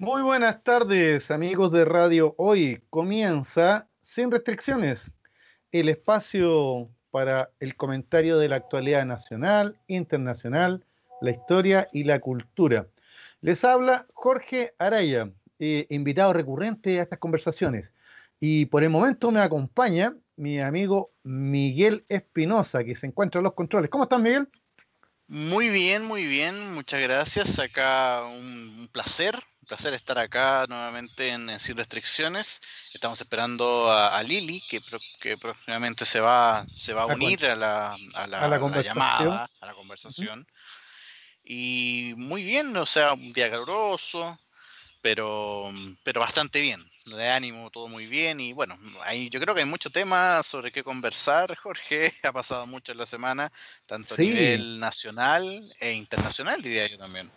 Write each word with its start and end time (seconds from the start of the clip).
Muy 0.00 0.22
buenas 0.22 0.64
tardes, 0.64 1.30
amigos 1.30 1.72
de 1.72 1.84
Radio 1.84 2.34
Hoy. 2.38 2.82
Comienza 2.88 3.86
sin 4.02 4.30
restricciones 4.30 5.02
el 5.72 5.90
espacio 5.90 6.88
para 7.10 7.50
el 7.60 7.76
comentario 7.76 8.38
de 8.38 8.48
la 8.48 8.56
actualidad 8.56 9.04
nacional, 9.04 9.78
internacional, 9.88 10.86
la 11.20 11.32
historia 11.32 11.90
y 11.92 12.04
la 12.04 12.18
cultura. 12.18 12.86
Les 13.42 13.62
habla 13.62 14.06
Jorge 14.14 14.72
Araya, 14.78 15.30
eh, 15.58 15.86
invitado 15.90 16.32
recurrente 16.32 16.98
a 16.98 17.02
estas 17.02 17.18
conversaciones. 17.18 17.92
Y 18.40 18.64
por 18.64 18.82
el 18.82 18.88
momento 18.88 19.30
me 19.30 19.40
acompaña 19.40 20.16
mi 20.34 20.62
amigo 20.62 21.12
Miguel 21.24 22.06
Espinosa, 22.08 22.84
que 22.84 22.96
se 22.96 23.06
encuentra 23.06 23.40
en 23.40 23.44
los 23.44 23.52
controles. 23.52 23.90
¿Cómo 23.90 24.04
estás, 24.04 24.22
Miguel? 24.22 24.48
Muy 25.28 25.68
bien, 25.68 26.06
muy 26.06 26.24
bien. 26.24 26.72
Muchas 26.72 27.02
gracias. 27.02 27.58
Acá 27.58 28.22
un, 28.24 28.88
placer, 28.90 29.34
un 29.59 29.59
placer 29.59 29.59
estar 29.74 30.18
acá 30.18 30.66
nuevamente 30.68 31.28
en, 31.28 31.58
Sin 31.60 31.76
Restricciones. 31.76 32.60
Estamos 32.92 33.20
esperando 33.20 33.90
a, 33.90 34.22
Lili, 34.22 34.62
que, 34.68 34.80
que, 35.20 35.38
próximamente 35.38 36.04
se 36.04 36.20
va, 36.20 36.64
se 36.74 36.92
va 36.92 37.02
a 37.02 37.06
unir 37.06 37.46
a 37.46 37.54
la, 37.54 37.96
a 38.14 38.26
la, 38.26 38.82
llamada, 38.82 39.50
a 39.60 39.66
la 39.66 39.74
conversación. 39.74 40.46
Y 41.44 42.14
muy 42.16 42.42
bien, 42.42 42.76
o 42.76 42.86
sea, 42.86 43.14
un 43.14 43.32
día 43.32 43.50
caluroso, 43.50 44.38
pero, 45.00 45.72
pero 46.02 46.20
bastante 46.20 46.60
bien. 46.60 46.84
De 47.06 47.30
ánimo, 47.30 47.70
todo 47.70 47.88
muy 47.88 48.06
bien. 48.06 48.40
Y 48.40 48.52
bueno, 48.52 48.78
hay, 49.04 49.30
yo 49.30 49.40
creo 49.40 49.54
que 49.54 49.62
hay 49.62 49.66
mucho 49.66 49.90
tema 49.90 50.42
sobre 50.42 50.70
qué 50.70 50.82
conversar, 50.82 51.56
Jorge. 51.62 52.12
Ha 52.22 52.32
pasado 52.32 52.66
mucho 52.66 52.92
en 52.92 52.98
la 52.98 53.06
semana, 53.06 53.50
tanto 53.86 54.14
a 54.14 54.18
nivel 54.18 54.78
nacional 54.78 55.62
e 55.80 55.92
internacional, 55.92 56.60
diría 56.60 56.86
yo 56.88 56.98
también. 56.98 57.30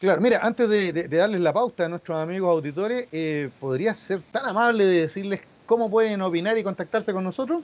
Claro, 0.00 0.20
mira, 0.20 0.40
antes 0.42 0.68
de, 0.68 0.92
darles 1.08 1.40
la 1.40 1.52
pauta 1.52 1.86
a 1.86 1.88
nuestros 1.88 2.18
amigos 2.18 2.50
auditores, 2.50 3.08
eh, 3.12 3.48
¿podría 3.58 3.94
ser 3.94 4.20
tan 4.30 4.46
amable 4.46 4.84
de 4.84 5.00
decirles 5.02 5.40
cómo 5.64 5.90
pueden 5.90 6.20
opinar 6.20 6.58
y 6.58 6.62
contactarse 6.62 7.12
con 7.12 7.24
nosotros? 7.24 7.62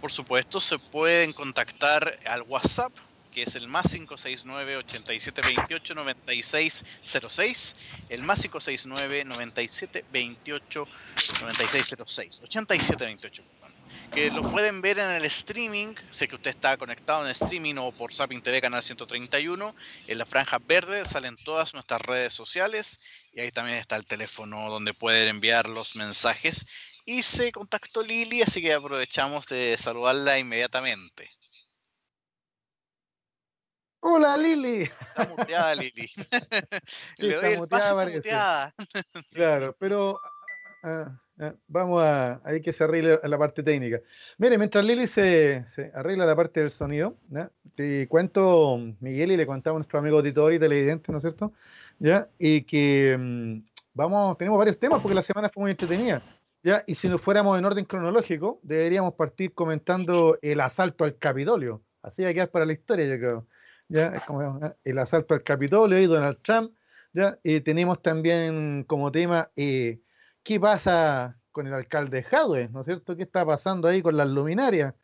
Por 0.00 0.12
supuesto, 0.12 0.60
se 0.60 0.78
pueden 0.78 1.32
contactar 1.32 2.14
al 2.26 2.42
WhatsApp 2.42 2.92
que 3.34 3.42
es 3.42 3.56
el 3.56 3.66
más 3.66 3.90
569 3.90 4.76
8728 4.76 5.94
9606, 5.94 7.76
el 8.08 8.22
más 8.22 8.40
569 8.40 9.24
9728 9.24 10.88
9606, 11.40 12.42
8728, 12.44 13.42
que 14.14 14.30
lo 14.30 14.42
pueden 14.42 14.80
ver 14.80 15.00
en 15.00 15.10
el 15.10 15.24
streaming, 15.24 15.94
sé 16.10 16.28
que 16.28 16.36
usted 16.36 16.50
está 16.50 16.76
conectado 16.76 17.22
en 17.22 17.26
el 17.26 17.32
streaming 17.32 17.74
o 17.78 17.90
por 17.90 18.14
Sapin 18.14 18.40
TV 18.40 18.60
Canal 18.60 18.80
131, 18.80 19.74
en 20.06 20.18
la 20.18 20.24
franja 20.24 20.58
verde 20.64 21.04
salen 21.04 21.36
todas 21.44 21.74
nuestras 21.74 22.00
redes 22.00 22.32
sociales 22.32 23.00
y 23.32 23.40
ahí 23.40 23.50
también 23.50 23.78
está 23.78 23.96
el 23.96 24.06
teléfono 24.06 24.70
donde 24.70 24.94
pueden 24.94 25.28
enviar 25.28 25.68
los 25.68 25.96
mensajes 25.96 26.64
y 27.04 27.22
se 27.22 27.50
contactó 27.50 28.02
Lili, 28.02 28.42
así 28.42 28.62
que 28.62 28.72
aprovechamos 28.72 29.46
de 29.48 29.76
saludarla 29.76 30.38
inmediatamente. 30.38 31.28
Hola 33.98 34.36
Lili. 34.36 34.82
Está 34.82 35.26
muteada 35.26 35.74
Lili. 35.74 36.08
Le 37.16 37.34
doy 37.34 37.52
el 37.54 37.68
paso 37.68 37.96
muteada. 37.96 38.72
Claro, 39.32 39.74
pero 39.80 40.20
ah, 40.84 41.23
vamos 41.66 42.02
a, 42.02 42.40
hay 42.44 42.60
que 42.60 42.72
se 42.72 42.84
arregle 42.84 43.18
la 43.22 43.38
parte 43.38 43.62
técnica. 43.62 44.00
Mire, 44.38 44.58
mientras 44.58 44.84
Lili 44.84 45.06
se, 45.06 45.64
arregla 45.94 46.26
la 46.26 46.36
parte 46.36 46.60
del 46.60 46.70
sonido, 46.70 47.16
te 47.74 48.06
cuento, 48.08 48.78
Miguel, 49.00 49.32
y 49.32 49.36
le 49.36 49.46
contamos 49.46 49.76
a 49.76 49.80
nuestro 49.80 49.98
amigo 49.98 50.18
auditor 50.18 50.52
y 50.52 50.58
televidente, 50.58 51.10
¿no 51.10 51.18
es 51.18 51.22
cierto? 51.22 51.52
¿Ya? 51.98 52.28
Y 52.38 52.62
que 52.62 53.16
mm, 53.18 53.58
vamos, 53.94 54.38
tenemos 54.38 54.58
varios 54.58 54.78
temas 54.78 55.00
porque 55.00 55.14
la 55.14 55.22
semana 55.22 55.48
fue 55.48 55.62
muy 55.62 55.70
entretenida. 55.72 56.22
¿ya? 56.62 56.82
Y 56.86 56.94
si 56.94 57.08
nos 57.08 57.20
fuéramos 57.20 57.58
en 57.58 57.64
orden 57.64 57.84
cronológico, 57.84 58.60
deberíamos 58.62 59.14
partir 59.14 59.52
comentando 59.54 60.38
el 60.42 60.60
asalto 60.60 61.04
al 61.04 61.18
Capitolio. 61.18 61.82
Así 62.02 62.22
va 62.22 62.28
a 62.28 62.34
quedar 62.34 62.50
para 62.50 62.66
la 62.66 62.72
historia, 62.72 63.06
yo 63.06 63.18
creo. 63.18 63.46
¿ya? 63.88 64.08
Es 64.14 64.22
como 64.24 64.60
el 64.84 64.98
asalto 64.98 65.34
al 65.34 65.42
Capitolio 65.42 65.98
y 65.98 66.06
Donald 66.06 66.38
Trump, 66.42 66.72
¿ya? 67.12 67.38
Tenemos 67.64 68.02
también 68.02 68.84
como 68.84 69.10
tema 69.10 69.50
eh, 69.56 70.00
qué 70.44 70.60
pasa 70.60 71.36
con 71.50 71.66
el 71.66 71.74
alcalde 71.74 72.22
Jadwe, 72.22 72.68
¿no 72.68 72.80
es 72.80 72.86
cierto? 72.86 73.16
¿Qué 73.16 73.22
está 73.24 73.44
pasando 73.44 73.88
ahí 73.88 74.02
con 74.02 74.16
las 74.16 74.28
luminarias? 74.28 74.94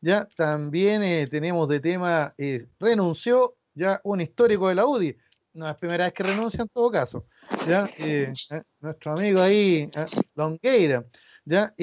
Ya 0.00 0.26
también 0.36 1.02
eh, 1.02 1.26
tenemos 1.26 1.68
de 1.68 1.80
tema, 1.80 2.34
eh, 2.38 2.66
renunció 2.78 3.56
ya 3.74 4.00
un 4.04 4.20
histórico 4.20 4.68
de 4.68 4.74
la 4.74 4.86
UDI, 4.86 5.16
no 5.54 5.66
es 5.66 5.72
la 5.72 5.76
primera 5.76 6.04
vez 6.04 6.12
que 6.12 6.22
renuncia 6.22 6.62
en 6.62 6.68
todo 6.68 6.90
caso, 6.90 7.26
ya 7.66 7.88
nuestro 8.80 9.12
amigo 9.12 9.40
ahí, 9.40 9.90
Longueira, 10.34 11.04
ya 11.44 11.74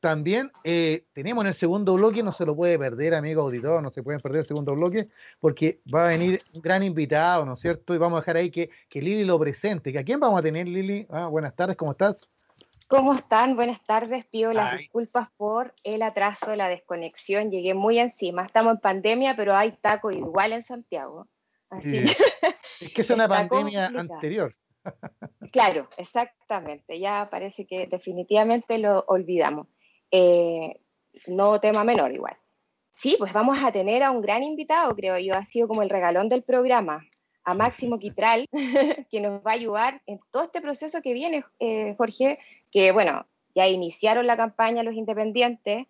también 0.00 0.50
eh, 0.64 1.04
tenemos 1.12 1.44
en 1.44 1.48
el 1.48 1.54
segundo 1.54 1.94
bloque, 1.94 2.22
no 2.22 2.32
se 2.32 2.46
lo 2.46 2.56
puede 2.56 2.78
perder, 2.78 3.14
amigo 3.14 3.42
auditor, 3.42 3.82
no 3.82 3.90
se 3.90 4.02
pueden 4.02 4.20
perder 4.20 4.40
el 4.40 4.46
segundo 4.46 4.74
bloque, 4.74 5.08
porque 5.38 5.80
va 5.92 6.06
a 6.06 6.08
venir 6.08 6.42
un 6.54 6.62
gran 6.62 6.82
invitado, 6.82 7.44
¿no 7.44 7.54
es 7.54 7.60
cierto? 7.60 7.94
Y 7.94 7.98
vamos 7.98 8.18
a 8.18 8.20
dejar 8.22 8.36
ahí 8.36 8.50
que, 8.50 8.70
que 8.88 9.00
Lili 9.00 9.24
lo 9.24 9.38
presente. 9.38 9.96
¿A 9.98 10.04
quién 10.04 10.18
vamos 10.18 10.40
a 10.40 10.42
tener, 10.42 10.66
Lili? 10.66 11.06
Ah, 11.10 11.28
buenas 11.28 11.54
tardes, 11.54 11.76
¿cómo 11.76 11.92
estás? 11.92 12.16
¿Cómo 12.90 13.14
están? 13.14 13.54
Buenas 13.54 13.80
tardes. 13.84 14.24
Pido 14.26 14.52
las 14.52 14.76
disculpas 14.76 15.28
por 15.36 15.72
el 15.84 16.02
atraso, 16.02 16.56
la 16.56 16.68
desconexión. 16.68 17.48
Llegué 17.52 17.72
muy 17.72 18.00
encima. 18.00 18.44
Estamos 18.44 18.74
en 18.74 18.80
pandemia, 18.80 19.36
pero 19.36 19.54
hay 19.54 19.70
taco 19.80 20.10
igual 20.10 20.52
en 20.52 20.64
Santiago. 20.64 21.28
Así 21.68 22.02
Es 22.80 22.92
que 22.92 23.02
es 23.02 23.10
una 23.10 23.28
pandemia 23.28 23.86
anterior. 23.86 24.56
Claro, 25.52 25.88
exactamente. 25.98 26.98
Ya 26.98 27.28
parece 27.30 27.64
que 27.64 27.86
definitivamente 27.86 28.78
lo 28.78 29.04
olvidamos. 29.06 29.68
Eh, 30.10 30.80
no 31.26 31.60
tema 31.60 31.84
menor 31.84 32.12
igual. 32.12 32.36
Sí, 32.92 33.16
pues 33.18 33.32
vamos 33.32 33.62
a 33.62 33.72
tener 33.72 34.02
a 34.02 34.10
un 34.10 34.20
gran 34.20 34.42
invitado, 34.42 34.94
creo 34.94 35.18
yo, 35.18 35.34
ha 35.34 35.46
sido 35.46 35.68
como 35.68 35.82
el 35.82 35.90
regalón 35.90 36.28
del 36.28 36.42
programa, 36.42 37.06
a 37.44 37.54
Máximo 37.54 37.98
Quitral, 38.00 38.46
que 39.10 39.20
nos 39.20 39.40
va 39.44 39.52
a 39.52 39.54
ayudar 39.54 40.02
en 40.06 40.20
todo 40.30 40.42
este 40.42 40.60
proceso 40.60 41.00
que 41.02 41.14
viene, 41.14 41.44
eh, 41.60 41.94
Jorge, 41.96 42.38
que 42.70 42.92
bueno, 42.92 43.26
ya 43.54 43.68
iniciaron 43.68 44.26
la 44.26 44.36
campaña 44.36 44.82
los 44.82 44.94
independientes, 44.94 45.86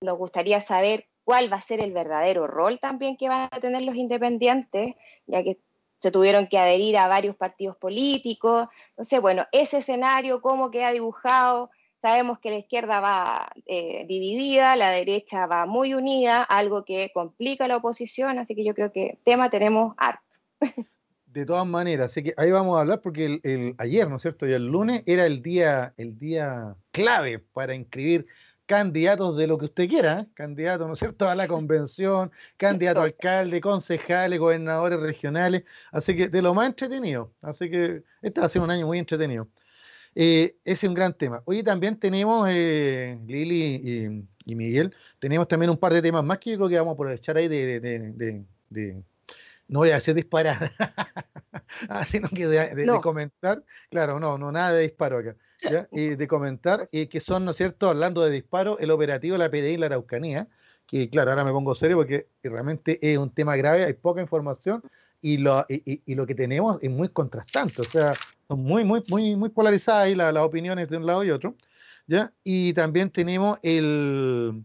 nos 0.00 0.18
gustaría 0.18 0.60
saber 0.60 1.06
cuál 1.24 1.52
va 1.52 1.56
a 1.56 1.62
ser 1.62 1.80
el 1.80 1.92
verdadero 1.92 2.46
rol 2.46 2.78
también 2.78 3.16
que 3.16 3.28
van 3.28 3.48
a 3.50 3.60
tener 3.60 3.82
los 3.82 3.96
independientes, 3.96 4.94
ya 5.26 5.42
que 5.42 5.58
se 5.98 6.10
tuvieron 6.10 6.46
que 6.46 6.58
adherir 6.58 6.96
a 6.96 7.08
varios 7.08 7.36
partidos 7.36 7.76
políticos. 7.76 8.68
Entonces, 8.90 9.20
bueno, 9.20 9.46
ese 9.52 9.78
escenario, 9.78 10.40
cómo 10.40 10.70
queda 10.70 10.92
dibujado, 10.92 11.70
Sabemos 12.00 12.38
que 12.38 12.50
la 12.50 12.58
izquierda 12.58 13.00
va 13.00 13.50
eh, 13.66 14.04
dividida, 14.06 14.76
la 14.76 14.90
derecha 14.90 15.46
va 15.46 15.66
muy 15.66 15.94
unida, 15.94 16.42
algo 16.42 16.84
que 16.84 17.10
complica 17.12 17.66
la 17.66 17.76
oposición, 17.78 18.38
así 18.38 18.54
que 18.54 18.64
yo 18.64 18.74
creo 18.74 18.92
que 18.92 19.18
tema 19.24 19.50
tenemos 19.50 19.94
harto. 19.96 20.22
De 21.26 21.44
todas 21.44 21.66
maneras, 21.66 22.10
así 22.12 22.22
que 22.22 22.34
ahí 22.36 22.50
vamos 22.50 22.76
a 22.76 22.80
hablar 22.80 23.00
porque 23.00 23.40
el, 23.42 23.74
ayer, 23.78 24.08
¿no 24.08 24.16
es 24.16 24.22
cierto? 24.22 24.46
Y 24.46 24.52
el 24.52 24.66
lunes 24.66 25.02
era 25.06 25.26
el 25.26 25.42
día, 25.42 25.92
el 25.96 26.18
día 26.18 26.74
clave 26.92 27.40
para 27.40 27.74
inscribir 27.74 28.26
candidatos 28.68 29.36
de 29.36 29.46
lo 29.46 29.58
que 29.58 29.64
usted 29.64 29.88
quiera, 29.88 30.20
¿eh? 30.20 30.26
candidatos, 30.34 30.86
¿no 30.86 30.92
es 30.92 30.98
cierto?, 30.98 31.28
a 31.28 31.34
la 31.34 31.48
convención, 31.48 32.30
candidato 32.56 33.00
a 33.00 33.04
alcalde, 33.04 33.60
concejales, 33.60 34.38
gobernadores 34.38 35.00
regionales, 35.00 35.64
así 35.90 36.14
que 36.14 36.28
de 36.28 36.42
lo 36.42 36.54
más 36.54 36.68
entretenido, 36.68 37.32
así 37.40 37.70
que 37.70 38.02
este 38.22 38.40
va 38.40 38.46
a 38.46 38.50
ser 38.50 38.62
un 38.62 38.70
año 38.70 38.86
muy 38.86 38.98
entretenido. 38.98 39.48
Eh, 40.20 40.56
ese 40.64 40.86
es 40.86 40.88
un 40.88 40.94
gran 40.94 41.14
tema. 41.14 41.42
Hoy 41.44 41.62
también 41.62 41.96
tenemos, 41.96 42.48
eh, 42.50 43.16
Lili 43.28 44.26
y, 44.44 44.54
Miguel, 44.56 44.92
tenemos 45.20 45.46
también 45.46 45.70
un 45.70 45.76
par 45.76 45.92
de 45.92 46.02
temas 46.02 46.24
más 46.24 46.38
que 46.38 46.50
yo 46.50 46.56
creo 46.56 46.68
que 46.68 46.76
vamos 46.76 46.90
a 46.90 46.94
aprovechar 46.94 47.36
ahí 47.36 47.46
de, 47.46 48.42
no 49.68 49.78
voy 49.78 49.90
a 49.90 49.96
hacer 49.96 50.16
disparar, 50.16 50.72
ah, 51.88 52.04
sino 52.04 52.28
que 52.30 52.48
de, 52.48 53.00
comentar, 53.00 53.62
claro, 53.90 54.18
no, 54.18 54.36
no, 54.38 54.50
nada 54.50 54.72
de 54.72 54.82
disparo 54.82 55.18
acá, 55.18 55.36
Y 55.92 56.16
de 56.16 56.26
comentar 56.26 56.88
eh, 56.90 57.08
que 57.08 57.20
son, 57.20 57.44
¿no 57.44 57.52
es 57.52 57.56
cierto?, 57.56 57.88
hablando 57.88 58.24
de 58.24 58.32
disparo, 58.32 58.76
el 58.80 58.90
operativo 58.90 59.34
de 59.34 59.38
la 59.38 59.50
PDI 59.50 59.74
en 59.74 59.80
la 59.80 59.86
Araucanía, 59.86 60.48
que 60.88 61.08
claro, 61.10 61.30
ahora 61.30 61.44
me 61.44 61.52
pongo 61.52 61.76
serio 61.76 61.96
porque 61.96 62.26
realmente 62.42 62.98
es 63.00 63.18
un 63.18 63.30
tema 63.30 63.54
grave, 63.54 63.84
hay 63.84 63.92
poca 63.92 64.20
información, 64.20 64.82
y 65.20 65.38
lo, 65.38 65.64
y, 65.68 66.14
lo 66.14 66.26
que 66.26 66.34
tenemos 66.34 66.78
es 66.80 66.90
muy 66.90 67.08
contrastante, 67.08 67.80
o 67.82 67.84
sea, 67.84 68.12
son 68.46 68.62
muy, 68.62 68.84
muy, 68.84 69.02
muy, 69.08 69.36
muy 69.36 69.48
polarizadas 69.50 70.04
ahí 70.04 70.14
las, 70.14 70.34
opiniones 70.36 70.88
de 70.88 70.96
un 70.96 71.06
lado 71.06 71.24
y 71.24 71.30
otro, 71.30 71.56
¿ya? 72.06 72.32
Y 72.44 72.72
también 72.72 73.10
tenemos 73.10 73.58
el, 73.62 74.64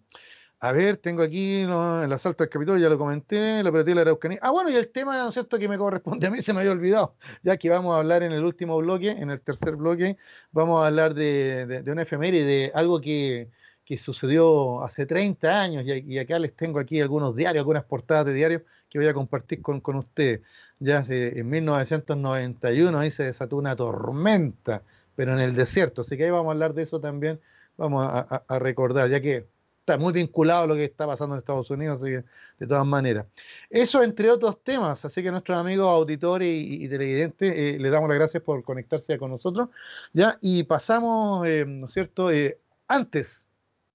a 0.60 0.72
ver, 0.72 0.98
tengo 0.98 1.24
aquí 1.24 1.62
el 1.62 2.14
asalto 2.14 2.44
al 2.44 2.50
Capitolio, 2.50 2.82
ya 2.82 2.90
lo 2.90 2.98
comenté, 2.98 3.64
la 3.64 3.70
operativa 3.70 3.92
de 3.92 3.96
la 3.96 4.02
Araucanía. 4.02 4.40
Ah, 4.42 4.52
bueno, 4.52 4.70
y 4.70 4.76
el 4.76 4.92
tema, 4.92 5.18
¿no 5.18 5.30
es 5.30 5.34
cierto?, 5.34 5.58
que 5.58 5.68
me 5.68 5.78
corresponde 5.78 6.28
a 6.28 6.32
mí, 6.32 6.42
se 6.42 6.54
me 6.54 6.60
había 6.60 6.72
olvidado, 6.72 7.16
ya 7.42 7.58
que 7.58 7.70
vamos 7.70 7.96
a 7.96 8.00
hablar 8.00 8.24
en 8.24 8.32
el 8.32 8.44
último 8.44 8.78
bloque, 8.78 9.10
en 9.10 9.32
el 9.32 9.42
tercer 9.42 9.76
bloque, 9.76 10.18
vamos 10.52 10.84
a 10.84 10.88
hablar 10.88 11.16
de, 11.16 11.66
de, 11.66 11.82
de 11.84 11.92
una 11.92 12.04
efeméride, 12.04 12.46
de 12.46 12.72
algo 12.76 13.02
que, 13.02 13.50
que 13.86 13.98
sucedió 13.98 14.84
hace 14.84 15.06
30 15.06 15.62
años, 15.62 15.84
y, 15.86 16.14
y 16.14 16.20
acá 16.20 16.40
les 16.40 16.56
tengo 16.56 16.80
aquí 16.80 17.02
algunos 17.02 17.36
diarios, 17.36 17.62
algunas 17.62 17.86
portadas 17.86 18.28
de 18.28 18.34
diarios 18.34 18.62
que 18.94 19.00
voy 19.00 19.07
a 19.07 19.13
compartir 19.13 19.62
con, 19.62 19.81
con 19.81 19.95
ustedes. 19.98 20.42
ya 20.80 21.04
en 21.10 21.50
1991 21.50 23.00
ahí 23.00 23.12
se 23.12 23.24
desató 23.24 23.57
una 23.57 23.75
tormenta, 23.75 24.84
pero 25.16 25.34
en 25.34 25.40
el 25.40 25.56
desierto, 25.56 26.04
así 26.04 26.16
que 26.16 26.25
ahí 26.25 26.30
vamos 26.30 26.50
a 26.50 26.51
hablar 26.51 26.74
de 26.75 26.84
eso 26.84 27.00
también, 27.00 27.40
vamos 27.75 28.06
a, 28.06 28.60
recordar, 28.60 29.10
ya 29.10 29.19
que 29.19 29.48
está 29.80 29.98
muy 29.98 30.13
vinculado 30.13 30.63
a 30.63 30.68
lo 30.68 30.75
que 30.75 30.86
está 30.86 31.07
pasando 31.07 31.36
en 31.36 31.40
Estados 31.40 31.69
Unidos, 31.72 32.01
así 32.01 32.12
que 32.12 32.24
de 32.60 32.68
todas 32.68 32.86
maneras. 32.86 33.25
Eso 33.69 34.04
entre 34.04 34.30
otros 34.30 34.63
temas, 34.63 35.04
así 35.04 35.24
que 35.24 35.31
nuestros 35.31 35.57
amigos 35.57 35.89
auditores 35.89 36.48
y, 36.48 36.88
televidentes 36.88 37.51
eh, 37.51 37.78
les 37.80 37.92
damos 37.92 38.07
las 38.10 38.19
gracias 38.19 38.44
por 38.44 38.63
conectarse 38.63 39.18
con 39.18 39.31
nosotros, 39.31 39.69
ya, 40.13 40.38
y 40.39 40.63
pasamos, 40.63 41.48
eh, 41.48 41.66
¿no 41.68 41.88
es 41.88 41.94
cierto?, 41.94 42.31
eh, 42.31 42.60
antes, 42.88 43.44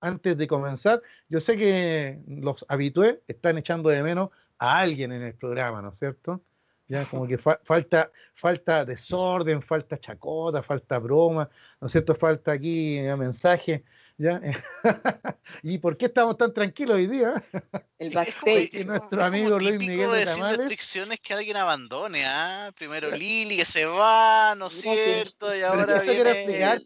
antes 0.00 0.36
de 0.36 0.48
comenzar, 0.48 1.02
yo 1.28 1.40
sé 1.40 1.56
que 1.56 2.18
los 2.26 2.64
habitués 2.68 3.18
están 3.28 3.58
echando 3.58 3.90
de 3.90 4.02
menos 4.02 4.30
a 4.58 4.78
alguien 4.78 5.12
en 5.12 5.22
el 5.22 5.34
programa, 5.34 5.82
¿no 5.82 5.90
es 5.90 5.98
cierto? 5.98 6.42
Ya 6.88 7.04
como 7.04 7.26
que 7.26 7.36
falta, 7.36 8.10
falta 8.34 8.84
desorden, 8.84 9.60
falta 9.60 9.98
chacota, 9.98 10.62
falta 10.62 10.98
broma, 10.98 11.48
¿no 11.80 11.86
es 11.86 11.92
cierto? 11.92 12.14
Falta 12.14 12.52
aquí 12.52 12.98
mensaje, 13.18 13.84
¿ya? 14.16 14.40
¿Y 15.62 15.76
por 15.76 15.98
qué 15.98 16.06
estamos 16.06 16.38
tan 16.38 16.54
tranquilos 16.54 16.96
hoy 16.96 17.06
día? 17.06 17.42
El 17.98 18.10
backstage. 18.14 18.70
Y 18.72 18.84
nuestro 18.86 19.22
amigo 19.22 19.58
Luis 19.58 19.78
Miguel 19.78 20.12
de 20.12 20.24
Tamales. 20.24 20.58
restricciones 20.58 21.20
que 21.20 21.34
alguien 21.34 21.58
abandone, 21.58 22.24
¿ah? 22.24 22.70
Primero 22.74 23.10
Lili 23.10 23.58
que 23.58 23.66
se 23.66 23.84
va, 23.84 24.54
¿no 24.56 24.68
es 24.68 24.80
cierto? 24.80 25.54
Y 25.54 25.60
ahora 25.60 25.98
eso 25.98 26.10
Quiero 26.10 26.30
explicar, 26.30 26.80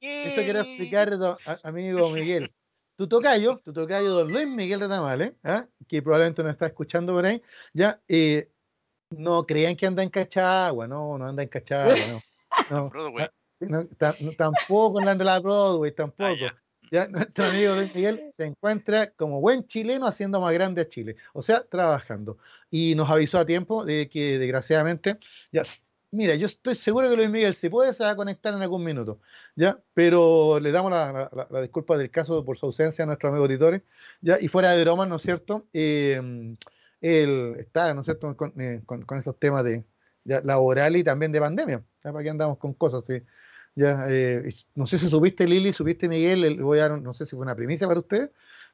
eso 0.00 0.42
quiero 0.42 0.60
explicar, 0.60 1.38
amigo 1.62 2.08
Miguel. 2.10 2.50
Tu 2.96 3.08
tocayo, 3.08 3.60
tu 3.64 3.72
tocayo 3.72 4.10
don 4.14 4.32
Luis 4.32 4.46
Miguel 4.46 4.80
de 4.80 4.88
Tamales, 4.88 5.32
¿ah? 5.42 5.66
que 5.88 6.00
probablemente 6.00 6.42
nos 6.44 6.52
está 6.52 6.66
escuchando 6.66 7.12
por 7.12 7.26
ahí, 7.26 7.42
ya, 7.72 8.00
eh, 8.06 8.50
no 9.10 9.44
crean 9.44 9.74
que 9.76 9.86
anda 9.86 10.02
en 10.02 10.10
Cachagua, 10.10 10.86
no, 10.86 11.18
no 11.18 11.26
anda 11.26 11.42
en 11.42 11.48
Cachagua, 11.48 12.22
no. 12.70 12.90
no, 13.60 13.88
no, 14.20 14.32
tampoco 14.36 15.00
anda 15.00 15.12
en 15.12 15.24
la 15.24 15.40
Broadway, 15.40 15.90
ah, 15.90 15.94
tampoco. 15.96 16.34
ya. 16.92 17.08
nuestro 17.08 17.46
amigo 17.46 17.74
Luis 17.74 17.92
Miguel 17.94 18.30
se 18.36 18.44
encuentra 18.44 19.10
como 19.10 19.40
buen 19.40 19.66
chileno 19.66 20.06
haciendo 20.06 20.40
más 20.40 20.54
grande 20.54 20.82
a 20.82 20.88
Chile, 20.88 21.16
o 21.32 21.42
sea, 21.42 21.64
trabajando. 21.64 22.38
Y 22.70 22.94
nos 22.94 23.10
avisó 23.10 23.38
a 23.38 23.46
tiempo 23.46 23.84
de 23.84 24.08
que 24.08 24.38
desgraciadamente, 24.38 25.18
ya, 25.50 25.62
mira, 26.14 26.34
yo 26.36 26.46
estoy 26.46 26.74
seguro 26.76 27.08
que 27.10 27.16
Luis 27.16 27.30
Miguel, 27.30 27.54
si 27.54 27.68
puede, 27.68 27.92
se 27.94 28.04
va 28.04 28.10
a 28.10 28.16
conectar 28.16 28.54
en 28.54 28.62
algún 28.62 28.84
minuto, 28.84 29.20
ya, 29.56 29.78
pero 29.92 30.58
le 30.60 30.72
damos 30.72 30.90
la, 30.90 31.60
disculpa 31.60 31.96
del 31.96 32.10
caso 32.10 32.44
por 32.44 32.58
su 32.58 32.66
ausencia 32.66 33.04
a 33.04 33.06
nuestros 33.06 33.30
amigos 33.30 33.46
auditores, 33.48 33.82
ya, 34.20 34.38
y 34.40 34.48
fuera 34.48 34.70
de 34.70 34.82
broma, 34.82 35.06
¿no 35.06 35.16
es 35.16 35.22
cierto? 35.22 35.66
Eh, 35.72 36.56
él 37.00 37.56
está, 37.58 37.92
¿no 37.94 38.00
es 38.00 38.06
cierto?, 38.06 38.36
con, 38.36 38.52
eh, 38.60 38.82
esos 39.18 39.38
temas 39.38 39.64
de 39.64 39.84
laboral 40.24 40.96
y 40.96 41.04
también 41.04 41.32
de 41.32 41.40
pandemia. 41.40 41.82
¿Para 42.02 42.22
qué 42.22 42.30
andamos 42.30 42.58
con 42.58 42.72
cosas? 42.74 43.04
Ya, 43.74 44.06
eh, 44.08 44.54
no 44.74 44.86
sé 44.86 44.98
si 44.98 45.10
supiste, 45.10 45.46
Lili, 45.46 45.72
supiste, 45.72 46.08
Miguel, 46.08 46.62
voy 46.62 46.78
a, 46.78 46.88
no 46.88 47.12
sé 47.12 47.26
si 47.26 47.32
fue 47.32 47.40
una 47.40 47.54
primicia 47.54 47.86
para 47.86 48.00
ustedes, 48.00 48.30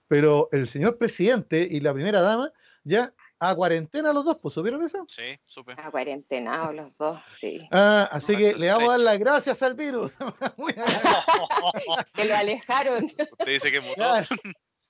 pero 0.06 0.48
el 0.52 0.68
señor 0.68 0.98
presidente 0.98 1.66
y 1.70 1.80
la 1.80 1.92
primera 1.94 2.20
dama 2.20 2.52
ya 2.84 3.12
a 3.40 3.54
cuarentena 3.54 4.12
los 4.12 4.24
dos, 4.24 4.36
pues 4.40 4.54
¿supieron 4.54 4.84
eso? 4.84 5.04
Sí, 5.08 5.38
supe. 5.44 5.72
A 5.76 5.90
cuarentena 5.90 6.70
los 6.72 6.96
dos, 6.96 7.20
sí. 7.30 7.58
Ah, 7.72 8.08
así 8.12 8.36
que 8.36 8.54
le 8.54 8.68
vamos 8.68 8.88
a 8.88 8.92
dar 8.92 9.00
las 9.00 9.18
gracias 9.18 9.62
al 9.62 9.74
virus. 9.74 10.12
que 12.14 12.24
lo 12.26 12.36
alejaron. 12.36 13.04
Usted 13.04 13.46
dice 13.46 13.72
que 13.72 13.80
mutó 13.80 14.04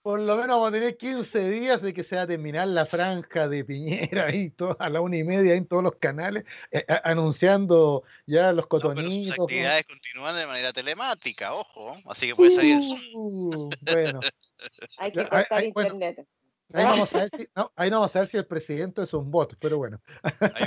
por 0.02 0.18
lo 0.18 0.36
menos 0.36 0.56
vamos 0.56 0.68
a 0.70 0.72
tener 0.72 0.96
15 0.96 1.50
días 1.50 1.82
de 1.82 1.92
que 1.92 2.04
se 2.04 2.16
va 2.16 2.22
a 2.22 2.26
terminar 2.26 2.66
la 2.68 2.86
franja 2.86 3.48
de 3.48 3.64
Piñera 3.64 4.26
ahí 4.26 4.52
a 4.78 4.88
la 4.88 5.00
una 5.00 5.18
y 5.18 5.24
media 5.24 5.54
en 5.54 5.66
todos 5.66 5.82
los 5.82 5.96
canales, 5.96 6.44
eh, 6.70 6.84
anunciando 7.04 8.04
ya 8.26 8.52
los 8.52 8.66
cotonitos. 8.66 9.36
sus 9.36 9.40
actividades 9.40 9.84
continúan 9.84 10.36
de 10.36 10.46
manera 10.46 10.72
telemática, 10.72 11.52
ojo, 11.54 11.98
así 12.06 12.28
que 12.28 12.34
puede 12.34 12.50
salir 12.50 12.78
uh, 13.14 13.70
Bueno. 13.82 14.20
Hay 14.96 15.12
que 15.12 15.28
cortar 15.28 15.64
internet. 15.64 16.26
Ahí, 16.72 16.84
vamos 16.84 17.14
a 17.14 17.18
ver 17.20 17.30
si, 17.36 17.48
no, 17.54 17.72
ahí 17.76 17.90
no 17.90 18.00
vamos 18.00 18.16
a 18.16 18.20
ver 18.20 18.28
si 18.28 18.36
el 18.36 18.46
presidente 18.46 19.02
es 19.02 19.12
un 19.12 19.30
bot, 19.30 19.56
pero 19.60 19.78
bueno. 19.78 20.00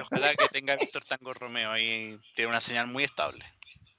ojalá 0.01 0.35
que 0.35 0.47
tenga 0.51 0.75
Víctor 0.75 1.03
Tango 1.05 1.33
Romeo, 1.33 1.71
ahí 1.71 2.19
tiene 2.35 2.49
una 2.49 2.61
señal 2.61 2.87
muy 2.87 3.03
estable. 3.03 3.43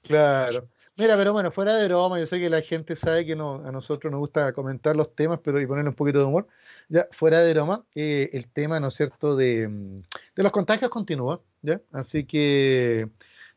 Claro. 0.07 0.69
Mira, 0.97 1.17
pero 1.17 1.33
bueno, 1.33 1.51
fuera 1.51 1.75
de 1.75 1.87
broma, 1.87 2.19
yo 2.19 2.27
sé 2.27 2.39
que 2.39 2.49
la 2.49 2.61
gente 2.61 2.95
sabe 2.95 3.25
que 3.25 3.35
no, 3.35 3.65
a 3.65 3.71
nosotros 3.71 4.11
nos 4.11 4.19
gusta 4.19 4.53
comentar 4.53 4.95
los 4.95 5.15
temas, 5.15 5.39
pero 5.43 5.59
y 5.59 5.65
ponerle 5.65 5.89
un 5.89 5.95
poquito 5.95 6.19
de 6.19 6.25
humor. 6.25 6.47
Ya, 6.89 7.07
fuera 7.11 7.39
de 7.39 7.53
broma, 7.53 7.83
eh, 7.95 8.29
el 8.33 8.47
tema, 8.47 8.79
¿no 8.79 8.89
es 8.89 8.95
cierto?, 8.95 9.35
de, 9.35 9.67
mm, 9.67 10.01
de, 10.35 10.43
los 10.43 10.51
contagios 10.51 10.91
continúa, 10.91 11.41
¿ya? 11.63 11.81
Así 11.91 12.25
que, 12.25 13.09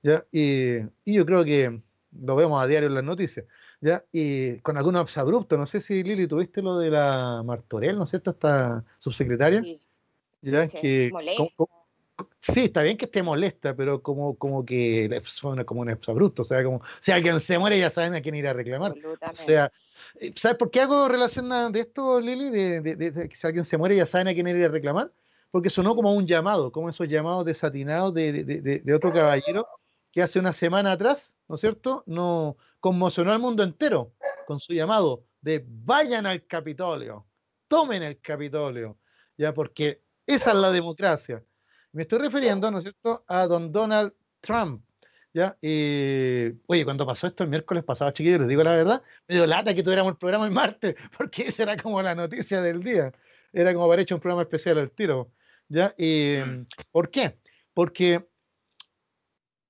¿ya? 0.02 0.24
Y, 0.32 0.78
y, 1.04 1.14
yo 1.14 1.26
creo 1.26 1.44
que 1.44 1.80
lo 2.18 2.36
vemos 2.36 2.62
a 2.62 2.66
diario 2.66 2.88
en 2.88 2.94
las 2.94 3.04
noticias, 3.04 3.44
¿ya? 3.80 4.04
Y 4.12 4.58
con 4.60 4.76
algunos 4.76 5.16
abruptos, 5.16 5.58
no 5.58 5.66
sé 5.66 5.80
si 5.80 6.02
Lili, 6.02 6.26
tuviste 6.26 6.62
lo 6.62 6.78
de 6.78 6.90
la 6.90 7.42
Martorell, 7.44 7.98
¿no 7.98 8.04
es 8.04 8.10
cierto?, 8.10 8.30
esta 8.30 8.84
subsecretaria. 8.98 9.62
Sí. 9.62 9.80
¿Ya? 10.42 10.68
que, 10.68 11.10
Sí, 12.40 12.64
está 12.64 12.82
bien 12.82 12.96
que 12.96 13.04
esté 13.04 13.22
molesta, 13.22 13.74
pero 13.74 14.02
como, 14.02 14.36
como 14.36 14.64
que 14.64 15.22
suena 15.26 15.64
como 15.64 15.82
un 15.82 15.90
exabrupto. 15.90 16.42
O 16.42 16.44
sea, 16.44 16.62
como 16.64 16.82
si 17.00 17.12
alguien 17.12 17.40
se 17.40 17.58
muere, 17.58 17.78
ya 17.78 17.90
saben 17.90 18.14
a 18.14 18.20
quién 18.20 18.34
ir 18.34 18.46
a 18.48 18.52
reclamar. 18.52 18.92
O 18.92 19.36
sea, 19.36 19.72
eh, 20.20 20.32
¿sabes 20.36 20.56
por 20.56 20.70
qué 20.70 20.80
hago 20.80 21.08
relación 21.08 21.48
de 21.72 21.80
esto, 21.80 22.20
Lili? 22.20 22.50
De, 22.50 23.28
que 23.28 23.36
si 23.36 23.46
alguien 23.46 23.64
se 23.64 23.76
muere, 23.76 23.96
ya 23.96 24.06
saben 24.06 24.28
a 24.28 24.34
quién 24.34 24.48
ir 24.48 24.64
a 24.64 24.68
reclamar. 24.68 25.12
Porque 25.50 25.70
sonó 25.70 25.94
como 25.94 26.12
un 26.12 26.26
llamado, 26.26 26.72
como 26.72 26.90
esos 26.90 27.08
llamados 27.08 27.44
desatinados 27.44 28.12
de, 28.14 28.92
otro 28.94 29.12
caballero 29.12 29.66
que 30.12 30.22
hace 30.22 30.38
una 30.38 30.52
semana 30.52 30.92
atrás, 30.92 31.32
¿no 31.48 31.54
es 31.54 31.60
cierto? 31.60 32.02
No 32.06 32.56
conmocionó 32.80 33.32
al 33.32 33.38
mundo 33.38 33.62
entero 33.62 34.14
con 34.46 34.60
su 34.60 34.72
llamado 34.72 35.24
de 35.40 35.64
vayan 35.66 36.26
al 36.26 36.46
Capitolio, 36.46 37.26
tomen 37.68 38.02
el 38.02 38.20
Capitolio, 38.20 38.98
ya 39.36 39.52
porque 39.54 40.02
esa 40.26 40.50
es 40.50 40.56
la 40.56 40.70
democracia. 40.70 41.42
Me 41.92 42.02
estoy 42.02 42.18
refiriendo, 42.18 42.70
¿no 42.70 42.78
es 42.78 42.84
cierto?, 42.84 43.24
a 43.26 43.46
don 43.46 43.72
Donald 43.72 44.12
Trump. 44.40 44.84
¿Ya? 45.34 45.56
oye, 45.60 46.84
cuando 46.84 47.06
pasó 47.06 47.26
esto 47.26 47.44
el 47.44 47.50
miércoles 47.50 47.84
pasado, 47.84 48.10
chiquillos, 48.10 48.40
les 48.40 48.48
digo 48.48 48.62
la 48.64 48.74
verdad, 48.74 49.02
me 49.28 49.36
dio 49.36 49.46
lata 49.46 49.74
que 49.74 49.82
tuviéramos 49.82 50.12
el 50.12 50.18
programa 50.18 50.46
el 50.46 50.50
martes, 50.50 50.96
porque 51.16 51.48
esa 51.48 51.64
era 51.64 51.76
como 51.76 52.02
la 52.02 52.14
noticia 52.14 52.60
del 52.60 52.82
día. 52.82 53.12
Era 53.52 53.72
como 53.72 53.84
haber 53.84 54.00
hecho 54.00 54.14
un 54.14 54.20
programa 54.20 54.42
especial 54.42 54.78
al 54.78 54.90
tiro. 54.90 55.30
¿Ya? 55.68 55.94
¿Por 56.90 57.10
qué? 57.10 57.38
Porque 57.74 58.26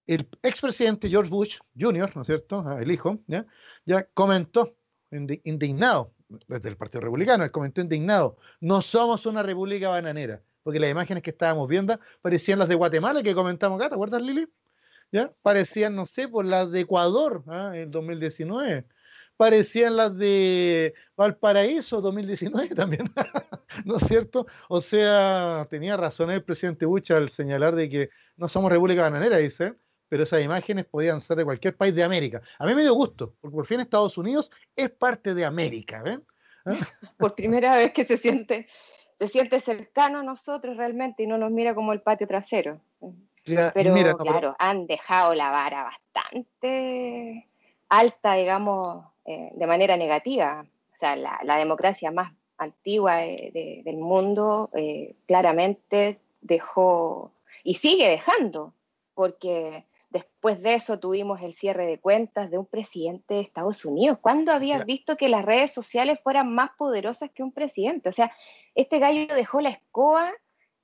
el 0.08 0.28
expresidente 0.42 1.08
George 1.08 1.30
Bush 1.30 1.58
Jr., 1.78 2.10
¿no 2.16 2.22
es 2.22 2.26
cierto? 2.26 2.64
Ah, 2.66 2.78
el 2.80 2.90
hijo, 2.90 3.20
¿ya? 3.28 3.46
Ya 3.84 4.02
comentó, 4.14 4.76
indignado, 5.10 6.12
desde 6.48 6.68
el 6.68 6.76
Partido 6.76 7.02
Republicano, 7.02 7.44
él 7.44 7.52
comentó 7.52 7.80
indignado, 7.80 8.36
no 8.60 8.82
somos 8.82 9.24
una 9.26 9.42
república 9.42 9.88
bananera 9.88 10.42
porque 10.68 10.80
las 10.80 10.90
imágenes 10.90 11.22
que 11.22 11.30
estábamos 11.30 11.66
viendo 11.66 11.98
parecían 12.20 12.58
las 12.58 12.68
de 12.68 12.74
Guatemala 12.74 13.22
que 13.22 13.34
comentamos 13.34 13.80
acá, 13.80 13.88
¿te 13.88 13.94
acuerdas, 13.94 14.20
Lili? 14.20 14.46
¿Ya? 15.10 15.32
Parecían, 15.42 15.96
no 15.96 16.04
sé, 16.04 16.28
por 16.28 16.44
las 16.44 16.70
de 16.70 16.80
Ecuador 16.80 17.42
¿ah? 17.46 17.72
en 17.74 17.90
2019. 17.90 18.84
Parecían 19.38 19.96
las 19.96 20.14
de 20.18 20.92
Valparaíso 21.16 22.02
2019 22.02 22.74
también, 22.74 23.10
¿no 23.86 23.96
es 23.96 24.02
cierto? 24.08 24.46
O 24.68 24.82
sea, 24.82 25.66
tenía 25.70 25.96
razón 25.96 26.30
el 26.30 26.44
presidente 26.44 26.84
Bush 26.84 27.12
al 27.12 27.30
señalar 27.30 27.74
de 27.74 27.88
que 27.88 28.10
no 28.36 28.46
somos 28.46 28.70
República 28.70 29.00
Bananera, 29.00 29.38
dice, 29.38 29.72
pero 30.08 30.24
esas 30.24 30.42
imágenes 30.42 30.86
podían 30.86 31.20
ser 31.20 31.36
de 31.36 31.44
cualquier 31.44 31.76
país 31.76 31.94
de 31.94 32.04
América. 32.04 32.42
A 32.58 32.66
mí 32.66 32.74
me 32.74 32.82
dio 32.82 32.94
gusto, 32.94 33.34
porque 33.40 33.54
por 33.54 33.66
fin 33.66 33.80
Estados 33.80 34.16
Unidos 34.18 34.50
es 34.74 34.90
parte 34.90 35.34
de 35.34 35.44
América, 35.44 36.02
¿ven? 36.02 36.24
¿Ah? 36.64 36.72
Por 37.18 37.34
primera 37.34 37.76
vez 37.76 37.92
que 37.92 38.04
se 38.04 38.16
siente 38.16 38.68
se 39.18 39.26
siente 39.26 39.60
cercano 39.60 40.20
a 40.20 40.22
nosotros 40.22 40.76
realmente 40.76 41.24
y 41.24 41.26
no 41.26 41.38
nos 41.38 41.50
mira 41.50 41.74
como 41.74 41.92
el 41.92 42.00
patio 42.00 42.28
trasero. 42.28 42.80
pero 43.44 44.16
claro, 44.16 44.54
han 44.58 44.86
dejado 44.86 45.34
la 45.34 45.50
vara 45.50 45.82
bastante 45.82 47.48
alta, 47.88 48.34
digamos, 48.34 49.04
eh, 49.24 49.50
de 49.54 49.66
manera 49.66 49.96
negativa. 49.96 50.64
O 50.94 50.98
sea, 50.98 51.16
la, 51.16 51.56
democracia 51.56 52.10
más 52.10 52.32
antigua 52.58 53.16
del 53.16 53.96
mundo 53.96 54.70
eh, 54.74 55.16
claramente 55.26 56.20
dejó 56.40 57.32
y 57.64 57.74
sigue 57.74 58.08
dejando, 58.08 58.72
porque 59.14 59.84
Después 60.10 60.62
de 60.62 60.74
eso 60.74 60.98
tuvimos 60.98 61.42
el 61.42 61.52
cierre 61.52 61.86
de 61.86 62.00
cuentas 62.00 62.50
de 62.50 62.56
un 62.56 62.66
presidente 62.66 63.34
de 63.34 63.40
Estados 63.40 63.84
Unidos. 63.84 64.18
¿Cuándo 64.20 64.52
habías 64.52 64.86
visto 64.86 65.16
que 65.16 65.28
las 65.28 65.44
redes 65.44 65.72
sociales 65.72 66.18
fueran 66.22 66.54
más 66.54 66.70
poderosas 66.78 67.30
que 67.30 67.42
un 67.42 67.52
presidente? 67.52 68.08
O 68.08 68.12
sea, 68.12 68.32
este 68.74 68.98
gallo 68.98 69.34
dejó 69.34 69.60
la 69.60 69.68
escoba, 69.68 70.32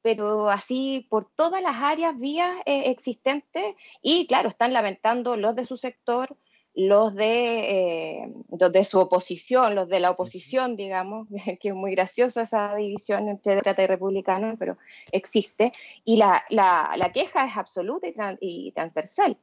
pero 0.02 0.50
así 0.50 1.06
por 1.08 1.30
todas 1.34 1.62
las 1.62 1.76
áreas 1.76 2.18
vías 2.18 2.54
eh, 2.66 2.90
existentes 2.90 3.64
y 4.02 4.26
claro, 4.26 4.50
están 4.50 4.74
lamentando 4.74 5.38
los 5.38 5.56
de 5.56 5.64
su 5.64 5.78
sector, 5.78 6.36
los 6.74 7.14
de, 7.14 8.32
de 8.48 8.84
su 8.84 8.98
oposición, 8.98 9.74
los 9.76 9.88
de 9.88 10.00
la 10.00 10.10
oposición, 10.10 10.76
digamos, 10.76 11.28
que 11.60 11.68
es 11.68 11.74
muy 11.74 11.92
graciosa 11.92 12.42
esa 12.42 12.74
división 12.74 13.28
entre 13.28 13.52
demócrata 13.52 13.82
y 13.82 13.86
republicano, 13.86 14.56
pero 14.58 14.76
existe, 15.12 15.72
y 16.04 16.16
la, 16.16 16.44
la, 16.50 16.94
la 16.96 17.12
queja 17.12 17.46
es 17.46 17.56
absoluta 17.56 18.08
y, 18.08 18.14
y 18.40 18.72
transversal. 18.72 19.36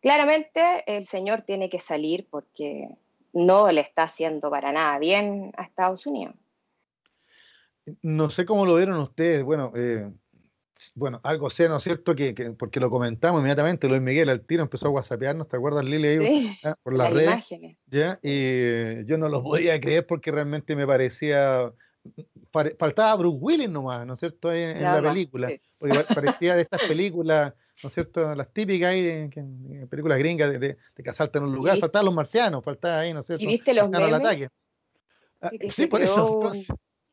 Claramente 0.00 0.84
el 0.86 1.06
señor 1.06 1.42
tiene 1.42 1.68
que 1.68 1.80
salir 1.80 2.26
porque 2.30 2.88
no 3.32 3.70
le 3.70 3.80
está 3.80 4.04
haciendo 4.04 4.50
para 4.50 4.72
nada 4.72 4.98
bien 4.98 5.52
a 5.56 5.64
Estados 5.64 6.06
Unidos. 6.06 6.34
No 8.02 8.30
sé 8.30 8.44
cómo 8.44 8.66
lo 8.66 8.76
vieron 8.76 9.00
ustedes. 9.00 9.42
Bueno, 9.42 9.72
eh, 9.74 10.10
bueno, 10.94 11.20
algo 11.24 11.50
sé, 11.50 11.68
¿no 11.68 11.78
es 11.78 11.84
cierto? 11.84 12.14
Que, 12.14 12.34
porque 12.58 12.80
lo 12.80 12.90
comentamos 12.90 13.40
inmediatamente, 13.40 13.88
Luis 13.88 14.00
Miguel 14.00 14.28
al 14.28 14.42
tiro 14.42 14.62
empezó 14.62 14.88
a 14.88 14.90
whatsappearnos, 14.90 15.48
¿te 15.48 15.56
acuerdas, 15.56 15.84
Lili? 15.84 16.24
Sí, 16.24 16.58
ah, 16.64 16.76
por 16.82 16.94
las, 16.96 17.12
redes. 17.12 17.26
Imágenes. 17.26 17.76
¿ya? 17.86 18.18
Y 18.22 19.04
yo 19.06 19.18
no 19.18 19.28
lo 19.28 19.42
podía 19.42 19.80
creer 19.80 20.06
porque 20.06 20.30
realmente 20.30 20.76
me 20.76 20.86
parecía. 20.86 21.72
faltaba 22.78 23.16
Bruce 23.16 23.38
Willis 23.40 23.70
nomás, 23.70 24.06
¿no 24.06 24.14
es 24.14 24.20
cierto? 24.20 24.52
En, 24.52 24.82
la 24.82 25.02
película. 25.02 25.50
Porque 25.78 25.98
parecía 26.14 26.54
de 26.54 26.62
estas 26.62 26.82
películas, 26.88 27.54
¿no 27.82 27.88
es 27.88 27.94
cierto? 27.94 28.34
Las 28.34 28.52
típicas 28.52 28.90
ahí, 28.90 29.02
de, 29.02 29.86
películas 29.88 30.18
gringas 30.18 30.60
de, 30.60 30.76
casarte 31.02 31.38
en 31.38 31.44
un 31.44 31.54
lugar. 31.54 31.78
Faltaban 31.78 32.06
los 32.06 32.14
marcianos, 32.14 32.64
faltaba 32.64 33.00
ahí, 33.00 33.12
¿no 33.12 33.20
es 33.20 33.26
cierto? 33.26 33.44
¿Y 33.44 33.48
viste 33.48 33.74
los 33.74 33.90
memes? 33.90 34.12
ataque. 34.12 34.48
Ah, 35.40 35.50
sí, 35.70 35.86
por 35.86 36.02
eso. 36.02 36.52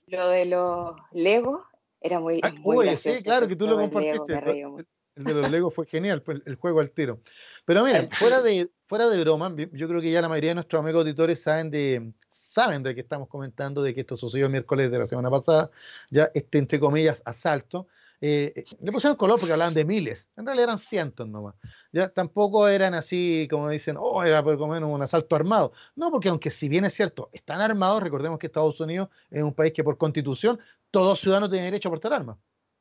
Lo 0.08 0.30
de 0.30 0.46
los 0.46 0.96
Legos 1.12 1.62
era 2.06 2.20
muy, 2.20 2.40
ah, 2.44 2.54
muy 2.60 2.96
Sí, 2.98 3.24
claro 3.24 3.48
que 3.48 3.56
tú 3.56 3.66
lo 3.66 3.78
compartiste. 3.78 4.34
el, 4.34 5.24
de 5.24 5.34
los 5.34 5.50
Legos 5.50 5.74
fue 5.74 5.88
genial, 5.88 6.22
pues, 6.22 6.42
el 6.46 6.56
juego 6.56 6.80
al 6.80 6.92
tiro. 6.92 7.20
Pero 7.66 7.84
miren, 7.84 8.10
fuera 8.12 8.44
de, 8.44 8.70
fuera 8.88 9.10
de 9.10 9.20
broma, 9.22 9.54
yo 9.72 9.88
creo 9.88 10.02
que 10.02 10.12
ya 10.12 10.22
la 10.22 10.30
mayoría 10.30 10.52
de 10.52 10.56
nuestros 10.56 10.80
amigos 10.80 11.02
auditores 11.02 11.42
saben 11.42 11.72
de, 11.72 12.12
saben 12.32 12.84
de 12.84 12.94
que 12.94 13.02
estamos 13.02 13.28
comentando, 13.28 13.82
de 13.82 13.96
que 13.96 14.02
esto 14.02 14.18
sucedió 14.18 14.46
el 14.46 14.52
miércoles 14.52 14.92
de 14.92 15.00
la 15.00 15.08
semana 15.08 15.32
pasada, 15.32 15.72
ya 16.12 16.30
este, 16.36 16.60
entre 16.60 16.80
comillas, 16.80 17.24
asalto. 17.26 17.88
Eh, 18.22 18.54
eh, 18.56 18.66
le 18.82 18.92
pusieron 18.92 19.18
color 19.18 19.40
porque 19.40 19.54
hablaban 19.54 19.74
de 19.74 19.86
miles, 19.86 20.26
en 20.38 20.46
realidad 20.46 20.66
eran 20.70 20.80
cientos 20.80 21.28
nomás. 21.28 21.56
Ya 21.92 22.10
tampoco 22.10 22.68
eran 22.68 22.94
así 22.94 23.48
como 23.50 23.70
dicen, 23.70 23.98
oh, 24.00 24.24
era 24.24 24.44
por 24.44 24.58
lo 24.58 24.68
menos 24.68 24.90
un 24.90 25.02
asalto 25.02 25.36
armado. 25.36 25.74
No, 25.96 26.12
porque 26.12 26.30
aunque 26.30 26.52
si 26.52 26.70
bien 26.70 26.86
es 26.86 26.94
cierto, 26.94 27.30
están 27.34 27.62
armados, 27.62 28.02
recordemos 28.02 28.40
que 28.40 28.48
Estados 28.48 28.80
Unidos 28.80 29.10
es 29.30 29.44
un 29.44 29.54
país 29.54 29.74
que 29.74 29.84
por 29.84 29.98
constitución 29.98 30.60
todo 30.92 31.16
ciudadano 31.16 31.50
tiene 31.50 31.66
derecho 31.66 31.90
a 31.90 31.92
portar 31.92 32.14
armas. 32.14 32.38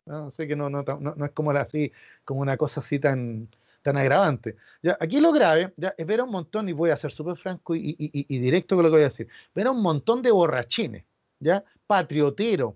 ¿no? 0.06 0.28
Así 0.28 0.46
que 0.46 0.56
no, 0.56 0.70
no, 0.70 0.82
no, 0.82 1.24
es 1.24 1.32
como, 1.32 1.50
así, 1.52 1.92
como 2.24 2.40
una 2.40 2.56
cosa 2.56 2.80
así 2.80 2.98
tan, 2.98 3.48
tan 3.82 3.96
agravante. 3.96 4.56
¿ya? 4.82 4.96
Aquí 5.00 5.20
lo 5.20 5.32
grave 5.32 5.72
¿ya? 5.76 5.94
es 5.96 6.06
ver 6.06 6.22
un 6.22 6.30
montón, 6.30 6.68
y 6.68 6.72
voy 6.72 6.90
a 6.90 6.96
ser 6.96 7.12
súper 7.12 7.36
franco 7.36 7.74
y, 7.74 7.96
y, 7.98 8.26
y, 8.28 8.38
directo 8.38 8.76
con 8.76 8.84
lo 8.84 8.90
que 8.90 8.96
voy 8.96 9.04
a 9.04 9.08
decir, 9.08 9.28
ver 9.54 9.66
a 9.66 9.70
un 9.72 9.82
montón 9.82 10.22
de 10.22 10.30
borrachines, 10.30 11.04
¿ya? 11.40 11.64
patrioteros, 11.86 12.74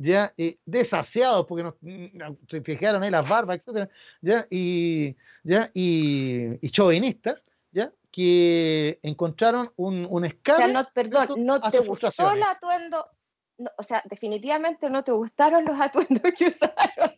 ya 0.00 0.32
eh, 0.38 0.58
desaseados, 0.64 1.46
porque 1.46 1.62
nos, 1.62 1.74
mm, 1.80 2.46
se 2.48 2.62
fijaron 2.62 3.02
ahí 3.02 3.10
las 3.10 3.28
barbas, 3.28 3.58
etcétera, 3.58 3.88
ya, 4.22 4.46
y, 4.50 5.14
ya, 5.44 5.70
y, 5.74 6.58
y 6.66 6.70
chauvinistas, 6.70 7.42
ya, 7.70 7.92
que 8.10 8.98
encontraron 9.02 9.70
un, 9.76 10.06
un 10.08 10.24
escape. 10.24 10.64
O 10.64 10.66
sea, 10.66 10.82
no, 10.82 10.88
perdón, 10.94 11.28
no 11.44 11.60
te 11.70 11.80
gustó 11.80 12.08
el 12.32 12.42
atuendo, 12.42 13.06
o 13.76 13.82
sea, 13.82 14.02
definitivamente 14.06 14.88
no 14.88 15.04
te 15.04 15.12
gustaron 15.12 15.64
los 15.66 15.78
atuendos 15.78 16.32
que 16.36 16.46
usaron. 16.46 17.12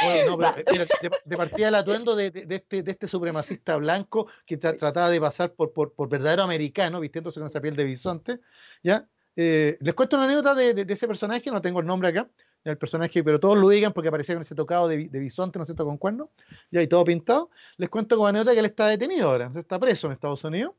Bueno, 0.00 0.36
no, 0.36 0.54
pero, 0.64 0.86
de, 1.24 1.36
partida 1.36 1.68
el 1.68 1.74
atuendo 1.74 2.14
de, 2.14 2.30
de, 2.30 2.54
este, 2.54 2.84
de 2.84 2.92
este 2.92 3.08
supremacista 3.08 3.76
blanco 3.78 4.28
que 4.46 4.56
trataba 4.56 5.10
de 5.10 5.20
pasar 5.20 5.54
por, 5.54 5.72
por, 5.72 5.92
por, 5.92 6.08
verdadero 6.08 6.44
americano, 6.44 7.00
vistiéndose 7.00 7.40
con 7.40 7.48
esa 7.48 7.60
piel 7.60 7.74
de 7.74 7.82
bisonte, 7.82 8.38
¿ya? 8.84 9.08
Eh, 9.40 9.78
les 9.82 9.94
cuento 9.94 10.16
una 10.16 10.24
anécdota 10.24 10.52
de, 10.52 10.84
ese 10.88 11.06
personaje, 11.06 11.48
no 11.52 11.62
tengo 11.62 11.78
el 11.78 11.86
nombre 11.86 12.08
acá, 12.08 12.28
el 12.64 12.76
personaje, 12.76 13.22
pero 13.22 13.38
todos 13.38 13.56
lo 13.56 13.68
digan 13.68 13.92
porque 13.92 14.08
aparecía 14.08 14.34
con 14.34 14.42
ese 14.42 14.56
tocado 14.56 14.88
de, 14.88 15.06
bisonte, 15.06 15.60
¿no 15.60 15.62
es 15.62 15.68
cierto?, 15.68 15.84
con 15.84 15.96
cuernos, 15.96 16.30
ya 16.72 16.82
y 16.82 16.88
todo 16.88 17.04
pintado. 17.04 17.48
Les 17.76 17.88
cuento 17.88 18.16
como 18.16 18.26
anécdota 18.26 18.52
que 18.52 18.58
él 18.58 18.66
está 18.66 18.88
detenido 18.88 19.30
ahora, 19.30 19.52
está 19.54 19.78
preso 19.78 20.08
en 20.08 20.14
Estados 20.14 20.42
Unidos, 20.42 20.74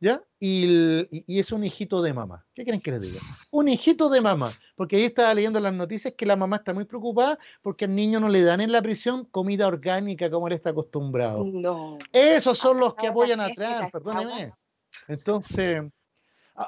¿ya? 0.00 0.20
Y, 0.40 1.06
y, 1.24 1.38
es 1.38 1.52
un 1.52 1.62
hijito 1.62 2.02
de 2.02 2.12
mamá. 2.12 2.44
¿Qué 2.52 2.64
creen 2.64 2.80
que 2.80 2.90
les 2.90 3.00
diga? 3.00 3.20
Un 3.52 3.68
hijito 3.68 4.10
de 4.10 4.20
mamá, 4.20 4.50
porque 4.74 4.96
ahí 4.96 5.04
estaba 5.04 5.32
leyendo 5.32 5.60
las 5.60 5.72
noticias 5.72 6.12
que 6.14 6.26
la 6.26 6.34
mamá 6.34 6.56
está 6.56 6.74
muy 6.74 6.86
preocupada 6.86 7.38
porque 7.62 7.84
al 7.84 7.94
niño 7.94 8.18
no 8.18 8.28
le 8.28 8.42
dan 8.42 8.60
en 8.60 8.72
la 8.72 8.82
prisión 8.82 9.24
comida 9.26 9.68
orgánica 9.68 10.28
como 10.28 10.48
él 10.48 10.54
está 10.54 10.70
acostumbrado. 10.70 11.44
No. 11.44 11.96
Esos 12.12 12.58
son 12.58 12.80
los 12.80 12.96
que 12.96 13.06
apoyan 13.06 13.38
atrás, 13.38 13.88
perdóneme. 13.92 14.52
Entonces, 15.06 15.84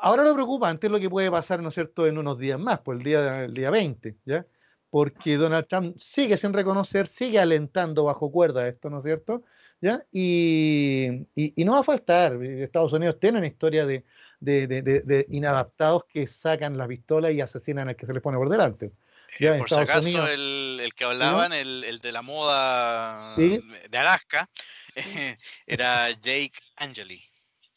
Ahora 0.01 0.23
lo 0.23 0.33
preocupante 0.33 0.87
es 0.87 0.91
lo 0.91 0.99
que 0.99 1.11
puede 1.11 1.31
pasar, 1.31 1.61
¿no 1.61 1.69
es 1.69 1.75
cierto?, 1.75 2.07
en 2.07 2.17
unos 2.17 2.39
días 2.39 2.59
más, 2.59 2.81
por 2.81 2.97
el 2.97 3.03
día, 3.03 3.45
el 3.45 3.53
día 3.53 3.71
20, 3.71 4.17
¿ya? 4.25 4.47
Porque 4.89 5.37
Donald 5.37 5.67
Trump 5.69 5.99
sigue 5.99 6.39
sin 6.39 6.53
reconocer, 6.55 7.09
sigue 7.09 7.39
alentando 7.39 8.05
bajo 8.05 8.31
cuerda 8.31 8.67
esto, 8.67 8.89
¿no 8.89 8.99
es 8.99 9.05
cierto? 9.05 9.43
¿Ya? 9.81 10.03
Y, 10.13 11.27
y, 11.35 11.65
no 11.65 11.73
va 11.73 11.81
a 11.81 11.85
faltar. 11.85 12.43
Estados 12.43 12.93
Unidos 12.93 13.19
tiene 13.19 13.39
una 13.39 13.47
historia 13.47 13.85
de, 13.85 14.05
de, 14.41 14.67
de, 14.67 15.27
inadaptados 15.29 16.05
que 16.05 16.27
sacan 16.27 16.79
las 16.79 16.89
pistolas 16.89 17.33
y 17.33 17.41
asesinan 17.41 17.89
al 17.89 17.97
que 17.97 18.07
se 18.07 18.13
les 18.13 18.23
pone 18.23 18.39
por 18.39 18.49
delante. 18.49 18.93
¿Ya? 19.41 19.57
por 19.57 19.69
si 19.69 19.75
acaso, 19.75 20.27
el, 20.27 20.79
el, 20.83 20.95
que 20.95 21.05
hablaban, 21.05 21.53
el, 21.53 21.85
el, 21.85 21.99
de 21.99 22.13
la 22.13 22.23
moda 22.23 23.35
de 23.37 23.99
Alaska, 23.99 24.49
era 25.67 26.11
Jake 26.11 26.53
Angeli. 26.77 27.32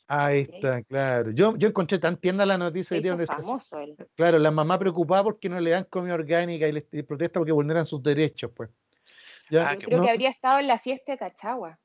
Ahí 0.07 0.47
está, 0.51 0.83
claro. 0.83 1.31
Yo, 1.31 1.55
yo 1.57 1.67
encontré 1.67 1.97
tan 1.97 2.17
tierna 2.17 2.45
la 2.45 2.57
noticia 2.57 2.99
de 2.99 3.09
donde 3.09 3.25
famoso 3.25 3.77
Claro, 4.15 4.37
la 4.37 4.51
mamá 4.51 4.77
preocupada 4.77 5.23
porque 5.23 5.49
no 5.49 5.59
le 5.59 5.71
dan 5.71 5.85
comida 5.85 6.13
orgánica 6.13 6.67
y, 6.67 6.71
les, 6.73 6.83
protesta 7.05 7.39
porque 7.39 7.51
vulneran 7.51 7.87
sus 7.87 8.03
derechos, 8.03 8.51
pues. 8.55 8.69
Ya, 9.49 9.69
ah, 9.69 9.75
creo 9.77 10.03
que 10.03 10.09
habría 10.09 10.29
estado 10.29 10.59
en 10.59 10.67
la 10.67 10.79
fiesta 10.79 11.11
de 11.11 11.17
Cachagua. 11.17 11.79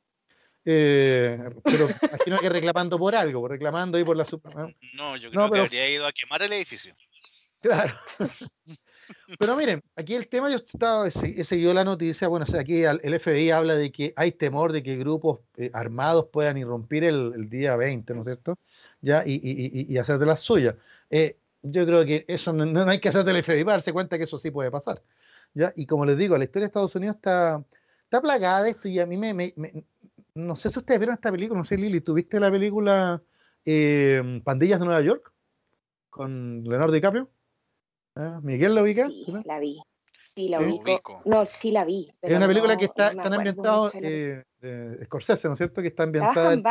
Eh, 0.65 1.39
pero 1.65 1.89
imagino 2.03 2.39
que 2.39 2.49
reclamando 2.49 2.99
por 2.99 3.15
algo, 3.15 3.49
reclamando 3.49 3.97
ahí 3.97 4.05
por 4.05 4.17
la 4.17 4.25
super... 4.25 4.53
No, 4.95 5.17
yo 5.17 5.31
creo 5.31 5.51
que 5.51 5.61
habría 5.61 5.89
ido 5.89 6.07
a 6.07 6.13
quemar 6.13 6.43
el 6.43 6.53
edificio. 6.53 6.95
Claro. 7.61 7.95
Pero 9.39 9.57
miren, 9.57 9.83
aquí 9.97 10.15
el 10.15 10.29
tema, 10.29 10.51
yo 10.51 10.57
estaba, 10.57 11.09
he 11.09 11.45
seguido 11.45 11.73
la 11.75 11.85
noticia, 11.85 12.29
bueno, 12.29 12.47
aquí 12.59 12.85
el 12.85 13.21
FBI 13.21 13.51
habla 13.51 13.75
de 13.75 13.93
que 13.93 14.13
hay 14.17 14.33
temor 14.33 14.73
de 14.73 14.83
que 14.83 14.97
grupos 14.97 15.41
eh, 15.57 15.71
armados 15.73 16.27
puedan 16.33 16.59
irrumpir 16.59 17.05
el, 17.05 17.49
día 17.49 17.77
20, 17.77 18.15
¿no 18.15 18.21
es 18.21 18.27
cierto? 18.27 18.59
Ya, 19.01 19.23
y, 19.27 19.35
y, 19.43 19.93
y 19.93 19.99
hacer 19.99 20.19
de 20.19 20.27
las 20.27 20.41
suyas. 20.41 20.75
Eh, 21.11 21.37
yo 21.63 21.85
creo 21.87 22.05
que 22.05 22.25
eso 22.29 22.53
no, 22.53 22.91
hay 22.91 23.01
que 23.01 23.09
hacer 23.09 23.25
del 23.25 23.43
FBI 23.43 23.65
para 23.65 23.77
darse 23.77 23.93
cuenta 23.93 24.19
que 24.19 24.25
eso 24.25 24.39
sí 24.39 24.51
puede 24.51 24.71
pasar. 24.71 25.03
¿ya? 25.55 25.73
Y 25.77 25.87
como 25.87 26.07
les 26.07 26.17
digo, 26.17 26.37
la 26.39 26.45
historia 26.45 26.65
de 26.65 26.69
Estados 26.69 26.95
Unidos 26.95 27.17
está, 27.17 27.65
está 28.05 28.21
plagada 28.21 28.63
de 28.63 28.71
esto 28.71 28.89
y 28.89 28.99
a 29.01 29.07
mí 29.07 29.17
me, 29.17 29.55
No 30.35 30.57
sé 30.57 30.71
si 30.71 30.79
ustedes 30.79 31.01
vieron 31.01 31.15
esta 31.15 31.31
película, 31.31 31.61
no 31.61 31.67
sé, 31.67 31.77
Lili, 31.77 32.01
¿tuviste 32.01 32.41
la 32.41 32.51
película 32.51 33.23
eh, 33.65 34.41
Pandillas 34.45 34.81
de 34.81 34.87
Nueva 34.87 35.03
York? 35.03 35.33
Con 36.11 36.65
Leonardo 36.65 36.93
DiCaprio. 36.93 37.29
Ah, 38.21 38.39
¿Miguel 38.43 38.75
la 38.75 38.83
ubica? 38.83 39.09
Sí, 39.09 39.25
la 39.47 39.59
vi. 39.59 39.81
Sí, 40.35 40.49
la 40.51 40.61
ubico. 40.61 41.23
No, 41.25 41.47
sí 41.47 41.71
la 41.73 41.87
vi. 41.87 42.13
es 42.21 42.37
una 42.37 42.47
película 42.47 42.77
que 42.77 42.85
está 42.85 43.15
no 43.15 43.23
ambientada 43.23 43.91
eh, 43.95 44.43
de 44.61 45.05
Scorsese, 45.07 45.49
¿no 45.49 45.55
es 45.55 45.59
cierto? 45.59 45.81
Que 45.81 45.89
está 45.89 46.03
ambientada. 46.03 46.53
En... 46.53 46.63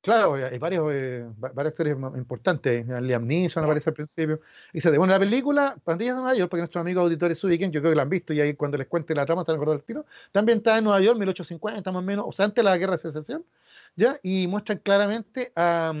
Claro, 0.00 0.34
hay 0.34 0.58
varios, 0.58 0.88
eh, 0.92 1.26
varias 1.36 1.72
historias 1.72 1.98
importantes. 2.16 2.86
Liam 2.86 3.26
Neeson 3.26 3.64
aparece 3.64 3.90
al 3.90 3.94
principio. 3.94 4.40
Y 4.72 4.80
se 4.80 4.96
bueno, 4.96 5.12
la 5.12 5.18
película 5.18 5.76
Pandillas 5.82 6.14
de 6.14 6.22
Nueva 6.22 6.36
York, 6.36 6.48
porque 6.48 6.60
nuestros 6.60 6.80
amigos 6.80 7.02
auditores 7.02 7.40
se 7.40 7.46
ubiquen, 7.48 7.72
yo 7.72 7.80
creo 7.80 7.90
que 7.90 7.96
la 7.96 8.02
han 8.02 8.08
visto 8.08 8.32
y 8.32 8.40
ahí 8.40 8.54
cuando 8.54 8.78
les 8.78 8.86
cuente 8.86 9.16
la 9.16 9.26
trama 9.26 9.42
están 9.42 9.56
acordando 9.56 9.80
el 9.80 9.84
tiro. 9.84 10.06
Está 10.26 10.38
ambientada 10.38 10.78
en 10.78 10.84
Nueva 10.84 11.00
York, 11.00 11.18
1850 11.18 11.90
más 11.90 12.00
o 12.00 12.04
menos, 12.04 12.24
o 12.28 12.32
sea, 12.32 12.44
antes 12.44 12.56
de 12.56 12.62
la 12.62 12.78
guerra 12.78 12.96
de 12.96 13.02
secesión, 13.02 13.44
¿ya? 13.96 14.18
Y 14.22 14.46
muestran 14.46 14.78
claramente 14.78 15.52
a. 15.56 15.92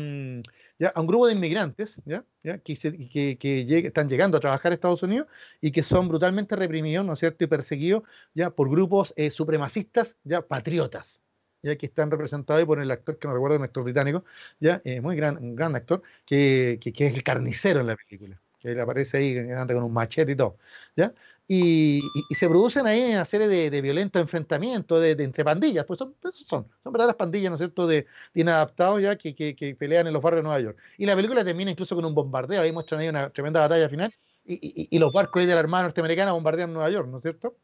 A 0.88 1.00
un 1.00 1.06
grupo 1.06 1.26
de 1.26 1.34
inmigrantes 1.34 1.96
¿ya? 2.04 2.24
Que, 2.64 3.36
que, 3.38 3.86
están 3.86 4.08
llegando 4.08 4.36
a 4.36 4.40
trabajar 4.40 4.72
a 4.72 4.74
Estados 4.74 5.02
Unidos 5.02 5.28
y 5.60 5.70
que 5.70 5.82
son 5.82 6.08
brutalmente 6.08 6.56
reprimidos, 6.56 7.06
¿no 7.06 7.12
es 7.12 7.20
cierto?, 7.20 7.44
y 7.44 7.46
perseguidos 7.46 8.02
ya 8.34 8.50
por 8.50 8.68
grupos 8.68 9.12
eh, 9.16 9.30
supremacistas, 9.30 10.16
ya 10.24 10.42
patriotas, 10.42 11.20
ya 11.62 11.76
que 11.76 11.86
están 11.86 12.10
representados 12.10 12.64
por 12.64 12.80
el 12.80 12.90
actor, 12.90 13.18
que 13.18 13.28
no 13.28 13.34
recuerdo, 13.34 13.58
un 13.58 13.64
actor 13.64 13.84
británico, 13.84 14.24
ya 14.60 14.82
eh, 14.84 15.00
muy 15.00 15.16
gran, 15.16 15.36
un 15.38 15.54
gran 15.54 15.76
actor, 15.76 16.02
que, 16.26 16.80
que, 16.82 17.06
es 17.06 17.14
el 17.14 17.22
carnicero 17.22 17.80
en 17.80 17.86
la 17.88 17.96
película, 17.96 18.40
que 18.58 18.80
aparece 18.80 19.18
ahí, 19.18 19.38
anda 19.38 19.74
con 19.74 19.84
un 19.84 19.92
machete 19.92 20.32
y 20.32 20.36
todo, 20.36 20.58
¿ya? 20.96 21.14
Y, 21.54 22.02
se 22.34 22.48
producen 22.48 22.86
ahí 22.86 23.12
una 23.12 23.26
serie 23.26 23.46
de, 23.46 23.68
de 23.68 23.82
violentos 23.82 24.22
enfrentamientos 24.22 25.02
de, 25.02 25.10
entre 25.10 25.44
pandillas, 25.44 25.84
pues 25.84 25.98
son, 25.98 26.14
son, 26.48 26.66
son 26.82 26.92
verdaderas 26.94 27.16
pandillas, 27.16 27.50
¿no 27.50 27.56
es 27.56 27.60
cierto?, 27.60 27.86
de, 27.86 28.06
inadaptados 28.32 29.02
ya 29.02 29.16
que, 29.16 29.34
que, 29.34 29.76
pelean 29.78 30.06
en 30.06 30.14
los 30.14 30.22
barrios 30.22 30.38
de 30.38 30.44
Nueva 30.44 30.60
York. 30.60 30.78
Y 30.96 31.04
la 31.04 31.14
película 31.14 31.44
termina 31.44 31.70
incluso 31.70 31.94
con 31.94 32.06
un 32.06 32.14
bombardeo, 32.14 32.62
ahí 32.62 32.72
muestran 32.72 33.02
ahí 33.02 33.08
una 33.10 33.28
tremenda 33.28 33.60
batalla 33.60 33.86
final, 33.90 34.14
y, 34.46 34.88
y 34.90 34.98
los 34.98 35.12
barcos 35.12 35.40
ahí 35.40 35.46
de 35.46 35.52
la 35.52 35.60
Armada 35.60 35.82
Norteamericana 35.82 36.32
bombardean 36.32 36.72
Nueva 36.72 36.88
York, 36.88 37.06
¿no 37.10 37.18
es 37.18 37.22
cierto? 37.22 37.54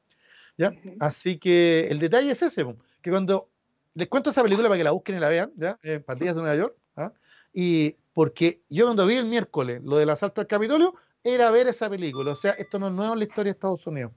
¿Ya? 0.59 0.75
Así 1.01 1.39
que 1.39 1.89
el 1.89 1.99
detalle 1.99 2.31
es 2.31 2.43
ese, 2.43 2.67
que 3.01 3.11
cuando 3.11 3.49
les 3.95 4.09
cuento 4.09 4.29
esa 4.29 4.43
película 4.43 4.69
para 4.69 4.77
que 4.77 4.85
la 4.85 4.91
busquen 4.91 5.17
y 5.17 5.21
la 5.21 5.31
vean, 5.31 5.51
¿ya? 5.57 5.79
Eh, 5.83 5.99
pandillas 5.99 6.35
de 6.35 6.43
Nueva 6.43 6.57
York, 6.57 6.77
¿ah? 6.97 7.11
Y 7.55 7.97
porque 8.13 8.61
yo 8.69 8.85
cuando 8.85 9.07
vi 9.07 9.15
el 9.15 9.25
miércoles 9.25 9.81
lo 9.83 9.97
del 9.97 10.11
asalto 10.11 10.43
al 10.43 10.47
Capitolio, 10.47 10.95
era 11.35 11.51
ver 11.51 11.67
esa 11.67 11.89
película. 11.89 12.33
O 12.33 12.37
sea, 12.37 12.53
esto 12.53 12.79
no 12.79 12.89
es 12.89 12.93
nuevo 12.93 13.13
en 13.13 13.19
la 13.21 13.25
historia 13.25 13.53
de 13.53 13.57
Estados 13.57 13.87
Unidos. 13.87 14.13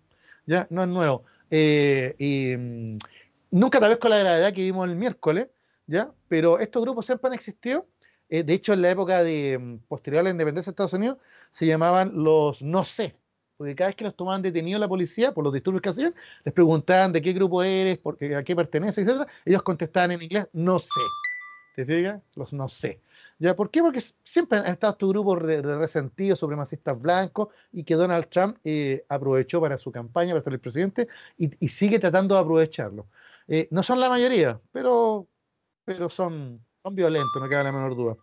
Ya, 0.45 0.67
no 0.69 0.83
es 0.83 0.89
nuevo. 0.89 1.23
Eh, 1.49 2.15
y 2.17 2.55
mm, 2.57 2.97
nunca 3.51 3.79
tal 3.79 3.89
vez 3.89 3.99
con 3.99 4.09
la 4.09 4.19
gravedad 4.19 4.53
que 4.53 4.63
vimos 4.63 4.87
el 4.89 4.95
miércoles, 4.95 5.47
¿ya? 5.87 6.11
Pero 6.27 6.59
estos 6.59 6.81
grupos 6.81 7.05
siempre 7.05 7.27
han 7.27 7.33
existido. 7.33 7.85
Eh, 8.29 8.43
de 8.43 8.53
hecho, 8.53 8.73
en 8.73 8.81
la 8.81 8.89
época 8.89 9.23
de 9.23 9.57
mm, 9.59 9.77
posterior 9.87 10.21
a 10.21 10.23
la 10.23 10.29
independencia 10.29 10.71
de 10.71 10.73
Estados 10.73 10.93
Unidos, 10.93 11.17
se 11.51 11.65
llamaban 11.65 12.23
los 12.23 12.61
no 12.61 12.85
sé, 12.85 13.15
porque 13.57 13.75
cada 13.75 13.89
vez 13.89 13.95
que 13.95 14.05
los 14.05 14.15
tomaban 14.15 14.41
detenidos 14.41 14.79
la 14.79 14.87
policía 14.87 15.33
por 15.33 15.43
los 15.43 15.53
disturbios 15.53 15.81
que 15.83 15.89
hacían, 15.89 16.15
les 16.43 16.53
preguntaban 16.53 17.11
de 17.11 17.21
qué 17.21 17.33
grupo 17.33 17.61
eres, 17.61 17.99
porque, 17.99 18.35
a 18.35 18.43
qué 18.43 18.55
pertenece, 18.55 19.01
etcétera. 19.01 19.27
Ellos 19.45 19.61
contestaban 19.61 20.11
en 20.13 20.23
inglés, 20.23 20.47
no 20.53 20.79
sé. 20.79 20.87
¿Te 21.75 21.85
fijas? 21.85 22.21
Los 22.35 22.53
no 22.53 22.67
sé. 22.69 22.99
¿Ya? 23.41 23.55
¿Por 23.55 23.71
qué? 23.71 23.81
Porque 23.81 24.03
siempre 24.23 24.59
han 24.59 24.67
estado 24.67 24.93
estos 24.93 25.09
grupos 25.09 25.41
de, 25.41 25.63
resentidos, 25.63 26.37
supremacistas 26.37 27.01
blancos, 27.01 27.47
y 27.71 27.83
que 27.83 27.95
Donald 27.95 28.27
Trump 28.29 28.57
eh, 28.63 29.03
aprovechó 29.09 29.59
para 29.59 29.79
su 29.79 29.91
campaña, 29.91 30.33
para 30.33 30.43
ser 30.43 30.53
el 30.53 30.59
presidente, 30.59 31.07
y, 31.39 31.67
sigue 31.67 31.97
tratando 31.97 32.35
de 32.35 32.41
aprovecharlo. 32.41 33.07
Eh, 33.47 33.67
no 33.71 33.81
son 33.81 33.99
la 33.99 34.09
mayoría, 34.09 34.61
pero, 34.71 35.27
pero 35.83 36.07
son, 36.07 36.63
son 36.83 36.93
violentos, 36.93 37.41
no 37.41 37.49
queda 37.49 37.63
la 37.63 37.71
menor 37.71 37.95
duda. 37.95 38.15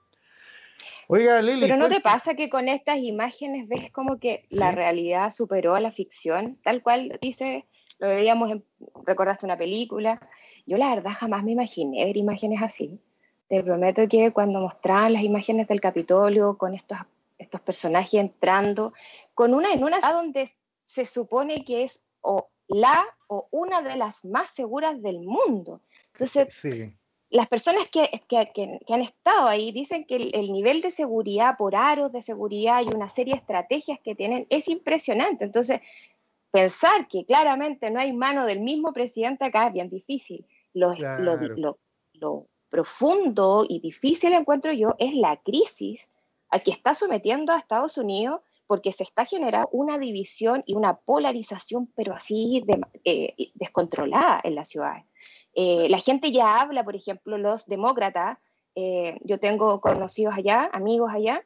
Oiga, 1.09 1.43
Lili. 1.43 1.63
Pero 1.63 1.79
¿no 1.79 1.89
te 1.89 2.01
pasa 2.01 2.35
que 2.35 2.49
con 2.49 2.69
estas 2.69 2.99
imágenes 2.99 3.67
ves 3.67 3.91
como 3.91 4.21
que 4.21 4.47
la 4.51 4.71
realidad 4.71 5.33
superó 5.33 5.75
a 5.75 5.81
la 5.81 5.91
ficción? 5.91 6.61
Tal 6.63 6.81
cual 6.81 7.19
dice, 7.21 7.67
lo 7.99 8.07
veíamos, 8.07 8.53
recordaste 9.05 9.47
una 9.47 9.59
película. 9.59 10.21
Yo 10.65 10.79
la 10.79 10.95
verdad 10.95 11.11
jamás 11.19 11.43
me 11.43 11.51
imaginé 11.51 12.05
ver 12.05 12.17
imágenes 12.17 12.63
así. 12.63 13.01
Te 13.49 13.62
prometo 13.62 14.07
que 14.09 14.33
cuando 14.33 14.61
mostraban 14.61 15.14
las 15.14 15.23
imágenes 15.23 15.69
del 15.69 15.81
Capitolio 15.81 16.59
con 16.59 16.75
estos, 16.75 16.99
estos 17.38 17.61
personajes 17.61 18.21
entrando, 18.21 18.93
con 19.35 19.55
una 19.55 19.73
en 19.73 19.85
una 19.85 20.00
donde 20.00 20.55
se 20.87 21.07
supone 21.07 21.64
que 21.64 21.85
es 21.85 22.02
o 22.21 22.49
la 22.67 23.05
o 23.26 23.49
una 23.50 23.83
de 23.83 23.97
las 23.97 24.25
más 24.25 24.50
seguras 24.50 25.00
del 25.02 25.21
mundo. 25.21 25.81
Entonces, 26.12 26.49
sí 26.55 26.93
las 27.31 27.47
personas 27.49 27.88
que, 27.88 28.23
han 28.88 29.02
estado 29.02 29.49
ahí 29.49 29.73
dicen 29.73 30.05
que 30.05 30.17
el, 30.17 30.52
nivel 30.52 30.81
de 30.81 30.90
seguridad 30.90 31.57
por 31.59 31.76
aros 31.76 32.12
de 32.12 32.23
seguridad 32.23 32.83
y 32.83 32.95
una 32.95 33.11
serie 33.11 33.35
de 33.35 33.40
estrategias 33.40 34.00
que 34.00 34.14
tienen 34.14 34.47
es 34.49 34.69
impresionante. 34.69 35.45
Entonces, 35.45 35.81
pensar 36.50 37.07
que 37.09 37.26
claramente 37.26 37.90
no 37.90 38.00
hay 38.00 38.12
mano 38.12 38.47
del 38.47 38.61
mismo 38.61 38.93
presidente 38.93 39.45
acá 39.45 39.67
es 39.67 39.75
bien 39.75 39.90
difícil. 39.90 40.47
Lo, 40.73 40.95
lo, 40.95 42.49
profundo 42.71 43.65
y 43.69 43.81
difícil 43.81 44.33
encuentro 44.33 44.73
yo 44.73 44.95
es 44.99 45.15
la 45.15 45.37
crisis 45.39 46.11
a 46.51 46.61
que 46.61 46.71
está 46.71 46.95
sometiendo 46.95 47.53
a 47.53 47.59
Estados 47.59 47.99
Unidos 47.99 48.41
porque 48.67 48.93
se 48.93 49.03
está 49.03 49.25
generando 49.25 49.69
una 49.73 49.99
división 49.99 50.63
y 50.67 50.75
una 50.75 50.95
polarización, 50.95 51.91
pero 51.97 52.15
así 52.15 52.63
eh, 53.05 53.35
descontrolada 53.55 54.41
en 54.45 54.55
las 54.55 54.69
ciudades. 54.69 55.05
Eh, 55.55 55.89
la 55.89 55.99
gente 55.99 56.31
ya 56.31 56.61
habla, 56.61 56.85
por 56.85 56.95
ejemplo, 56.95 57.39
los 57.39 57.67
demócratas, 57.67 58.39
eh, 58.75 59.19
yo 59.25 59.41
tengo 59.41 59.81
conocidos 59.81 60.35
allá, 60.37 60.69
amigos 60.73 61.11
allá, 61.13 61.43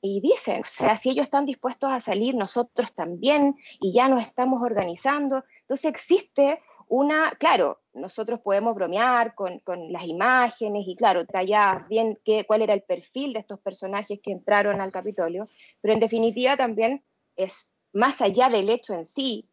y 0.00 0.20
dicen, 0.20 0.62
o 0.62 0.64
sea, 0.64 0.96
si 0.96 1.10
ellos 1.10 1.24
están 1.24 1.44
dispuestos 1.46 1.92
a 1.92 2.00
salir, 2.00 2.34
nosotros 2.34 2.92
también, 2.94 3.56
y 3.78 3.92
ya 3.92 4.08
nos 4.08 4.22
estamos 4.22 4.62
organizando. 4.62 5.44
Entonces 5.60 5.90
existe 5.90 6.60
una, 6.88 7.32
claro, 7.38 7.81
nosotros 7.94 8.40
podemos 8.40 8.74
bromear 8.74 9.34
con, 9.34 9.58
con 9.60 9.92
las 9.92 10.04
imágenes 10.04 10.84
y 10.86 10.96
claro, 10.96 11.26
tallar 11.26 11.86
bien 11.88 12.18
qué, 12.24 12.44
cuál 12.44 12.62
era 12.62 12.74
el 12.74 12.82
perfil 12.82 13.32
de 13.32 13.40
estos 13.40 13.60
personajes 13.60 14.20
que 14.22 14.32
entraron 14.32 14.80
al 14.80 14.92
Capitolio, 14.92 15.48
pero 15.80 15.94
en 15.94 16.00
definitiva 16.00 16.56
también 16.56 17.02
es 17.36 17.70
más 17.92 18.20
allá 18.20 18.48
del 18.48 18.70
hecho 18.70 18.94
en 18.94 19.06
sí, 19.06 19.48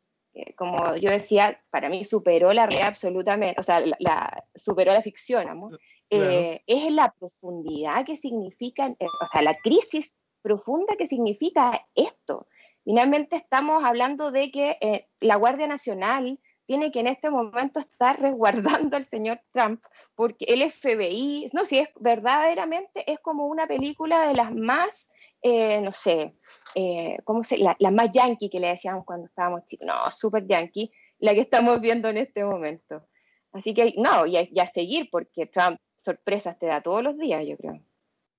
como 0.56 0.96
yo 0.96 1.12
decía, 1.12 1.62
para 1.70 1.90
mí 1.90 2.04
superó 2.06 2.54
la 2.54 2.66
realidad 2.66 2.90
absolutamente, 2.90 3.60
o 3.60 3.64
sea, 3.64 3.82
la, 4.00 4.46
superó 4.56 4.94
la 4.94 5.02
ficción. 5.02 5.78
Eh, 6.12 6.62
es 6.66 6.92
la 6.92 7.14
profundidad 7.20 8.06
que 8.06 8.18
significa, 8.18 8.88
eh, 8.88 9.08
o 9.22 9.28
sea, 9.28 9.42
la 9.42 9.56
crisis 9.56 10.16
profunda 10.42 10.96
que 10.98 11.08
significa 11.08 11.86
esto. 11.94 12.48
Finalmente 12.84 13.36
estamos 13.36 13.84
hablando 13.84 14.32
de 14.32 14.52
que 14.52 14.78
eh, 14.82 15.08
la 15.20 15.36
Guardia 15.36 15.68
Nacional 15.68 16.40
tiene 16.70 16.92
que 16.92 17.00
en 17.00 17.08
este 17.08 17.32
momento 17.32 17.80
estar 17.80 18.22
resguardando 18.22 18.96
al 18.96 19.04
señor 19.04 19.42
Trump, 19.52 19.84
porque 20.14 20.46
el 20.46 20.62
FBI, 20.70 21.50
no, 21.52 21.66
si 21.66 21.80
es 21.80 21.90
verdaderamente, 22.00 23.12
es 23.12 23.20
como 23.22 23.48
una 23.48 23.66
película 23.66 24.28
de 24.28 24.36
las 24.36 24.54
más 24.54 25.10
eh, 25.42 25.82
no 25.82 25.92
sé, 25.92 26.36
eh, 26.76 27.18
¿cómo 27.24 27.44
se, 27.44 27.58
la, 27.58 27.76
la, 27.80 27.90
más 27.90 28.12
yankee 28.12 28.52
que 28.52 28.60
le 28.60 28.68
decíamos 28.68 29.04
cuando 29.04 29.26
estábamos 29.26 29.66
chicos, 29.66 29.88
no, 29.88 30.12
super 30.12 30.46
yankee, 30.46 30.92
la 31.18 31.34
que 31.34 31.40
estamos 31.40 31.82
viendo 31.82 32.08
en 32.08 32.18
este 32.18 32.46
momento. 32.46 33.04
Así 33.52 33.74
que 33.74 33.96
no, 33.98 34.28
y 34.28 34.38
a, 34.38 34.72
seguir, 34.72 35.10
porque 35.12 35.48
Trump 35.48 35.80
sorpresas 36.06 36.60
te 36.60 36.68
da 36.68 36.82
todos 36.82 37.02
los 37.02 37.18
días, 37.18 37.44
yo 37.48 37.58
creo. 37.58 37.82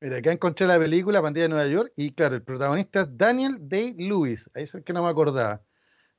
Mira, 0.00 0.18
acá 0.18 0.30
encontré 0.30 0.68
la 0.68 0.78
película 0.78 1.20
Pandilla 1.20 1.46
de 1.46 1.48
Nueva 1.48 1.66
York 1.66 1.92
y 1.96 2.12
claro, 2.12 2.36
el 2.36 2.44
protagonista 2.44 3.00
es 3.00 3.18
Daniel 3.18 3.56
Day-Lewis, 3.58 4.48
eso 4.54 4.78
es 4.78 4.84
que 4.84 4.92
no 4.92 5.02
me 5.02 5.10
acordaba, 5.10 5.62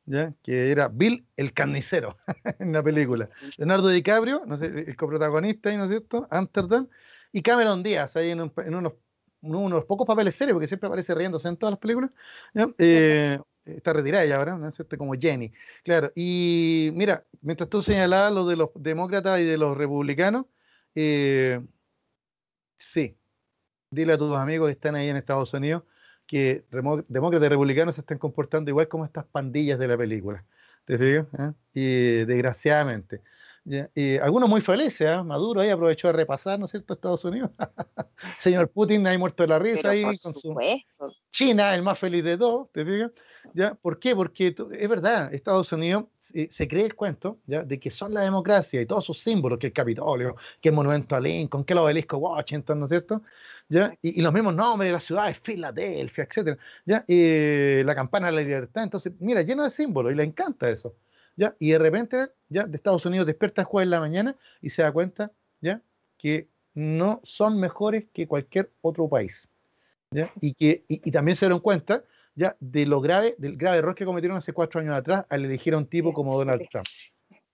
¿ya? 0.06 0.34
que 0.44 0.72
era 0.72 0.88
Bill 0.88 1.26
el 1.38 1.54
carnicero 1.54 2.18
en 2.60 2.74
la 2.74 2.84
película. 2.84 3.30
Leonardo 3.58 3.90
DiCaprio, 3.90 4.44
no 4.46 4.58
sé, 4.58 4.66
el 4.66 4.96
coprotagonista, 4.96 5.76
¿no 5.78 5.86
es 5.86 5.90
cierto? 5.90 6.28
Amsterdam, 6.30 6.88
y 7.32 7.42
Cameron 7.42 7.84
Díaz 7.84 8.16
ahí 8.16 8.32
en, 8.32 8.52
en 8.58 8.76
unos 8.76 8.94
uno 9.42 9.70
de 9.70 9.76
los 9.76 9.86
pocos 9.86 10.08
papeles 10.08 10.36
serios, 10.36 10.56
porque 10.56 10.68
siempre 10.68 10.88
aparece 10.88 11.16
riéndose 11.16 11.48
en 11.48 11.58
todas 11.58 11.72
las 11.74 11.80
películas. 11.80 12.12
Eh, 12.78 13.40
está 13.66 13.94
retirada 13.94 14.26
ya 14.26 14.38
ahora, 14.38 14.58
¿no 14.58 14.68
es 14.70 14.76
cierto? 14.76 14.98
Como 14.98 15.14
Jenny. 15.14 15.52
Claro, 15.84 16.12
y 16.16 16.92
mira, 16.94 17.26
mientras 17.42 17.70
tú 17.70 17.82
señalabas 17.82 18.34
lo 18.34 18.46
de 18.46 18.56
los 18.56 18.70
demócratas 18.76 19.40
y 19.40 19.46
de 19.46 19.58
los 19.58 19.78
republicanos, 19.78 20.46
eh, 20.96 21.62
sí, 22.80 23.18
dile 23.92 24.14
a 24.14 24.18
tus 24.18 24.36
amigos 24.36 24.68
que 24.68 24.74
están 24.74 24.96
ahí 24.96 25.10
en 25.10 25.18
Estados 25.18 25.54
Unidos 25.54 25.84
que 26.32 26.64
demócratas 26.70 27.46
y 27.46 27.50
republicanos 27.50 27.96
se 27.96 28.02
están 28.02 28.18
comportando 28.18 28.72
igual 28.72 28.88
como 28.88 29.04
estas 29.04 29.26
pandillas 29.26 29.78
de 29.78 29.88
la 29.90 29.98
película. 29.98 30.46
¿Te 30.86 30.98
fijas? 30.98 31.28
¿Eh? 31.38 31.52
Y 31.74 32.26
desgraciadamente. 32.26 33.22
Y 33.94 34.18
algunos 34.18 34.50
muy 34.50 34.62
felices, 34.62 35.02
¿eh? 35.02 35.24
Maduro 35.24 35.60
ahí 35.60 35.70
aprovechó 35.70 36.08
de 36.08 36.14
repasar, 36.14 36.58
¿no 36.58 36.68
es 36.68 36.72
cierto?, 36.72 36.94
Estados 36.94 37.26
Unidos. 37.26 37.52
Señor 38.40 38.70
Putin 38.70 39.06
ahí 39.08 39.18
muerto 39.18 39.44
de 39.44 39.50
la 39.50 39.60
risa 39.60 39.90
ahí 39.90 40.04
con 40.04 40.34
su 40.34 40.56
China, 41.32 41.76
el 41.76 41.84
más 41.84 42.00
feliz 42.00 42.24
de 42.24 42.38
todos, 42.38 42.72
¿te 42.72 42.86
fijas? 42.86 43.12
¿Ya? 43.54 43.74
¿Por 43.76 44.00
qué? 44.00 44.16
Porque 44.16 44.56
es 44.72 44.90
verdad, 44.90 45.34
Estados 45.34 45.70
Unidos 45.74 46.06
eh, 46.34 46.48
se 46.50 46.66
cree 46.66 46.86
el 46.86 46.96
cuento 46.96 47.40
¿ya? 47.46 47.62
de 47.62 47.78
que 47.78 47.92
son 47.92 48.14
la 48.14 48.22
democracia 48.22 48.82
y 48.82 48.86
todos 48.86 49.04
sus 49.04 49.20
símbolos, 49.20 49.60
que 49.60 49.68
el 49.68 49.74
Capitolio, 49.74 50.38
que 50.62 50.70
el 50.70 50.76
monumento 50.76 51.14
a 51.14 51.20
Lincoln, 51.20 51.66
que 51.66 51.74
el 51.74 51.80
obelisco 51.80 52.18
Washington, 52.18 52.80
¿no 52.80 52.86
es 52.86 52.90
cierto? 52.90 53.22
¿Ya? 53.72 53.98
Y, 54.02 54.22
los 54.22 54.34
mismos 54.34 54.54
nombres 54.54 54.90
de 54.90 54.94
las 54.94 55.06
ciudades, 55.06 55.40
Filadelfia, 55.42 56.26
etc. 56.26 56.60
¿ya? 56.86 57.06
Y 57.08 57.84
la 57.84 57.96
campana 57.96 58.28
de 58.28 58.34
la 58.34 58.42
libertad. 58.42 58.84
Entonces, 58.84 59.14
mira, 59.20 59.44
lleno 59.44 59.64
de 59.64 59.72
símbolos 59.72 60.12
y 60.12 60.16
le 60.16 60.24
encanta 60.24 60.70
eso. 60.70 60.94
¿ya? 61.38 61.56
Y 61.58 61.72
de 61.72 61.80
repente, 61.80 62.28
ya 62.50 62.66
de 62.66 62.76
Estados 62.76 63.06
Unidos 63.06 63.28
despierta 63.28 63.62
el 63.62 63.66
jueves 63.66 63.86
en 63.86 63.92
la 63.92 64.00
mañana 64.00 64.36
y 64.62 64.72
se 64.72 64.82
da 64.82 64.92
cuenta, 64.92 65.32
¿ya? 65.62 65.82
Que 66.18 66.50
no 66.74 67.22
son 67.24 67.60
mejores 67.60 68.06
que 68.14 68.28
cualquier 68.28 68.72
otro 68.82 69.08
país, 69.08 69.48
¿ya? 70.12 70.32
Y 70.42 70.54
que 70.54 70.84
y, 70.88 71.12
también 71.12 71.36
se 71.36 71.46
dieron 71.46 71.60
cuenta, 71.60 72.04
ya, 72.36 72.56
de 72.60 72.86
lo 72.86 73.02
grave, 73.02 73.36
del 73.38 73.58
grave 73.58 73.78
error 73.78 73.96
que 73.96 74.06
cometieron 74.06 74.38
hace 74.38 74.54
cuatro 74.54 74.80
años 74.80 74.96
atrás 74.96 75.26
al 75.30 75.46
elegir 75.46 75.74
a 75.74 75.78
un 75.78 75.86
tipo 75.86 76.14
como 76.14 76.38
Donald 76.38 76.68
Trump. 76.70 76.88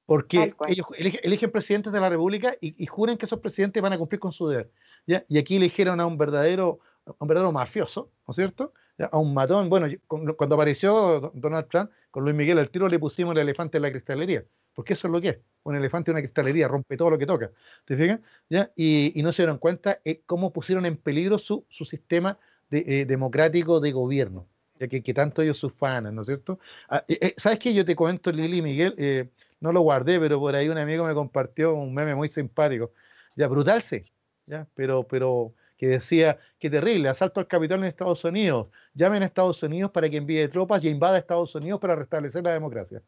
Porque 0.06 0.54
ellos 0.70 0.88
eligen, 0.98 1.52
presidentes 1.52 1.92
de 1.92 2.00
la 2.00 2.10
República 2.10 2.56
y, 2.62 2.86
juran 2.86 3.18
que 3.18 3.26
esos 3.26 3.40
presidentes 3.40 3.84
van 3.84 3.92
a 3.94 3.98
cumplir 3.98 4.20
con 4.20 4.32
su 4.32 4.48
deber. 4.48 4.72
Y 5.08 5.38
aquí 5.38 5.56
eligieron 5.56 6.00
a 6.00 6.06
un 6.06 6.18
verdadero, 6.18 6.80
un 7.18 7.28
verdadero 7.28 7.52
mafioso, 7.52 8.12
¿no 8.28 8.32
es 8.34 8.36
cierto? 8.36 8.74
a 9.00 9.18
un 9.18 9.34
matón. 9.34 9.70
Bueno, 9.70 9.88
cuando 10.08 10.56
apareció 10.56 11.32
Donald 11.34 11.68
Trump 11.70 11.92
con 12.12 12.24
Luis 12.24 12.36
Miguel 12.36 12.60
al 12.60 12.70
tiro 12.70 12.88
le 12.88 13.00
pusimos 13.00 13.34
el 13.34 13.42
elefante 13.42 13.78
en 13.78 13.84
la 13.84 13.92
cristalería, 13.92 14.44
porque 14.74 14.94
eso 14.94 15.08
es 15.08 15.12
lo 15.12 15.22
que 15.22 15.30
es. 15.30 15.40
Un 15.64 15.76
elefante 15.76 16.12
en 16.12 16.16
una 16.16 16.22
cristalería 16.22 16.68
rompe 16.68 16.98
todo 16.98 17.12
lo 17.12 17.18
que 17.18 17.26
toca. 17.26 17.52
¿Te 17.86 17.96
fijas? 17.96 18.20
¿Ya? 18.50 18.72
Y, 18.76 19.14
no 19.24 19.34
se 19.34 19.44
dieron 19.44 19.58
cuenta 19.58 20.00
eh, 20.06 20.22
cómo 20.26 20.52
pusieron 20.54 20.86
en 20.86 20.98
peligro 20.98 21.38
su, 21.40 21.66
su 21.70 21.86
sistema 21.86 22.40
eh, 22.72 23.06
democrático 23.06 23.80
de 23.80 23.92
gobierno, 23.92 24.48
ya 24.80 24.88
que, 24.88 25.14
tanto 25.14 25.42
ellos 25.42 25.64
ufanan, 25.64 26.16
¿no 26.16 26.22
es 26.22 26.28
cierto? 26.28 26.60
Ah, 26.90 27.04
eh, 27.08 27.34
¿Sabes 27.38 27.60
qué? 27.60 27.74
Yo 27.74 27.86
te 27.86 27.96
comento, 27.96 28.32
Lili 28.32 28.62
Miguel, 28.62 29.30
no 29.60 29.72
lo 29.72 29.82
guardé, 29.82 30.20
pero 30.20 30.40
por 30.40 30.56
ahí 30.56 30.70
un 30.70 30.78
amigo 30.78 31.06
me 31.06 31.14
compartió 31.14 31.74
un 31.76 31.94
meme 31.94 32.16
muy 32.16 32.30
simpático. 32.30 32.92
Ya, 33.36 33.48
brutalse, 33.48 34.04
ya, 34.48 34.68
pero, 34.74 35.08
pero 35.08 35.54
que 35.78 35.88
decía, 35.88 36.40
qué 36.60 36.70
terrible, 36.70 37.10
asalto 37.10 37.40
al 37.40 37.48
capital 37.48 37.80
en 37.80 37.86
Estados 37.86 38.24
Unidos, 38.24 38.68
llamen 38.94 39.22
a 39.22 39.28
Estados 39.28 39.62
Unidos 39.62 39.92
para 39.92 40.10
que 40.10 40.18
envíe 40.18 40.48
tropas 40.48 40.84
y 40.84 40.90
invada 40.90 41.16
a 41.16 41.20
Estados 41.20 41.54
Unidos 41.54 41.80
para 41.80 41.96
restablecer 41.96 42.44
la 42.44 42.54
democracia. 42.54 43.04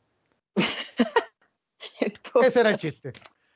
Ese 2.43 2.59
era 2.59 2.69
el 2.69 2.77
chiste. 2.77 3.13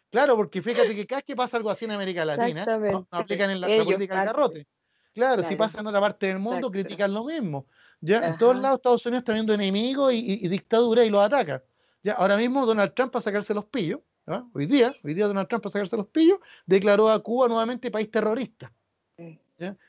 Claro, 0.09 0.35
porque 0.35 0.61
fíjate 0.61 0.95
que 0.95 1.05
cada 1.07 1.19
vez 1.19 1.25
que 1.25 1.35
pasa 1.35 1.57
algo 1.57 1.69
así 1.69 1.85
en 1.85 1.91
América 1.91 2.25
Latina, 2.25 2.65
no, 2.65 3.07
aplican 3.11 3.49
en 3.49 3.61
la, 3.61 3.67
política 3.67 4.15
del 4.17 4.25
garrote. 4.25 4.67
Claro, 5.13 5.43
si 5.43 5.55
pasa 5.55 5.79
en 5.79 5.87
otra 5.87 5.99
parte 5.99 6.27
del 6.27 6.39
mundo, 6.39 6.71
critican 6.71 7.13
lo 7.13 7.23
mismo. 7.23 7.67
Ya 8.01 8.27
en 8.27 8.37
todos 8.37 8.59
lados 8.59 8.77
Estados 8.77 9.05
Unidos 9.05 9.21
está 9.21 9.33
viendo 9.33 9.53
enemigos 9.53 10.11
y, 10.13 10.47
dictadura 10.47 11.05
y 11.05 11.09
los 11.09 11.23
ataca. 11.23 11.63
Ya 12.03 12.13
ahora 12.13 12.35
mismo 12.35 12.65
Donald 12.65 12.93
Trump 12.93 13.11
para 13.11 13.23
sacarse 13.23 13.53
los 13.53 13.65
pillos, 13.65 14.01
¿ah? 14.27 14.45
hoy 14.53 14.65
día, 14.65 14.93
hoy 15.03 15.13
día 15.13 15.27
Donald 15.27 15.47
Trump 15.47 15.63
para 15.63 15.73
sacarse 15.73 15.97
los 15.97 16.07
pillos, 16.07 16.39
declaró 16.65 17.09
a 17.09 17.21
Cuba 17.21 17.47
nuevamente 17.47 17.91
país 17.91 18.09
terrorista. 18.09 18.71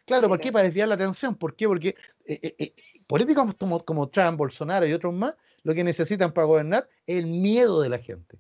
Claro, 0.04 0.28
¿por 0.28 0.38
qué? 0.38 0.52
Para 0.52 0.64
desviar 0.64 0.88
la 0.88 0.94
atención. 0.94 1.34
¿Por 1.34 1.56
qué? 1.56 1.66
Porque 1.66 1.96
eh, 2.26 2.38
eh, 2.42 2.54
eh, 2.58 2.74
políticos 3.06 3.54
como, 3.58 3.84
como 3.84 4.08
Trump, 4.08 4.38
Bolsonaro 4.38 4.86
y 4.86 4.92
otros 4.92 5.12
más, 5.14 5.34
lo 5.62 5.74
que 5.74 5.82
necesitan 5.82 6.32
para 6.32 6.46
gobernar 6.46 6.88
es 7.06 7.18
el 7.18 7.26
miedo 7.26 7.80
de 7.80 7.88
la 7.88 7.98
gente. 7.98 8.38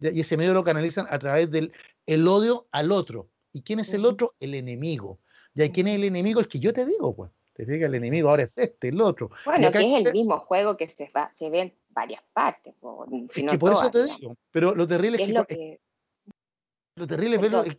Y 0.00 0.20
ese 0.20 0.36
miedo 0.36 0.52
lo 0.52 0.64
canalizan 0.64 1.06
a 1.08 1.18
través 1.18 1.50
del 1.50 1.72
el 2.04 2.28
odio 2.28 2.66
al 2.72 2.92
otro. 2.92 3.30
¿Y 3.52 3.62
quién 3.62 3.80
es 3.80 3.92
el 3.94 4.04
otro? 4.04 4.34
El 4.40 4.54
enemigo. 4.54 5.18
¿Y 5.54 5.70
quién 5.70 5.88
es 5.88 5.96
el 5.96 6.04
enemigo? 6.04 6.40
El 6.40 6.48
que 6.48 6.58
yo 6.58 6.72
te 6.72 6.84
digo, 6.84 7.14
pues. 7.14 7.30
Te 7.54 7.64
diga 7.64 7.86
el 7.86 7.94
enemigo 7.94 8.28
ahora 8.28 8.42
es 8.42 8.58
este, 8.58 8.88
el 8.88 9.00
otro. 9.00 9.30
Bueno, 9.46 9.72
que 9.72 9.78
es 9.78 10.06
el 10.06 10.12
mismo 10.12 10.38
juego 10.40 10.76
que 10.76 10.90
se, 10.90 11.10
va, 11.16 11.32
se 11.32 11.48
ve 11.48 11.60
en 11.62 11.74
varias 11.96 12.22
partes. 12.34 12.74
Por, 12.78 13.08
eso 13.10 13.90
te 13.90 14.04
digo. 14.04 14.36
Pero 14.52 14.74
lo 14.74 14.86
terrible 14.86 15.16
es, 15.16 15.26
que, 15.26 15.32
lo, 15.32 15.46
que... 15.46 15.80
lo 16.94 17.06
terrible 17.06 17.36
es 17.36 17.76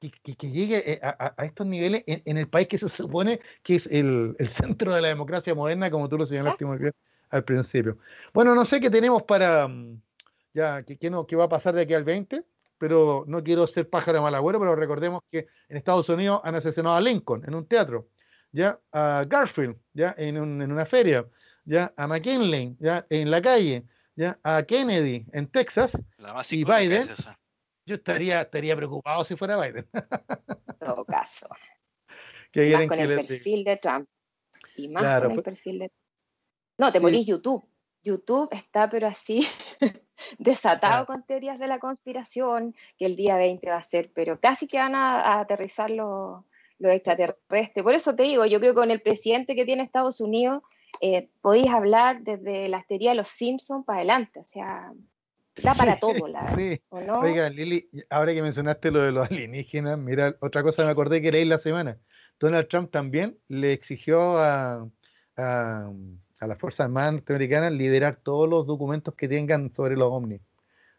que, 0.00 0.36
que, 0.36 0.50
llegue 0.50 0.92
eh, 0.92 1.00
a, 1.02 1.34
a, 1.36 1.44
estos 1.44 1.66
niveles 1.66 2.02
en, 2.06 2.38
el 2.38 2.48
país 2.48 2.66
que 2.66 2.78
se 2.78 2.88
supone 2.88 3.40
que 3.62 3.76
es 3.76 3.86
el, 3.86 4.34
el 4.38 4.48
centro 4.48 4.94
de 4.94 5.02
la 5.02 5.08
democracia 5.08 5.54
moderna, 5.54 5.90
como 5.90 6.08
tú 6.08 6.16
lo 6.16 6.24
señalaste 6.24 6.64
muy 6.64 6.78
bien 6.78 6.94
al 7.28 7.44
principio. 7.44 7.98
Bueno, 8.32 8.54
no 8.54 8.64
sé 8.64 8.80
qué 8.80 8.88
tenemos 8.88 9.22
para, 9.24 9.68
mm, 9.68 10.00
ya, 10.54 10.82
qué, 10.82 11.10
no, 11.10 11.26
qué 11.26 11.36
va 11.36 11.44
a 11.44 11.48
pasar 11.50 11.74
de 11.74 11.82
aquí 11.82 11.92
al 11.92 12.04
20, 12.04 12.42
pero 12.78 13.24
no 13.26 13.44
quiero 13.44 13.66
ser 13.66 13.90
pájaro 13.90 14.22
mal 14.22 14.34
agüero, 14.34 14.58
pero 14.58 14.76
recordemos 14.76 15.22
que 15.28 15.46
en 15.68 15.76
Estados 15.76 16.08
Unidos 16.08 16.40
han 16.42 16.54
asesinado 16.54 16.96
a 16.96 17.00
Lincoln 17.02 17.44
en 17.46 17.54
un 17.54 17.66
teatro, 17.66 18.08
ya 18.50 18.80
a 18.92 19.24
Garfield, 19.28 19.76
ya 19.92 20.14
en, 20.16 20.38
en 20.38 20.72
una 20.72 20.86
feria, 20.86 21.26
ya 21.68 21.92
a 21.96 22.06
McKinley, 22.06 22.76
ya 22.80 23.06
en 23.10 23.30
la 23.30 23.42
calle, 23.42 23.84
ya 24.16 24.38
a 24.42 24.62
Kennedy 24.62 25.26
en 25.32 25.48
Texas 25.48 25.96
y 26.50 26.64
Biden. 26.64 27.06
yo 27.84 27.94
estaría, 27.96 28.42
estaría 28.42 28.74
preocupado 28.74 29.24
si 29.24 29.36
fuera 29.36 29.60
Biden. 29.60 29.86
En 30.80 30.94
todo 30.94 31.04
caso. 31.04 31.48
más 31.50 32.86
con 32.86 32.98
el 32.98 33.26
perfil 33.26 33.64
de 33.64 33.76
Trump. 33.76 34.08
Y 34.76 34.88
más 34.88 35.22
con 35.22 35.32
el 35.32 35.42
perfil 35.42 35.78
de 35.80 35.92
No, 36.78 36.90
te 36.90 37.00
morís 37.00 37.26
YouTube. 37.26 37.68
YouTube 38.02 38.48
está 38.52 38.88
pero 38.88 39.06
así 39.06 39.46
desatado 40.38 41.04
con 41.04 41.24
teorías 41.24 41.58
de 41.58 41.66
la 41.66 41.78
conspiración, 41.78 42.74
que 42.96 43.04
el 43.04 43.16
día 43.16 43.36
20 43.36 43.68
va 43.68 43.76
a 43.76 43.82
ser, 43.82 44.10
pero 44.14 44.40
casi 44.40 44.66
que 44.66 44.78
van 44.78 44.94
a, 44.94 45.40
aterrizar 45.40 45.90
los, 45.90 46.44
extraterrestres. 46.78 47.84
Por 47.84 47.94
eso 47.94 48.14
te 48.14 48.22
digo, 48.22 48.46
yo 48.46 48.60
creo 48.60 48.72
que 48.72 48.80
con 48.80 48.90
el 48.90 49.02
presidente 49.02 49.54
que 49.54 49.66
tiene 49.66 49.82
Estados 49.82 50.20
Unidos, 50.20 50.62
eh, 51.00 51.28
podéis 51.40 51.70
hablar 51.70 52.22
desde 52.22 52.68
la 52.68 52.82
teoría 52.84 53.10
de 53.10 53.16
los 53.16 53.28
Simpsons 53.28 53.84
para 53.84 53.98
adelante, 53.98 54.40
o 54.40 54.44
sea, 54.44 54.92
da 55.62 55.74
para 55.74 55.98
todo, 55.98 56.28
la 56.28 56.54
sí. 56.56 56.80
Oiga, 56.90 57.50
Lili, 57.50 57.88
ahora 58.10 58.34
que 58.34 58.42
mencionaste 58.42 58.90
lo 58.90 59.00
de 59.00 59.12
los 59.12 59.30
alienígenas, 59.30 59.98
mira, 59.98 60.36
otra 60.40 60.62
cosa 60.62 60.84
me 60.84 60.90
acordé 60.90 61.20
que 61.22 61.32
leí 61.32 61.44
la 61.44 61.58
semana. 61.58 61.98
Donald 62.40 62.68
Trump 62.68 62.90
también 62.90 63.38
le 63.48 63.72
exigió 63.72 64.38
a 64.38 64.88
a 66.40 66.46
las 66.46 66.58
Fuerzas 66.58 66.84
Armadas 66.84 67.14
norteamericanas 67.14 67.72
liberar 67.72 68.16
todos 68.22 68.48
los 68.48 68.66
documentos 68.66 69.14
que 69.14 69.28
tengan 69.28 69.72
sobre 69.74 69.96
los 69.96 70.10
ovnis. 70.10 70.40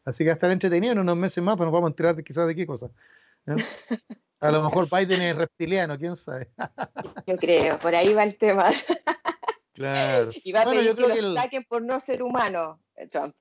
Así 0.06 0.20
que 0.20 0.30
va 0.30 0.34
a 0.34 0.36
estar 0.36 0.52
entretenido 0.52 0.94
en 0.94 1.00
unos 1.00 1.18
meses 1.18 1.44
más, 1.44 1.56
pero 1.56 1.66
nos 1.66 1.74
vamos 1.74 1.88
a 1.88 1.92
enterar 1.92 2.16
de, 2.16 2.24
quizás 2.24 2.48
de 2.48 2.56
qué 2.56 2.66
cosa. 2.66 2.90
A 4.40 4.52
lo 4.52 4.64
mejor 4.64 4.88
Biden 4.92 5.22
es 5.22 5.36
reptiliano, 5.36 5.98
quién 5.98 6.16
sabe. 6.16 6.50
Yo 7.26 7.38
creo, 7.38 7.78
por 7.80 7.96
ahí 7.96 8.14
va 8.14 8.24
el 8.24 8.38
tema. 8.38 8.72
Claro. 9.74 10.32
Y 10.34 10.52
va 10.52 10.62
a 10.62 10.66
pedir 10.66 10.96
que 10.96 11.22
lo 11.22 11.34
saquen 11.34 11.64
por 11.66 11.82
no 11.82 12.00
ser 12.00 12.24
humano, 12.24 12.80
eh, 12.96 13.08
Trump. 13.08 13.36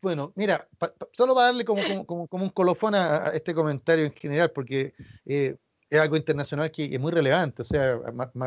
Bueno, 0.00 0.32
mira, 0.34 0.66
solo 1.12 1.34
para 1.34 1.48
darle 1.48 1.64
como, 1.64 1.82
como, 2.06 2.26
como, 2.26 2.44
un 2.44 2.50
colofón 2.50 2.94
a, 2.94 3.30
este 3.34 3.54
comentario 3.54 4.06
en 4.06 4.12
general, 4.12 4.50
porque 4.50 4.94
eh, 5.26 5.56
es 5.90 6.00
algo 6.00 6.16
internacional 6.16 6.70
que 6.70 6.84
es 6.84 7.00
muy 7.00 7.12
relevante, 7.12 7.62
o 7.62 7.64
sea, 7.64 7.98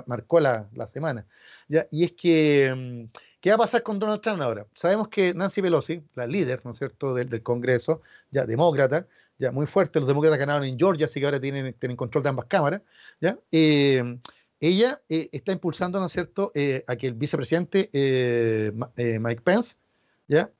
marcó 0.07 0.39
la, 0.39 0.67
la 0.73 0.87
semana. 0.87 1.25
¿ya? 1.67 1.87
Y 1.91 2.05
es 2.05 2.13
que, 2.13 2.73
mm, 2.75 3.19
¿qué 3.41 3.49
va 3.49 3.55
a 3.55 3.59
pasar 3.59 3.83
con 3.83 3.99
Donald 3.99 4.21
Trump 4.21 4.41
ahora? 4.41 4.65
Sabemos 4.73 5.09
que 5.09 5.33
Nancy 5.33 5.61
Pelosi, 5.61 6.03
la 6.15 6.25
líder, 6.25 6.61
¿no 6.63 6.71
es 6.71 6.77
cierto?, 6.77 7.13
del, 7.13 7.29
del 7.29 7.43
Congreso, 7.43 8.01
ya 8.31 8.45
demócrata, 8.45 9.05
ya 9.37 9.51
muy 9.51 9.67
fuerte, 9.67 9.99
los 9.99 10.07
demócratas 10.07 10.39
ganaron 10.39 10.63
en 10.63 10.77
Georgia, 10.77 11.05
así 11.05 11.19
que 11.19 11.25
ahora 11.25 11.39
tienen, 11.39 11.73
tienen 11.73 11.97
control 11.97 12.23
de 12.23 12.29
ambas 12.29 12.45
cámaras, 12.45 12.81
¿ya? 13.19 13.37
Eh, 13.51 14.17
ella 14.59 15.01
eh, 15.09 15.29
está 15.31 15.51
impulsando, 15.51 15.99
¿no 15.99 16.07
es 16.07 16.13
cierto?, 16.13 16.51
eh, 16.55 16.83
a 16.87 16.95
que 16.95 17.07
el 17.07 17.13
vicepresidente 17.13 17.89
Mike 18.73 19.41
Pence, 19.41 19.75
¿ya?, 20.27 20.51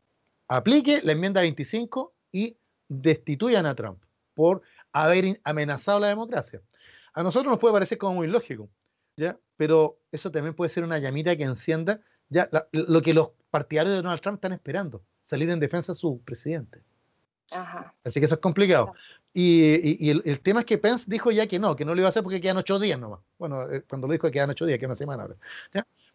aplique 0.47 1.01
la 1.03 1.13
enmienda 1.13 1.41
25 1.41 2.13
y 2.32 2.58
destituyan 2.89 3.65
a 3.65 3.75
Trump 3.75 4.03
por 4.34 4.62
haber 4.91 5.39
amenazado 5.43 5.99
la 5.99 6.08
democracia. 6.08 6.62
A 7.13 7.23
nosotros 7.23 7.51
nos 7.51 7.60
puede 7.60 7.73
parecer 7.73 7.97
como 7.97 8.15
muy 8.15 8.27
lógico, 8.27 8.69
¿ya? 9.15 9.38
pero 9.58 9.97
eso 10.12 10.32
también 10.32 10.56
puede 10.56 10.71
ser 10.71 10.84
una 10.84 10.99
llamita 10.99 11.36
que 11.36 11.43
encienda 11.43 12.01
ya 12.29 12.49
lo 12.71 13.01
que 13.01 13.13
los 13.13 13.29
partidarios 13.51 13.93
de 13.93 14.01
Donald 14.01 14.21
Trump 14.21 14.38
están 14.38 14.53
esperando, 14.53 15.03
salir 15.29 15.49
en 15.49 15.60
defensa 15.60 15.93
de 15.93 15.99
su 15.99 16.19
presidente. 16.21 16.82
Así 18.03 18.19
que 18.19 18.25
eso 18.25 18.36
es 18.36 18.41
complicado. 18.41 18.93
Y, 19.36 20.10
el, 20.10 20.39
tema 20.41 20.60
es 20.60 20.65
que 20.67 20.78
Pence 20.78 21.06
dijo 21.08 21.32
ya 21.32 21.48
que 21.48 21.58
no, 21.58 21.76
que 21.76 21.86
no 21.86 21.96
lo 21.96 22.02
iba 22.02 22.08
a 22.08 22.12
hacer 22.12 22.22
porque 22.22 22.39
quedan 22.39 22.58
ocho 22.58 22.78
días 22.78 23.00
nomás. 23.00 23.19
Bueno, 23.39 23.63
eh, 23.72 23.84
cuando 23.88 24.08
lo 24.08 24.13
dijo 24.13 24.30
quedan 24.30 24.52
ocho 24.52 24.65
días, 24.65 24.78
queda 24.78 24.89
una 24.89 24.98
semana 24.98 25.24
ahora. 25.24 25.36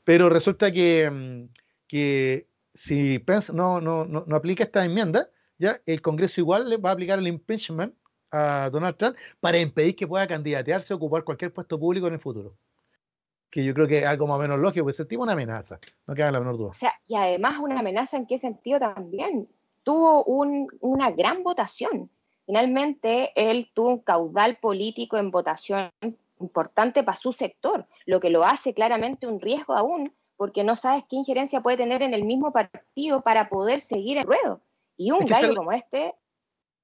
Pero 0.04 0.28
resulta 0.28 0.70
que, 0.70 1.10
mm, 1.10 1.48
que 1.88 2.46
si 2.74 3.18
Pence 3.18 3.52
no, 3.52 3.76
aplica 4.32 4.64
esta 4.64 4.84
enmienda, 4.84 5.28
ya 5.58 5.80
el 5.84 6.00
Congreso 6.00 6.40
igual 6.40 6.68
le 6.68 6.76
va 6.76 6.90
a 6.90 6.92
aplicar 6.92 7.18
el 7.18 7.26
impeachment 7.26 7.92
a 8.30 8.70
Donald 8.70 8.96
Trump 8.96 9.16
para 9.40 9.58
impedir 9.58 9.96
que 9.96 10.06
pueda 10.06 10.26
candidatearse 10.26 10.94
o 10.94 10.96
ocupar 10.96 11.24
cualquier 11.24 11.52
puesto 11.52 11.78
público 11.78 12.06
en 12.06 12.14
el 12.14 12.20
futuro 12.20 12.54
que 13.50 13.64
yo 13.64 13.74
creo 13.74 13.88
que 13.88 13.98
es 13.98 14.04
algo 14.04 14.26
más 14.26 14.36
o 14.36 14.40
menos 14.40 14.58
lógico, 14.58 14.84
porque 14.84 15.04
tipo 15.04 15.22
una 15.22 15.32
amenaza, 15.32 15.80
no 16.06 16.14
queda 16.14 16.30
la 16.30 16.38
menor 16.38 16.58
duda. 16.58 16.70
O 16.70 16.74
sea, 16.74 16.92
y 17.06 17.16
además 17.16 17.58
una 17.58 17.78
amenaza 17.78 18.16
en 18.16 18.26
qué 18.26 18.38
sentido 18.38 18.78
también. 18.78 19.48
Tuvo 19.82 20.24
un, 20.24 20.68
una 20.80 21.10
gran 21.10 21.42
votación. 21.42 22.10
Finalmente, 22.48 23.30
él 23.36 23.70
tuvo 23.74 23.88
un 23.90 23.98
caudal 23.98 24.56
político 24.56 25.18
en 25.18 25.30
votación 25.30 25.90
importante 26.40 27.02
para 27.02 27.18
su 27.18 27.34
sector, 27.34 27.84
lo 28.06 28.20
que 28.20 28.30
lo 28.30 28.42
hace 28.42 28.72
claramente 28.72 29.26
un 29.26 29.38
riesgo 29.38 29.74
aún, 29.74 30.14
porque 30.38 30.64
no 30.64 30.74
sabes 30.74 31.04
qué 31.10 31.16
injerencia 31.16 31.60
puede 31.60 31.76
tener 31.76 32.00
en 32.00 32.14
el 32.14 32.24
mismo 32.24 32.50
partido 32.50 33.20
para 33.20 33.50
poder 33.50 33.80
seguir 33.80 34.16
el 34.16 34.24
ruedo. 34.24 34.62
Y 34.96 35.10
un 35.10 35.26
gallo 35.26 35.54
como 35.54 35.72
este. 35.72 36.14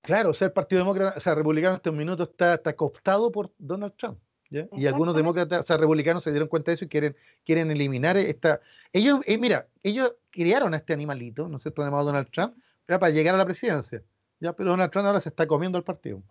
Claro, 0.03 0.33
o 0.33 0.35
sea, 0.35 0.49
el 0.49 0.53
Partido 0.53 0.81
Demócrata, 0.81 1.17
o 1.17 1.21
sea, 1.23 1.35
Republicano 1.35 1.77
en 1.77 1.77
estos 1.77 1.95
minutos 1.95 2.29
está, 2.29 2.55
está 2.55 2.77
cooptado 2.77 3.33
por 3.33 3.51
Donald 3.57 3.95
Trump. 3.97 4.19
Y 4.51 4.87
algunos 4.87 5.17
demócratas, 5.17 5.61
o 5.61 5.63
sea, 5.63 5.79
republicanos 5.79 6.23
se 6.23 6.31
dieron 6.31 6.49
cuenta 6.49 6.71
de 6.71 6.75
eso 6.75 6.85
y 6.85 6.89
quieren, 6.89 7.17
quieren 7.43 7.71
eliminar 7.71 8.19
esta... 8.19 8.61
Ellos, 8.93 9.21
eh, 9.25 9.39
mira, 9.39 9.67
ellos 9.83 10.15
criaron 10.31 10.75
a 10.75 10.77
este 10.77 10.93
animalito, 10.93 11.49
¿no 11.49 11.57
es 11.57 11.63
cierto?, 11.63 11.83
llamado 11.83 12.05
Donald 12.05 12.31
Trump, 12.31 12.55
para 12.87 13.09
llegar 13.09 13.35
a 13.35 13.39
la 13.39 13.47
presidencia. 13.47 14.03
¿Ya? 14.41 14.53
Pero 14.53 14.71
Donald 14.71 14.91
Trump 14.91 15.07
ahora 15.07 15.21
se 15.21 15.29
está 15.29 15.47
comiendo 15.47 15.79
al 15.79 15.85
partido. 15.85 16.23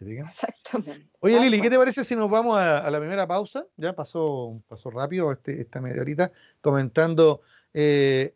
Exactamente. 0.00 1.08
Oye, 1.20 1.38
Lili, 1.38 1.60
¿qué 1.60 1.70
te 1.70 1.78
parece 1.78 2.04
si 2.04 2.16
nos 2.16 2.28
vamos 2.28 2.58
a, 2.58 2.90
la 2.90 2.98
primera 2.98 3.26
pausa? 3.26 3.66
Ya 3.76 3.92
pasó, 3.92 4.60
pasó 4.68 4.90
rápido 4.90 5.30
este, 5.30 5.60
esta 5.60 5.80
media 5.80 6.02
horita 6.02 6.32
comentando 6.60 7.42
eh, 7.74 8.34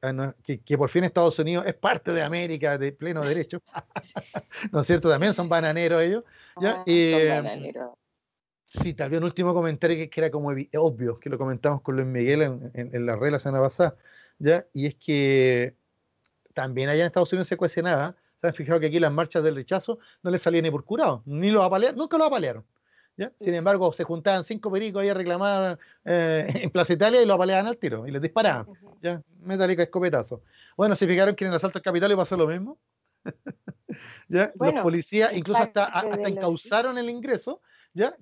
que, 0.64 0.79
por 0.79 0.90
fin 0.90 1.05
Estados 1.05 1.38
Unidos 1.38 1.66
es 1.66 1.75
parte 1.75 2.12
de 2.12 2.22
América 2.22 2.79
de 2.79 2.92
pleno 2.92 3.22
derecho. 3.22 3.62
¿No 4.72 4.81
es 4.81 4.87
cierto? 4.87 5.11
También 5.11 5.35
son 5.35 5.49
bananeros 5.49 6.03
ellos. 6.03 6.25
¿ya? 6.61 6.70
Ah, 6.70 6.75
son 6.77 6.85
eh, 6.87 7.29
bananeros. 7.29 7.90
Sí, 8.64 8.94
tal 8.94 9.11
vez 9.11 9.18
un 9.18 9.25
último 9.25 9.55
comentario 9.55 10.11
que, 10.11 10.20
era 10.20 10.31
como 10.31 10.51
obvio, 10.51 11.18
que 11.18 11.31
lo 11.31 11.38
comentamos 11.38 11.83
con 11.83 11.96
Luis 11.96 12.07
Miguel 12.07 12.42
en, 12.75 13.07
la 13.07 13.16
red 13.16 13.31
la 13.31 13.38
semana 13.38 13.62
pasada, 13.62 13.96
¿ya? 14.38 14.66
Y 14.75 14.87
es 14.87 14.96
que 14.96 15.77
también 16.53 16.88
allá 16.88 17.03
en 17.03 17.07
Estados 17.07 17.33
Unidos 17.33 17.49
se 17.49 17.57
cuestionaba, 17.57 18.16
se 18.40 18.46
han 18.46 18.55
fijado 18.55 18.81
que 18.81 18.87
aquí 18.87 19.01
las 19.01 19.12
marchas 19.12 19.42
del 19.42 19.55
rechazo 19.55 19.99
no 20.22 20.31
le 20.31 20.38
salían 20.38 20.64
ni 20.64 20.70
por 20.70 20.85
curado, 20.85 21.22
ni 21.27 21.51
lo 21.51 21.62
apalearon, 21.62 21.96
nunca 21.96 22.18
lo 22.18 22.25
apalearon. 22.25 22.64
¿ya? 23.16 23.33
Sin 23.40 23.55
embargo, 23.55 23.92
se 23.92 24.05
juntaban 24.05 24.44
cinco 24.44 24.70
pericos 24.70 25.03
ahí 25.03 25.09
a 25.09 25.14
reclamar 25.14 25.79
eh, 26.05 26.46
en 26.62 26.70
Plaza 26.70 26.92
Italia 26.92 27.22
y 27.22 27.27
lo 27.27 27.35
apaleaban 27.35 27.66
al 27.66 27.79
tiro 27.79 28.07
y 28.07 28.11
les 28.11 28.22
disparaban. 28.22 28.66
¿ya? 29.03 29.22
Metálica 29.40 29.83
escopetazo. 29.83 30.42
Bueno, 30.77 30.96
se 30.96 31.07
fijaron 31.07 31.35
que 31.35 31.44
en 31.44 31.51
el 31.51 31.57
asalto 31.57 31.79
al 31.79 31.83
Capitolio 31.83 32.16
pasó 32.16 32.37
lo 32.37 32.46
mismo. 32.46 32.79
¿Ya? 34.29 34.53
Los 34.59 34.83
policías 34.83 35.33
incluso 35.35 35.62
hasta, 35.62 35.87
hasta 35.87 36.29
encauzaron 36.29 36.99
el 36.99 37.09
ingreso 37.09 37.61
¿ya? 37.96 38.14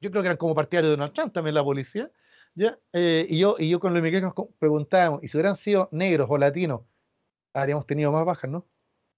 yo 0.00 0.10
creo 0.10 0.22
que 0.22 0.28
eran 0.28 0.36
como 0.38 0.54
partidarios 0.54 0.90
de 0.90 0.96
Donald 0.96 1.12
Trump 1.12 1.32
también 1.32 1.54
la 1.54 1.62
policía, 1.62 2.10
¿ya? 2.54 2.78
Eh, 2.92 3.26
y, 3.28 3.38
yo, 3.38 3.56
y 3.58 3.68
yo 3.68 3.78
con 3.78 3.92
Luis 3.92 4.02
Miguel 4.02 4.22
nos 4.22 4.34
preguntábamos, 4.58 5.22
¿y 5.22 5.28
si 5.28 5.36
hubieran 5.36 5.56
sido 5.56 5.88
negros 5.92 6.26
o 6.30 6.38
latinos, 6.38 6.80
habríamos 7.52 7.86
tenido 7.86 8.10
más 8.10 8.24
bajas, 8.24 8.50
no? 8.50 8.66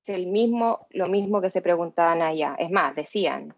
El 0.09 0.27
mismo, 0.27 0.87
lo 0.91 1.09
mismo 1.09 1.41
que 1.41 1.51
se 1.51 1.63
preguntaban 1.63 2.23
allá. 2.23 2.57
Es 2.59 2.71
más, 2.71 2.97
decían, 2.97 3.55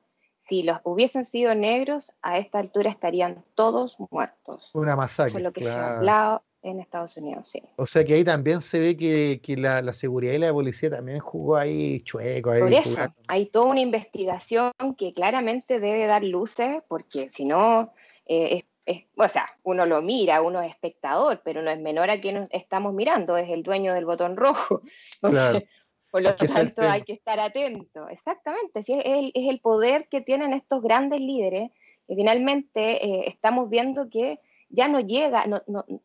si 0.49 0.63
los 0.63 0.79
hubiesen 0.85 1.25
sido 1.25 1.55
negros, 1.55 2.13
a 2.23 2.39
esta 2.39 2.59
altura 2.59 2.91
estarían 2.91 3.45
todos 3.55 3.97
muertos. 4.11 4.71
Una 4.75 4.97
masacre. 4.97 5.31
Eso 5.31 5.39
es 5.39 5.45
lo 5.45 5.53
que 5.53 5.63
se 5.63 5.71
ha 5.71 5.97
hablado 5.97 6.43
en 6.63 6.81
Estados 6.81 7.17
Unidos, 7.17 7.49
sí. 7.49 7.63
O 7.77 7.87
sea 7.87 8.05
que 8.05 8.15
ahí 8.15 8.25
también 8.25 8.61
se 8.61 8.79
ve 8.79 8.97
que, 8.97 9.57
la, 9.57 9.93
seguridad 9.93 10.33
y 10.33 10.39
la 10.39 10.53
policía 10.53 10.91
también 10.91 11.19
jugó 11.19 11.57
ahí 11.57 12.01
chueco. 12.01 12.51
Ahí 12.51 12.61
Por 12.61 12.73
eso, 12.73 13.15
hay 13.29 13.47
toda 13.47 13.67
una 13.67 13.81
investigación 13.81 14.73
que 14.97 15.13
claramente 15.13 15.81
debe 15.81 16.07
dar 16.07 16.25
luces, 16.25 16.83
porque 16.89 17.29
si 17.29 17.45
no, 17.45 17.93
eh, 18.27 18.65
o 19.17 19.29
sea, 19.29 19.47
uno 19.63 19.87
lo 19.87 20.03
mira, 20.03 20.41
uno 20.41 20.63
es 20.63 20.71
espectador, 20.71 21.43
pero 21.45 21.63
no 21.63 21.71
es 21.71 21.81
menor 21.81 22.11
a 22.11 22.21
quien 22.21 22.49
estamos 22.51 22.95
mirando, 22.95 23.37
es 23.37 23.51
el 23.51 23.63
dueño 23.63 23.95
del 23.95 24.07
botón 24.07 24.37
rojo. 24.37 24.83
por 26.11 26.23
lo 26.23 26.35
tanto, 26.35 26.83
hay 26.83 27.03
que 27.03 27.13
estar 27.13 27.39
atento. 27.41 28.09
Exactamente, 28.09 28.83
sí, 28.83 28.95
es, 28.95 29.05
el, 29.05 29.33
es 29.35 29.49
el 29.49 29.61
poder 29.61 30.09
que 30.09 30.21
tienen 30.21 30.53
estos 30.53 30.83
grandes 30.83 31.21
líderes, 31.21 31.71
que 32.07 32.15
finalmente 32.15 33.05
eh, 33.05 33.25
estamos 33.29 33.69
viendo 33.69 34.09
que 34.09 34.41
ya 34.71 34.89
no 34.89 35.01
llega, 35.01 35.45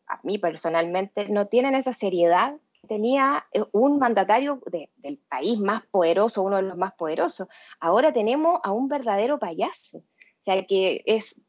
a 0.06 0.20
mí 0.22 0.38
personalmente, 0.38 1.28
no 1.28 1.46
tienen 1.46 1.74
esa 1.74 1.92
seriedad 1.92 2.56
que 2.80 2.88
tenía 2.88 3.46
eh, 3.52 3.62
un 3.72 3.98
mandatario 3.98 4.60
del 4.96 5.18
país 5.28 5.58
más 5.58 5.84
poderoso, 5.86 6.42
uno 6.42 6.56
de 6.56 6.62
los 6.62 6.76
más 6.76 6.94
poderosos. 6.94 7.48
Ahora 7.80 8.12
tenemos 8.12 8.60
a 8.62 8.72
un 8.72 8.88
verdadero 8.88 9.38
payaso. 9.38 9.98
O 9.98 10.44
sea, 10.44 10.62
que 10.66 11.02
es 11.06 11.40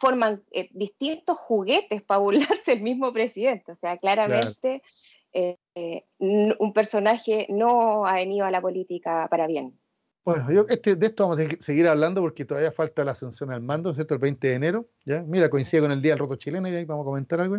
forman 0.00 0.42
eh, 0.52 0.68
distintos 0.72 1.38
juguetes 1.38 2.02
para 2.02 2.18
burlarse 2.20 2.72
el 2.72 2.82
mismo 2.82 3.12
presidente. 3.12 3.72
O 3.72 3.76
sea, 3.76 3.98
claramente 3.98 4.82
eh, 5.32 5.56
un 6.18 6.72
personaje 6.72 7.46
no 7.50 8.06
ha 8.06 8.14
venido 8.14 8.46
a 8.46 8.50
la 8.50 8.60
política 8.60 9.26
para 9.28 9.46
bien. 9.46 9.78
Bueno, 10.24 10.50
yo 10.50 10.64
este, 10.70 10.96
de 10.96 11.06
esto 11.06 11.28
vamos 11.28 11.44
a 11.44 11.62
seguir 11.62 11.86
hablando 11.86 12.22
porque 12.22 12.46
todavía 12.46 12.72
falta 12.72 13.04
la 13.04 13.12
ascensión 13.12 13.52
al 13.52 13.60
mando, 13.60 13.92
¿cierto? 13.92 14.14
El 14.14 14.20
20 14.20 14.48
de 14.48 14.54
enero, 14.54 14.88
¿ya? 15.04 15.20
Mira, 15.20 15.50
coincide 15.50 15.82
con 15.82 15.92
el 15.92 16.00
Día 16.00 16.12
del 16.12 16.20
Roto 16.20 16.36
Chileno 16.36 16.66
y 16.66 16.74
ahí 16.74 16.84
vamos 16.86 17.04
a 17.04 17.04
comentar 17.04 17.40
algo, 17.40 17.58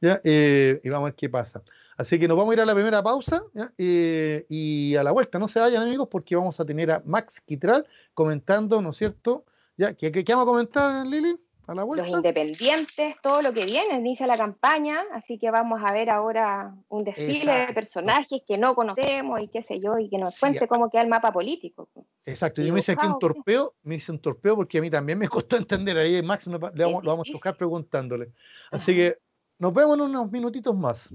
¿ya? 0.00 0.18
Eh, 0.24 0.80
y 0.82 0.88
vamos 0.88 1.08
a 1.08 1.10
ver 1.10 1.16
qué 1.16 1.28
pasa. 1.28 1.62
Así 1.98 2.18
que 2.18 2.26
nos 2.26 2.38
vamos 2.38 2.52
a 2.52 2.54
ir 2.54 2.60
a 2.62 2.66
la 2.66 2.74
primera 2.74 3.02
pausa 3.02 3.42
eh, 3.76 4.46
y 4.48 4.96
a 4.96 5.02
la 5.02 5.10
vuelta. 5.10 5.38
No 5.38 5.48
se 5.48 5.60
vayan, 5.60 5.82
amigos, 5.82 6.08
porque 6.10 6.34
vamos 6.34 6.58
a 6.58 6.64
tener 6.64 6.90
a 6.92 7.02
Max 7.04 7.42
Quitral 7.42 7.86
comentando, 8.14 8.80
¿no 8.80 8.90
es 8.90 8.96
cierto? 8.96 9.44
¿Ya? 9.76 9.92
¿Qué, 9.92 10.10
qué, 10.10 10.24
qué 10.24 10.32
vamos 10.32 10.48
a 10.48 10.52
comentar, 10.52 11.06
Lili? 11.06 11.36
Los 11.74 12.08
independientes, 12.08 13.16
todo 13.22 13.42
lo 13.42 13.52
que 13.52 13.66
viene, 13.66 13.96
inicia 13.96 14.26
la 14.26 14.38
campaña, 14.38 15.04
así 15.12 15.38
que 15.38 15.50
vamos 15.50 15.80
a 15.84 15.92
ver 15.92 16.08
ahora 16.08 16.74
un 16.88 17.04
desfile 17.04 17.66
de 17.66 17.74
personajes 17.74 18.42
que 18.46 18.56
no 18.56 18.74
conocemos 18.74 19.40
y 19.42 19.48
qué 19.48 19.62
sé 19.62 19.78
yo, 19.78 19.98
y 19.98 20.08
que 20.08 20.16
nos 20.16 20.38
cuente 20.38 20.66
cómo 20.66 20.90
queda 20.90 21.02
el 21.02 21.08
mapa 21.08 21.30
político. 21.30 21.88
Exacto, 22.24 22.62
yo 22.62 22.72
me 22.72 22.80
hice 22.80 22.92
aquí 22.92 23.06
un 23.06 23.18
torpeo, 23.18 23.74
me 23.82 23.96
hice 23.96 24.12
un 24.12 24.18
torpeo 24.18 24.56
porque 24.56 24.78
a 24.78 24.80
mí 24.80 24.90
también 24.90 25.18
me 25.18 25.28
costó 25.28 25.56
entender 25.56 25.98
ahí, 25.98 26.22
Max 26.22 26.46
lo 26.46 26.58
vamos 26.58 27.28
a 27.28 27.32
tocar 27.32 27.56
preguntándole. 27.56 28.32
Así 28.70 28.94
que 28.94 29.18
nos 29.58 29.74
vemos 29.74 29.96
en 29.98 30.04
unos 30.04 30.30
minutitos 30.30 30.74
más. 30.74 31.08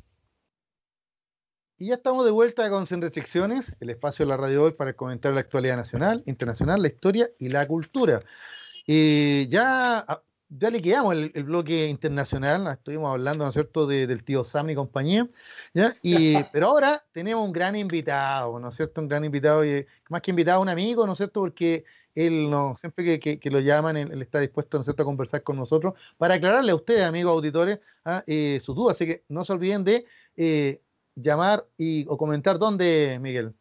Y 1.79 1.87
ya 1.87 1.95
estamos 1.95 2.25
de 2.25 2.31
vuelta 2.31 2.69
con 2.69 2.85
Sin 2.85 3.01
Restricciones, 3.01 3.75
el 3.79 3.89
espacio 3.89 4.25
de 4.25 4.29
la 4.29 4.37
radio 4.37 4.63
hoy 4.63 4.73
para 4.73 4.93
comentar 4.93 5.33
la 5.33 5.39
actualidad 5.39 5.77
nacional, 5.77 6.21
internacional, 6.27 6.81
la 6.81 6.89
historia 6.89 7.29
y 7.39 7.49
la 7.49 7.67
cultura. 7.67 8.21
Y 8.85 9.47
ya 9.47 9.99
ah, 10.07 10.21
ya 10.57 10.69
le 10.69 10.81
quedamos 10.81 11.15
el, 11.15 11.43
bloque 11.43 11.87
internacional, 11.87 12.67
estuvimos 12.67 13.11
hablando, 13.11 13.43
¿no 13.43 13.49
es 13.49 13.53
cierto?, 13.53 13.87
del 13.87 14.23
tío 14.23 14.43
Sam 14.43 14.69
y 14.69 14.75
compañía, 14.75 15.27
¿ya? 15.73 15.95
Y, 16.01 16.35
pero 16.53 16.67
ahora 16.67 17.03
tenemos 17.11 17.45
un 17.45 17.53
gran 17.53 17.75
invitado, 17.75 18.59
¿no 18.59 18.69
es 18.69 18.75
cierto?, 18.75 19.01
un 19.01 19.07
gran 19.07 19.25
invitado, 19.25 19.65
y 19.65 19.85
más 20.09 20.21
que 20.21 20.31
invitado, 20.31 20.61
un 20.61 20.69
amigo, 20.69 21.05
¿no 21.05 21.13
es 21.13 21.17
cierto?, 21.17 21.41
porque 21.41 21.85
él, 22.15 22.49
no, 22.49 22.75
siempre 22.79 23.19
que, 23.19 23.49
lo 23.49 23.59
llaman, 23.59 23.97
él, 23.97 24.21
está 24.21 24.39
dispuesto, 24.39 24.77
¿no 24.77 24.81
es 24.81 24.85
cierto?, 24.85 25.03
a 25.03 25.05
conversar 25.05 25.43
con 25.43 25.57
nosotros 25.57 25.93
para 26.17 26.35
aclararle 26.35 26.71
a 26.71 26.75
ustedes, 26.75 27.03
amigos 27.03 27.33
auditores, 27.33 27.79
¿ah? 28.05 28.23
eh, 28.27 28.59
sus 28.61 28.75
dudas, 28.75 28.97
así 28.97 29.05
que 29.05 29.23
no 29.29 29.45
se 29.45 29.53
olviden 29.53 29.83
de 29.83 30.05
eh, 30.37 30.81
llamar 31.15 31.65
y, 31.77 32.05
o 32.07 32.17
comentar 32.17 32.59
dónde, 32.59 33.19
Miguel 33.21 33.53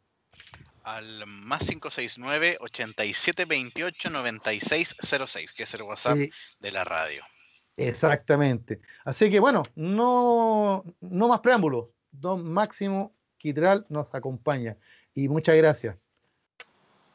al 0.84 1.26
más 1.26 1.66
569 1.68 2.58
8728 2.60 4.10
9606, 4.10 5.52
que 5.52 5.62
es 5.62 5.74
el 5.74 5.82
WhatsApp 5.82 6.18
de 6.60 6.70
la 6.72 6.84
radio. 6.84 7.22
Exactamente. 7.76 8.80
Así 9.04 9.30
que 9.30 9.40
bueno, 9.40 9.62
no, 9.74 10.84
no 11.00 11.28
más 11.28 11.40
preámbulos. 11.40 11.88
Don 12.10 12.44
Máximo 12.44 13.14
Quitral 13.38 13.86
nos 13.88 14.14
acompaña. 14.14 14.76
Y 15.14 15.28
muchas 15.28 15.56
gracias. 15.56 15.96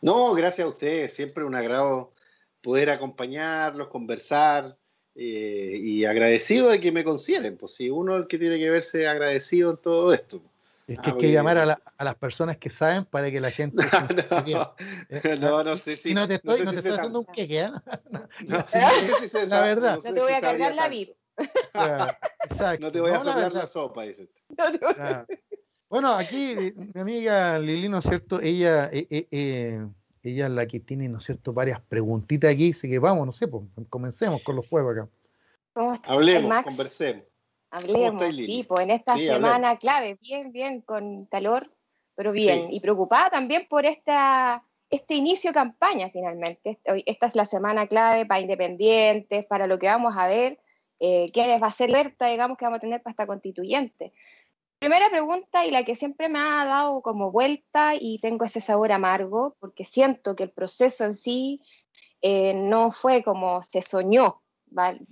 No, 0.02 0.34
gracias 0.34 0.66
a 0.66 0.70
ustedes. 0.70 1.14
Siempre 1.14 1.44
un 1.44 1.56
agrado 1.56 2.14
poder 2.62 2.90
acompañarlos, 2.90 3.88
conversar 3.88 4.78
eh, 5.16 5.74
y 5.76 6.06
agradecido 6.06 6.70
de 6.70 6.80
que 6.80 6.92
me 6.92 7.04
consideren. 7.04 7.58
Pues 7.58 7.76
si 7.76 7.90
uno 7.90 8.16
es 8.16 8.22
el 8.24 8.28
que 8.28 8.38
tiene 8.38 8.58
que 8.58 8.70
verse 8.70 9.08
agradecido 9.08 9.72
en 9.72 9.78
todo 9.78 10.14
esto. 10.14 10.42
Es 10.88 11.00
que 11.00 11.10
hay 11.10 11.18
que 11.18 11.32
llamar 11.34 11.58
a, 11.58 11.82
a, 11.98 12.04
las 12.06 12.16
personas 12.16 12.58
que 12.58 12.70
saben 12.70 13.04
para 13.04 13.30
que 13.30 13.42
la 13.42 13.52
gente. 13.52 13.84
no, 15.42 15.64
no, 15.64 15.76
sé 15.76 15.98
si. 15.98 16.14
No 16.14 16.26
te 16.30 16.36
estoy, 16.36 16.64
no, 16.64 16.72
te 16.72 16.78
estoy 16.78 16.94
haciendo 16.94 17.20
un 17.20 17.26
queque, 17.26 17.60
¿eh? 17.60 17.72
No, 18.48 18.68
sé 18.68 19.14
si 19.20 19.28
se 19.28 19.48
La 19.48 19.60
verdad. 19.60 20.00
No, 20.06 20.14
te 20.14 20.20
voy 20.22 20.32
a 20.32 20.40
cargar 20.40 20.74
la 20.76 20.88
VIP. 20.88 21.10
exacto. 22.50 22.86
No 22.86 22.92
te 22.92 23.02
voy 23.02 23.12
a 23.12 23.20
soplar 23.20 23.52
la, 23.52 23.66
sopa, 23.66 24.04
dice. 24.04 24.30
Bueno, 25.90 26.14
aquí 26.14 26.74
mi 26.76 27.00
amiga 27.00 27.58
Lili, 27.60 27.88
¿no 27.88 28.00
es 28.00 28.06
cierto? 28.06 28.42
Ella, 28.42 28.90
eh, 28.92 29.08
eh, 29.10 29.28
eh, 29.32 29.88
ella 30.22 30.48
es 30.48 30.52
la 30.52 30.66
que 30.68 30.82
tiene, 30.82 31.08
¿no 31.08 31.20
es 31.20 31.24
cierto?, 31.24 31.54
varias 31.54 31.80
preguntitas 31.80 32.52
aquí. 32.52 32.74
Así 32.74 32.90
que 32.90 33.00
vamos, 33.00 33.26
no 33.26 33.32
sé, 33.32 33.48
pues, 33.48 33.64
comencemos 33.90 34.44
con 34.44 34.58
los 34.58 34.68
juegos 34.68 34.98
acá. 34.98 35.10
Hablemos, 36.04 36.64
conversemos. 36.64 37.24
Hablemos, 37.70 38.24
sí, 38.36 38.66
pues 38.68 38.82
en 38.82 38.92
esta 38.92 39.18
semana 39.18 39.78
clave, 39.78 40.18
bien, 40.22 40.52
bien, 40.52 40.82
con 40.82 41.26
calor, 41.26 41.70
pero 42.16 42.32
bien, 42.32 42.72
y 42.72 42.80
preocupada 42.80 43.30
también 43.30 43.68
por 43.70 43.86
esta, 43.86 44.64
este 44.90 45.16
inicio 45.16 45.52
de 45.52 45.56
campaña 45.56 46.10
finalmente. 46.12 46.80
Esta 47.06 47.26
es 47.26 47.36
la 47.36 47.46
semana 47.46 47.88
clave 47.88 48.26
para 48.26 48.40
independientes, 48.40 49.46
para 49.46 49.68
lo 49.68 49.78
que 49.80 49.88
vamos 49.88 50.14
a 50.18 50.28
ver, 50.28 50.60
eh, 51.00 51.30
qué 51.34 51.60
va 51.60 51.68
a 51.68 51.72
ser 51.72 51.90
alerta, 51.90 52.28
digamos, 52.28 52.58
que 52.58 52.66
vamos 52.66 52.78
a 52.78 52.82
tener 52.82 53.02
para 53.04 53.12
esta 53.12 53.28
constituyente. 53.28 54.14
Primera 54.80 55.10
pregunta 55.10 55.66
y 55.66 55.72
la 55.72 55.84
que 55.84 55.96
siempre 55.96 56.30
me 56.30 56.40
ha 56.40 56.64
dado 56.66 57.02
como 57.02 57.32
vuelta 57.32 57.96
y 58.00 58.20
tengo 58.20 58.46
ese 58.46 58.62
sabor 58.62 58.92
amargo, 58.92 59.56
porque 59.60 59.84
siento 59.84 60.36
que 60.36 60.44
el 60.44 60.52
proceso 60.52 61.04
en 61.04 61.14
sí 61.14 61.62
eh, 62.22 62.54
no 62.54 62.92
fue 62.92 63.24
como 63.24 63.64
se 63.64 63.82
soñó, 63.82 64.42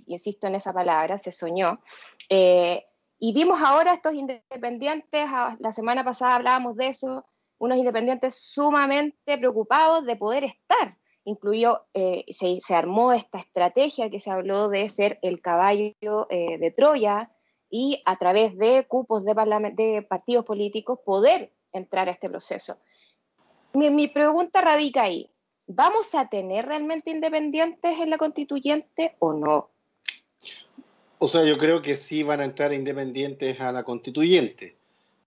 insisto 0.06 0.46
en 0.46 0.54
esa 0.54 0.72
palabra, 0.72 1.18
se 1.18 1.32
soñó. 1.32 1.80
Eh, 2.28 2.84
y 3.18 3.32
vimos 3.32 3.60
ahora 3.62 3.94
estos 3.94 4.14
independientes, 4.14 5.26
la 5.58 5.72
semana 5.72 6.04
pasada 6.04 6.34
hablábamos 6.34 6.76
de 6.76 6.88
eso, 6.88 7.24
unos 7.58 7.78
independientes 7.78 8.34
sumamente 8.34 9.38
preocupados 9.38 10.04
de 10.04 10.16
poder 10.16 10.44
estar. 10.44 10.96
Incluyó, 11.24 11.86
eh, 11.94 12.24
se, 12.30 12.74
armó 12.74 13.12
esta 13.12 13.38
estrategia 13.38 14.10
que 14.10 14.20
se 14.20 14.30
habló 14.30 14.68
de 14.68 14.88
ser 14.88 15.18
el 15.22 15.40
caballo 15.40 16.26
eh, 16.30 16.58
de 16.58 16.70
Troya 16.70 17.30
y 17.68 18.02
a 18.04 18.16
través 18.16 18.56
de 18.58 18.86
cupos 18.86 19.24
de, 19.24 19.34
de, 19.74 20.02
partidos 20.02 20.44
políticos 20.44 21.00
poder 21.04 21.52
entrar 21.72 22.08
a 22.08 22.12
este 22.12 22.28
proceso. 22.28 22.78
Mi, 23.72 23.90
mi 23.90 24.08
pregunta 24.08 24.60
radica 24.60 25.02
ahí. 25.02 25.30
¿Vamos 25.68 26.14
a 26.14 26.28
tener 26.28 26.66
realmente 26.66 27.10
independientes 27.10 27.98
en 27.98 28.10
la 28.10 28.18
constituyente 28.18 29.16
o 29.18 29.32
no? 29.32 29.70
O 31.18 31.28
sea, 31.28 31.44
yo 31.44 31.58
creo 31.58 31.82
que 31.82 31.96
sí 31.96 32.22
van 32.22 32.40
a 32.40 32.44
entrar 32.44 32.72
independientes 32.72 33.60
a 33.60 33.72
la 33.72 33.82
constituyente. 33.82 34.76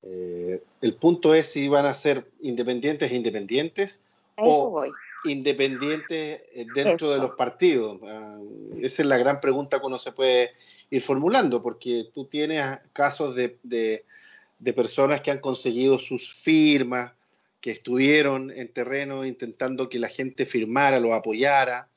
Eh, 0.03 0.61
el 0.81 0.93
punto 0.95 1.33
es 1.33 1.51
si 1.51 1.67
van 1.67 1.85
a 1.85 1.93
ser 1.93 2.29
independientes 2.41 3.11
e 3.11 3.15
independientes 3.15 4.01
o 4.37 4.85
independientes 5.25 6.41
eh, 6.53 6.65
dentro 6.73 7.11
de 7.11 7.17
los 7.17 7.31
partidos. 7.31 7.99
Ah, 8.07 8.37
esa 8.81 9.01
es 9.01 9.07
la 9.07 9.17
gran 9.17 9.41
pregunta 9.41 9.79
que 9.79 9.87
uno 9.87 9.97
se 9.97 10.13
puede 10.13 10.51
ir 10.89 11.01
formulando, 11.01 11.61
porque 11.61 12.09
tú 12.13 12.25
tienes 12.25 12.79
casos 12.93 13.35
de, 13.35 13.57
de 13.63 14.73
personas 14.73 15.19
que 15.19 15.31
han 15.31 15.39
conseguido 15.39 15.99
sus 15.99 16.33
firmas, 16.33 17.11
que 17.61 17.71
estuvieron 17.71 18.51
en 18.51 18.69
terreno 18.69 19.25
intentando 19.25 19.89
que 19.89 19.99
la 19.99 20.09
gente 20.09 20.45
firmara, 20.45 20.99
lo 20.99 21.13
apoyara, 21.13 21.89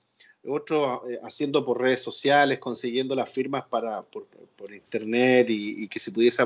otros 0.44 1.02
eh, 1.08 1.20
haciendo 1.22 1.64
por 1.64 1.80
redes 1.80 2.02
sociales, 2.02 2.58
consiguiendo 2.58 3.14
las 3.14 3.32
firmas 3.32 3.64
para, 3.68 4.02
por, 4.02 4.26
internet 4.72 5.48
y, 5.50 5.88
que 5.88 5.98
se 5.98 6.12
pudiese 6.12 6.42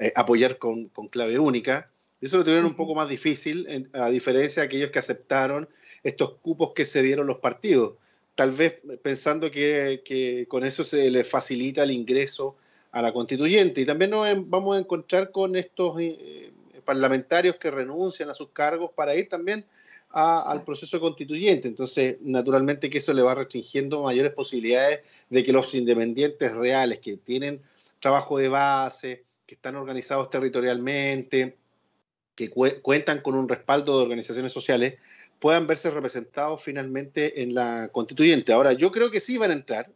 eh, 0.00 0.12
apoyar 0.14 0.58
con, 0.58 0.88
clave 1.10 1.38
única. 1.38 1.90
Eso 2.20 2.38
lo 2.38 2.44
tuvieron 2.44 2.66
un 2.66 2.76
poco 2.76 2.94
más 2.94 3.08
difícil, 3.08 3.88
a 3.92 4.08
diferencia 4.10 4.62
de 4.62 4.66
aquellos 4.66 4.90
que 4.90 4.98
aceptaron 4.98 5.68
estos 6.02 6.34
cupos 6.42 6.72
que 6.74 6.84
se 6.84 7.02
dieron 7.02 7.26
los 7.26 7.38
partidos, 7.38 7.94
tal 8.34 8.52
vez 8.52 8.74
pensando 9.02 9.50
que, 9.50 10.46
con 10.48 10.64
eso 10.64 10.84
se 10.84 11.10
les 11.10 11.28
facilita 11.28 11.82
el 11.82 11.90
ingreso 11.90 12.56
a 12.92 13.02
la 13.02 13.12
constituyente. 13.12 13.80
Y 13.80 13.86
también 13.86 14.10
nos 14.10 14.26
vamos 14.48 14.76
a 14.76 14.80
encontrar 14.80 15.30
con 15.30 15.56
estos... 15.56 15.96
Eh, 16.00 16.52
parlamentarios 16.86 17.56
que 17.56 17.70
renuncian 17.70 18.30
a 18.30 18.34
sus 18.34 18.48
cargos 18.50 18.92
para 18.94 19.14
ir 19.14 19.28
también 19.28 19.66
al 20.10 20.64
proceso 20.64 20.98
constituyente. 20.98 21.68
Entonces, 21.68 22.16
naturalmente 22.22 22.88
que 22.88 22.98
eso 22.98 23.12
le 23.12 23.20
va 23.20 23.34
restringiendo 23.34 24.02
mayores 24.02 24.32
posibilidades 24.32 25.02
de 25.28 25.44
que 25.44 25.52
los 25.52 25.74
independientes 25.74 26.54
reales 26.54 27.00
que 27.00 27.18
tienen 27.18 27.60
trabajo 28.00 28.38
de 28.38 28.48
base, 28.48 29.24
que 29.46 29.56
están 29.56 29.76
organizados 29.76 30.30
territorialmente, 30.30 31.56
que 32.34 32.50
cuentan 32.50 33.20
con 33.20 33.34
un 33.34 33.48
respaldo 33.48 33.98
de 33.98 34.04
organizaciones 34.04 34.52
sociales, 34.52 34.94
puedan 35.38 35.66
verse 35.66 35.90
representados 35.90 36.62
finalmente 36.62 37.42
en 37.42 37.54
la 37.54 37.88
constituyente. 37.88 38.52
Ahora, 38.52 38.72
yo 38.72 38.90
creo 38.92 39.10
que 39.10 39.20
sí 39.20 39.36
van 39.36 39.50
a 39.50 39.54
entrar, 39.54 39.90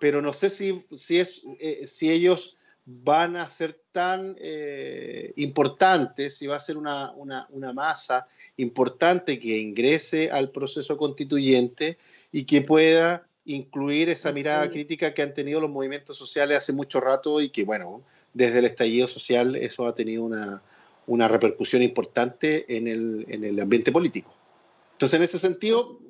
pero 0.00 0.22
no 0.22 0.32
sé 0.32 0.50
si, 0.50 0.84
si, 0.96 1.18
es, 1.18 1.42
eh, 1.60 1.86
si 1.86 2.10
ellos 2.10 2.56
van 2.84 3.36
a 3.36 3.48
ser 3.48 3.80
tan 3.92 4.36
eh, 4.40 5.32
importantes, 5.36 6.36
si 6.36 6.46
va 6.46 6.56
a 6.56 6.60
ser 6.60 6.76
una, 6.76 7.12
una, 7.12 7.46
una, 7.50 7.72
masa 7.72 8.26
importante 8.56 9.38
que 9.38 9.58
ingrese 9.58 10.30
al 10.30 10.50
proceso 10.50 10.96
constituyente 10.96 11.98
y 12.32 12.44
que 12.44 12.62
pueda 12.62 13.26
incluir 13.44 14.08
esa 14.08 14.32
mirada 14.32 14.68
crítica 14.70 15.14
que 15.14 15.22
han 15.22 15.34
tenido 15.34 15.60
los 15.60 15.70
movimientos 15.70 16.16
sociales 16.16 16.58
hace 16.58 16.72
mucho 16.72 17.00
rato 17.00 17.40
y 17.40 17.50
que, 17.50 17.64
bueno, 17.64 18.02
desde 18.34 18.58
el 18.60 18.64
estallido 18.66 19.08
social 19.08 19.56
eso 19.56 19.86
ha 19.86 19.94
tenido 19.94 20.24
una, 20.24 20.62
una 21.06 21.28
repercusión 21.28 21.82
importante 21.82 22.76
en 22.76 22.88
el, 22.88 23.26
en 23.28 23.44
el 23.44 23.60
ambiente 23.60 23.92
político. 23.92 24.32
Entonces, 24.92 25.16
en 25.16 25.22
ese 25.22 25.38
sentido, 25.38 26.00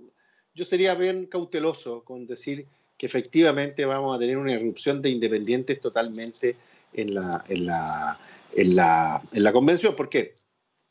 yo 0.54 0.64
sería 0.64 0.94
bien 0.94 1.26
cauteloso 1.26 2.02
con 2.04 2.26
decir 2.26 2.66
que 3.02 3.06
efectivamente 3.06 3.84
vamos 3.84 4.14
a 4.14 4.18
tener 4.20 4.36
una 4.36 4.52
irrupción 4.52 5.02
de 5.02 5.10
independientes 5.10 5.80
totalmente 5.80 6.54
en 6.94 7.16
la, 7.16 7.44
en 7.48 7.66
la, 7.66 8.16
en 8.54 8.76
la, 8.76 9.20
en 9.32 9.42
la 9.42 9.52
convención. 9.52 9.96
¿Por 9.96 10.08
qué? 10.08 10.34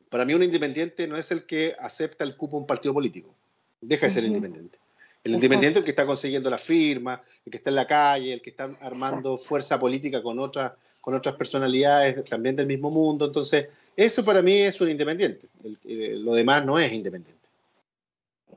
Para 0.09 0.25
mí 0.25 0.33
un 0.33 0.43
independiente 0.43 1.07
no 1.07 1.15
es 1.15 1.31
el 1.31 1.45
que 1.45 1.73
acepta 1.79 2.25
el 2.25 2.35
cupo 2.35 2.57
de 2.57 2.63
un 2.63 2.67
partido 2.67 2.93
político. 2.93 3.33
Deja 3.79 4.07
de 4.07 4.11
ser 4.11 4.25
independiente. 4.25 4.77
El 5.23 5.35
independiente 5.35 5.79
es 5.79 5.83
el 5.83 5.85
que 5.85 5.91
está 5.91 6.05
consiguiendo 6.05 6.49
la 6.49 6.57
firma, 6.57 7.23
el 7.45 7.49
que 7.49 7.59
está 7.59 7.69
en 7.69 7.77
la 7.77 7.87
calle, 7.87 8.33
el 8.33 8.41
que 8.41 8.49
está 8.49 8.69
armando 8.81 9.37
fuerza 9.37 9.79
política 9.79 10.21
con, 10.21 10.37
otra, 10.37 10.75
con 10.99 11.15
otras 11.15 11.35
personalidades 11.35 12.25
también 12.25 12.57
del 12.57 12.67
mismo 12.67 12.91
mundo. 12.91 13.27
Entonces, 13.27 13.67
eso 13.95 14.25
para 14.25 14.41
mí 14.41 14.57
es 14.57 14.81
un 14.81 14.89
independiente. 14.89 15.47
Eh, 15.85 16.15
lo 16.17 16.33
demás 16.33 16.65
no 16.65 16.77
es 16.77 16.91
independiente. 16.91 17.40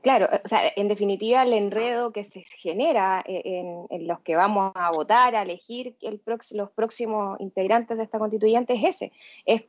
Claro, 0.05 0.29
o 0.31 0.47
sea, 0.47 0.71
en 0.75 0.87
definitiva 0.87 1.41
el 1.41 1.51
enredo 1.51 2.11
que 2.11 2.25
se 2.25 2.45
genera 2.59 3.23
en, 3.25 4.07
los 4.07 4.19
que 4.19 4.35
vamos 4.35 4.71
a 4.75 4.91
votar, 4.91 5.35
a 5.35 5.41
elegir 5.41 5.95
el 5.99 6.21
los 6.51 6.69
próximos 6.69 7.39
integrantes 7.39 7.97
de 7.97 8.03
esta 8.03 8.19
constituyente 8.19 8.73
es 8.75 8.83
ese. 8.83 9.11
Es, 9.45 9.63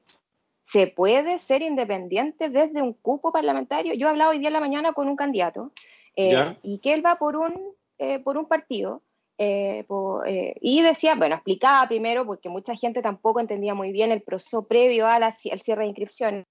¿Se 0.62 0.88
puede 0.88 1.38
ser 1.38 1.62
independiente 1.62 2.50
desde 2.50 2.82
un 2.82 2.92
cupo 2.92 3.32
parlamentario? 3.32 3.94
Yo 3.94 4.08
he 4.08 4.10
hablado 4.10 4.32
hoy 4.32 4.38
día 4.38 4.48
en 4.48 4.52
la 4.52 4.60
mañana 4.60 4.92
con 4.92 5.08
un 5.08 5.16
candidato 5.16 5.72
eh, 6.16 6.54
y 6.62 6.80
que 6.80 6.92
él 6.92 7.02
va 7.02 7.16
por 7.16 7.36
un, 7.36 7.54
eh, 7.96 8.18
por 8.18 8.36
un 8.36 8.44
partido 8.44 9.00
eh, 9.38 9.86
y 10.60 10.82
decía, 10.82 11.14
bueno, 11.14 11.36
explicaba 11.36 11.88
primero, 11.88 12.26
porque 12.26 12.50
mucha 12.50 12.74
gente 12.74 13.00
tampoco 13.00 13.40
entendía 13.40 13.74
muy 13.74 13.90
bien 13.90 14.12
el 14.12 14.20
proceso 14.20 14.66
previo 14.66 15.06
al 15.06 15.32
cierre 15.32 15.84
de 15.84 15.88
inscripciones. 15.88 16.44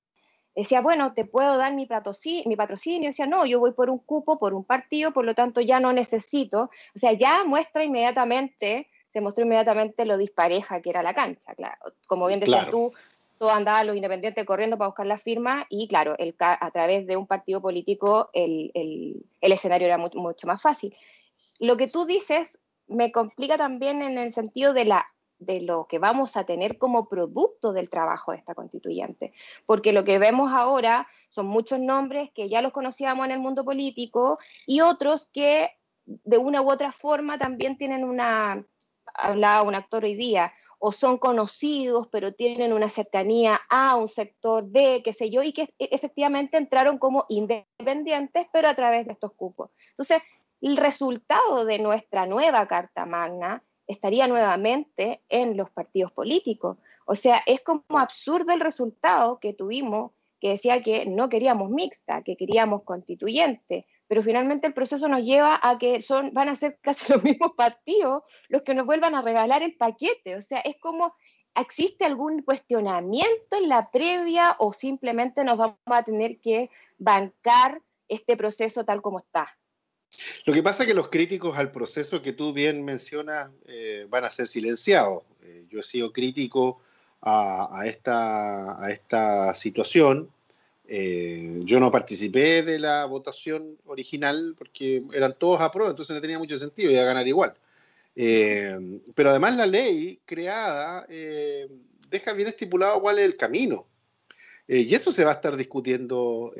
Decía, 0.56 0.82
bueno, 0.82 1.14
te 1.14 1.26
puedo 1.26 1.58
dar 1.58 1.74
mi 1.74 1.86
patrocinio, 1.86 2.44
mi 2.48 2.56
patrocinio. 2.56 3.10
Decía, 3.10 3.28
no, 3.28 3.46
yo 3.46 3.60
voy 3.60 3.74
por 3.74 3.90
un 3.90 4.00
cupo, 4.00 4.40
por 4.40 4.54
un 4.54 4.64
partido, 4.64 5.12
por 5.12 5.26
lo 5.26 5.36
tanto 5.36 5.60
ya 5.62 5.80
no 5.80 5.92
necesito. 5.92 6.70
O 6.96 7.00
sea, 7.00 7.12
ya 7.12 7.44
muestra 7.44 7.84
inmediatamente, 7.84 8.88
se 9.12 9.22
mostró 9.22 9.44
inmediatamente 9.44 10.06
lo 10.06 10.18
dispareja 10.18 10.82
que 10.82 10.90
era 10.90 11.04
la 11.04 11.14
cancha. 11.14 11.54
Claro. 11.56 11.78
Como 12.08 12.28
bien 12.28 12.40
decías 12.40 12.70
tú, 12.70 12.94
todo 13.38 13.52
andaba 13.52 13.84
los 13.84 13.96
independientes 13.96 14.46
corriendo 14.46 14.78
para 14.78 14.88
buscar 14.88 15.06
la 15.06 15.18
firma 15.18 15.66
y 15.70 15.88
claro, 15.88 16.16
el, 16.18 16.36
a 16.40 16.72
través 16.72 17.06
de 17.06 17.18
un 17.18 17.28
partido 17.28 17.62
político 17.62 18.30
el, 18.34 18.72
el, 18.74 19.26
el 19.42 19.52
escenario 19.52 19.88
era 19.88 19.98
mucho, 19.98 20.20
mucho 20.20 20.48
más 20.48 20.62
fácil. 20.62 20.96
Lo 21.60 21.76
que 21.76 21.88
tú 21.88 22.06
dices 22.06 22.60
me 22.88 23.12
complica 23.12 23.58
también 23.58 24.02
en 24.02 24.18
el 24.18 24.32
sentido 24.32 24.74
de 24.74 24.86
la 24.86 25.06
de 25.40 25.62
lo 25.62 25.88
que 25.88 26.00
vamos 26.00 26.38
a 26.38 26.46
tener 26.46 26.78
como 26.78 27.08
producto 27.08 27.74
del 27.74 27.90
trabajo 27.90 28.32
de 28.32 28.38
esta 28.38 28.56
constituyente. 28.56 29.34
Porque 29.66 29.94
lo 29.94 30.04
que 30.04 30.20
vemos 30.20 30.52
ahora 30.54 31.08
son 31.30 31.48
muchos 31.48 31.80
nombres 31.80 32.32
que 32.32 32.50
ya 32.50 32.62
los 32.62 32.72
conocíamos 32.72 33.26
en 33.26 33.32
el 33.32 33.40
mundo 33.40 33.66
político 33.66 34.40
y 34.66 34.82
otros 34.82 35.28
que 35.34 35.72
de 36.06 36.38
una 36.38 36.62
u 36.62 36.70
otra 36.70 36.92
forma 36.92 37.38
también 37.38 37.78
tienen 37.78 38.04
una, 38.04 38.64
hablaba 39.14 39.64
un 39.64 39.76
actor 39.76 40.04
hoy 40.04 40.16
día, 40.16 40.54
o 40.78 40.92
son 40.92 41.18
conocidos, 41.18 42.08
pero 42.12 42.34
tienen 42.34 42.74
una 42.74 42.90
cercanía 42.90 43.60
a 43.70 43.96
un 43.96 44.08
sector 44.08 44.66
de, 44.66 45.02
qué 45.04 45.14
sé 45.14 45.32
yo, 45.32 45.42
y 45.42 45.52
que 45.52 45.64
e, 45.80 45.90
efectivamente 45.92 46.58
entraron 46.58 46.98
como 46.98 47.26
independientes, 47.30 48.48
pero 48.52 48.68
a 48.68 48.76
través 48.76 49.08
de 49.08 49.14
estos 49.14 49.34
cupos. 49.34 49.72
Entonces, 49.92 50.22
el 50.62 50.78
resultado 50.78 51.66
de 51.66 51.80
nuestra 51.80 52.26
nueva 52.26 52.68
Carta 52.68 53.06
Magna 53.06 53.64
estaría 53.88 54.28
nuevamente 54.28 55.22
en 55.30 55.58
los 55.58 55.70
partidos 55.70 56.12
políticos. 56.12 56.78
O 57.06 57.16
sea, 57.16 57.42
es 57.46 57.62
como 57.62 57.84
absurdo 57.90 58.52
el 58.54 58.60
resultado 58.60 59.40
que 59.40 59.54
tuvimos, 59.54 60.12
que 60.40 60.50
decía 60.50 60.82
que 60.82 61.06
no 61.06 61.30
queríamos 61.30 61.70
mixta, 61.70 62.24
que 62.24 62.36
queríamos 62.36 62.84
constituyente, 62.84 63.88
pero 64.08 64.22
finalmente 64.22 64.68
el 64.68 64.74
proceso 64.74 65.08
nos 65.08 65.24
lleva 65.24 65.60
a 65.62 65.78
que 65.78 66.04
son, 66.04 66.34
van 66.34 66.50
a 66.50 66.56
ser 66.56 66.78
casi 66.82 67.12
los 67.12 67.24
mismos 67.24 67.54
partidos 67.56 68.24
los 68.50 68.64
que 68.64 68.74
nos 68.74 68.86
vuelvan 68.86 69.16
a 69.16 69.22
regalar 69.22 69.64
el 69.64 69.76
paquete. 69.76 70.36
O 70.36 70.42
sea, 70.42 70.60
es 70.60 70.78
como, 70.80 71.14
¿existe 71.56 72.06
algún 72.06 72.42
cuestionamiento 72.42 73.56
en 73.56 73.70
la 73.70 73.92
previa 73.92 74.56
o 74.60 74.74
simplemente 74.74 75.44
nos 75.44 75.58
vamos 75.58 75.78
a 75.86 76.04
tener 76.04 76.40
que 76.40 76.70
bancar 76.98 77.82
este 78.08 78.38
proceso 78.38 78.86
tal 78.86 79.02
como 79.02 79.20
está? 79.20 79.58
Lo 80.46 80.54
que 80.54 80.64
pasa 80.64 80.84
es 80.84 80.88
que 80.88 80.94
los 80.94 81.10
críticos 81.10 81.58
al 81.58 81.72
proceso 81.72 82.22
que 82.22 82.34
tú 82.34 82.54
bien 82.54 82.84
mencionas 82.84 83.50
eh, 83.68 84.06
van 84.10 84.26
a 84.26 84.30
ser 84.30 84.48
silenciados. 84.48 85.24
Eh, 85.44 85.66
yo 85.70 85.80
he 85.80 85.84
sido 85.84 86.12
crítico 86.12 86.82
a, 87.22 87.84
esta, 87.86 89.54
situación. 89.54 90.30
Eh, 90.88 91.62
yo 91.64 91.80
no 91.80 91.92
participé 91.92 92.62
de 92.62 92.78
la 92.78 93.06
votación 93.06 93.78
original 93.86 94.54
porque 94.58 95.02
eran 95.14 95.34
todos 95.34 95.62
a 95.62 95.72
prueba, 95.72 95.90
entonces 95.90 96.16
no 96.16 96.22
tenía 96.22 96.38
mucho 96.38 96.58
sentido, 96.58 96.92
iba 96.92 97.02
a 97.02 97.06
ganar 97.06 97.28
igual. 97.28 97.56
pero 98.14 99.30
además 99.32 99.58
la 99.58 99.66
ley 99.66 100.20
creada 100.26 101.08
deja 101.08 102.34
bien 102.34 102.48
estipulado 102.48 103.02
cuál 103.02 103.18
es 103.18 103.26
el 103.26 103.36
camino. 103.36 103.88
y 104.68 104.94
eso 104.94 105.12
se 105.12 105.26
va 105.26 105.32
a 105.32 105.36
estar 105.36 105.58
discutiendo 105.58 106.54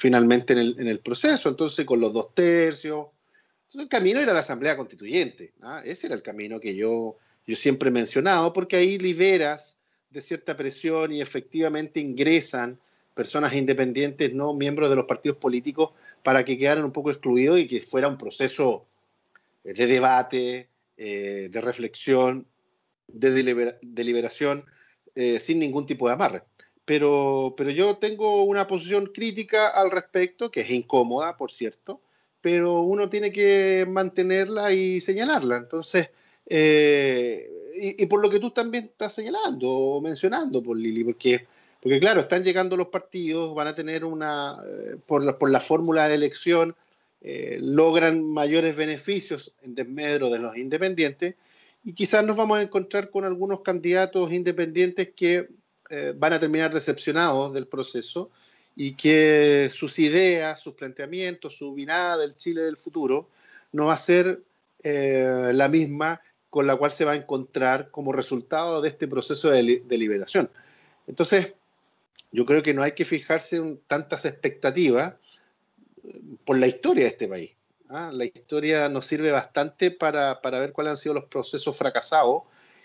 finalmente 0.00 0.54
en 0.54 0.88
el, 0.88 1.00
proceso, 1.00 1.50
entonces 1.50 1.84
con 1.84 2.00
los 2.00 2.14
dos 2.14 2.34
tercios. 2.34 3.08
Entonces 3.64 3.82
el 3.82 3.88
camino 3.88 4.18
era 4.18 4.32
la 4.32 4.40
Asamblea 4.40 4.74
Constituyente, 4.74 5.52
¿ah? 5.60 5.82
ese 5.84 6.06
era 6.06 6.16
el 6.16 6.22
camino 6.22 6.58
que 6.58 6.74
yo, 6.74 7.18
yo 7.46 7.54
siempre 7.54 7.90
he 7.90 7.92
mencionado, 7.92 8.50
porque 8.54 8.76
ahí 8.76 8.96
liberas 8.96 9.76
de 10.08 10.22
cierta 10.22 10.56
presión 10.56 11.12
y 11.12 11.20
efectivamente 11.20 12.00
ingresan 12.00 12.80
personas 13.14 13.52
independientes, 13.54 14.32
no 14.32 14.54
miembros 14.54 14.88
de 14.88 14.96
los 14.96 15.04
partidos 15.04 15.36
políticos, 15.36 15.92
para 16.22 16.46
que 16.46 16.56
quedaran 16.56 16.84
un 16.84 16.92
poco 16.92 17.10
excluidos 17.10 17.58
y 17.60 17.68
que 17.68 17.82
fuera 17.82 18.08
un 18.08 18.16
proceso 18.16 18.86
eh, 19.64 19.74
de 19.74 19.86
debate, 19.86 20.70
eh, 20.96 21.50
de 21.50 21.60
reflexión, 21.60 22.46
de 23.06 23.76
deliberación, 23.82 24.64
eh, 25.14 25.38
sin 25.40 25.58
ningún 25.58 25.84
tipo 25.84 26.08
de 26.08 26.14
amarre 26.14 26.42
pero, 26.84 27.54
pero 27.56 27.70
yo 27.70 27.96
tengo 27.98 28.44
una 28.44 28.66
posición 28.66 29.06
crítica 29.06 29.68
al 29.68 29.90
respecto, 29.90 30.50
que 30.50 30.62
es 30.62 30.70
incómoda, 30.70 31.36
por 31.36 31.50
cierto, 31.50 32.00
pero 32.40 32.80
uno 32.80 33.08
tiene 33.08 33.32
que 33.32 33.86
mantenerla 33.88 34.72
y 34.72 35.00
señalarla. 35.00 35.56
Entonces, 35.56 36.10
eh, 36.46 37.48
y, 37.74 38.06
por 38.06 38.20
lo 38.20 38.28
que 38.28 38.40
tú 38.40 38.50
también 38.50 38.84
estás 38.84 39.14
señalando 39.14 39.68
o 39.68 40.00
mencionando, 40.00 40.62
por 40.62 40.76
Lili, 40.76 41.04
porque, 41.04 41.46
porque 41.80 42.00
claro, 42.00 42.20
están 42.20 42.42
llegando 42.42 42.76
los 42.76 42.88
partidos, 42.88 43.54
van 43.54 43.68
a 43.68 43.74
tener 43.74 44.04
una, 44.04 44.56
eh, 44.66 44.96
por, 45.06 45.22
la, 45.22 45.38
por 45.38 45.50
la 45.50 45.60
fórmula 45.60 46.08
de 46.08 46.16
elección, 46.16 46.74
eh, 47.22 47.58
logran 47.60 48.24
mayores 48.24 48.76
beneficios 48.76 49.52
en 49.62 49.74
desmedro 49.74 50.30
de 50.30 50.38
los 50.38 50.56
independientes, 50.56 51.36
y 51.84 51.92
quizás 51.94 52.24
nos 52.24 52.36
vamos 52.36 52.58
a 52.58 52.62
encontrar 52.62 53.10
con 53.10 53.24
algunos 53.24 53.60
candidatos 53.60 54.32
independientes 54.32 55.10
que 55.14 55.48
eh, 55.92 56.14
van 56.16 56.32
a 56.32 56.38
terminar 56.38 56.72
decepcionados 56.72 57.52
del 57.52 57.66
proceso 57.66 58.30
y 58.76 58.92
que 58.94 59.68
sus 59.74 59.98
ideas, 59.98 60.60
sus 60.60 60.74
planteamientos, 60.74 61.56
su 61.56 61.72
mirada 61.72 62.18
del 62.18 62.36
Chile 62.36 62.62
del 62.62 62.76
futuro 62.76 63.28
no 63.72 63.86
va 63.86 63.94
a 63.94 63.96
ser 63.96 64.40
eh, 64.84 65.50
la 65.52 65.66
misma 65.66 66.20
con 66.48 66.68
la 66.68 66.76
cual 66.76 66.92
se 66.92 67.04
va 67.04 67.12
a 67.12 67.16
encontrar 67.16 67.90
como 67.90 68.12
resultado 68.12 68.80
de 68.80 68.88
este 68.88 69.08
proceso 69.08 69.50
de, 69.50 69.62
liberación. 69.62 70.48
Entonces, 71.08 71.54
yo 72.30 72.46
creo 72.46 72.62
que 72.62 72.72
no 72.72 72.84
hay 72.84 72.92
que 72.92 73.04
fijarse 73.04 73.56
en 73.56 73.80
tantas 73.88 74.24
expectativas 74.24 75.14
eh, 76.04 76.20
por 76.44 76.56
la 76.56 76.68
historia 76.68 77.02
de 77.02 77.10
este 77.10 77.26
país. 77.26 77.50
¿ah? 77.88 78.12
La 78.12 78.26
historia 78.26 78.88
nos 78.88 79.06
sirve 79.06 79.32
bastante 79.32 79.90
para, 79.90 80.40
para, 80.40 80.60
ver 80.60 80.72
cuáles 80.72 80.92
han 80.92 80.96
sido 80.98 81.14
los 81.16 81.24
procesos 81.24 81.76
fracasados 81.76 82.42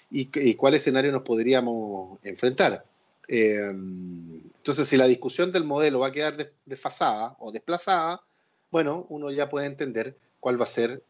y 0.09 0.55
cuál 0.55 0.73
escenario 0.73 1.11
nos 1.11 1.21
podríamos 1.21 2.19
enfrentar. 2.23 2.83
Entonces, 3.27 4.87
si 4.87 4.97
la 4.97 5.07
discusión 5.07 5.51
del 5.51 5.63
modelo 5.63 5.99
va 5.99 6.07
a 6.07 6.11
quedar 6.11 6.35
desfasada 6.65 7.35
o 7.39 7.51
desplazada, 7.51 8.21
bueno, 8.71 9.05
uno 9.09 9.31
ya 9.31 9.49
puede 9.49 9.67
entender 9.67 10.17
cuál 10.39 10.59
va 10.59 10.65
a 10.65 10.67
ser 10.67 11.03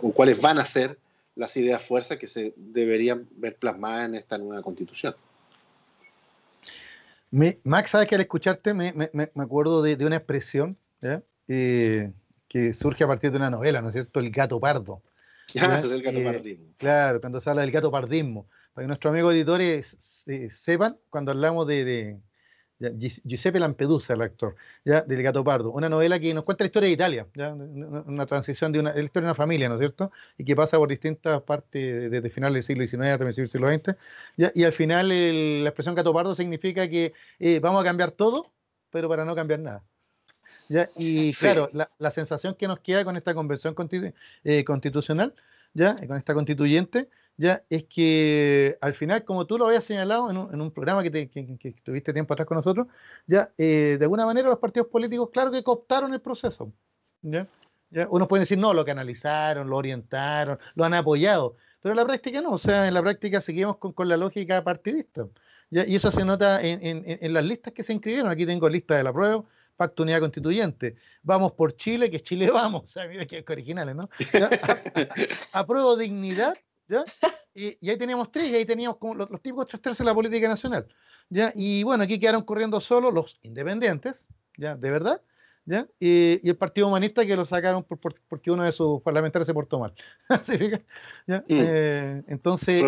o 0.00 0.12
cuáles 0.12 0.40
van 0.40 0.58
a 0.58 0.64
ser 0.64 0.98
las 1.36 1.56
ideas 1.56 1.82
fuerzas 1.82 2.18
que 2.18 2.26
se 2.26 2.52
deberían 2.56 3.26
ver 3.36 3.56
plasmadas 3.56 4.08
en 4.08 4.14
esta 4.14 4.38
nueva 4.38 4.62
constitución. 4.62 5.14
Max, 7.30 7.90
sabes 7.90 8.08
que 8.08 8.16
al 8.16 8.20
escucharte 8.20 8.74
me, 8.74 8.92
acuerdo 9.36 9.82
de, 9.82 10.04
una 10.04 10.16
expresión 10.16 10.76
eh, 11.48 12.10
que 12.48 12.74
surge 12.74 13.04
a 13.04 13.06
partir 13.06 13.30
de 13.30 13.36
una 13.36 13.50
novela, 13.50 13.80
¿no 13.80 13.88
es 13.88 13.94
cierto? 13.94 14.20
El 14.20 14.30
gato 14.30 14.60
pardo. 14.60 15.02
Ah, 15.60 15.80
el 15.82 16.00
gato 16.00 16.22
pardismo. 16.22 16.66
Claro, 16.76 17.20
cuando 17.20 17.40
se 17.40 17.50
habla 17.50 17.62
del 17.62 17.72
gato 17.72 17.90
pardismo. 17.90 18.46
Para 18.72 18.84
que 18.84 18.88
nuestros 18.88 19.10
amigos 19.12 19.34
editores 19.34 20.24
sepan, 20.50 20.98
cuando 21.10 21.32
hablamos 21.32 21.66
de, 21.66 22.20
Giuseppe 23.24 23.60
Lampedusa, 23.60 24.14
el 24.14 24.22
actor, 24.22 24.56
¿ya? 24.84 25.02
del 25.02 25.22
Gato 25.22 25.44
Pardo, 25.44 25.70
una 25.70 25.88
novela 25.88 26.18
que 26.18 26.32
nos 26.32 26.44
cuenta 26.44 26.64
la 26.64 26.66
historia 26.66 26.86
de 26.86 26.94
Italia, 26.94 27.26
¿ya? 27.34 27.52
una 27.52 28.24
transición 28.24 28.72
de 28.72 28.78
una, 28.78 28.94
la 28.94 29.02
historia 29.02 29.26
de 29.26 29.32
una 29.32 29.34
familia, 29.34 29.68
¿no 29.68 29.74
es 29.74 29.80
cierto? 29.80 30.10
Y 30.38 30.44
que 30.44 30.56
pasa 30.56 30.78
por 30.78 30.88
distintas 30.88 31.42
partes 31.42 32.10
desde 32.10 32.30
finales 32.30 32.66
del 32.66 32.88
siglo 32.88 33.00
XIX 33.00 33.12
hasta 33.12 33.28
el 33.28 33.48
siglo 33.48 33.70
XX. 33.70 33.96
¿ya? 34.36 34.50
Y 34.54 34.64
al 34.64 34.72
final 34.72 35.08
la 35.62 35.68
expresión 35.68 35.94
Gato 35.94 36.14
Pardo 36.14 36.34
significa 36.34 36.88
que 36.88 37.12
eh, 37.38 37.60
vamos 37.60 37.82
a 37.82 37.84
cambiar 37.84 38.12
todo, 38.12 38.50
pero 38.90 39.08
para 39.10 39.26
no 39.26 39.34
cambiar 39.34 39.60
nada. 39.60 39.82
¿ya? 40.68 40.88
Y 40.96 41.32
claro, 41.38 41.70
la, 41.72 42.10
sensación 42.10 42.54
que 42.54 42.66
nos 42.66 42.80
queda 42.80 43.04
con 43.04 43.16
esta 43.16 43.34
convención 43.34 43.74
eh, 44.44 44.64
constitucional, 44.64 45.34
¿ya? 45.74 45.96
con 46.06 46.16
esta 46.16 46.32
constituyente, 46.32 47.10
ya 47.40 47.64
es 47.70 47.84
que 47.84 48.76
al 48.82 48.92
final, 48.92 49.24
como 49.24 49.46
tú 49.46 49.56
lo 49.56 49.66
habías 49.66 49.84
señalado 49.84 50.30
en 50.30 50.60
un, 50.60 50.70
programa 50.70 51.02
que, 51.02 51.10
tuviste 51.82 52.12
tiempo 52.12 52.34
atrás 52.34 52.46
con 52.46 52.56
nosotros, 52.56 52.86
ya 53.26 53.50
eh, 53.56 53.96
de 53.98 54.04
alguna 54.04 54.26
manera 54.26 54.50
los 54.50 54.58
partidos 54.58 54.88
políticos, 54.88 55.30
claro 55.32 55.50
que 55.50 55.64
cooptaron 55.64 56.12
el 56.12 56.20
proceso. 56.20 56.70
¿ya? 57.22 57.48
Unos 58.10 58.28
pueden 58.28 58.42
decir, 58.42 58.58
no, 58.58 58.74
lo 58.74 58.84
canalizaron, 58.84 59.70
lo 59.70 59.78
orientaron, 59.78 60.58
lo 60.74 60.84
han 60.84 60.92
apoyado, 60.92 61.56
pero 61.80 61.94
en 61.94 61.96
la 61.96 62.04
práctica 62.04 62.42
no, 62.42 62.52
o 62.52 62.58
sea, 62.58 62.86
en 62.86 62.92
la 62.92 63.00
práctica 63.00 63.40
seguimos 63.40 63.78
con, 63.78 64.06
la 64.06 64.18
lógica 64.18 64.62
partidista. 64.62 65.26
Y 65.70 65.96
eso 65.96 66.12
se 66.12 66.26
nota 66.26 66.60
en, 66.62 67.32
las 67.32 67.44
listas 67.44 67.72
que 67.72 67.82
se 67.82 67.94
inscribieron. 67.94 68.30
Aquí 68.30 68.44
tengo 68.44 68.68
lista 68.68 68.98
de 68.98 69.02
la 69.02 69.14
prueba, 69.14 69.42
Pacto 69.78 70.02
Unidad 70.02 70.20
Constituyente. 70.20 70.96
Vamos 71.22 71.52
por 71.52 71.74
Chile, 71.74 72.10
que 72.10 72.20
Chile 72.20 72.50
vamos. 72.50 72.84
O 72.84 72.88
sea, 72.88 73.08
mira 73.08 73.24
que 73.24 73.42
originales, 73.48 73.96
¿no? 73.96 74.10
Apruebo 75.52 75.96
dignidad 75.96 76.54
¿ya? 76.90 77.04
Y, 77.54 77.88
ahí 77.88 77.96
teníamos 77.96 78.30
tres, 78.30 78.50
y 78.50 78.54
ahí 78.54 78.64
teníamos 78.64 78.98
como 78.98 79.14
los, 79.14 79.28
típicos 79.42 79.66
tres 79.66 79.80
tercios 79.80 79.98
de 79.98 80.04
la 80.04 80.14
política 80.14 80.48
nacional, 80.48 80.86
¿ya? 81.28 81.52
Y 81.54 81.82
bueno, 81.82 82.04
aquí 82.04 82.18
quedaron 82.18 82.42
corriendo 82.42 82.80
solo 82.80 83.10
los 83.10 83.38
independientes, 83.42 84.24
¿ya? 84.56 84.76
De 84.76 84.90
verdad, 84.90 85.22
¿ya? 85.64 85.86
Y, 85.98 86.48
el 86.48 86.56
Partido 86.56 86.88
Humanista 86.88 87.24
que 87.24 87.36
lo 87.36 87.44
sacaron 87.44 87.84
por, 87.84 87.98
porque 88.28 88.50
uno 88.50 88.64
de 88.64 88.72
sus 88.72 89.00
parlamentarios 89.02 89.46
se 89.46 89.54
portó 89.54 89.78
mal. 89.78 89.94
¿Ya? 91.26 91.38
Mm. 91.40 91.44
Eh, 91.48 92.22
entonces... 92.28 92.82
Eh, 92.82 92.84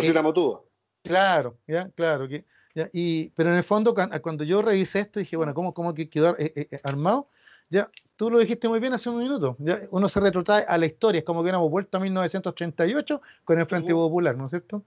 Claro, 1.03 1.59
¿ya? 1.67 1.91
Claro. 1.91 2.29
Que, 2.29 2.45
¿ya? 2.77 2.89
Y, 2.93 3.31
pero 3.31 3.51
en 3.51 3.57
el 3.57 3.65
fondo, 3.65 3.95
cuando 4.23 4.45
yo 4.45 4.63
revisé 4.63 5.01
esto, 5.01 5.19
dije, 5.19 5.37
bueno, 5.37 5.55
¿cómo, 5.55 5.75
cómo 5.75 5.95
que 5.95 6.09
quedó 6.09 6.37
eh, 6.39 6.69
armado? 6.85 7.29
Ya, 7.69 7.91
tú 8.23 8.31
lo 8.31 8.39
dijiste 8.39 8.69
muy 8.69 8.79
bien 8.79 8.93
hace 8.93 9.11
un 9.11 9.19
minuto. 9.19 9.57
Ya, 9.59 9.81
uno 9.91 10.09
se 10.09 10.21
retrotrae 10.21 10.65
a 10.69 10.79
la 10.79 10.87
historia, 10.87 11.19
es 11.19 11.25
como 11.25 11.41
que 11.41 11.43
hubiéramos 11.43 11.69
vuelto 11.69 11.97
a 11.97 12.01
1938 12.01 13.21
con 13.45 13.59
el 13.59 13.67
Frente 13.67 13.93
Popular, 13.93 14.37
¿no 14.37 14.45
es 14.45 14.51
cierto? 14.51 14.85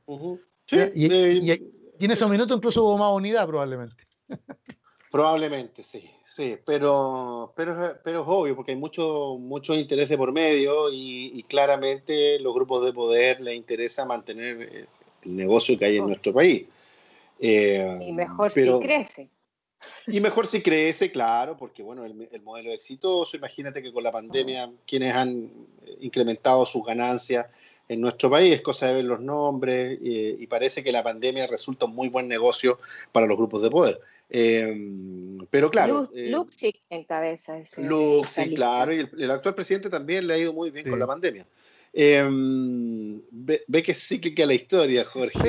sí, 0.65 0.77
y, 0.95 1.51
en 1.51 2.11
esos 2.11 2.29
minutos 2.29 2.55
incluso 2.55 2.85
hubo 2.85 2.97
más 2.97 3.11
unidad, 3.11 3.45
probablemente. 3.45 3.97
Probablemente, 5.11 5.83
sí, 5.83 6.09
sí, 6.23 6.57
pero, 6.65 7.51
pero, 7.57 7.97
pero 8.01 8.21
es 8.21 8.25
obvio, 8.25 8.55
porque 8.55 8.71
hay 8.71 8.77
mucho, 8.77 9.37
mucho 9.37 9.73
interés 9.73 10.07
de 10.07 10.17
por 10.17 10.31
medio 10.31 10.89
y, 10.89 11.43
claramente 11.49 12.39
los 12.39 12.53
grupos 12.53 12.85
de 12.85 12.93
poder 12.93 13.41
les 13.41 13.57
interesa 13.57 14.05
mantener 14.05 14.87
el 15.23 15.35
negocio 15.35 15.77
que 15.77 15.83
hay 15.83 15.97
en 15.97 16.05
nuestro 16.07 16.31
país. 16.31 16.67
y 17.37 18.13
mejor 18.13 18.51
si 18.53 18.71
crece. 18.79 19.29
Y 20.07 20.19
mejor 20.21 20.47
si 20.47 20.61
crece, 20.61 21.11
claro, 21.11 21.57
porque 21.57 21.83
bueno, 21.83 22.05
el, 22.05 22.27
el, 22.31 22.41
modelo 22.41 22.69
es 22.69 22.75
exitoso. 22.75 23.37
Imagínate 23.37 23.81
que 23.81 23.91
con 23.91 24.03
la 24.03 24.11
pandemia, 24.11 24.71
quienes 24.85 25.13
han 25.13 25.51
eh, 25.85 25.97
incrementado 26.01 26.65
sus 26.65 26.85
ganancias 26.85 27.47
en 27.87 28.01
nuestro 28.01 28.29
país, 28.29 28.53
es 28.53 28.61
cosa 28.61 28.87
de 28.87 28.95
ver 28.95 29.05
los 29.05 29.19
nombres, 29.21 29.99
y 30.01 30.47
parece 30.47 30.83
que 30.83 30.91
la 30.91 31.03
pandemia 31.03 31.45
resulta 31.45 31.85
un 31.85 31.93
muy 31.93 32.09
buen 32.09 32.27
negocio 32.27 32.79
para 33.11 33.27
los 33.27 33.37
grupos 33.37 33.61
de 33.61 33.69
poder. 33.69 34.01
Em, 34.29 35.45
pero 35.49 35.69
claro. 35.69 36.09
Eh, 36.15 36.29
Luxic 36.29 36.81
encabeza 36.89 37.59
ese. 37.59 37.83
Luxic, 37.83 38.55
claro, 38.55 38.93
y 38.93 39.07
el, 39.17 39.31
actual 39.31 39.55
presidente 39.55 39.89
también 39.89 40.25
le 40.25 40.33
ha 40.33 40.37
ido 40.37 40.53
muy 40.53 40.71
bien 40.71 40.89
con 40.89 40.99
la 40.99 41.07
pandemia. 41.07 41.45
Em, 41.93 43.21
ve, 43.31 43.63
que 43.83 43.93
que 44.21 44.35
queda 44.35 44.47
la 44.47 44.53
historia, 44.53 45.05
Jorge. 45.05 45.39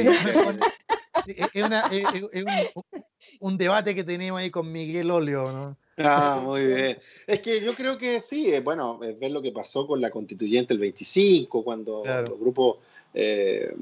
es, 1.27 1.65
una, 1.65 1.81
es, 1.91 2.05
un, 2.45 3.05
un 3.41 3.57
debate 3.57 3.95
que 3.95 4.05
tenemos 4.05 4.41
ahí 4.41 4.51
con 4.51 4.71
Miguel 4.71 5.11
Olio, 5.11 5.53
¿no? 5.53 5.77
Ah, 5.99 6.41
muy 6.45 6.65
bien. 6.67 6.99
Es 7.27 7.41
que 7.41 7.61
yo 7.61 7.75
creo 7.75 7.97
que 7.97 8.21
sí, 8.21 8.53
eh, 8.53 8.61
bueno, 8.61 9.01
es 9.03 9.19
ver 9.19 9.31
lo 9.31 9.41
que 9.41 9.53
pasó 9.53 9.87
con 9.87 10.01
la 10.01 10.11
constituyente 10.11 10.75
el 10.75 10.81
25, 10.81 11.65
cuando 11.65 12.05
los 12.05 12.39
grupos, 12.39 12.79
eh, 13.15 13.75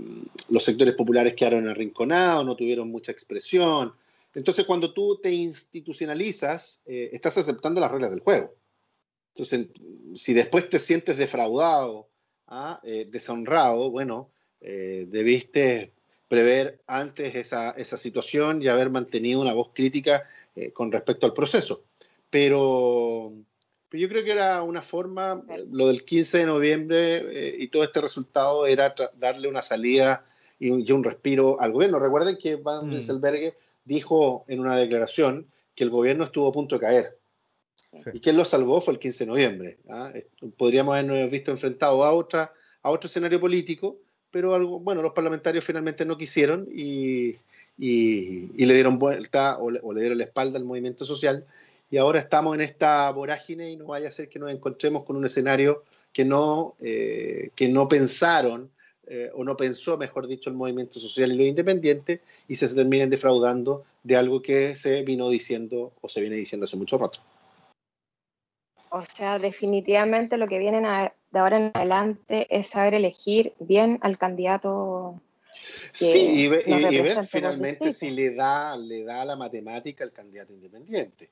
los 0.48 0.62
sectores 0.62 0.94
populares 0.94 1.34
quedaron 1.34 1.68
arrinconados, 1.68 2.46
no 2.46 2.54
tuvieron 2.54 2.90
mucha 2.90 3.10
expresión. 3.10 3.92
Entonces, 4.34 4.64
cuando 4.64 4.92
tú 4.92 5.18
te 5.20 5.32
institucionalizas, 5.32 6.82
eh, 6.86 7.10
estás 7.12 7.38
aceptando 7.38 7.80
las 7.80 7.90
reglas 7.90 8.10
del 8.10 8.20
juego. 8.20 8.54
Entonces, 9.34 9.66
si 10.14 10.34
después 10.34 10.68
te 10.68 10.78
sientes 10.78 11.18
defraudado, 11.18 12.08
¿ah? 12.46 12.80
deshonrado, 12.84 13.90
bueno, 13.90 14.30
debiste 14.60 15.93
prever 16.28 16.80
antes 16.86 17.34
esa, 17.34 17.70
esa 17.70 17.96
situación 17.96 18.62
y 18.62 18.68
haber 18.68 18.90
mantenido 18.90 19.40
una 19.40 19.52
voz 19.52 19.70
crítica 19.74 20.28
eh, 20.56 20.72
con 20.72 20.90
respecto 20.90 21.26
al 21.26 21.32
proceso. 21.32 21.84
Pero, 22.30 23.32
pero, 23.88 24.00
yo 24.00 24.08
creo 24.08 24.24
que 24.24 24.32
era 24.32 24.62
una 24.62 24.82
forma, 24.82 25.42
lo 25.70 25.88
del 25.88 26.04
15 26.04 26.38
de 26.38 26.46
noviembre 26.46 27.16
eh, 27.48 27.56
y 27.58 27.68
todo 27.68 27.84
este 27.84 28.00
resultado 28.00 28.66
era 28.66 28.94
darle 29.16 29.48
una 29.48 29.62
salida 29.62 30.26
y 30.58 30.70
un, 30.70 31.04
respiro 31.04 31.60
al 31.60 31.72
gobierno. 31.72 31.98
Recuerden 31.98 32.38
que 32.38 32.56
Van 32.56 32.88
mm. 32.88 33.52
dijo 33.84 34.44
en 34.48 34.60
una 34.60 34.76
declaración 34.76 35.46
que 35.74 35.84
el 35.84 35.90
gobierno 35.90 36.24
estuvo 36.24 36.48
a 36.48 36.52
punto 36.52 36.76
de 36.76 36.80
caer. 36.80 37.18
Y 38.12 38.20
quien 38.20 38.36
lo 38.36 38.44
salvó 38.44 38.80
fue 38.80 38.94
el 38.94 39.00
15 39.00 39.24
de 39.24 39.30
noviembre. 39.30 39.78
¿ah? 39.88 40.12
Podríamos 40.56 40.94
habernos 40.94 41.30
visto 41.30 41.50
enfrentado 41.50 42.04
a, 42.04 42.12
otra, 42.12 42.52
a 42.82 42.90
otro 42.90 43.08
escenario 43.08 43.38
político 43.38 43.98
pero 44.34 44.52
algo, 44.52 44.80
bueno, 44.80 45.00
los 45.00 45.12
parlamentarios 45.12 45.64
finalmente 45.64 46.04
no 46.04 46.18
quisieron 46.18 46.66
y, 46.74 47.36
y, 47.78 48.66
le 48.66 48.74
dieron 48.74 48.98
vuelta 48.98 49.58
o 49.58 49.70
le, 49.70 49.80
dieron 50.00 50.18
la 50.18 50.24
espalda 50.24 50.58
al 50.58 50.64
movimiento 50.64 51.04
social 51.04 51.46
y 51.88 51.98
ahora 51.98 52.18
estamos 52.18 52.52
en 52.56 52.60
esta 52.60 53.08
vorágine 53.12 53.70
y 53.70 53.76
no 53.76 53.86
vaya 53.86 54.08
a 54.08 54.10
ser 54.10 54.28
que 54.28 54.40
nos 54.40 54.50
encontremos 54.50 55.04
con 55.04 55.14
un 55.14 55.24
escenario 55.24 55.84
que 56.12 56.24
no, 56.24 56.74
eh, 56.80 57.50
que 57.54 57.68
no 57.68 57.88
pensaron 57.88 58.70
eh, 59.06 59.30
o 59.36 59.44
no 59.44 59.56
pensó, 59.56 59.96
mejor 59.96 60.26
dicho, 60.26 60.50
el 60.50 60.56
movimiento 60.56 60.98
social 60.98 61.30
y 61.30 61.36
los 61.36 61.46
independientes 61.46 62.18
y 62.48 62.56
se 62.56 62.74
terminen 62.74 63.10
defraudando 63.10 63.84
de 64.02 64.16
algo 64.16 64.42
que 64.42 64.74
se 64.74 65.02
vino 65.02 65.28
diciendo 65.28 65.92
o 66.00 66.08
se 66.08 66.20
viene 66.20 66.34
diciendo 66.34 66.64
hace 66.64 66.76
mucho 66.76 66.98
rato. 66.98 67.20
O 68.90 69.04
sea, 69.04 69.38
definitivamente 69.38 70.36
lo 70.36 70.48
que 70.48 70.58
vienen 70.58 70.86
de 71.34 71.40
ahora 71.40 71.56
en 71.58 71.70
adelante 71.74 72.46
es 72.48 72.68
saber 72.68 72.94
elegir 72.94 73.52
bien 73.58 73.98
al 74.02 74.16
candidato. 74.16 75.20
sí, 75.92 76.44
y, 76.44 76.48
ver 76.48 77.26
finalmente 77.28 77.92
si 77.92 78.10
le 78.10 78.34
da, 78.34 78.76
le 78.76 79.04
da 79.04 79.24
la 79.24 79.36
matemática 79.36 80.04
al 80.04 80.12
candidato 80.12 80.52
independiente. 80.52 81.30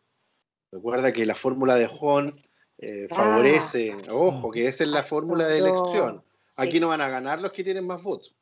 Recuerda 0.72 1.12
que 1.12 1.24
la 1.24 1.36
fórmula 1.36 1.76
de 1.76 1.86
Juan 1.86 2.34
eh, 2.78 3.06
ah. 3.10 3.14
favorece, 3.14 3.96
ojo, 4.10 4.50
que 4.50 4.66
esa 4.66 4.82
es 4.82 4.90
la 4.90 5.04
fórmula 5.04 5.46
de 5.46 5.58
elección. 5.58 6.22
Aquí 6.56 6.80
no 6.80 6.88
van 6.88 7.00
a 7.00 7.08
ganar 7.08 7.40
los 7.40 7.52
que 7.52 7.62
tienen 7.62 7.86
más 7.86 8.02
votos. 8.02 8.34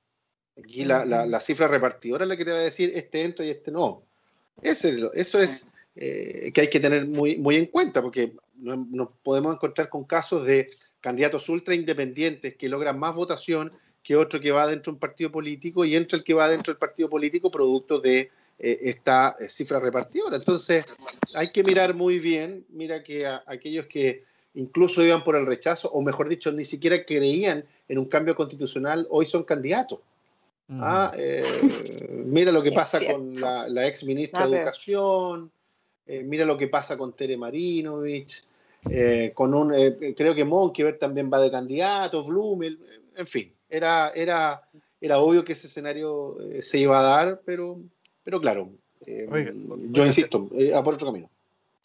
Aquí 0.59 0.85
la, 0.85 1.05
la, 1.05 1.41
cifra 1.41 1.69
repartidora 1.69 2.25
es 2.25 2.29
la 2.29 2.37
que 2.37 2.45
te 2.45 2.53
va 2.53 2.59
a 2.59 2.63
decir 2.63 2.91
este 2.95 3.23
entra 3.23 3.45
y 3.45 3.51
este 3.51 3.71
no. 3.71 4.03
Ese, 4.63 4.99
eso 5.15 5.39
es 5.39 5.71
eh, 5.95 6.53
que 6.53 6.63
hay 6.63 6.71
que 6.71 6.81
tener 6.81 7.07
muy, 7.07 7.37
muy 7.37 7.57
en 7.57 7.67
cuenta, 7.67 8.01
porque 8.01 8.35
nos 8.57 9.13
podemos 9.23 9.55
encontrar 9.55 9.89
con 9.89 10.05
casos 10.05 10.45
de 10.47 10.71
candidatos 11.01 11.49
ultra 11.49 11.75
independientes 11.75 12.57
que 12.57 12.69
logran 12.69 12.99
más 12.99 13.15
votación 13.15 13.71
que 14.03 14.17
otro 14.17 14.41
que 14.41 14.51
va 14.51 14.67
dentro 14.67 14.93
de 14.93 14.97
un 14.97 15.01
partido 15.01 15.31
político 15.31 15.85
y 15.85 15.95
entre 15.95 16.19
el 16.19 16.25
que 16.25 16.35
va 16.35 16.49
dentro 16.49 16.73
del 16.73 16.79
partido 16.79 17.11
político 17.11 17.51
producto 17.51 18.01
de 18.01 18.31
eh, 18.59 18.79
esta 18.83 19.37
eh, 19.39 19.49
cifra 19.49 19.79
repartidora. 19.79 20.37
Entonces, 20.37 20.87
hay 21.35 21.51
que 21.53 21.63
mirar 21.63 21.95
muy 21.95 22.19
bien, 22.19 22.65
mira 22.71 23.03
que 23.03 23.27
aquellos 23.27 23.87
que 23.87 24.25
incluso 24.55 25.03
iban 25.05 25.23
por 25.23 25.37
el 25.37 25.47
rechazo, 25.47 25.91
o 25.91 26.03
mejor 26.03 26.29
dicho, 26.29 26.51
ni 26.53 26.65
siquiera 26.65 27.05
creían 27.05 27.65
en 27.89 27.99
un 27.99 28.07
cambio 28.07 28.35
constitucional, 28.35 29.07
hoy 29.11 29.27
son 29.27 29.45
candidatos. 29.45 30.01
Ah, 30.73 31.13
eh, 31.17 31.43
mira 32.25 32.53
lo 32.53 32.63
que 32.63 32.71
pasa 32.71 33.01
con 33.05 33.41
la, 33.41 33.89
ex 33.89 34.05
ministra 34.05 34.47
de 34.47 34.59
Educación, 34.59 35.51
eh, 36.07 36.23
mira 36.23 36.45
lo 36.45 36.57
que 36.57 36.69
pasa 36.69 36.97
con 36.97 37.13
Tere 37.13 37.37
Marinovich, 37.37 38.45
eh, 38.89 39.33
con 39.35 39.55
un, 39.55 39.71
creo 40.17 40.35
que 40.35 40.45
Monkever 40.45 40.99
también 40.99 41.31
va 41.33 41.41
de 41.41 41.51
candidato, 41.51 42.25
Blumel, 42.25 42.79
en 43.17 43.27
fin, 43.27 43.53
era, 43.69 44.11
era, 44.15 44.63
era 45.01 45.19
obvio 45.19 45.45
que 45.45 45.53
ese 45.53 45.67
escenario 45.67 46.37
se 46.63 46.79
iba 46.79 46.99
a 46.99 47.03
dar, 47.03 47.43
pero, 47.45 47.79
pero 48.25 48.41
claro, 48.41 48.71
yo 49.91 50.07
insisto, 50.07 50.49
a 50.75 50.83
por 50.83 50.95
otro 50.95 51.09
camino. 51.09 51.31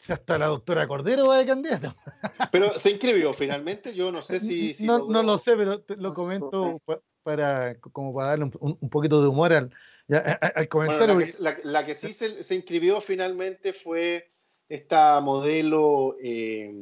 Hasta 0.08 0.38
la 0.38 0.46
doctora 0.46 0.86
Cordero 0.86 1.28
va 1.28 1.38
de 1.38 1.46
candidato. 1.46 1.96
Pero 2.52 2.78
se 2.78 2.90
inscribió 2.90 3.32
finalmente, 3.32 3.94
yo 3.94 4.12
no 4.12 4.22
sé 4.22 4.40
si... 4.40 4.74
no, 4.84 5.08
no, 5.08 5.22
lo 5.22 5.38
sé, 5.38 5.56
pero 5.56 5.82
lo 5.96 6.14
comento 6.14 6.80
para, 7.22 7.74
como 7.76 8.14
para 8.14 8.28
darle 8.28 8.44
un, 8.44 8.78
un 8.80 8.88
poquito 8.88 9.20
de 9.20 9.28
humor 9.28 9.52
al, 9.52 9.72
al 10.08 10.68
comentario. 10.68 11.18
la, 11.64 11.84
que, 11.84 11.94
sí 11.94 12.12
se, 12.12 12.44
se, 12.44 12.54
inscribió 12.54 13.00
finalmente 13.00 13.72
fue 13.72 14.30
esta 14.68 15.20
modelo, 15.20 16.16
eh, 16.20 16.72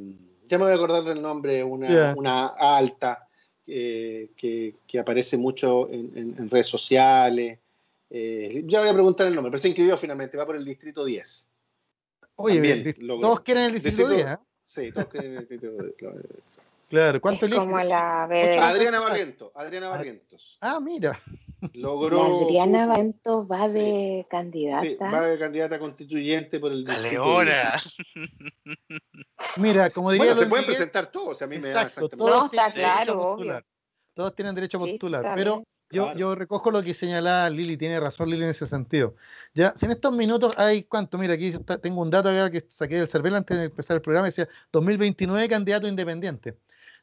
ya 0.46 0.58
me 0.58 0.64
voy 0.64 0.72
a 0.72 0.76
acordar 0.76 1.04
del 1.04 1.20
nombre, 1.20 1.62
una, 1.62 2.14
una 2.16 2.46
alta, 2.46 3.28
eh, 3.66 4.30
que, 4.36 4.76
que, 4.86 4.98
aparece 4.98 5.36
mucho 5.36 5.88
en, 5.90 6.34
en, 6.38 6.50
redes 6.50 6.66
sociales. 6.66 7.58
Eh, 8.10 8.62
ya 8.66 8.80
voy 8.80 8.88
a 8.88 8.94
preguntar 8.94 9.26
el 9.26 9.34
nombre, 9.34 9.50
pero 9.50 9.60
se 9.60 9.68
inscribió 9.68 9.96
finalmente, 9.96 10.36
va 10.36 10.46
por 10.46 10.56
el 10.56 10.64
distrito 10.64 11.04
10. 11.04 11.50
Oye, 12.36 12.94
todos 12.94 13.40
quieren 13.40 13.64
el 13.64 13.72
distrito, 13.74 14.08
10. 14.08 14.26
Sí, 14.62 14.92
todos 14.92 15.08
quieren 15.08 15.32
el 15.32 15.38
distrito 15.40 15.70
10. 15.72 15.94
Claro, 16.88 17.20
¿cuánto 17.20 17.46
es 17.46 17.54
como 17.54 17.82
la 17.82 18.24
Adriana 18.24 19.00
Barrientos. 19.00 19.50
Adriana 19.54 19.86
ah, 19.86 19.90
Barrientos. 19.90 20.58
Ah, 20.60 20.80
mira. 20.80 21.20
Logró. 21.74 22.24
Adriana 22.24 22.86
Barrientos 22.86 23.46
va 23.50 23.68
de 23.68 24.26
candidata. 24.28 24.82
Sí, 24.82 24.96
va 25.00 25.20
de 25.22 25.38
candidata 25.38 25.78
constituyente 25.78 26.60
por 26.60 26.72
el 26.72 26.84
Leona. 26.84 27.52
Mira, 29.56 29.90
como 29.90 30.10
diría. 30.10 30.26
Bueno, 30.26 30.40
se 30.40 30.46
pueden 30.46 30.66
presentar 30.66 31.10
todos. 31.10 31.40
A 31.42 31.46
mí 31.46 31.58
me 31.58 31.70
da 31.70 31.82
exactamente. 31.82 32.30
No, 32.30 32.46
está 32.46 32.72
claro, 32.72 33.20
obvio. 33.20 33.62
Todos 34.14 34.34
tienen 34.34 34.54
derecho 34.54 34.76
a 34.76 34.80
postular, 34.80 35.32
pero 35.34 35.64
yo, 35.90 36.14
yo, 36.14 36.34
recojo 36.34 36.70
lo 36.70 36.82
que 36.82 36.94
señalaba 36.94 37.50
Lili, 37.50 37.76
tiene 37.76 37.98
razón 37.98 38.30
Lili 38.30 38.44
en 38.44 38.50
ese 38.50 38.66
sentido. 38.66 39.14
Ya, 39.54 39.74
si 39.76 39.86
en 39.86 39.92
estos 39.92 40.12
minutos 40.12 40.54
hay 40.56 40.84
cuánto, 40.84 41.18
mira, 41.18 41.34
aquí 41.34 41.52
tengo 41.82 42.00
un 42.00 42.10
dato 42.10 42.28
acá 42.28 42.50
que 42.50 42.64
saqué 42.70 42.96
del 42.96 43.08
cervel 43.08 43.34
antes 43.34 43.58
de 43.58 43.64
empezar 43.64 43.96
el 43.96 44.02
programa, 44.02 44.26
decía 44.26 44.48
2029 44.72 45.48
candidatos 45.48 45.88
independientes. 45.88 46.54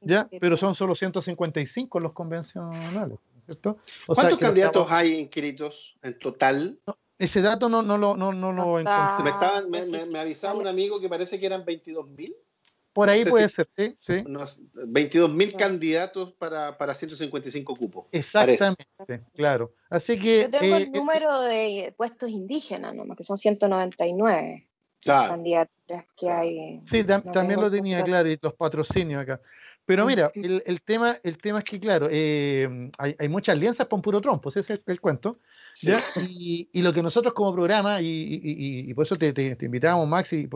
¿ya? 0.01 0.27
Pero 0.39 0.57
son 0.57 0.75
solo 0.75 0.95
155 0.95 1.99
los 1.99 2.13
convencionales, 2.13 3.19
¿cierto? 3.45 3.77
¿Cuántos 4.07 4.39
candidatos 4.39 4.91
hay 4.91 5.19
inscritos 5.19 5.97
en 6.01 6.17
total? 6.19 6.79
ese 7.21 7.41
dato 7.41 7.69
no, 7.69 7.83
no, 7.83 7.99
lo, 7.99 8.17
no, 8.17 8.33
no 8.33 8.51
lo 8.51 8.79
encontré. 8.79 9.23
Me, 9.23 9.29
estaban, 9.29 9.69
me, 9.69 9.85
me, 10.07 10.19
avisaba 10.19 10.57
un 10.57 10.65
amigo 10.65 10.99
que 10.99 11.07
parece 11.07 11.39
que 11.39 11.45
eran 11.45 11.63
22 11.63 12.09
mil. 12.09 12.35
Por 12.93 13.09
ahí 13.09 13.23
puede 13.23 13.47
ser, 13.47 13.69
sí. 13.77 13.95
sí. 13.99 14.23
22 14.73 15.31
mil 15.31 15.53
candidatos 15.53 16.33
para, 16.33 16.77
para 16.77 16.93
155 16.93 17.75
cupos. 17.75 18.07
Exactamente, 18.11 19.23
claro. 19.35 19.71
Así 19.89 20.17
que. 20.17 20.49
Yo 20.51 20.59
tengo 20.59 20.75
el 20.77 20.83
eh, 20.83 20.89
número 20.89 21.41
de 21.41 21.93
puestos 21.95 22.29
indígenas, 22.29 22.95
nomás, 22.95 23.17
que 23.17 23.23
son 23.23 23.37
199 23.37 24.67
candidatos 25.03 25.75
que 26.17 26.29
hay. 26.29 26.81
Sí, 26.85 27.03
también 27.03 27.61
lo 27.61 27.71
tenía 27.71 28.03
claro, 28.03 28.29
y 28.29 28.37
los 28.41 28.53
patrocinios 28.55 29.21
acá. 29.21 29.39
Pero 29.85 30.05
mira, 30.05 30.31
el, 30.35 30.63
el, 30.65 30.81
tema, 30.81 31.17
el 31.23 31.37
tema 31.37 31.59
es 31.59 31.65
que, 31.65 31.79
claro, 31.79 32.07
eh, 32.09 32.91
hay, 32.97 33.15
hay, 33.17 33.29
muchas 33.29 33.53
alianzas 33.53 33.87
para 33.87 33.95
un 33.97 34.01
puro 34.01 34.21
trompo, 34.21 34.49
ese 34.49 34.61
es 34.61 34.69
el, 34.69 34.83
el 34.85 35.01
cuento. 35.01 35.39
¿ya? 35.81 35.99
Y, 36.39 36.69
y, 36.71 36.81
lo 36.81 36.93
que 36.93 37.01
nosotros 37.01 37.33
como 37.33 37.53
programa, 37.53 38.01
y, 38.01 38.39
y 38.41 38.93
por 38.93 39.05
eso 39.05 39.15
te, 39.17 39.33
te, 39.33 39.55
te, 39.55 39.65
invitamos, 39.65 40.07
Maxi, 40.07 40.47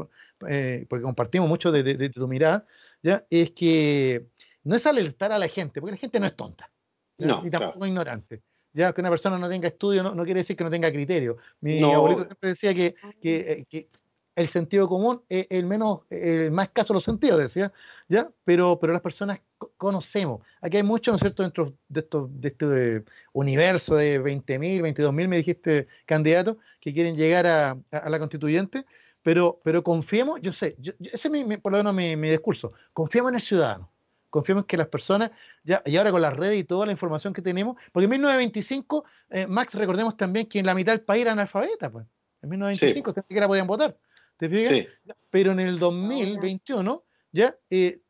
eh, 0.47 0.85
porque 0.89 1.03
compartimos 1.03 1.49
mucho 1.49 1.71
de, 1.71 1.83
de, 1.83 1.95
de, 1.95 2.09
tu 2.09 2.27
mirada, 2.27 2.65
¿ya? 3.01 3.25
es 3.29 3.51
que 3.51 4.27
no 4.63 4.75
es 4.75 4.85
alertar 4.85 5.31
a 5.31 5.39
la 5.39 5.47
gente, 5.47 5.79
porque 5.79 5.95
la 5.95 5.99
gente 5.99 6.19
no 6.19 6.27
es 6.27 6.35
tonta, 6.35 6.71
no, 7.17 7.41
ni 7.43 7.49
tampoco 7.49 7.79
claro. 7.79 7.87
ignorante. 7.87 8.41
Ya 8.73 8.91
que 8.91 8.99
una 8.99 9.09
persona 9.09 9.39
no 9.39 9.47
tenga 9.47 9.69
estudio 9.69 10.03
no, 10.03 10.13
no, 10.13 10.25
quiere 10.25 10.41
decir 10.41 10.57
que 10.57 10.65
no 10.65 10.69
tenga 10.69 10.91
criterio. 10.91 11.37
Mi 11.61 11.79
no. 11.79 11.93
abuelito 11.93 12.23
siempre 12.25 12.49
decía 12.49 12.73
que, 12.73 12.95
que, 13.21 13.35
eh, 13.37 13.65
que 13.69 13.87
el 14.35 14.49
sentido 14.49 14.87
común 14.87 15.21
es 15.29 15.47
el 15.49 15.65
menos, 15.65 16.01
el 16.09 16.51
más 16.51 16.67
escaso 16.67 16.93
de 16.93 16.95
los 16.95 17.03
sentidos, 17.03 17.39
decía, 17.39 17.71
¿ya? 18.09 18.29
Pero, 18.43 18.77
pero 18.79 18.93
las 18.93 19.01
personas 19.01 19.39
conocemos. 19.77 20.41
Aquí 20.61 20.77
hay 20.77 20.83
mucho, 20.83 21.11
¿no 21.11 21.17
es 21.17 21.21
cierto?, 21.21 21.43
dentro 21.43 21.73
de, 21.87 21.99
esto, 22.01 22.29
de 22.31 22.47
este 22.49 23.03
universo 23.33 23.95
de 23.95 24.21
20.000, 24.21 24.81
22.000, 24.81 25.27
me 25.27 25.37
dijiste, 25.37 25.87
candidatos 26.05 26.57
que 26.81 26.93
quieren 26.93 27.15
llegar 27.15 27.47
a, 27.47 27.77
a, 27.91 28.09
la 28.09 28.19
constituyente, 28.19 28.85
pero, 29.23 29.59
pero 29.63 29.83
confiemos, 29.83 30.41
yo 30.41 30.53
sé, 30.53 30.75
yo, 30.79 30.93
ese 30.99 31.27
es 31.27 31.31
mi, 31.31 31.57
por 31.57 31.71
lo 31.71 31.79
menos 31.79 31.93
mi, 31.93 32.15
mi, 32.15 32.29
discurso, 32.29 32.69
confiemos 32.93 33.29
en 33.29 33.35
el 33.35 33.41
ciudadano. 33.41 33.91
Confiemos 34.29 34.63
en 34.63 34.67
que 34.67 34.75
las 34.75 34.89
personas, 34.89 35.31
ya, 35.63 35.81
y 35.85 35.95
ahora 35.95 36.11
con 36.11 36.21
las 36.21 36.35
redes 36.35 36.59
y 36.59 36.65
toda 36.65 36.85
la 36.85 36.91
información 36.91 37.33
que 37.33 37.41
tenemos, 37.41 37.77
porque 37.93 38.03
en 38.03 38.09
1925, 38.11 39.05
eh, 39.29 39.47
Max, 39.47 39.73
recordemos 39.75 40.17
también 40.17 40.45
que 40.45 40.59
en 40.59 40.65
la 40.65 40.75
mitad 40.75 40.91
del 40.91 41.01
país 41.01 41.21
era 41.21 41.31
analfabeta, 41.31 41.89
pues. 41.89 42.05
En 42.41 42.49
1925 42.49 43.11
sí. 43.11 43.19
ni 43.19 43.23
siquiera 43.23 43.47
podían 43.47 43.65
votar. 43.65 43.97
¿Te 44.37 44.49
fijas? 44.49 44.73
Sí. 44.73 44.87
Pero 45.29 45.51
en 45.51 45.59
el 45.59 45.79
2021 45.79 47.03
ya 47.31 47.55
eh, 47.69 48.01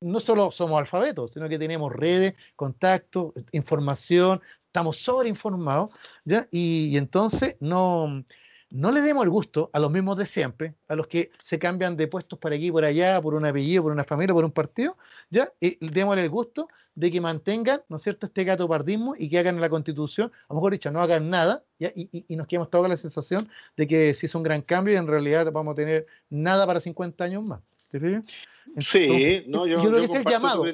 no 0.00 0.20
solo 0.20 0.50
somos 0.50 0.78
alfabetos, 0.78 1.32
sino 1.32 1.48
que 1.48 1.58
tenemos 1.58 1.92
redes, 1.92 2.34
contactos, 2.54 3.32
información, 3.52 4.40
estamos 4.66 4.98
sobreinformados, 4.98 5.90
¿ya? 6.24 6.48
Y, 6.50 6.88
y, 6.92 6.96
entonces 6.96 7.56
no, 7.60 8.24
no 8.70 8.90
le 8.90 9.00
demos 9.00 9.24
el 9.24 9.30
gusto 9.30 9.70
a 9.72 9.78
los 9.78 9.90
mismos 9.90 10.16
de 10.16 10.26
siempre, 10.26 10.74
a 10.88 10.96
los 10.96 11.06
que 11.06 11.30
se 11.42 11.58
cambian 11.58 11.96
de 11.96 12.08
puestos 12.08 12.38
por 12.38 12.52
aquí 12.52 12.70
por 12.70 12.84
allá, 12.84 13.20
por 13.20 13.34
un 13.34 13.46
apellido, 13.46 13.82
por 13.82 13.92
una 13.92 14.04
familia, 14.04 14.34
por 14.34 14.44
un 14.44 14.50
partido, 14.50 14.96
¿ya? 15.30 15.52
Y 15.60 15.78
démosle 15.88 16.22
el 16.22 16.30
gusto 16.30 16.68
de 16.94 17.10
que 17.10 17.20
mantengan, 17.20 17.82
¿no 17.88 17.98
es 17.98 18.02
cierto?, 18.02 18.26
este 18.26 18.44
gatopardismo 18.44 19.14
y 19.16 19.28
que 19.28 19.38
hagan 19.38 19.60
la 19.60 19.68
constitución, 19.68 20.32
a 20.48 20.54
lo 20.54 20.56
mejor 20.56 20.72
dicho, 20.72 20.90
no 20.90 21.00
hagan 21.00 21.30
nada, 21.30 21.62
¿ya? 21.78 21.92
Y, 21.94 22.08
y, 22.10 22.24
y, 22.28 22.36
nos 22.36 22.46
quedamos 22.46 22.70
todos 22.70 22.84
con 22.84 22.90
la 22.90 22.96
sensación 22.96 23.48
de 23.76 23.86
que 23.86 24.14
si 24.14 24.26
es 24.26 24.34
un 24.34 24.42
gran 24.42 24.62
cambio 24.62 24.94
y 24.94 24.96
en 24.96 25.06
realidad 25.06 25.52
vamos 25.52 25.72
a 25.72 25.76
tener 25.76 26.06
nada 26.30 26.66
para 26.66 26.80
50 26.80 27.22
años 27.22 27.44
más. 27.44 27.60
¿Te 27.90 28.00
fijas? 28.00 28.46
sí, 28.78 29.44
no, 29.46 29.66
yo, 29.66 29.82
yo 29.82 29.90
creo 29.90 30.00
que 30.00 30.06
es 30.06 30.14
el 30.14 30.24
llamado. 30.24 30.64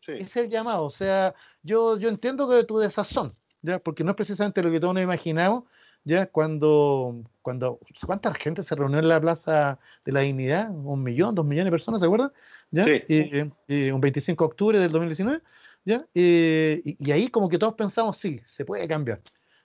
Sí. 0.00 0.12
Es 0.12 0.36
el 0.36 0.48
llamado, 0.48 0.84
o 0.84 0.90
sea, 0.90 1.34
yo, 1.62 1.98
yo 1.98 2.08
entiendo 2.08 2.48
que 2.48 2.64
tu 2.64 2.78
desazón, 2.78 3.34
¿ya? 3.62 3.78
Porque 3.78 4.04
no 4.04 4.10
es 4.10 4.16
precisamente 4.16 4.62
lo 4.62 4.70
que 4.70 4.80
todos 4.80 4.94
nos 4.94 5.02
imaginamos, 5.02 5.64
ya 6.04 6.26
cuando, 6.26 7.24
cuando 7.42 7.80
cuánta 8.06 8.32
gente 8.34 8.62
se 8.62 8.74
reunió 8.74 8.98
en 8.98 9.08
la 9.08 9.20
Plaza 9.20 9.78
de 10.04 10.12
la 10.12 10.20
Dignidad, 10.20 10.70
un 10.70 11.02
millón, 11.02 11.34
dos 11.34 11.46
millones 11.46 11.66
de 11.66 11.70
personas, 11.70 12.00
¿se 12.00 12.06
acuerdan? 12.06 12.32
¿Ya? 12.70 12.84
Sí. 12.84 13.90
Un 13.90 14.00
25 14.00 14.44
de 14.44 14.46
octubre 14.46 14.78
del 14.78 14.92
2019, 14.92 15.42
¿ya? 15.84 16.06
Y, 16.14 16.96
y, 16.98 17.10
ahí 17.10 17.28
como 17.28 17.48
que 17.48 17.58
todos 17.58 17.74
pensamos, 17.74 18.18
sí, 18.18 18.40
se 18.50 18.64
puede 18.64 18.86
cambiar, 18.86 19.20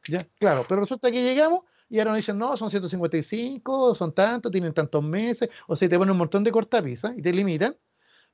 ¿ya? 0.07 0.27
Claro, 0.39 0.65
pero 0.67 0.81
resulta 0.81 1.11
que 1.11 1.21
llegamos 1.21 1.63
y 1.89 1.99
ahora 1.99 2.11
nos 2.11 2.17
dicen, 2.17 2.37
no, 2.37 2.55
son 2.55 2.69
155, 2.69 3.95
son 3.95 4.13
tantos, 4.13 4.51
tienen 4.51 4.73
tantos 4.73 5.03
meses, 5.03 5.49
o 5.67 5.75
sea, 5.75 5.89
te 5.89 5.97
ponen 5.97 6.11
un 6.11 6.17
montón 6.17 6.43
de 6.43 6.51
cortapisas 6.51 7.17
y 7.17 7.21
te 7.21 7.33
limitan, 7.33 7.75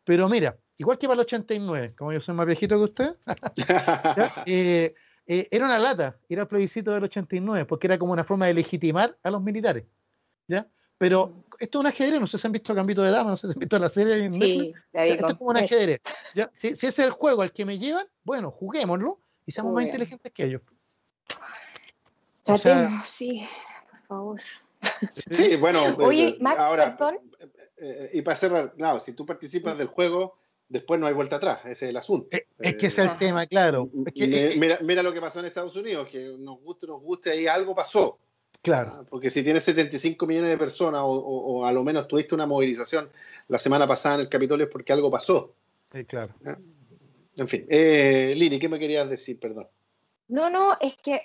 pero 0.04 0.28
mira, 0.30 0.58
igual 0.78 0.98
que 0.98 1.08
para 1.08 1.16
el 1.16 1.26
89, 1.26 1.96
como 1.98 2.12
yo 2.12 2.20
soy 2.20 2.36
más 2.36 2.46
viejito 2.46 2.78
que 2.78 2.84
usted, 2.84 3.16
eh, 4.46 4.94
eh, 5.28 5.48
era 5.52 5.66
una 5.66 5.80
lata, 5.80 6.18
era 6.30 6.44
el 6.44 6.48
plebiscito 6.48 6.92
del 6.92 7.04
89, 7.04 7.66
porque 7.66 7.88
era 7.88 7.98
como 7.98 8.14
una 8.14 8.24
forma 8.24 8.46
de 8.48 8.54
legitimar 8.54 9.18
a 9.24 9.32
los 9.32 9.42
militares, 9.42 9.86
¿ya? 10.48 10.68
Pero 10.98 11.44
esto 11.60 11.80
es 11.80 11.82
un 11.82 11.88
ajedrez, 11.88 12.22
no 12.22 12.28
sé 12.28 12.38
si 12.38 12.48
han 12.48 12.54
visto 12.54 12.74
Gambito 12.74 13.02
de 13.02 13.12
Dama, 13.12 13.32
no 13.32 13.38
sé 13.38 13.48
si 13.48 13.54
han 13.54 13.60
visto 13.60 13.78
la 13.78 13.90
serie. 13.90 14.32
Sí, 14.32 14.74
esto 14.94 15.28
es 15.28 15.34
como 15.34 15.50
un 15.50 15.58
ajedrez. 15.58 16.02
¿ya? 16.34 16.50
Si, 16.56 16.70
si, 16.70 16.88
ese 16.88 16.88
es 16.88 17.00
el 17.00 17.12
juego 17.12 17.42
al 17.42 17.52
que 17.52 17.66
me 17.66 17.78
llevan, 17.78 18.08
bueno, 18.24 18.50
juguémoslo 18.50 19.20
y 19.46 19.52
seamos 19.52 19.74
Muy 19.74 19.84
más 19.84 19.86
bien. 19.86 19.96
inteligentes 19.96 20.32
que 20.32 20.46
ellos. 20.46 20.62
O 22.46 22.58
sea, 22.58 22.90
sí, 23.06 23.46
por 23.90 24.00
favor. 24.08 24.42
Sí, 25.32 25.56
bueno, 25.56 25.96
Oye, 25.98 26.28
eh, 26.28 26.38
Max, 26.40 26.60
ahora, 26.60 26.96
eh, 27.40 27.50
eh, 27.78 28.10
y 28.14 28.22
para 28.22 28.36
cerrar, 28.36 28.74
claro, 28.76 29.00
si 29.00 29.14
tú 29.14 29.26
participas 29.26 29.80
del 29.80 29.88
juego, 29.88 30.38
después 30.70 31.00
no 31.00 31.08
hay 31.08 31.14
vuelta 31.14 31.38
atrás, 31.38 31.60
ese 31.62 31.86
es 31.86 31.90
el 31.90 31.98
asunto. 31.98 32.28
Es, 32.32 32.44
es 32.60 32.76
que 32.76 32.88
ese 32.88 33.04
es 33.04 33.12
el 33.12 33.18
tema, 33.18 33.46
claro. 33.48 33.90
Es 34.06 34.14
que, 34.14 34.56
mira, 34.58 34.80
mira, 34.82 35.04
lo 35.04 35.14
que 35.14 35.22
pasó 35.22 35.40
en 35.40 35.46
Estados 35.46 35.76
Unidos, 35.76 36.08
que 36.10 36.36
nos 36.40 36.60
guste, 36.62 36.88
nos 36.88 37.02
guste, 37.02 37.32
ahí 37.32 37.48
algo 37.48 37.76
pasó. 37.76 38.20
Claro. 38.62 38.92
¿Ah? 38.94 39.06
Porque 39.08 39.30
si 39.30 39.44
tienes 39.44 39.64
75 39.64 40.26
millones 40.26 40.50
de 40.50 40.58
personas 40.58 41.02
o, 41.02 41.08
o, 41.08 41.60
o, 41.60 41.66
a 41.66 41.72
lo 41.72 41.84
menos 41.84 42.08
tuviste 42.08 42.34
una 42.34 42.48
movilización 42.48 43.10
la 43.48 43.60
semana 43.60 43.88
pasada 43.88 44.16
en 44.16 44.22
el 44.22 44.30
Capitolio 44.30 44.66
es 44.66 44.72
porque 44.72 44.92
algo 44.92 45.12
pasó. 45.12 45.54
Sí, 45.84 46.04
claro. 46.06 46.34
¿Ah? 46.46 46.58
En 47.38 47.48
fin. 47.48 47.66
Eh, 47.70 48.34
Lili, 48.36 48.58
¿qué 48.58 48.70
me 48.70 48.80
querías 48.80 49.10
decir? 49.10 49.40
Perdón. 49.40 49.68
No, 50.28 50.50
no, 50.50 50.76
es 50.80 50.98
que 50.98 51.22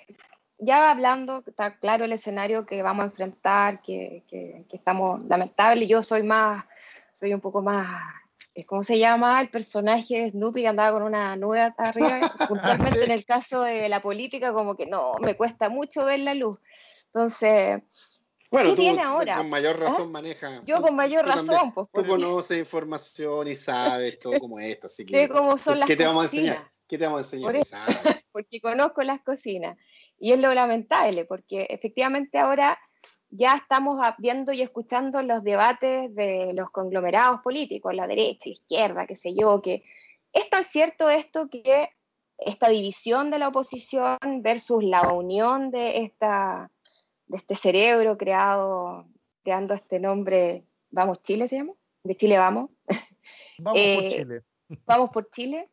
ya 0.59 0.91
hablando, 0.91 1.43
está 1.45 1.77
claro 1.79 2.05
el 2.05 2.11
escenario 2.11 2.65
que 2.67 2.83
vamos 2.83 3.03
a 3.03 3.07
enfrentar, 3.07 3.81
que, 3.81 4.23
que, 4.29 4.65
que 4.69 4.77
estamos 4.77 5.23
lamentables. 5.25 5.89
Yo 5.89 6.03
soy 6.03 6.21
más, 6.21 6.63
soy 7.11 7.33
un 7.33 7.41
poco 7.41 7.63
más 7.63 8.03
¿cómo 8.65 8.83
se 8.83 8.99
llama? 8.99 9.41
El 9.41 9.49
personaje 9.49 10.23
de 10.23 10.31
Snoopy 10.31 10.61
que 10.61 10.67
andaba 10.67 10.91
con 10.91 11.03
una 11.03 11.35
nube 11.35 11.59
arriba. 11.77 12.19
Puntualmente 12.47 13.03
en 13.03 13.11
el 13.11 13.25
caso 13.25 13.61
de 13.63 13.89
la 13.89 14.01
política, 14.01 14.53
como 14.53 14.75
que 14.75 14.85
no, 14.85 15.13
me 15.19 15.35
cuesta 15.35 15.69
mucho 15.69 16.05
ver 16.05 16.19
la 16.19 16.33
luz. 16.33 16.59
Entonces, 17.07 17.81
bueno, 18.51 18.75
tú 18.75 18.83
ahora? 19.01 19.37
con 19.37 19.49
mayor 19.49 19.77
¿Ah? 19.77 19.85
razón 19.85 20.11
maneja. 20.11 20.61
Yo 20.65 20.81
con 20.81 20.93
mayor 20.93 21.25
razón, 21.25 21.73
pues. 21.73 21.87
Tú 21.93 22.05
conoces 22.05 22.59
información 22.59 23.47
y 23.47 23.55
sabes 23.55 24.19
todo 24.19 24.37
como 24.39 24.59
esto, 24.59 24.87
así 24.87 25.05
que. 25.05 25.27
Son 25.63 25.79
las 25.79 25.87
¿Qué 25.87 25.95
te 25.95 26.05
vamos 26.05 26.23
a 26.23 26.25
enseñar? 26.25 26.71
¿Qué 26.85 26.97
te 26.97 27.05
vamos 27.05 27.33
a 27.33 27.37
enseñar? 27.37 27.53
porque 28.33 28.59
conozco 28.59 29.03
las 29.03 29.21
cocinas. 29.21 29.77
Y 30.19 30.33
es 30.33 30.39
lo 30.39 30.53
lamentable, 30.53 31.23
porque 31.25 31.65
efectivamente 31.69 32.37
ahora 32.37 32.77
ya 33.31 33.55
estamos 33.55 33.99
viendo 34.17 34.51
y 34.51 34.61
escuchando 34.61 35.21
los 35.23 35.43
debates 35.43 36.13
de 36.13 36.51
los 36.53 36.69
conglomerados 36.69 37.41
políticos, 37.41 37.95
la 37.95 38.07
derecha, 38.07 38.49
la 38.49 38.51
izquierda, 38.51 39.07
qué 39.07 39.15
sé 39.15 39.33
yo, 39.33 39.61
que 39.61 39.83
es 40.33 40.49
tan 40.49 40.65
cierto 40.65 41.09
esto 41.09 41.49
que 41.49 41.89
esta 42.37 42.69
división 42.69 43.31
de 43.31 43.39
la 43.39 43.47
oposición 43.47 44.17
versus 44.41 44.83
la 44.83 45.13
unión 45.13 45.71
de 45.71 46.03
esta 46.03 46.69
de 47.27 47.37
este 47.37 47.55
cerebro 47.55 48.17
creado, 48.17 49.07
creando 49.43 49.73
este 49.73 49.99
nombre, 49.99 50.65
Vamos 50.89 51.23
Chile 51.23 51.47
se 51.47 51.55
llama, 51.55 51.73
de 52.03 52.17
Chile 52.17 52.37
Vamos. 52.37 52.69
Vamos 53.57 53.79
por 53.79 54.03
eh, 54.03 54.09
Chile. 54.09 54.43
Vamos 54.85 55.09
por 55.11 55.31
Chile. 55.31 55.69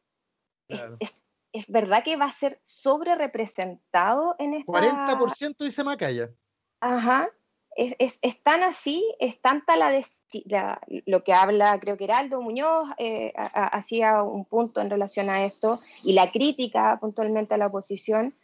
Es, 1.01 1.23
verdad 1.67 2.05
que 2.05 2.17
va 2.17 2.27
a 2.27 2.31
ser 2.31 2.61
sobre 2.63 3.17
representado 3.17 4.37
en 4.39 4.55
esta... 4.55 4.73
40% 4.73 5.57
dice 5.59 5.83
Macaya. 5.83 6.31
Ajá. 6.81 7.29
Es, 7.79 8.43
tan 8.43 8.64
así, 8.64 9.05
es 9.20 9.41
tanta 9.41 9.76
la, 9.76 9.93
lo 11.07 11.22
que 11.22 11.33
habla, 11.33 11.79
creo 11.79 11.97
que 11.97 12.05
Heraldo 12.05 12.43
Muñoz 12.43 12.89
eh, 12.99 13.33
hacía 13.37 14.22
un 14.24 14.45
punto 14.45 14.81
en 14.81 14.91
relación 14.91 15.31
a 15.31 15.45
esto, 15.45 15.81
y 16.03 16.12
la 16.12 16.33
crítica 16.33 16.99
puntualmente 17.01 17.55
a 17.55 17.57
la 17.57 17.68
oposición, 17.68 18.35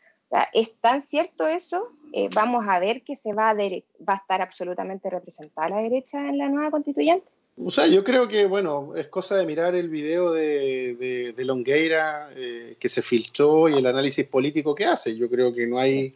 es 0.53 0.75
tan 0.81 1.03
cierto 1.03 1.47
eso, 1.47 1.93
eh, 2.13 2.29
vamos 2.35 2.65
a 2.69 2.79
ver 2.79 3.03
que 3.03 3.17
se 3.17 3.33
va 3.33 3.51
a, 3.51 3.55
va 3.55 4.15
a 4.15 4.17
estar 4.17 4.41
absolutamente 4.41 5.11
representada 5.11 5.69
la 5.69 5.79
derecha 5.79 6.29
en 6.29 6.39
la 6.39 6.49
nueva 6.49 6.71
constituyente. 6.71 7.27
O 7.57 7.71
sea, 7.71 7.87
yo 7.87 8.03
creo 8.03 8.27
que, 8.27 8.47
bueno, 8.47 8.95
es 8.97 9.07
cosa 9.07 9.37
de 9.37 9.47
mirar 9.47 9.77
el 9.77 9.89
video 9.89 10.33
de, 10.33 11.33
de, 11.37 11.45
Longueira 11.45 12.31
eh, 12.35 12.77
que 12.81 12.89
se 12.89 13.01
filtró 13.01 13.69
y 13.69 13.75
el 13.75 13.87
análisis 13.87 14.27
político 14.27 14.75
que 14.75 14.87
hace. 14.87 15.17
Yo 15.17 15.31
creo 15.31 15.55
que 15.55 15.67
no 15.67 15.79
hay, 15.79 16.15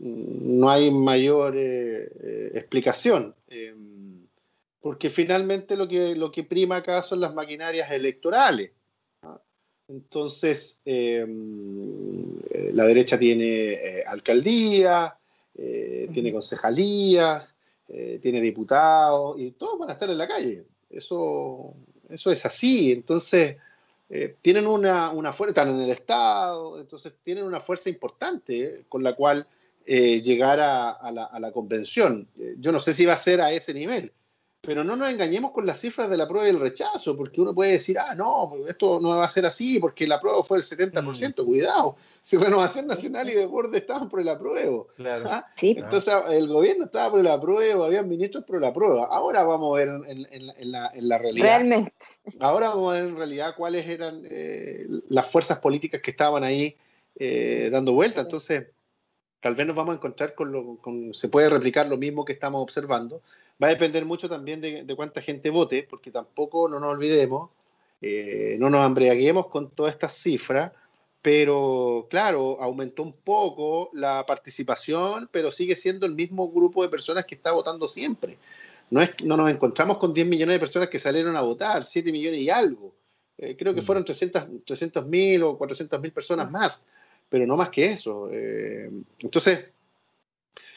no 0.00 0.70
hay 0.70 0.90
mayor 0.90 1.54
eh, 1.56 2.52
explicación. 2.54 3.34
porque 4.80 5.10
finalmente 5.10 5.76
lo 5.76 5.86
que, 5.86 6.16
lo 6.16 6.32
que 6.32 6.42
prima 6.42 6.76
acá 6.76 7.02
son 7.02 7.20
las 7.20 7.34
maquinarias 7.34 7.90
electorales. 7.90 8.70
Entonces, 9.90 10.80
em, 10.84 12.38
eh, 12.50 12.70
la 12.72 12.84
derecha 12.84 13.18
tiene 13.18 13.72
eh, 13.72 14.04
alcaldía, 14.06 15.18
eh, 15.56 16.08
tiene 16.12 16.32
concejalías, 16.32 17.56
tiene 18.22 18.40
diputados 18.40 19.36
y 19.40 19.50
todos 19.50 19.76
van 19.76 19.90
a 19.90 19.94
estar 19.94 20.08
en 20.08 20.16
la 20.16 20.28
calle. 20.28 20.62
Eso, 20.88 21.74
eso 22.08 22.30
es 22.30 22.46
así. 22.46 22.92
Entonces, 22.92 23.56
tienen 24.42 24.68
una, 24.68 25.10
fuerza, 25.32 25.50
están 25.50 25.74
en 25.74 25.80
el 25.80 25.90
Estado, 25.90 26.78
entonces 26.78 27.14
tienen 27.24 27.42
una 27.42 27.58
fuerza 27.58 27.90
importante 27.90 28.84
con 28.88 29.02
la 29.02 29.14
cual 29.16 29.44
llegar 29.86 30.60
a, 30.60 31.10
la, 31.10 31.24
a, 31.24 31.40
la, 31.40 31.52
convención. 31.52 32.28
yo 32.58 32.72
no 32.72 32.80
sé 32.80 32.92
si 32.92 33.06
va 33.06 33.14
a 33.14 33.16
ser 33.16 33.40
a 33.40 33.52
ese 33.52 33.74
nivel, 33.74 34.12
pero 34.62 34.84
no 34.84 34.94
nos 34.94 35.08
engañemos 35.08 35.52
con 35.52 35.64
las 35.64 35.80
cifras 35.80 36.10
de 36.10 36.18
la 36.18 36.28
prueba 36.28 36.46
y 36.46 36.50
el 36.50 36.60
rechazo, 36.60 37.16
porque 37.16 37.40
uno 37.40 37.54
puede 37.54 37.72
decir, 37.72 37.98
ah, 37.98 38.14
no, 38.14 38.52
esto 38.68 39.00
no 39.00 39.08
va 39.08 39.24
a 39.24 39.28
ser 39.28 39.46
así, 39.46 39.78
porque 39.78 40.06
la 40.06 40.20
prueba 40.20 40.42
fue 40.42 40.58
el 40.58 40.64
70%, 40.64 41.02
mm. 41.42 41.46
cuidado, 41.46 41.96
si 42.20 42.36
Renovación 42.36 42.86
Nacional 42.86 43.30
y 43.30 43.32
de 43.32 43.46
borde 43.46 43.78
estaban 43.78 44.10
por 44.10 44.20
el 44.20 44.28
apruebo. 44.28 44.88
Claro. 44.96 45.24
¿Ah? 45.30 45.46
Sí. 45.56 45.76
Entonces 45.78 46.12
el 46.30 46.48
gobierno 46.48 46.84
estaba 46.84 47.12
por 47.12 47.20
el 47.20 47.28
apruebo, 47.28 47.84
habían 47.84 48.06
ministros 48.06 48.44
por 48.44 48.60
la 48.60 48.74
prueba. 48.74 49.06
Ahora 49.06 49.44
vamos 49.44 49.74
a 49.74 49.78
ver 49.82 49.88
en, 50.06 50.70
la, 50.72 51.18
realidad. 51.18 51.46
Realmente. 51.46 51.94
Ahora 52.38 52.68
vamos 52.68 52.92
a 52.92 53.00
ver 53.00 53.08
en 53.08 53.16
realidad 53.16 53.54
cuáles 53.56 53.88
eran 53.88 54.22
eh, 54.30 54.86
las 55.08 55.26
fuerzas 55.26 55.58
políticas 55.58 56.02
que 56.02 56.10
estaban 56.10 56.44
ahí 56.44 56.76
eh, 57.16 57.70
dando 57.72 57.94
vuelta. 57.94 58.20
Entonces, 58.20 58.66
tal 59.40 59.54
vez 59.54 59.66
nos 59.66 59.76
vamos 59.76 59.92
a 59.92 59.96
encontrar 59.96 60.34
con, 60.34 60.52
lo, 60.52 60.76
con, 60.76 61.14
se 61.14 61.28
puede 61.28 61.48
replicar 61.48 61.88
lo 61.88 61.96
mismo 61.96 62.24
que 62.24 62.32
estamos 62.32 62.62
observando, 62.62 63.22
Va 63.62 63.66
a 63.66 63.70
depender 63.70 64.06
mucho 64.06 64.28
también 64.28 64.60
de, 64.60 64.94
cuánta 64.96 65.20
gente 65.20 65.50
vote, 65.50 65.86
porque 65.88 66.10
tampoco 66.10 66.66
no 66.66 66.80
nos 66.80 66.92
olvidemos, 66.92 67.50
eh, 68.00 68.56
no 68.58 68.70
nos 68.70 68.86
embriaguemos 68.86 69.48
con 69.48 69.68
todas 69.70 69.92
estas 69.92 70.14
cifras, 70.14 70.72
pero 71.20 72.06
claro, 72.08 72.56
aumentó 72.62 73.02
un 73.02 73.12
poco 73.12 73.90
la 73.92 74.24
participación, 74.26 75.28
pero 75.30 75.52
sigue 75.52 75.76
siendo 75.76 76.06
el 76.06 76.14
mismo 76.14 76.50
grupo 76.50 76.82
de 76.82 76.88
personas 76.88 77.26
que 77.26 77.34
está 77.34 77.52
votando 77.52 77.86
siempre. 77.86 78.38
No, 78.88 79.02
es, 79.02 79.22
no 79.22 79.36
nos 79.36 79.50
encontramos 79.50 79.98
con 79.98 80.14
10 80.14 80.26
millones 80.26 80.54
de 80.54 80.60
personas 80.60 80.88
que 80.88 80.98
salieron 80.98 81.36
a 81.36 81.42
votar, 81.42 81.84
7 81.84 82.10
millones 82.10 82.40
y 82.40 82.48
algo. 82.48 82.94
Eh, 83.36 83.56
creo 83.58 83.74
que 83.74 83.82
mm. 83.82 83.84
fueron 83.84 84.04
300 84.06 85.06
mil 85.06 85.42
o 85.42 85.58
400 85.58 86.00
mil 86.00 86.12
personas 86.12 86.50
más, 86.50 86.86
pero 87.30 87.46
no 87.46 87.56
más 87.56 87.70
que 87.70 87.86
eso. 87.86 88.28
Eh, 88.30 88.90
entonces, 89.20 89.66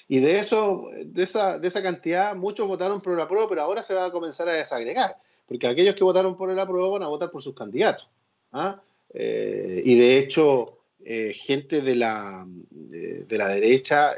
y 0.07 0.19
de 0.19 0.37
eso, 0.37 0.89
de 1.03 1.23
esa, 1.23 1.59
de 1.59 1.67
esa 1.67 1.81
cantidad, 1.81 2.35
muchos 2.35 2.67
votaron 2.67 3.01
por 3.01 3.13
el 3.13 3.19
apruebo, 3.19 3.49
pero 3.49 3.63
ahora 3.63 3.83
se 3.83 3.95
va 3.95 4.05
a 4.05 4.11
comenzar 4.11 4.47
a 4.47 4.53
desagregar, 4.53 5.17
porque 5.47 5.67
aquellos 5.67 5.95
que 5.95 6.03
votaron 6.03 6.37
por 6.37 6.51
el 6.51 6.59
apruebo 6.59 6.91
van 6.91 7.03
a 7.03 7.07
votar 7.07 7.31
por 7.31 7.41
sus 7.41 7.55
candidatos. 7.55 8.07
¿ah? 8.51 8.79
Eh, 9.13 9.81
y 9.83 9.97
de 9.97 10.19
hecho, 10.19 10.77
eh, 11.03 11.33
gente 11.33 11.81
de 11.81 11.95
la, 11.95 12.45
de, 12.69 13.37
la 13.37 13.47
derecha 13.47 14.11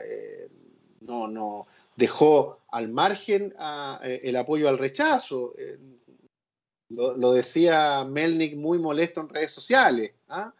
no, 1.01 1.29
no 1.29 1.65
dejó 1.95 2.59
al 2.69 2.91
margen 2.91 3.55
el 4.01 4.36
apoyo 4.36 4.67
al 4.67 4.77
rechazo. 4.77 5.53
Lo, 6.89 7.33
decía 7.33 8.05
Melnik 8.07 8.55
muy 8.55 8.77
molesto 8.77 9.21
en 9.21 9.29
redes 9.29 9.51
sociales 9.51 10.11
¿ah? 10.29 10.53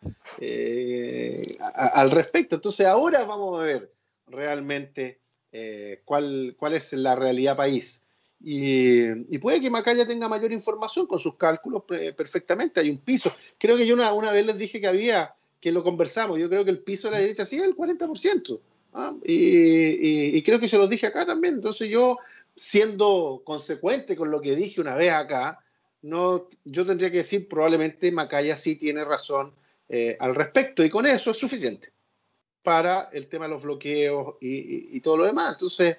al 1.94 2.12
respecto. 2.12 2.56
Entonces 2.56 2.88
ahora 2.88 3.24
vamos 3.26 3.60
a 3.60 3.64
ver 3.64 3.92
realmente 4.28 5.20
eh, 5.52 6.02
cuál, 6.04 6.56
cuál 6.58 6.74
es 6.74 6.94
la 6.94 7.16
realidad 7.16 7.56
país. 7.56 8.06
Y, 8.48 9.38
puede 9.40 9.62
que 9.62 9.70
Macaya 9.70 10.06
tenga 10.06 10.28
mayor 10.28 10.52
información 10.52 11.08
con 11.08 11.20
sus 11.20 11.36
cálculos 11.36 11.84
perfectamente. 12.16 12.80
Hay 12.80 12.90
un 12.90 13.00
piso. 13.00 13.32
Creo 13.58 13.78
que 13.78 13.88
yo 13.88 13.96
una, 13.96 14.12
una, 14.14 14.32
vez 14.32 14.46
les 14.46 14.58
dije 14.58 14.82
que 14.82 14.88
había, 14.88 15.34
que 15.60 15.72
lo 15.72 15.84
conversamos. 15.84 16.40
Yo 16.40 16.50
creo 16.50 16.66
que 16.66 16.72
el 16.72 16.80
piso 16.80 17.08
de 17.08 17.14
la 17.14 17.20
derecha 17.20 17.46
sí 17.46 17.56
es 17.56 17.64
el 17.64 17.76
40%. 17.76 18.60
¿ah? 18.94 19.16
Y, 19.24 20.38
y, 20.38 20.44
creo 20.44 20.60
que 20.60 20.70
se 20.70 20.78
los 20.78 20.90
dije 20.90 21.08
acá 21.08 21.26
también. 21.26 21.56
Entonces 21.56 21.90
yo, 21.90 22.20
siendo 22.56 23.42
consecuente 23.44 24.16
con 24.16 24.30
lo 24.30 24.42
que 24.42 24.56
dije 24.56 24.82
una 24.82 24.96
vez 24.96 25.12
acá, 25.12 25.60
no, 26.06 26.48
yo 26.64 26.86
tendría 26.86 27.10
que 27.10 27.18
decir 27.18 27.50
probablemente 27.50 28.12
Macaya 28.12 28.56
sí 28.56 28.76
tiene 28.76 29.04
razón 29.04 29.54
eh, 29.90 30.16
al 30.20 30.36
respecto. 30.36 30.84
Y 30.84 30.90
con 30.90 31.08
eso 31.08 31.32
es 31.32 31.38
suficiente 31.38 31.92
para 32.62 33.10
el 33.12 33.28
tema 33.28 33.46
de 33.46 33.52
los 33.52 33.64
bloqueos 33.64 34.36
y, 34.40 35.00
todo 35.02 35.18
lo 35.18 35.26
demás. 35.26 35.54
Entonces, 35.54 35.98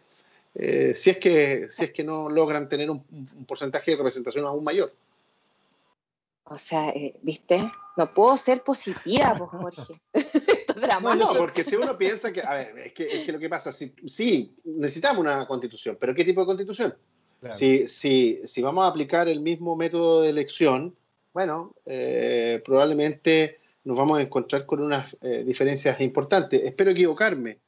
eh, 0.54 0.94
si, 0.94 1.10
es 1.10 1.18
que, 1.18 1.66
si 1.70 1.84
es 1.84 1.92
que 1.92 2.04
no 2.04 2.30
logran 2.30 2.68
tener 2.68 2.88
un, 2.88 3.02
porcentaje 3.48 3.90
de 3.90 3.96
representación 3.96 4.44
aún 4.44 4.62
mayor. 4.62 4.88
O 6.44 6.58
sea, 6.58 6.90
eh, 6.90 7.16
¿viste? 7.22 7.68
No 7.96 8.14
puedo 8.14 8.38
ser 8.38 8.62
positiva, 8.62 9.34
pues, 9.36 9.50
Jorge. 9.50 10.00
no, 11.02 11.14
no, 11.16 11.34
porque 11.34 11.64
si 11.64 11.74
uno 11.74 11.98
piensa 11.98 12.32
que, 12.32 12.42
a 12.42 12.54
ver, 12.54 12.78
es 12.78 12.92
que, 12.92 13.20
es 13.20 13.26
que 13.26 13.32
lo 13.32 13.40
que 13.40 13.48
pasa, 13.48 13.72
si, 13.72 13.92
sí, 14.06 14.54
necesitamos 14.64 15.18
una 15.18 15.48
constitución, 15.48 15.96
pero 15.98 16.14
¿qué 16.14 16.24
tipo 16.24 16.42
de 16.42 16.46
constitución? 16.46 16.96
Si, 17.52 17.86
si, 17.86 18.40
si, 18.44 18.62
vamos 18.62 18.84
a 18.84 18.88
aplicar 18.88 19.28
el 19.28 19.40
mismo 19.40 19.76
método 19.76 20.22
de 20.22 20.30
elección, 20.30 20.96
bueno, 21.32 21.74
eh, 21.84 22.60
probablemente 22.64 23.58
nos 23.86 23.96
vamos 23.96 24.18
a 24.18 24.22
encontrar 24.22 24.66
con 24.66 24.80
unas 24.82 25.16
eh, 25.22 25.44
diferencias 25.46 26.00
importantes. 26.00 26.60
Espero 26.62 26.90
equivocarme, 26.90 27.58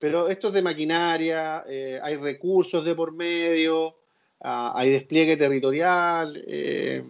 pero 0.00 0.28
esto 0.28 0.48
es 0.48 0.54
de 0.54 0.62
maquinaria, 0.62 1.64
eh, 1.68 2.00
hay 2.02 2.16
recursos 2.16 2.84
de 2.84 2.94
por 2.96 3.12
medio, 3.12 3.94
ah, 4.40 4.72
hay 4.74 4.90
despliegue 4.90 5.36
territorial, 5.36 6.42
eh, 6.44 7.04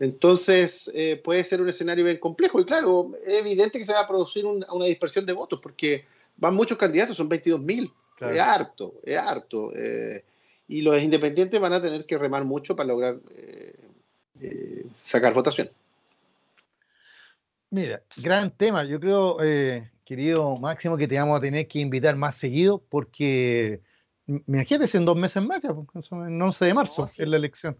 entonces 0.00 0.92
puede 1.24 1.42
ser 1.42 1.60
un 1.60 1.68
escenario 1.68 2.04
bien 2.04 2.18
complejo. 2.18 2.60
Y 2.60 2.64
claro, 2.64 3.12
es 3.24 3.34
evidente 3.34 3.78
que 3.78 3.84
se 3.84 3.92
va 3.92 4.00
a 4.00 4.08
producir 4.08 4.44
una 4.44 4.86
dispersión 4.86 5.26
de 5.26 5.32
votos 5.32 5.60
porque 5.60 6.04
van 6.36 6.54
muchos 6.54 6.78
candidatos, 6.78 7.16
son 7.16 7.28
22 7.28 7.60
mil. 7.60 7.92
Es 8.20 8.40
harto, 8.40 8.94
es 9.04 9.16
harto. 9.16 9.72
Y 10.68 10.82
los 10.82 11.02
independientes 11.02 11.58
van 11.58 11.72
a 11.72 11.82
tener 11.82 12.04
que 12.04 12.18
remar 12.18 12.44
mucho 12.44 12.76
para 12.76 12.88
lograr 12.88 13.18
sacar 15.00 15.34
votación. 15.34 15.70
Mira, 17.70 18.02
gran 18.16 18.50
tema. 18.50 18.84
Yo 18.84 18.98
creo, 18.98 19.42
eh, 19.42 19.90
querido 20.04 20.56
Máximo, 20.56 20.96
que 20.96 21.06
te 21.06 21.18
vamos 21.18 21.38
a 21.38 21.40
tener 21.40 21.68
que 21.68 21.80
invitar 21.80 22.16
más 22.16 22.36
seguido 22.36 22.82
porque, 22.88 23.80
imagínate, 24.26 24.96
en 24.96 25.04
dos 25.04 25.16
meses 25.16 25.42
más, 25.42 25.62
ya, 25.62 25.70
el 25.70 26.42
11 26.42 26.64
de 26.64 26.74
marzo 26.74 27.10
es 27.16 27.28
la 27.28 27.36
elección. 27.36 27.76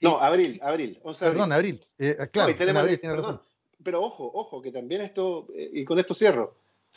No, 0.00 0.18
abril, 0.18 0.58
abril. 0.62 0.98
perdón, 1.18 1.52
abril. 1.52 1.80
Eh, 1.98 2.16
claro, 2.32 2.52
abril, 2.78 2.98
tiene 2.98 3.16
razón. 3.16 3.40
Pero 3.82 4.02
ojo, 4.02 4.30
ojo, 4.34 4.60
que 4.60 4.72
también 4.72 5.00
esto, 5.00 5.46
eh, 5.54 5.70
y 5.72 5.84
con 5.84 5.98
esto 5.98 6.12
cierro, 6.12 6.56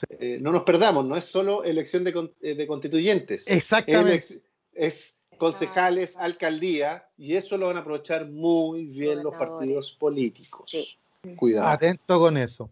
eh, 0.10 0.40
no 0.42 0.52
nos 0.52 0.64
perdamos, 0.64 1.06
no 1.06 1.16
es 1.16 1.24
solo 1.24 1.64
elección 1.64 2.04
de, 2.04 2.56
de 2.56 2.68
constituyentes. 2.68 3.48
Exactamente. 3.48 4.42
Es, 4.74 5.20
concejales, 5.44 6.16
alcaldía, 6.16 7.06
y 7.18 7.36
eso 7.36 7.58
lo 7.58 7.68
van 7.68 7.76
a 7.76 7.82
aprovechar 7.82 8.30
muy 8.30 8.86
bien 8.88 9.22
los 9.22 9.36
partidos 9.36 9.92
políticos. 9.92 10.98
Cuidado. 11.36 11.68
Atento 11.68 12.18
con 12.18 12.38
eso. 12.38 12.70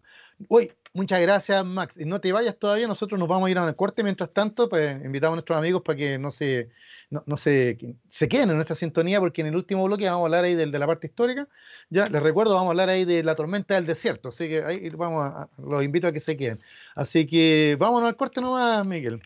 Uy, 0.48 0.72
muchas 0.94 1.20
gracias, 1.20 1.62
Max. 1.66 1.92
Y 1.98 2.06
no 2.06 2.18
te 2.18 2.32
vayas 2.32 2.56
todavía, 2.56 2.86
nosotros 2.86 3.20
nos 3.20 3.28
vamos 3.28 3.48
a 3.48 3.50
ir 3.50 3.58
a 3.58 3.64
una 3.64 3.74
corte. 3.74 4.02
Mientras 4.02 4.32
tanto, 4.32 4.70
pues 4.70 5.04
invitamos 5.04 5.34
a 5.34 5.36
nuestros 5.36 5.58
amigos 5.58 5.82
para 5.82 5.98
que 5.98 6.18
no 6.18 6.30
se, 6.30 6.70
no, 7.10 7.36
se, 7.36 7.76
se 8.10 8.28
queden 8.28 8.48
en 8.48 8.56
nuestra 8.56 8.74
sintonía, 8.74 9.20
porque 9.20 9.42
en 9.42 9.48
el 9.48 9.56
último 9.56 9.84
bloque 9.84 10.06
vamos 10.06 10.22
a 10.22 10.24
hablar 10.24 10.44
ahí 10.44 10.54
de, 10.54 10.64
de 10.64 10.78
la 10.78 10.86
parte 10.86 11.08
histórica. 11.08 11.46
Ya 11.90 12.08
les 12.08 12.22
recuerdo, 12.22 12.54
vamos 12.54 12.68
a 12.68 12.70
hablar 12.70 12.88
ahí 12.88 13.04
de 13.04 13.22
la 13.22 13.34
tormenta 13.34 13.74
del 13.74 13.84
desierto. 13.84 14.30
Así 14.30 14.48
que 14.48 14.64
ahí 14.64 14.88
vamos 14.88 15.24
a, 15.24 15.50
los 15.58 15.84
invito 15.84 16.06
a 16.06 16.12
que 16.12 16.20
se 16.20 16.38
queden. 16.38 16.58
Así 16.94 17.26
que 17.26 17.76
vámonos 17.78 18.08
al 18.08 18.16
corte 18.16 18.40
nomás, 18.40 18.86
Miguel. 18.86 19.20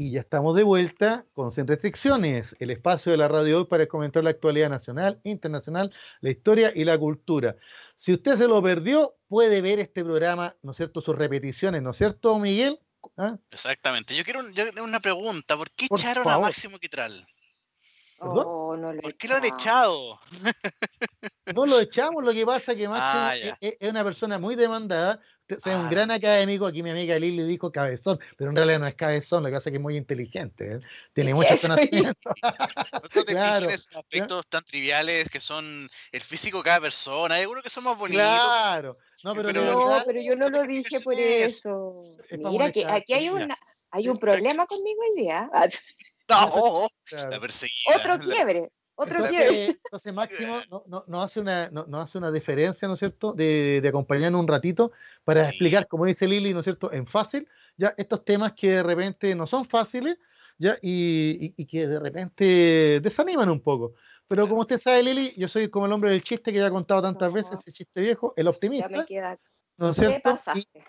Y 0.00 0.12
ya 0.12 0.20
estamos 0.20 0.56
de 0.56 0.62
vuelta 0.62 1.26
con 1.34 1.52
Sin 1.52 1.66
Restricciones, 1.66 2.56
el 2.58 2.70
espacio 2.70 3.12
de 3.12 3.18
la 3.18 3.28
radio 3.28 3.58
hoy 3.58 3.64
para 3.66 3.86
comentar 3.86 4.24
la 4.24 4.30
actualidad 4.30 4.70
nacional, 4.70 5.20
internacional, 5.24 5.92
la 6.22 6.30
historia 6.30 6.72
y 6.74 6.84
la 6.84 6.96
cultura. 6.96 7.56
Si 7.98 8.14
usted 8.14 8.38
se 8.38 8.48
lo 8.48 8.62
perdió, 8.62 9.14
puede 9.28 9.60
ver 9.60 9.78
este 9.78 10.02
programa, 10.02 10.56
¿no 10.62 10.70
es 10.70 10.78
cierto?, 10.78 11.02
sus 11.02 11.14
repeticiones, 11.14 11.82
¿no 11.82 11.90
es 11.90 11.98
cierto, 11.98 12.38
Miguel? 12.38 12.80
¿Ah? 13.18 13.36
Exactamente. 13.50 14.16
Yo 14.16 14.24
quiero 14.24 14.40
una 14.82 15.00
pregunta. 15.00 15.54
¿Por 15.58 15.70
qué 15.70 15.86
echaron 15.90 16.26
a 16.26 16.38
Máximo 16.38 16.78
Quitral? 16.78 17.26
Oh, 18.22 18.76
¿Por 19.00 19.14
qué 19.14 19.28
lo 19.28 19.36
han 19.36 19.44
echado? 19.44 20.20
No 21.54 21.66
lo 21.66 21.80
echamos, 21.80 22.22
lo 22.22 22.32
que 22.32 22.46
pasa 22.46 22.72
es 22.72 22.78
que 22.78 22.88
Máximo 22.88 23.22
ah, 23.22 23.36
es, 23.60 23.76
es, 23.80 23.90
una 23.90 24.04
persona 24.04 24.38
muy 24.38 24.54
demandada, 24.54 25.20
es 25.48 25.66
un 25.66 25.72
ah. 25.72 25.88
gran 25.90 26.10
académico, 26.12 26.64
aquí 26.64 26.80
mi 26.80 26.90
amiga 26.90 27.18
Lili 27.18 27.42
dijo 27.42 27.72
cabezón, 27.72 28.20
pero 28.36 28.50
en 28.50 28.56
realidad 28.56 28.78
no 28.78 28.86
es 28.86 28.94
cabezón, 28.94 29.42
lo 29.42 29.48
que 29.48 29.56
pasa 29.56 29.70
es 29.70 29.72
que 29.72 29.78
es 29.78 29.82
muy 29.82 29.96
inteligente, 29.96 30.74
¿eh? 30.74 30.80
tiene 31.12 31.34
muchos 31.34 31.60
conocimientos. 31.60 32.34
No 33.02 33.24
te 33.24 33.32
claro, 33.32 33.68
en 33.68 33.74
aspectos 33.74 34.46
tan 34.46 34.62
triviales 34.64 35.28
que 35.28 35.40
son 35.40 35.88
el 36.12 36.20
físico 36.20 36.58
de 36.58 36.64
cada 36.64 36.80
persona, 36.80 37.34
hay 37.34 37.42
algunos 37.42 37.64
que 37.64 37.70
son 37.70 37.82
más 37.82 37.98
bonitos. 37.98 38.22
Claro, 38.22 38.94
no, 39.24 39.34
pero, 39.34 39.52
no, 39.52 40.02
pero 40.06 40.20
yo 40.22 40.36
no 40.36 40.50
lo 40.50 40.62
dije 40.64 41.00
por 41.00 41.14
eso. 41.14 42.00
Mira, 42.30 42.70
que 42.70 42.86
aquí 42.86 43.12
hay, 43.12 43.28
una, 43.28 43.58
hay 43.90 44.08
un 44.08 44.18
problema 44.18 44.66
conmigo 44.66 45.00
el 45.10 45.22
día. 45.22 45.50
No, 46.30 46.88
la 47.30 47.40
Otro 47.96 48.18
quiebre. 48.18 48.70
Otro 48.94 49.24
entonces, 49.24 49.80
entonces 49.82 50.12
Máximo 50.12 50.60
no, 50.68 51.04
no, 51.06 51.22
hace 51.22 51.40
una, 51.40 51.70
no, 51.70 51.86
hace 51.98 52.18
una 52.18 52.30
diferencia, 52.30 52.86
¿no 52.86 52.94
es 52.94 53.00
cierto?, 53.00 53.32
de, 53.32 53.80
de 53.80 53.88
acompañarnos 53.88 54.38
un 54.38 54.46
ratito 54.46 54.92
para 55.24 55.48
explicar, 55.48 55.88
como 55.88 56.04
dice 56.04 56.28
Lili, 56.28 56.52
¿no 56.52 56.60
es 56.60 56.64
cierto?, 56.64 56.92
en 56.92 57.06
fácil, 57.06 57.48
ya 57.78 57.94
estos 57.96 58.26
temas 58.26 58.52
que 58.52 58.72
de 58.72 58.82
repente 58.82 59.34
no 59.34 59.46
son 59.46 59.64
fáciles, 59.64 60.18
ya, 60.58 60.76
y, 60.82 61.54
y, 61.56 61.64
que 61.66 61.86
de 61.86 61.98
repente 61.98 63.00
desaniman 63.00 63.48
un 63.48 63.62
poco. 63.62 63.94
Pero 64.28 64.46
como 64.46 64.60
usted 64.60 64.78
sabe, 64.78 65.02
Lili, 65.02 65.32
yo 65.34 65.48
soy 65.48 65.70
como 65.70 65.86
el 65.86 65.92
hombre 65.92 66.10
del 66.10 66.22
chiste 66.22 66.52
que 66.52 66.58
ya 66.58 66.66
he 66.66 66.70
contado 66.70 67.00
tantas 67.00 67.32
veces, 67.32 67.52
ese 67.58 67.72
chiste 67.72 68.02
viejo, 68.02 68.34
el 68.36 68.48
optimista. 68.48 69.06
¿No 69.78 69.90
es 69.90 69.96
cierto? 69.96 70.38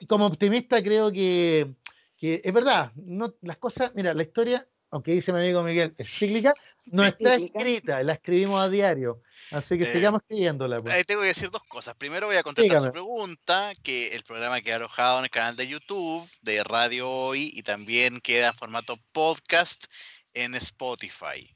Y, 0.02 0.06
como 0.06 0.26
optimista 0.26 0.84
creo 0.84 1.14
que, 1.14 1.76
que 2.18 2.42
es 2.44 2.54
verdad, 2.54 2.92
no, 2.96 3.34
las 3.42 3.56
cosas, 3.56 3.94
mira, 3.96 4.14
la 4.14 4.24
historia 4.24 4.68
aunque 4.92 5.14
dice 5.14 5.32
mi 5.32 5.40
amigo 5.40 5.64
Miguel, 5.64 5.96
es 5.98 6.10
cíclica, 6.10 6.54
no 6.92 7.06
está 7.06 7.36
escrita, 7.36 8.04
la 8.04 8.14
escribimos 8.14 8.62
a 8.62 8.70
diario. 8.70 9.22
Así 9.52 9.78
que 9.78 9.86
eh, 9.86 9.94
sigamos 9.94 10.22
escribiéndola. 10.22 10.82
Pues. 10.82 11.06
tengo 11.06 11.22
que 11.22 11.28
decir 11.28 11.50
dos 11.50 11.64
cosas. 11.64 11.96
Primero 11.96 12.28
voy 12.28 12.36
a 12.36 12.44
contestar 12.44 12.82
su 12.82 12.92
pregunta, 12.92 13.72
que 13.82 14.10
el 14.10 14.24
programa 14.24 14.62
queda 14.62 14.76
alojado 14.76 15.20
en 15.20 15.26
el 15.26 15.30
canal 15.32 15.56
de 15.56 15.68
YouTube 15.68 16.30
de 16.42 16.64
Radio 16.64 17.10
Hoy 17.10 17.52
y 17.54 17.64
también 17.64 18.20
queda 18.20 18.50
en 18.50 18.54
formato 18.54 18.98
podcast 19.14 19.86
en 20.34 20.56
Spotify. 20.56 21.50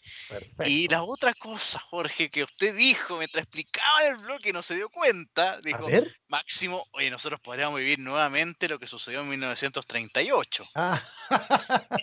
Y 0.66 0.88
la 0.88 1.04
otra 1.04 1.34
cosa, 1.34 1.80
Jorge, 1.90 2.30
que 2.30 2.44
usted 2.44 2.76
dijo 2.76 3.18
mientras 3.18 3.44
explicaba 3.44 4.08
el 4.08 4.18
blog 4.18 4.40
y 4.46 4.52
no 4.52 4.62
se 4.62 4.76
dio 4.76 4.90
cuenta, 4.90 5.60
dijo, 5.62 5.88
Máximo, 6.28 6.86
oye, 6.92 7.10
nosotros 7.10 7.40
podríamos 7.42 7.80
vivir 7.80 8.00
nuevamente 8.00 8.68
lo 8.68 8.80
que 8.80 8.88
sucedió 8.88 9.22
en 9.22 9.30
1938. 9.30 10.66
Ah. 10.76 11.04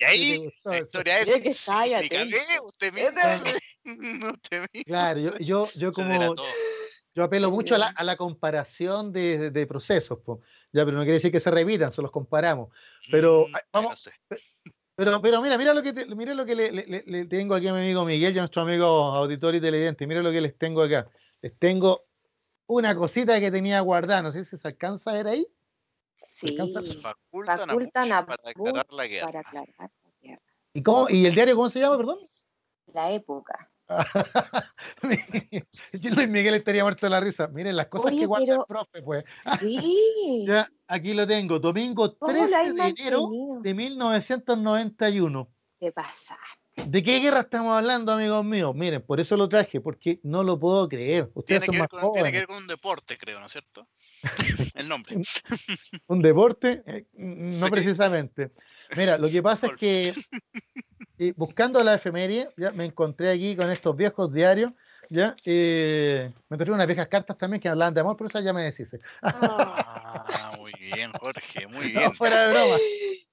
Y 0.01 0.05
ahí 0.05 0.53
la 0.65 0.79
historia 0.79 1.21
es... 1.21 1.29
Que 1.29 1.49
Usted 2.67 2.93
mismo, 2.93 4.33
Claro, 4.85 5.21
yo, 5.41 5.69
yo, 5.75 5.91
como... 5.93 6.37
Yo 7.15 7.25
apelo 7.25 7.51
mucho 7.51 7.75
a 7.75 7.79
la, 7.79 7.89
a 7.89 8.05
la 8.05 8.17
comparación 8.17 9.13
de, 9.13 9.51
de, 9.51 9.67
procesos, 9.67 10.19
ya, 10.73 10.85
pero 10.85 10.93
no 10.93 11.01
quiere 11.01 11.15
decir 11.15 11.31
que 11.31 11.41
se 11.41 11.51
repitan, 11.51 11.93
solo 11.93 12.07
los 12.07 12.13
comparamos. 12.13 12.71
Pero 13.11 13.49
mm, 13.49 13.55
vamos, 13.71 14.09
pero, 14.95 15.21
pero 15.23 15.41
mira, 15.41 15.57
mira 15.57 15.75
lo 15.75 15.83
que, 15.83 15.93
mira 15.93 16.35
lo 16.35 16.45
que 16.45 16.55
le, 16.55 17.25
tengo 17.27 17.55
aquí 17.55 17.69
a 17.69 17.73
mi 17.73 17.81
amigo 17.81 18.05
Miguel 18.05 18.35
y 18.35 18.39
a 18.39 18.43
nuestro 18.43 18.63
amigo 18.63 18.87
auditor 18.87 19.55
y 19.55 19.61
televidente. 19.61 20.07
Mira 20.07 20.23
lo 20.23 20.31
que 20.31 20.41
les 20.41 20.57
tengo 20.59 20.83
acá. 20.83 21.09
Les 21.41 21.59
tengo 21.59 22.05
una 22.67 22.95
cosita 22.95 23.41
que 23.41 23.51
tenía 23.51 23.81
guardada. 23.81 24.23
No 24.23 24.33
sé 24.33 24.45
si 24.45 24.57
se 24.57 24.69
alcanza 24.69 25.11
a 25.11 25.15
ver 25.15 25.27
ahí. 25.29 25.47
Sí. 26.29 26.57
Facultan, 27.01 28.13
a, 28.13 28.27
para 28.27 28.51
aclarar 28.51 28.87
la 28.91 29.07
guerra. 29.07 29.27
Para 29.27 29.41
aclarar 29.41 29.69
la 29.79 30.13
guerra. 30.21 30.43
¿Y, 30.75 30.83
cómo, 30.83 31.09
¿Y 31.09 31.27
el 31.27 31.35
diario 31.35 31.57
cómo 31.57 31.71
se 31.71 31.81
llama, 31.81 31.97
perdón? 31.97 32.19
La 32.93 33.13
época. 33.13 33.72
Yo 35.93 36.11
Luis 36.11 36.29
Miguel 36.29 36.55
estaría 36.55 36.83
muerto 36.83 37.07
de 37.07 37.11
la 37.11 37.21
risa. 37.21 37.49
Miren 37.49 37.77
las 37.77 37.87
cosas 37.89 38.13
que 38.13 38.27
guarda 38.27 38.55
el 38.55 38.65
profe, 38.67 39.03
pues. 39.03 39.25
Sí. 39.61 40.45
ya, 40.47 40.71
aquí 40.87 41.15
lo 41.15 41.27
tengo. 41.27 41.59
Domingo 41.59 42.13
13 42.13 42.73
de 42.75 42.89
enero 42.89 43.29
de 43.61 43.75
1991. 43.75 45.49
¿Qué 45.79 45.93
pasa? 45.93 46.39
¿De 46.75 47.03
qué 47.03 47.21
guerra 47.21 47.41
estamos 47.41 47.77
hablando, 47.77 48.13
amigos 48.13 48.45
míos? 48.45 48.75
Miren, 48.75 49.03
por 49.03 49.21
eso 49.21 49.37
lo 49.37 49.49
traje, 49.49 49.81
porque 49.81 50.21
no 50.23 50.43
lo 50.43 50.59
puedo 50.59 50.89
creer. 50.89 51.31
Ustedes 51.35 51.63
tiene, 51.63 51.79
son 51.79 51.87
que 51.89 51.97
más 51.97 52.13
tiene 52.13 52.33
que 52.33 52.39
ver 52.39 52.47
con 52.47 52.57
un 52.57 52.67
deporte, 52.67 53.19
creo, 53.19 53.41
¿no 53.41 53.47
es 53.47 53.53
cierto? 53.53 53.87
el 54.75 54.89
nombre. 54.89 55.21
¿Un 56.07 56.21
deporte? 56.21 56.83
Eh, 56.87 57.07
no 57.13 57.69
precisamente. 57.69 58.53
Mira, 58.97 59.19
lo 59.19 59.29
que 59.29 59.43
pasa 59.43 59.67
es 59.67 59.73
que 59.75 60.15
y 61.19 61.33
buscando 61.33 61.83
la 61.83 61.95
efeméride, 61.95 62.49
ya 62.57 62.71
me 62.73 62.85
encontré 62.85 63.31
aquí 63.31 63.57
con 63.57 63.71
estos 63.71 63.97
viejos 63.97 64.33
diarios, 64.33 64.73
ya, 65.11 65.37
me 65.45 66.33
encontré 66.51 66.73
unas 66.73 66.87
viejas 66.87 67.09
cartas 67.09 67.37
también 67.37 67.61
que 67.61 67.69
hablaban 67.69 67.93
de 67.93 68.01
amor, 68.01 68.17
pero 68.17 68.29
eso 68.29 68.41
ya 68.41 68.53
me 68.53 68.65
decís. 68.65 68.97
Ah, 69.21 70.53
muy 70.59 70.73
bien, 70.81 71.13
Jorge, 71.21 71.67
muy 71.67 71.89
bien. 71.91 72.15
fuera 72.15 72.47
de 72.47 72.53
broma. 72.53 72.77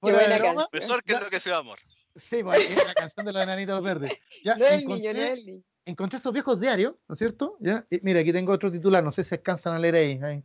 Fuera 0.00 0.18
Qué 0.18 0.24
buena 0.24 0.34
de 0.34 0.40
broma. 0.40 0.68
Profesor, 0.70 1.02
¿qué 1.02 1.14
es 1.14 1.20
lo 1.20 1.30
que 1.30 1.40
sea 1.40 1.56
amor? 1.56 1.78
Sí, 2.16 2.42
pues, 2.42 2.70
es 2.70 2.84
la 2.84 2.94
canción 2.94 3.24
de 3.24 3.32
los 3.32 3.42
enanitos 3.42 3.82
verdes. 3.82 4.12
Ya, 4.44 4.56
no 4.56 4.66
encontré, 4.66 5.62
encontré 5.86 6.16
estos 6.18 6.32
viejos 6.32 6.60
diarios, 6.60 6.94
¿no 7.08 7.14
es 7.14 7.18
cierto? 7.18 7.56
Ya, 7.60 7.86
mira, 8.02 8.20
aquí 8.20 8.32
tengo 8.32 8.52
otro 8.52 8.70
titular, 8.70 9.02
no 9.02 9.12
sé 9.12 9.24
si 9.24 9.34
alcanzan 9.34 9.74
a 9.74 9.78
leer 9.78 9.94
ahí. 9.94 10.42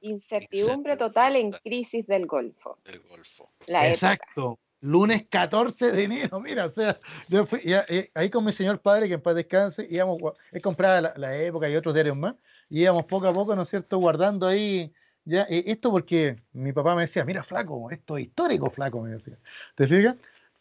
Incertidumbre 0.00 0.96
total 0.96 1.34
en 1.36 1.52
crisis 1.52 2.06
del 2.06 2.26
Golfo. 2.26 2.78
Del 2.84 3.00
Golfo. 3.00 3.50
La 3.66 3.88
Exacto 3.88 4.60
lunes 4.80 5.26
14 5.28 5.92
de 5.92 6.04
enero, 6.04 6.40
mira, 6.40 6.66
o 6.66 6.70
sea, 6.70 6.98
yo 7.28 7.46
fui, 7.46 7.60
eh, 7.64 8.10
ahí 8.14 8.30
con 8.30 8.44
mi 8.44 8.52
señor 8.52 8.80
padre, 8.80 9.08
que 9.08 9.14
en 9.14 9.20
paz 9.20 9.34
descanse, 9.34 9.86
íbamos, 9.90 10.18
he 10.52 10.60
comprado 10.60 11.12
la, 11.16 11.36
época 11.36 11.68
y 11.68 11.76
otros 11.76 11.94
diarios 11.94 12.16
más, 12.16 12.34
y 12.68 12.82
íbamos 12.82 13.04
poco 13.06 13.26
a 13.26 13.32
poco, 13.32 13.56
¿no 13.56 13.62
es 13.62 13.68
cierto?, 13.68 13.98
guardando 13.98 14.46
ahí, 14.46 14.92
ya, 15.24 15.42
eh, 15.50 15.64
esto 15.66 15.90
porque 15.90 16.42
mi 16.52 16.72
papá 16.72 16.94
me 16.94 17.02
decía, 17.02 17.24
mira, 17.24 17.42
flaco, 17.42 17.90
esto 17.90 18.16
es 18.16 18.26
histórico, 18.26 18.70
flaco, 18.70 19.00
me 19.00 19.10
decía, 19.10 19.38
¿te 19.74 19.86
fijas? 19.86 20.16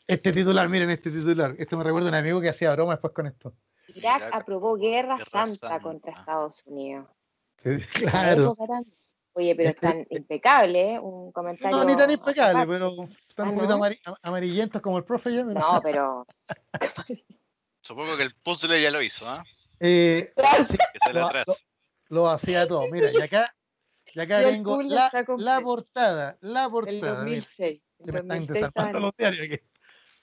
Este 0.08 0.32
titular, 0.32 0.68
miren 0.70 0.90
este 0.90 1.12
titular, 1.12 1.56
esto 1.58 1.78
me 1.78 1.84
recuerda 1.84 2.08
a 2.08 2.12
un 2.12 2.16
amigo 2.16 2.42
que 2.42 2.50
hacía 2.50 2.72
broma 2.72 2.94
después 2.94 3.14
con 3.14 3.28
esto. 3.28 3.54
Irak 3.88 4.30
aprobó 4.32 4.78
guerra, 4.78 5.18
santa, 5.26 5.80
contra 5.80 6.12
Estados 6.12 6.64
Unidos. 6.66 7.08
Claro. 7.94 8.56
Oye, 9.38 9.56
pero 9.56 9.70
es 9.70 9.76
tan 9.76 10.04
impecable, 10.10 10.96
¿eh? 10.96 11.00
un 11.00 11.32
comentario. 11.32 11.78
No, 11.78 11.86
ni 11.86 11.96
tan 11.96 12.10
impecable, 12.10 12.66
pero 12.66 13.08
están 13.30 13.50
un 13.50 13.56
poquito 13.56 14.18
amarillentos 14.24 14.82
como 14.82 14.98
el 14.98 15.04
profe 15.04 15.32
ya. 15.32 15.44
No, 15.44 15.80
pero. 15.84 16.26
Supongo 17.84 18.18
que 18.18 18.24
el 18.24 18.34
puzzle 18.34 18.82
ya 18.82 18.90
lo 18.90 19.00
hizo, 19.00 19.30
¿ah? 19.30 19.46
¿eh? 19.80 20.34
sí, 20.68 20.78
lo, 22.10 22.28
hacía 22.28 22.68
todo. 22.68 22.90
Mira, 22.90 23.12
y 23.14 23.22
acá, 23.22 23.56
y 24.06 24.20
acá 24.20 24.40
tengo 24.44 24.82
la, 24.82 25.12
la, 25.38 25.62
portada, 25.62 26.38
la 26.42 26.68
portada. 26.68 26.96
El 26.96 27.02
2006. 27.02 27.82
El 28.00 28.14
me 28.14 28.20
están 28.20 28.46
desarmando 28.48 29.00
los 29.00 29.12
diarios 29.16 29.46
aquí. 29.46 29.68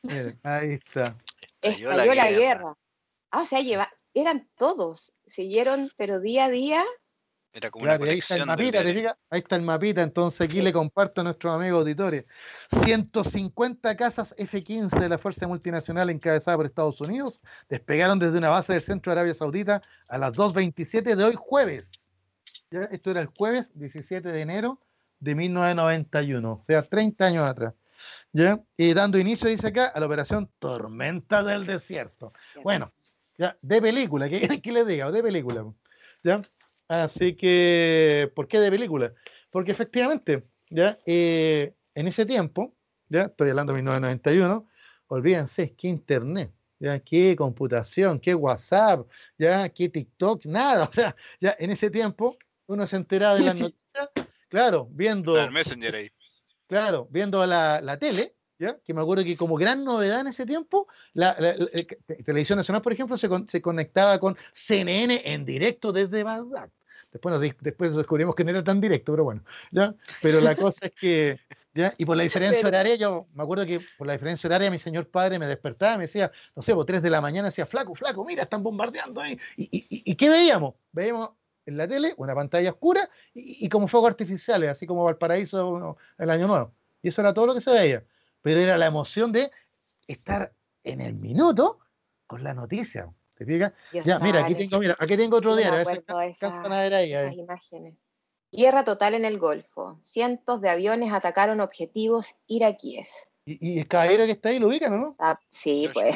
Miren, 0.03 0.41
ahí 0.43 0.73
está. 0.73 1.17
Estalló, 1.63 1.93
la, 1.93 2.05
guerra. 2.05 2.15
la 2.17 2.33
guerra. 2.33 2.75
Ah, 3.31 3.43
o 3.43 3.47
sea, 3.47 3.61
lleva, 3.61 3.89
eran 4.13 4.51
todos, 4.57 5.13
siguieron, 5.25 5.93
pero 5.97 6.19
día 6.19 6.47
a 6.47 6.51
día 6.51 6.85
Era 7.57 7.71
como 7.71 7.85
una 7.85 7.95
ahí 7.95 8.19
está 8.19 8.35
el 8.35 8.47
mapita, 8.47 8.81
ahí 8.81 9.39
está 9.39 9.55
el 9.55 9.63
mapita, 9.63 10.03
entonces 10.03 10.41
aquí 10.41 10.61
le 10.61 10.73
comparto 10.73 11.21
a 11.21 11.25
nuestros 11.25 11.55
amigos 11.55 11.79
auditores. 11.83 12.25
150 12.83 13.97
casas 13.97 14.35
F-15 14.37 14.99
de 14.99 15.09
la 15.09 15.19
Fuerza 15.19 15.47
Multinacional 15.47 16.11
encabezada 16.11 16.57
por 16.57 16.67
Estados 16.67 17.01
Unidos 17.01 17.41
despegaron 17.69 18.19
desde 18.19 18.39
una 18.39 18.51
base 18.51 18.73
del 18.73 18.83
centro 18.83 19.13
de 19.13 19.21
Arabia 19.21 19.35
Saudita 19.35 19.83
a 20.09 20.19
las 20.19 20.33
2.27 20.37 21.15
de 21.15 21.25
hoy 21.25 21.35
jueves. 21.37 21.89
Esto 22.91 23.13
era 23.13 23.21
el 23.21 23.29
jueves 23.29 23.67
17 23.75 24.33
de 24.33 24.41
enero 24.41 24.81
de 25.21 25.37
1991, 25.37 26.51
o 26.51 26.65
sea, 26.67 26.83
30 26.83 27.25
años 27.25 27.45
atrás. 27.45 27.75
¿ya? 28.33 28.61
Y 28.77 28.95
dando 28.95 29.17
inicio, 29.17 29.49
dice 29.49 29.69
acá, 29.69 29.87
a 29.87 30.01
la 30.01 30.07
operación 30.07 30.51
Tormenta 30.59 31.45
del 31.45 31.67
Desierto. 31.67 32.33
Bueno, 32.65 32.93
ya, 33.39 33.57
de 33.63 33.81
película, 33.81 34.29
¿qué, 34.29 34.41
qué 34.61 34.73
les 34.73 34.87
diga? 34.89 35.13
De 35.13 35.23
película. 35.23 35.65
¿ya? 36.25 36.43
Así 36.89 37.35
que, 37.35 38.31
¿por 38.35 38.47
qué 38.47 38.61
de 38.61 38.71
película? 38.71 39.13
Porque 39.51 39.73
efectivamente, 39.73 40.45
ya 40.71 40.99
eh, 41.07 41.75
en 41.95 42.09
ese 42.09 42.27
tiempo, 42.27 42.75
ya 43.09 43.23
estoy 43.23 43.51
hablando 43.51 43.73
de 43.73 43.79
1991, 43.79 44.69
olvídense, 45.09 45.75
qué 45.75 45.89
internet, 45.89 46.53
ya 46.79 46.99
qué 47.01 47.35
computación, 47.37 48.21
qué 48.21 48.35
WhatsApp, 48.35 49.09
ya 49.39 49.69
qué 49.69 49.89
TikTok, 49.89 50.45
nada, 50.47 50.85
o 50.91 50.93
sea, 50.93 51.17
ya 51.41 51.57
en 51.59 51.71
ese 51.71 51.91
tiempo 51.91 52.37
uno 52.67 52.87
se 52.87 52.97
enteraba 52.97 53.37
de 53.37 53.45
las 53.45 53.55
noticias, 53.61 54.11
claro, 54.49 54.89
viendo 54.91 55.39
el 55.41 55.51
Messenger 55.51 55.97
ahí. 55.97 56.11
Claro, 56.67 57.07
viendo 57.11 57.47
la, 57.47 57.81
la 57.81 57.99
tele, 57.99 58.35
¿Ya? 58.59 58.79
que 58.85 58.95
me 58.95 59.03
acuerdo 59.03 59.25
que 59.25 59.37
como 59.37 59.57
gran 59.57 59.85
novedad 59.85 60.21
en 60.21 60.29
ese 60.29 60.47
tiempo, 60.47 60.87
la, 61.13 61.37
Televisión 62.25 62.57
Nacional, 62.57 62.83
por 62.83 62.93
ejemplo, 62.93 63.17
se, 63.17 63.29
se, 63.49 63.61
conectaba 63.61 64.21
con 64.21 64.37
CNN 64.53 65.23
en 65.25 65.45
directo 65.45 65.93
desde 65.93 66.23
Bagdad. 66.23 66.71
Después, 67.11 67.55
después 67.61 67.95
descubrimos 67.95 68.35
que 68.35 68.45
no 68.45 68.51
era 68.51 68.65
tan 68.65 68.81
directo, 68.81 69.13
pero 69.13 69.25
bueno, 69.25 69.43
¿ya? 69.71 69.95
Pero 70.23 70.41
la 70.41 70.57
cosa 70.57 70.87
es 70.87 70.93
que, 70.93 71.39
¿ya? 71.73 71.95
Y 71.97 72.05
por 72.05 72.17
la 72.17 72.25
diferencia 72.25 72.67
horaria, 72.67 72.97
yo 72.97 73.27
me 73.35 73.43
acuerdo 73.43 73.67
que 73.67 73.81
por 73.99 74.07
la 74.07 74.15
diferencia 74.15 74.49
horaria 74.49 74.71
mi 74.71 74.79
señor 74.79 75.09
padre 75.09 75.39
me 75.39 75.47
despertaba, 75.47 75.97
me 75.97 76.05
decía, 76.05 76.33
no 76.57 76.63
sé, 76.63 76.75
por 76.75 76.87
3 76.87 77.03
de 77.03 77.11
la 77.11 77.21
mañana, 77.21 77.49
decía, 77.49 77.67
flaco, 77.67 77.95
flaco, 77.95 78.25
mira, 78.25 78.45
están 78.45 78.63
bombardeando 78.63 79.21
ahí. 79.21 79.39
¿Y, 79.57 79.65
y, 79.65 79.87
y 79.89 80.15
qué 80.17 80.29
veíamos? 80.29 80.75
Veíamos 80.93 81.31
en 81.67 81.77
la 81.77 81.89
tele 81.89 82.15
una 82.17 82.35
pantalla 82.35 82.71
oscura 82.71 83.09
y, 83.33 83.69
como 83.69 83.89
fuegos 83.89 84.11
artificiales, 84.11 84.71
así 84.71 84.87
como 84.87 85.05
Valparaíso 85.05 85.97
el 86.19 86.31
Año 86.31 86.47
Nuevo. 86.47 86.75
Y 87.03 87.09
eso 87.09 87.21
era 87.21 87.35
todo 87.35 87.47
lo 87.47 87.55
que 87.55 87.61
se 87.61 87.71
veía. 87.71 88.05
Pero 88.45 88.61
era 88.61 88.77
la 88.77 88.85
emoción 88.85 89.33
de 89.33 89.51
estar 90.07 90.53
en 90.83 91.01
el 91.01 91.15
minuto 91.15 91.79
con 92.27 92.45
la 92.45 92.53
noticia. 92.53 93.11
¿Te 93.33 93.47
fijas? 93.47 93.73
ya, 93.91 94.19
mira, 94.19 94.45
aquí 94.45 94.55
tengo, 94.55 94.79
mira, 94.79 94.95
aquí 95.01 95.17
tengo 95.17 95.39
otro 95.39 95.57
diario. 95.57 95.81
A 95.81 95.85
ver 95.85 96.05
a 96.07 96.83
ver 96.83 96.95
ahí. 96.95 97.15
Esas 97.15 97.35
imágenes. 97.35 97.95
Guerra 98.53 98.85
total 98.85 99.15
en 99.15 99.25
el 99.25 99.39
Golfo. 99.39 99.99
Cientos 100.05 100.61
de 100.61 100.69
aviones 100.69 101.11
atacaron 101.11 101.61
objetivos 101.61 102.37
iraquíes. 102.47 103.09
Y, 103.47 103.79
el 103.79 103.89
caballero 103.89 104.27
que 104.27 104.33
está 104.33 104.51
ahí 104.51 104.59
lo 104.59 104.69
ubican, 104.69 105.01
¿no? 105.01 105.17
Ah, 105.19 105.39
sí, 105.51 105.89
pues. 105.95 106.15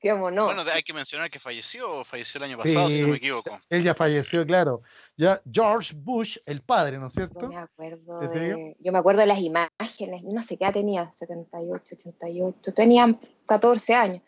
¿Cómo 0.00 0.30
no? 0.30 0.44
Bueno, 0.44 0.62
hay 0.72 0.82
que 0.84 0.92
mencionar 0.92 1.28
que 1.28 1.40
falleció, 1.40 2.04
falleció 2.04 2.38
el 2.38 2.44
año 2.44 2.58
pasado, 2.58 2.88
si 2.88 3.00
no 3.00 3.08
me 3.08 3.16
equivoco. 3.16 3.60
Él 3.68 3.82
ya 3.82 3.96
falleció, 3.96 4.46
claro. 4.46 4.82
Ya 5.16 5.40
George 5.50 5.94
Bush, 5.96 6.38
el 6.44 6.60
padre, 6.62 6.98
¿no 6.98 7.06
es 7.06 7.12
cierto? 7.12 7.42
Yo 7.42 7.48
me 7.48 7.56
acuerdo, 7.56 8.20
de, 8.20 8.76
yo 8.80 8.92
me 8.92 8.98
acuerdo 8.98 9.20
de 9.20 9.26
las 9.26 9.38
imágenes, 9.38 10.24
no 10.24 10.42
sé 10.42 10.56
qué 10.56 10.64
edad 10.64 10.72
tenía, 10.72 11.12
78, 11.12 11.94
88, 11.94 12.74
tenía 12.74 13.18
14 13.46 13.94
años. 13.94 14.22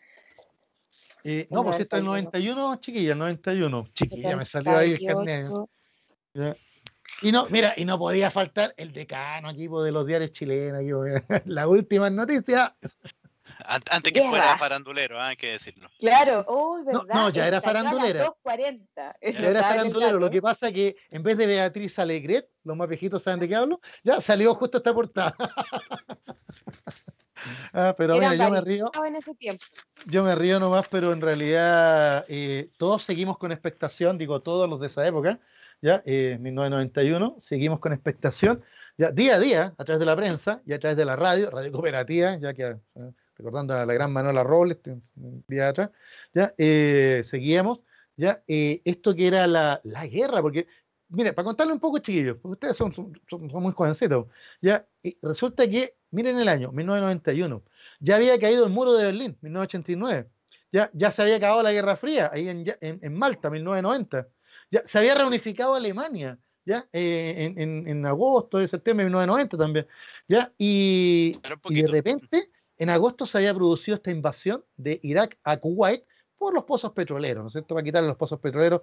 Eh, 1.25 1.49
no, 1.51 1.65
pues 1.65 1.81
está 1.81 1.99
el 1.99 2.05
91, 2.05 2.77
chiquilla, 2.77 3.17
91. 3.17 3.89
Chiquilla, 3.93 4.37
me 4.37 4.45
salió 4.45 4.77
ahí 4.77 4.97
Y 7.21 7.33
no, 7.33 7.47
mira, 7.51 7.75
y 7.77 7.85
no 7.85 7.99
podía 7.99 8.31
faltar 8.31 8.73
el 8.77 8.93
decano 8.93 9.51
equipo 9.51 9.83
de 9.83 9.91
los 9.91 10.07
diarios 10.07 10.31
chilenos, 10.31 10.83
la 11.47 11.67
última 11.67 12.11
noticia. 12.11 12.77
Antes 13.65 14.13
que 14.13 14.23
fuera 14.23 14.57
farandulero, 14.59 15.21
hay 15.21 15.37
que 15.37 15.53
decirlo. 15.53 15.89
Claro, 15.99 16.45
oh, 16.49 16.83
¿verdad? 16.85 17.15
No, 17.15 17.31
ya 17.31 17.47
era 17.47 17.61
farandulera. 17.61 18.33
Ya 19.23 19.49
era 19.49 19.63
farandulero. 19.63 20.19
Lo 20.19 20.31
que 20.31 20.43
pasa 20.43 20.69
es 20.69 20.75
que 20.75 20.97
en 21.11 21.23
vez 21.23 21.37
de 21.39 21.47
Beatriz 21.47 21.99
Alegret, 21.99 22.49
los 22.65 22.77
más 22.77 22.89
viejitos 22.89 23.23
saben 23.23 23.41
de 23.41 23.49
qué 23.49 23.57
hablo, 23.57 23.81
ya 24.03 24.21
salió 24.21 24.55
justo 24.55 24.79
esta 24.79 24.95
portada. 24.95 25.35
Ah, 27.73 27.95
pero 27.97 28.15
mira, 28.15 28.35
yo 28.35 28.51
me 28.51 28.61
río. 28.61 28.91
Yo 30.07 30.25
me 30.25 30.35
río 30.35 30.59
nomás, 30.59 30.89
pero 30.89 31.13
en 31.13 31.21
realidad 31.21 32.25
eh, 32.29 32.71
todos 32.77 33.05
seguimos 33.05 33.39
con 33.39 33.53
expectación, 33.53 34.19
digo 34.19 34.41
todos 34.41 34.69
los 34.69 34.81
de 34.81 34.89
esa 34.89 35.07
época, 35.07 35.39
ya, 35.83 36.03
eh, 36.07 36.39
1991, 36.41 37.39
seguimos 37.43 37.81
con 37.81 37.93
expectación, 37.93 38.65
ya 38.97 39.11
día 39.11 39.37
a 39.37 39.39
día, 39.39 39.75
a 39.77 39.85
través 39.85 40.01
de 40.01 40.07
la 40.07 40.17
prensa 40.17 40.63
y 40.67 40.73
a 40.73 40.81
través 40.81 40.97
de 40.97 41.05
la 41.05 41.17
radio, 41.17 41.51
radio 41.51 41.71
cooperativa, 41.71 42.37
ya 42.39 42.55
que 42.55 42.63
eh, 42.65 43.13
recordando 43.37 43.75
a 43.75 43.87
la 43.87 43.95
gran 43.95 44.13
Manuela 44.13 44.43
Robles, 44.43 44.79
un 45.17 45.45
día 45.49 45.69
atrás, 45.69 45.91
ya 46.35 46.55
eh, 46.59 47.23
seguíamos, 47.25 47.81
ya 48.17 48.43
esto 48.47 49.15
que 49.15 49.27
era 49.27 49.47
la, 49.47 49.81
la 49.85 50.07
guerra, 50.07 50.41
porque 50.41 50.67
mire, 51.09 51.33
para 51.33 51.45
contarle 51.45 51.73
un 51.73 51.81
poco, 51.81 51.99
chiquillos, 51.99 52.37
porque 52.41 52.53
ustedes 52.55 52.77
son, 52.77 52.93
son, 53.29 53.63
muy 53.63 53.73
jovencitos, 53.73 54.27
ya, 54.61 54.87
resulta 55.23 55.69
que, 55.69 55.97
miren 56.11 56.39
el 56.39 56.49
año, 56.49 56.73
1991, 56.73 57.63
ya 58.01 58.17
había 58.17 58.39
caído 58.39 58.65
el 58.65 58.73
muro 58.73 58.93
de 58.95 59.05
Berlín, 59.05 59.37
1989, 59.41 60.29
ya, 60.73 60.91
ya 60.93 61.11
se 61.11 61.23
había 61.23 61.37
acabado 61.37 61.63
la 61.63 61.73
Guerra 61.73 61.97
Fría, 61.97 62.31
ahí 62.33 62.49
en, 62.49 62.65
en, 62.81 62.99
en 63.03 63.15
Malta, 63.15 63.51
1990, 63.51 64.29
ya 64.71 64.83
se 64.87 64.99
había 64.99 65.15
reunificado 65.15 65.75
Alemania, 65.75 66.39
ya, 66.65 66.89
eh, 66.93 67.55
en, 67.57 67.87
en, 67.87 68.07
agosto, 68.07 68.59
de 68.59 68.67
septiembre 68.67 69.05
de 69.05 69.11
1990 69.11 69.57
también, 69.57 69.87
ya, 70.27 70.53
y, 70.59 71.39
y 71.69 71.83
de 71.83 71.89
repente, 71.89 72.51
en 72.79 72.91
agosto 72.91 73.27
se 73.27 73.39
había 73.39 73.55
producido 73.55 73.97
esta 73.97 74.11
invasión 74.11 74.65
de 74.77 75.01
Irak 75.03 75.39
a 75.45 75.57
Kuwait, 75.59 76.05
por 76.39 76.55
los 76.55 76.65
pozos 76.65 76.93
petroleros, 76.93 77.43
¿no 77.43 77.49
es 77.49 77.53
cierto? 77.53 77.75
Para 77.75 77.85
quitarle 77.85 78.09
los 78.09 78.17
pozos 78.17 78.41
petroleros. 78.41 78.83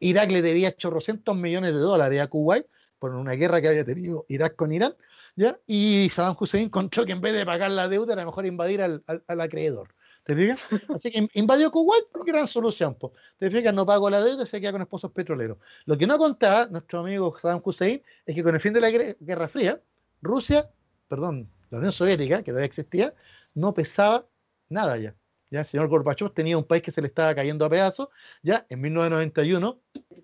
Irak 0.00 0.30
le 0.30 0.42
debía 0.42 0.68
800 0.68 1.36
millones 1.36 1.72
de 1.72 1.78
dólares 1.78 2.22
a 2.22 2.26
Kuwait 2.26 2.66
por 2.98 3.14
una 3.14 3.32
guerra 3.32 3.60
que 3.60 3.68
había 3.68 3.84
tenido 3.84 4.24
Irak 4.28 4.56
con 4.56 4.72
Irán, 4.72 4.94
¿ya? 5.36 5.58
Y 5.66 6.08
Saddam 6.10 6.36
Hussein 6.38 6.64
encontró 6.64 7.04
que 7.04 7.12
en 7.12 7.20
vez 7.20 7.34
de 7.34 7.44
pagar 7.44 7.70
la 7.70 7.88
deuda 7.88 8.14
era 8.14 8.24
mejor 8.24 8.46
invadir 8.46 8.80
al, 8.80 9.02
acreedor. 9.26 9.94
¿Te 10.24 10.34
fijas? 10.34 10.66
Así 10.88 11.10
que 11.10 11.28
invadió 11.34 11.70
Kuwait, 11.70 12.06
gran 12.24 12.46
solución. 12.46 12.96
¿Te 13.38 13.50
fijas? 13.50 13.74
No 13.74 13.84
pagó 13.84 14.10
la 14.10 14.22
deuda 14.22 14.44
y 14.44 14.46
se 14.46 14.60
queda 14.60 14.72
con 14.72 14.80
los 14.80 14.88
pozos 14.88 15.12
petroleros. 15.12 15.58
Lo 15.84 15.96
que 15.98 16.06
no 16.06 16.18
contaba 16.18 16.66
nuestro 16.66 17.00
amigo 17.00 17.36
Saddam 17.38 17.60
Hussein 17.62 18.02
es 18.24 18.34
que 18.34 18.42
con 18.42 18.54
el 18.54 18.60
fin 18.60 18.72
de 18.72 18.80
la 18.80 18.88
Guerra 18.88 19.48
Fría, 19.48 19.80
Rusia, 20.22 20.70
perdón, 21.08 21.48
la 21.70 21.78
Unión 21.78 21.92
Soviética, 21.92 22.38
que 22.38 22.50
todavía 22.50 22.66
existía, 22.66 23.14
no 23.54 23.74
pesaba 23.74 24.26
nada 24.68 24.96
ya. 24.96 25.14
¿ya? 25.50 25.60
El 25.60 25.66
señor 25.66 25.88
Gorbachev 25.88 26.32
tenía 26.32 26.56
un 26.58 26.64
país 26.64 26.82
que 26.82 26.90
se 26.90 27.00
le 27.00 27.08
estaba 27.08 27.34
cayendo 27.34 27.64
a 27.64 27.70
pedazos, 27.70 28.08
ya 28.42 28.66
en 28.68 28.80
1991, 28.80 29.80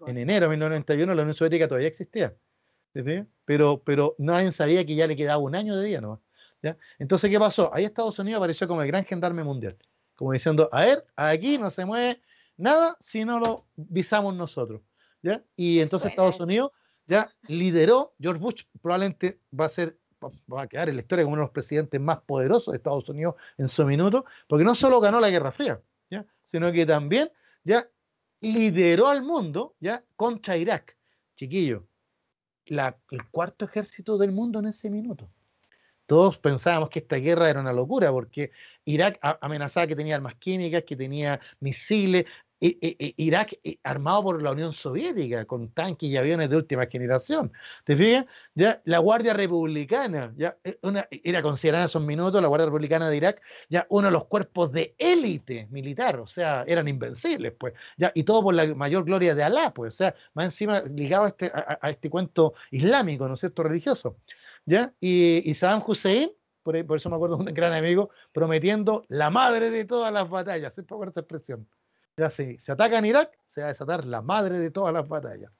en 0.06 0.18
enero 0.18 0.46
de 0.46 0.50
1991, 0.50 1.14
la 1.14 1.22
Unión 1.22 1.34
Soviética 1.34 1.68
todavía 1.68 1.88
existía. 1.88 2.34
Pero, 3.44 3.82
pero 3.84 4.14
nadie 4.18 4.52
sabía 4.52 4.84
que 4.84 4.94
ya 4.94 5.06
le 5.06 5.16
quedaba 5.16 5.38
un 5.38 5.54
año 5.54 5.74
de 5.76 5.86
día 5.86 6.00
¿no? 6.02 6.20
¿ya? 6.62 6.76
Entonces, 6.98 7.30
¿qué 7.30 7.38
pasó? 7.38 7.70
Ahí 7.72 7.84
Estados 7.84 8.18
Unidos 8.18 8.38
apareció 8.38 8.68
como 8.68 8.82
el 8.82 8.88
gran 8.88 9.04
gendarme 9.04 9.42
mundial, 9.42 9.78
como 10.14 10.32
diciendo, 10.32 10.68
a 10.72 10.82
ver, 10.82 11.06
aquí 11.16 11.56
no 11.56 11.70
se 11.70 11.86
mueve 11.86 12.20
nada 12.56 12.96
si 13.00 13.24
no 13.24 13.38
lo 13.38 13.66
visamos 13.76 14.34
nosotros. 14.34 14.82
¿ya? 15.22 15.42
Y 15.56 15.80
entonces 15.80 16.10
Estados 16.10 16.38
Unidos 16.40 16.72
ya 17.06 17.32
lideró, 17.48 18.14
George 18.20 18.40
Bush 18.40 18.62
probablemente 18.80 19.40
va 19.58 19.66
a 19.66 19.70
ser 19.70 19.98
va 20.52 20.62
a 20.62 20.66
quedar 20.66 20.88
en 20.88 20.96
la 20.96 21.02
historia 21.02 21.24
como 21.24 21.34
uno 21.34 21.42
de 21.42 21.46
los 21.46 21.52
presidentes 21.52 22.00
más 22.00 22.18
poderosos 22.20 22.72
de 22.72 22.76
Estados 22.76 23.08
Unidos 23.08 23.34
en 23.58 23.68
su 23.68 23.84
minuto, 23.84 24.24
porque 24.48 24.64
no 24.64 24.74
solo 24.74 25.00
ganó 25.00 25.20
la 25.20 25.30
Guerra 25.30 25.52
Fría, 25.52 25.80
¿ya? 26.10 26.24
sino 26.50 26.70
que 26.72 26.86
también 26.86 27.30
ya 27.64 27.88
lideró 28.40 29.08
al 29.08 29.22
mundo 29.22 29.74
ya 29.80 30.04
contra 30.16 30.56
Irak. 30.56 30.96
Chiquillo, 31.36 31.86
la, 32.66 32.96
el 33.10 33.26
cuarto 33.30 33.64
ejército 33.64 34.18
del 34.18 34.32
mundo 34.32 34.58
en 34.58 34.66
ese 34.66 34.90
minuto. 34.90 35.30
Todos 36.06 36.36
pensábamos 36.36 36.90
que 36.90 36.98
esta 36.98 37.16
guerra 37.16 37.48
era 37.48 37.60
una 37.60 37.72
locura 37.72 38.10
porque 38.10 38.50
Irak 38.84 39.18
amenazaba 39.40 39.86
que 39.86 39.96
tenía 39.96 40.16
armas 40.16 40.34
químicas, 40.34 40.82
que 40.82 40.96
tenía 40.96 41.40
misiles, 41.60 42.26
Irak 42.62 43.58
armado 43.82 44.22
por 44.22 44.42
la 44.42 44.52
Unión 44.52 44.72
Soviética, 44.72 45.44
con 45.44 45.68
tanques 45.70 46.08
y 46.08 46.16
aviones 46.16 46.48
de 46.48 46.56
última 46.56 46.86
generación. 46.86 47.52
¿Te 47.84 47.96
fijas? 47.96 48.26
Ya 48.54 48.80
la 48.84 48.98
Guardia 48.98 49.32
Republicana, 49.32 50.32
ya 50.36 50.56
eh, 50.62 50.78
era 51.24 51.42
considerada 51.42 51.84
en 51.84 51.88
esos 51.88 52.02
minutos 52.02 52.40
la 52.40 52.48
Guardia 52.48 52.66
Republicana 52.66 53.08
de 53.08 53.16
Irak, 53.16 53.42
ya 53.68 53.86
uno 53.88 54.06
de 54.06 54.12
los 54.12 54.26
cuerpos 54.26 54.72
de 54.72 54.94
élite 54.98 55.66
militar, 55.70 56.20
o 56.20 56.26
sea, 56.26 56.64
eran 56.66 56.88
invencibles, 56.88 57.52
pues, 57.58 57.74
ya, 57.96 58.12
y 58.14 58.22
todo 58.22 58.42
por 58.42 58.54
la 58.54 58.66
mayor 58.74 59.04
gloria 59.04 59.34
de 59.34 59.42
Alá, 59.42 59.72
pues, 59.72 59.94
o 59.94 59.96
sea, 59.96 60.14
más 60.34 60.46
encima 60.46 60.80
ligado 60.80 61.24
a 61.24 61.28
este, 61.28 61.50
a, 61.52 61.90
este 61.90 62.10
cuento 62.10 62.54
islámico, 62.70 63.26
¿no 63.26 63.34
es 63.34 63.40
cierto?, 63.40 63.62
religioso. 63.62 64.16
¿ya? 64.64 64.92
Y, 65.00 65.50
y 65.50 65.54
Saddam 65.54 65.82
Hussein, 65.86 66.30
por, 66.62 66.76
eso 66.76 67.10
me 67.10 67.16
acuerdo 67.16 67.36
de 67.36 67.44
un 67.44 67.54
gran 67.54 67.72
amigo, 67.72 68.10
prometiendo 68.32 69.04
la 69.08 69.30
madre 69.30 69.70
de 69.70 69.84
todas 69.84 70.12
las 70.12 70.28
batallas, 70.28 70.72
siempre 70.74 70.94
acuerdo 70.94 71.10
esa 71.10 71.20
expresión. 71.20 71.66
Ya 72.22 72.30
si 72.30 72.56
se 72.58 72.70
ataca 72.70 72.98
en 72.98 73.04
Irak, 73.04 73.32
se 73.50 73.62
va 73.62 73.66
a 73.66 73.70
desatar 73.70 74.04
la 74.04 74.22
madre 74.22 74.60
de 74.60 74.70
todas 74.70 74.94
las 74.94 75.08
batallas. 75.08 75.50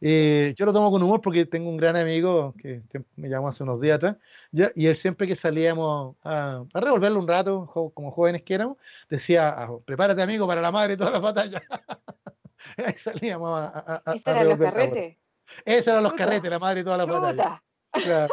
Eh, 0.00 0.54
yo 0.56 0.64
lo 0.64 0.72
tomo 0.72 0.90
con 0.90 1.02
humor 1.02 1.20
porque 1.20 1.44
tengo 1.44 1.68
un 1.68 1.76
gran 1.76 1.94
amigo 1.94 2.54
que 2.58 2.80
me 3.16 3.28
llamó 3.28 3.48
hace 3.48 3.64
unos 3.64 3.82
días 3.82 3.96
atrás, 3.96 4.16
¿ya? 4.50 4.72
y 4.74 4.86
él 4.86 4.96
siempre 4.96 5.26
que 5.26 5.36
salíamos 5.36 6.16
a, 6.24 6.64
a 6.72 6.80
revolverlo 6.80 7.18
un 7.18 7.28
rato, 7.28 7.66
como 7.94 8.10
jóvenes 8.12 8.44
que 8.44 8.54
éramos, 8.54 8.78
decía, 9.10 9.50
ah, 9.50 9.68
prepárate 9.84 10.22
amigo 10.22 10.46
para 10.46 10.62
la 10.62 10.72
madre 10.72 10.94
y 10.94 10.96
todas 10.96 11.12
las 11.12 11.20
batallas. 11.20 11.62
Ahí 12.78 12.96
salíamos 12.96 13.60
a... 13.60 14.02
a, 14.06 14.14
eran 14.24 14.48
los 14.48 14.58
carretes? 14.58 15.18
Esos 15.66 15.88
eran 15.88 16.02
los 16.02 16.14
carretes, 16.14 16.50
la 16.50 16.58
madre 16.58 16.80
y 16.80 16.84
todas 16.84 17.06
las 17.06 17.08
batallas. 17.10 18.30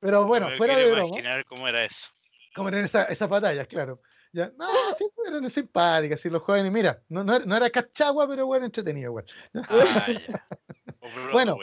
Pero 0.00 0.26
bueno, 0.26 0.50
fuera 0.58 0.76
de 0.76 0.92
broma. 0.92 1.08
imaginar 1.08 1.46
cómo 1.46 1.66
era 1.66 1.82
eso. 1.82 2.10
Cómo 2.54 2.68
eran 2.68 2.84
esas 2.84 3.28
batallas, 3.30 3.66
claro. 3.68 4.02
Ya, 4.32 4.52
no, 4.56 4.66
sí, 4.96 5.06
eran 5.26 5.50
simpáticas, 5.50 6.24
y 6.24 6.30
los 6.30 6.42
jóvenes, 6.42 6.70
mira, 6.70 7.02
no, 7.08 7.24
no, 7.24 7.38
no 7.40 7.56
era 7.56 7.68
cachagua, 7.68 8.28
pero 8.28 8.46
bueno, 8.46 8.66
entretenido, 8.66 9.12
güey. 9.12 9.24
Ah, 9.54 10.06
bueno, 11.32 11.58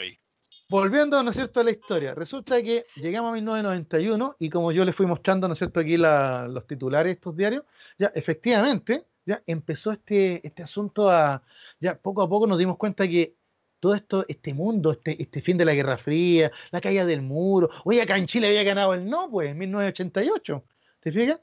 volviendo, 0.68 1.22
¿no 1.22 1.30
es 1.30 1.36
cierto?, 1.36 1.60
a 1.60 1.64
la 1.64 1.70
historia. 1.70 2.14
Resulta 2.14 2.62
que 2.62 2.84
llegamos 2.96 3.30
a 3.30 3.34
1991 3.34 4.36
y 4.38 4.50
como 4.50 4.72
yo 4.72 4.84
les 4.84 4.94
fui 4.94 5.06
mostrando, 5.06 5.48
¿no 5.48 5.54
es 5.54 5.58
cierto?, 5.58 5.80
aquí 5.80 5.96
los 5.96 6.66
titulares 6.66 7.06
de 7.06 7.12
estos 7.12 7.36
diarios, 7.36 7.64
ya 7.98 8.12
efectivamente, 8.14 9.06
ya 9.24 9.42
empezó 9.46 9.92
este, 9.92 10.46
este 10.46 10.62
asunto 10.62 11.10
a, 11.10 11.42
ya 11.80 11.98
poco 11.98 12.22
a 12.22 12.28
poco 12.28 12.46
nos 12.46 12.58
dimos 12.58 12.76
cuenta 12.76 13.08
que 13.08 13.34
todo 13.80 13.94
esto, 13.94 14.24
este 14.28 14.52
mundo, 14.54 14.92
este, 14.92 15.22
este 15.22 15.40
fin 15.40 15.56
de 15.56 15.64
la 15.64 15.74
Guerra 15.74 15.98
Fría, 15.98 16.50
la 16.70 16.80
caída 16.80 17.06
del 17.06 17.22
muro, 17.22 17.70
oye, 17.84 18.02
acá 18.02 18.16
en 18.18 18.26
Chile 18.26 18.48
había 18.48 18.64
ganado 18.64 18.92
el 18.94 19.08
no, 19.08 19.30
pues, 19.30 19.50
en 19.50 19.58
1988. 19.58 20.64
¿Te 21.00 21.12
fijas? 21.12 21.40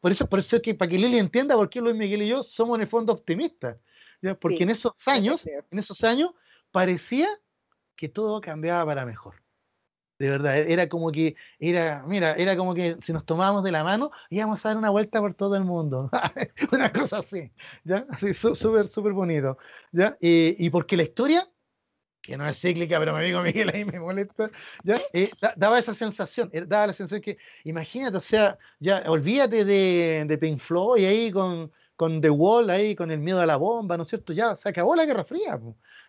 Por 0.00 0.12
eso, 0.12 0.26
por 0.28 0.38
eso 0.38 0.56
es 0.56 0.62
que 0.62 0.74
para 0.74 0.90
que 0.90 0.98
Lili 0.98 1.18
entienda 1.18 1.54
por 1.54 1.68
qué 1.68 1.80
Luis 1.80 1.94
Miguel 1.94 2.22
y 2.22 2.28
yo 2.28 2.42
somos 2.42 2.76
en 2.76 2.82
el 2.82 2.88
fondo 2.88 3.12
optimistas. 3.12 3.76
Porque 4.40 4.62
en 4.62 4.70
esos 4.70 4.92
años, 5.06 5.46
en 5.46 5.78
esos 5.78 6.04
años, 6.04 6.32
parecía 6.70 7.28
que 7.96 8.08
todo 8.08 8.40
cambiaba 8.40 8.84
para 8.84 9.06
mejor. 9.06 9.42
De 10.18 10.28
verdad, 10.28 10.58
e-, 10.58 10.72
era 10.72 10.88
como 10.88 11.10
que, 11.10 11.36
era, 11.58 12.04
mira, 12.06 12.34
era 12.34 12.56
como 12.56 12.74
que 12.74 12.96
si 13.02 13.12
nos 13.12 13.24
tomábamos 13.24 13.64
de 13.64 13.72
la 13.72 13.82
mano, 13.82 14.10
íbamos 14.28 14.64
a 14.64 14.68
dar 14.68 14.76
una 14.76 14.90
vuelta 14.90 15.20
por 15.20 15.34
todo 15.34 15.56
el 15.56 15.64
mundo. 15.64 16.10
una 16.72 16.92
cosa 16.92 17.18
así, 17.18 17.50
¿ya? 17.84 18.06
Así, 18.10 18.34
súper, 18.34 18.88
súper 18.88 19.12
bonito, 19.12 19.56
¿ya? 19.92 20.16
Y, 20.20 20.64
y 20.64 20.70
porque 20.70 20.96
la 20.96 21.04
historia 21.04 21.50
que 22.22 22.36
no 22.36 22.46
es 22.46 22.60
cíclica, 22.60 22.98
pero 22.98 23.14
me 23.14 23.24
digo 23.24 23.40
Miguel 23.42 23.70
ahí 23.74 23.84
me 23.84 23.98
molesta, 23.98 24.50
¿ya? 24.84 24.94
Eh, 25.12 25.30
daba 25.56 25.78
esa 25.78 25.94
sensación, 25.94 26.50
eh, 26.52 26.64
daba 26.66 26.88
la 26.88 26.92
sensación 26.92 27.20
que, 27.20 27.38
imagínate, 27.64 28.16
o 28.16 28.20
sea, 28.20 28.58
ya 28.78 29.02
olvídate 29.06 29.64
de, 29.64 30.24
de 30.26 30.38
Pink 30.38 30.60
Floyd 30.60 31.06
ahí 31.06 31.30
con, 31.30 31.72
con 31.96 32.20
The 32.20 32.30
Wall, 32.30 32.70
ahí 32.70 32.94
con 32.94 33.10
el 33.10 33.18
miedo 33.18 33.40
a 33.40 33.46
la 33.46 33.56
bomba, 33.56 33.96
¿no 33.96 34.04
es 34.04 34.08
cierto? 34.08 34.32
Ya 34.32 34.56
se 34.56 34.68
acabó 34.68 34.94
la 34.94 35.06
Guerra 35.06 35.24
Fría. 35.24 35.60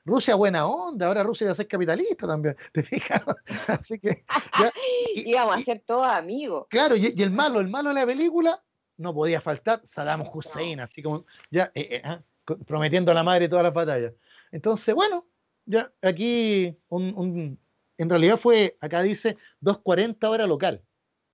Rusia 0.03 0.36
buena 0.36 0.66
onda, 0.66 1.07
ahora 1.07 1.24
Rusia 1.24 1.47
va 1.47 1.53
a 1.53 1.55
ser 1.55 1.68
capitalista 1.68 2.28
también, 2.28 2.55
¿te 2.74 2.84
fijas? 2.84 3.22
Así 3.68 3.99
que... 3.99 4.24
Ya, 4.59 4.72
Íbamos 5.14 5.57
a 5.57 5.62
ser 5.62 5.84
todos 5.86 6.07
amigos. 6.07 6.68
Claro, 6.70 6.95
y, 6.95 7.14
el 7.22 7.32
malo, 7.32 7.59
el 7.59 7.68
malo 7.68 7.89
de 7.89 7.95
la 7.95 8.05
película, 8.05 8.64
no 8.97 9.14
podía 9.14 9.41
faltar 9.41 9.82
Saddam 9.86 10.24
Hussein, 10.32 10.80
así 10.80 11.01
como 11.01 11.26
ya 11.49 11.72
eh, 11.74 12.01
ah, 12.03 12.22
prometiendo 12.66 13.12
a 13.12 13.16
la 13.16 13.24
madre 13.24 13.49
todas 13.49 13.64
las 13.64 13.74
batallas. 13.74 14.14
Entonces, 14.51 14.93
bueno, 14.93 15.26
ya, 15.66 15.91
aquí 16.01 16.78
un, 16.89 17.59
en 17.97 18.09
realidad 18.09 18.39
fue, 18.39 18.78
acá 18.80 19.01
dice 19.01 19.38
2.40 19.62 20.28
hora 20.28 20.47
local, 20.47 20.82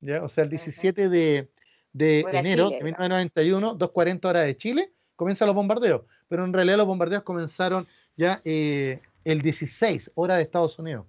¿ya? 0.02 0.24
o 0.24 0.30
sea, 0.30 0.44
el 0.44 0.50
17 0.50 1.10
de, 1.10 1.50
de 1.94 2.20
enero 2.32 2.70
de 2.70 2.84
1991, 2.84 3.78
2.40 3.78 4.26
horas 4.26 4.46
de 4.46 4.58
Chile, 4.58 4.94
comienzan 5.16 5.48
los 5.48 5.56
bombardeos, 5.56 6.04
pero 6.28 6.46
en 6.46 6.54
realidad 6.54 6.78
los 6.78 6.88
bombardeos 6.88 7.24
comenzaron 7.24 7.88
ya 8.16 8.42
eh, 8.46 9.02
el 9.24 9.42
16 9.42 10.12
hora 10.16 10.36
de 10.36 10.44
Estados 10.44 10.78
Unidos. 10.80 11.06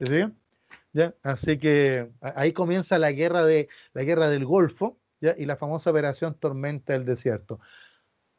¿Sí? 0.00 0.24
¿Ya? 0.92 1.14
Así 1.22 1.58
que 1.58 2.08
ahí 2.20 2.52
comienza 2.52 2.98
la 2.98 3.12
guerra, 3.12 3.44
de, 3.44 3.68
la 3.92 4.02
guerra 4.04 4.28
del 4.28 4.44
Golfo 4.44 4.98
¿ya? 5.20 5.34
y 5.36 5.44
la 5.44 5.56
famosa 5.56 5.90
operación 5.90 6.34
Tormenta 6.34 6.92
del 6.92 7.04
Desierto. 7.04 7.60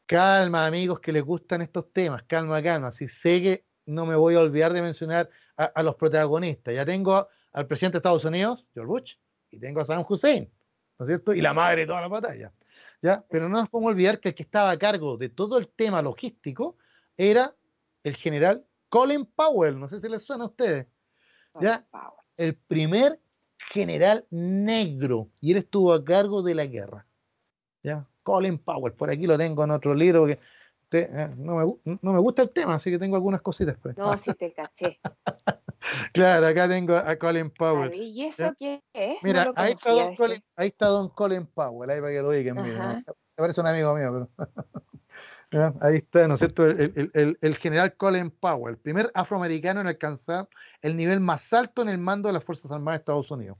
Calma, 0.05 0.65
amigos 0.65 0.99
que 0.99 1.11
les 1.11 1.23
gustan 1.23 1.61
estos 1.61 1.91
temas, 1.93 2.23
calma, 2.23 2.63
calma. 2.63 2.91
Si 2.91 3.07
sé 3.07 3.41
que 3.41 3.65
no 3.89 4.05
me 4.05 4.15
voy 4.15 4.35
a 4.35 4.39
olvidar 4.39 4.71
de 4.73 4.81
mencionar 4.81 5.29
a, 5.57 5.83
los 5.83 5.95
protagonistas. 5.95 6.73
Ya 6.73 6.85
tengo 6.85 7.27
al 7.51 7.67
presidente 7.67 7.95
de 7.95 7.99
Estados 7.99 8.23
Unidos, 8.23 8.65
George 8.73 8.87
Bush, 8.87 9.13
y 9.51 9.59
tengo 9.59 9.81
a 9.81 9.85
Saddam 9.85 10.05
Hussein, 10.07 10.49
¿no 10.97 11.05
es 11.05 11.09
cierto? 11.09 11.33
Y 11.33 11.41
la 11.41 11.53
madre 11.53 11.81
de 11.81 11.87
toda 11.87 12.01
la 12.01 12.07
batalla. 12.07 12.53
¿ya? 13.01 13.23
Pero 13.29 13.49
no 13.49 13.57
nos 13.57 13.69
podemos 13.69 13.91
olvidar 13.91 14.19
que 14.19 14.29
el 14.29 14.35
que 14.35 14.43
estaba 14.43 14.69
a 14.71 14.77
cargo 14.77 15.17
de 15.17 15.29
todo 15.29 15.57
el 15.57 15.67
tema 15.67 16.01
logístico 16.01 16.77
era 17.17 17.53
el 18.03 18.15
general 18.15 18.65
Colin 18.89 19.25
Powell. 19.25 19.79
No 19.79 19.89
sé 19.89 19.99
si 19.99 20.07
les 20.07 20.23
suena 20.23 20.45
a 20.45 20.47
ustedes. 20.47 20.87
¿ya? 21.59 21.85
El 22.37 22.55
primer 22.55 23.19
general 23.71 24.25
negro. 24.29 25.29
Y 25.41 25.51
él 25.51 25.57
estuvo 25.57 25.93
a 25.93 26.03
cargo 26.03 26.41
de 26.41 26.55
la 26.55 26.65
guerra. 26.65 27.05
¿ya? 27.83 28.05
Colin 28.23 28.59
Powell. 28.59 28.93
Por 28.93 29.09
aquí 29.09 29.25
lo 29.25 29.37
tengo 29.37 29.63
en 29.63 29.71
otro 29.71 29.93
libro 29.93 30.27
eh, 30.91 31.29
no, 31.37 31.55
me, 31.55 31.97
no, 32.01 32.13
me, 32.13 32.19
gusta 32.19 32.41
el 32.41 32.49
tema, 32.51 32.75
así 32.75 32.89
que 32.89 32.97
tengo 32.97 33.15
algunas 33.15 33.41
cositas. 33.41 33.77
Pues. 33.81 33.97
No, 33.97 34.15
sí 34.17 34.33
te 34.33 34.53
caché. 34.53 34.99
claro, 36.13 36.47
acá 36.47 36.67
tengo 36.67 36.95
a 36.95 37.15
Colin 37.17 37.51
Powell. 37.51 37.93
¿Y 37.93 38.25
eso 38.25 38.53
qué 38.57 38.81
es? 38.93 39.17
Mira, 39.21 39.51
ahí, 39.55 39.73
está 39.73 39.91
don 39.91 40.15
Colin, 40.15 40.43
ahí 40.55 40.67
está 40.67 40.87
Don 40.87 41.09
Colin 41.09 41.45
Powell, 41.45 41.89
ahí 41.89 41.99
para 41.99 42.11
que 42.11 42.21
lo 42.21 42.31
digan. 42.31 42.61
Mira, 42.61 42.99
se, 43.01 43.13
parece 43.35 43.61
un 43.61 43.67
amigo 43.67 43.95
mío, 43.95 44.29
pero. 45.51 45.75
ahí 45.81 45.97
está, 45.97 46.27
¿no 46.27 46.35
es 46.35 46.39
cierto? 46.39 46.65
El, 46.65 47.11
el, 47.13 47.37
el, 47.39 47.55
general 47.57 47.95
Colin 47.95 48.31
Powell, 48.31 48.75
el 48.75 48.79
primer 48.79 49.11
afroamericano 49.13 49.81
en 49.81 49.87
alcanzar 49.87 50.47
el 50.81 50.95
nivel 50.95 51.19
más 51.19 51.53
alto 51.53 51.81
en 51.81 51.89
el 51.89 51.97
mando 51.97 52.29
de 52.29 52.33
las 52.33 52.43
Fuerzas 52.43 52.71
Armadas 52.71 52.99
de 52.99 53.01
Estados 53.01 53.31
Unidos. 53.31 53.57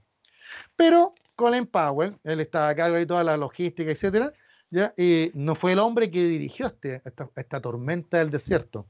Pero 0.76 1.14
Colin 1.36 1.66
Powell, 1.66 2.16
él 2.24 2.40
estaba 2.40 2.68
a 2.68 2.74
cargo 2.74 2.96
de 2.96 3.06
toda 3.06 3.24
la 3.24 3.36
logística, 3.36 3.90
etcétera, 3.90 4.32
¿ya? 4.70 4.94
Y 4.96 5.30
no 5.34 5.54
fue 5.54 5.72
el 5.72 5.78
hombre 5.78 6.10
que 6.10 6.24
dirigió 6.24 6.66
este, 6.66 7.02
esta, 7.36 7.60
tormenta 7.60 8.18
del 8.18 8.30
desierto. 8.30 8.86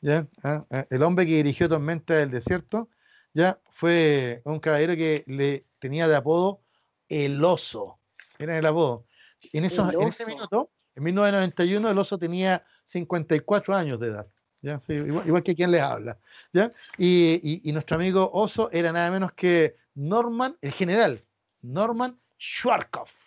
¿ya? 0.00 0.26
Ah, 0.42 0.64
ah, 0.70 0.86
el 0.90 1.02
hombre 1.02 1.26
que 1.26 1.36
dirigió 1.36 1.68
Tormenta 1.68 2.14
del 2.14 2.30
Desierto 2.30 2.88
ya 3.34 3.60
fue 3.70 4.42
un 4.44 4.60
caballero 4.60 4.96
que 4.96 5.24
le 5.26 5.66
tenía 5.78 6.08
de 6.08 6.16
apodo 6.16 6.62
el 7.08 7.42
oso. 7.44 7.98
Era 8.38 8.58
el 8.58 8.66
apodo. 8.66 9.04
En, 9.52 9.64
esos, 9.64 9.92
en 9.92 10.08
ese 10.08 10.26
minuto, 10.26 10.70
en 10.94 11.04
1991, 11.04 11.90
el 11.90 11.98
oso 11.98 12.18
tenía 12.18 12.64
54 12.86 13.74
años 13.74 14.00
de 14.00 14.08
edad. 14.08 14.26
¿ya? 14.62 14.80
igual, 14.88 15.42
que 15.42 15.54
quien 15.54 15.70
les 15.70 15.82
habla. 15.82 16.18
¿ya? 16.52 16.72
Y, 16.96 17.60
y, 17.68 17.72
nuestro 17.72 17.96
amigo 17.96 18.30
oso 18.32 18.70
era 18.72 18.92
nada 18.92 19.10
menos 19.10 19.32
que 19.32 19.76
Norman, 19.94 20.56
el 20.60 20.72
general, 20.72 21.24
Norman 21.62 22.18
Schwarzkopf. 22.38 23.17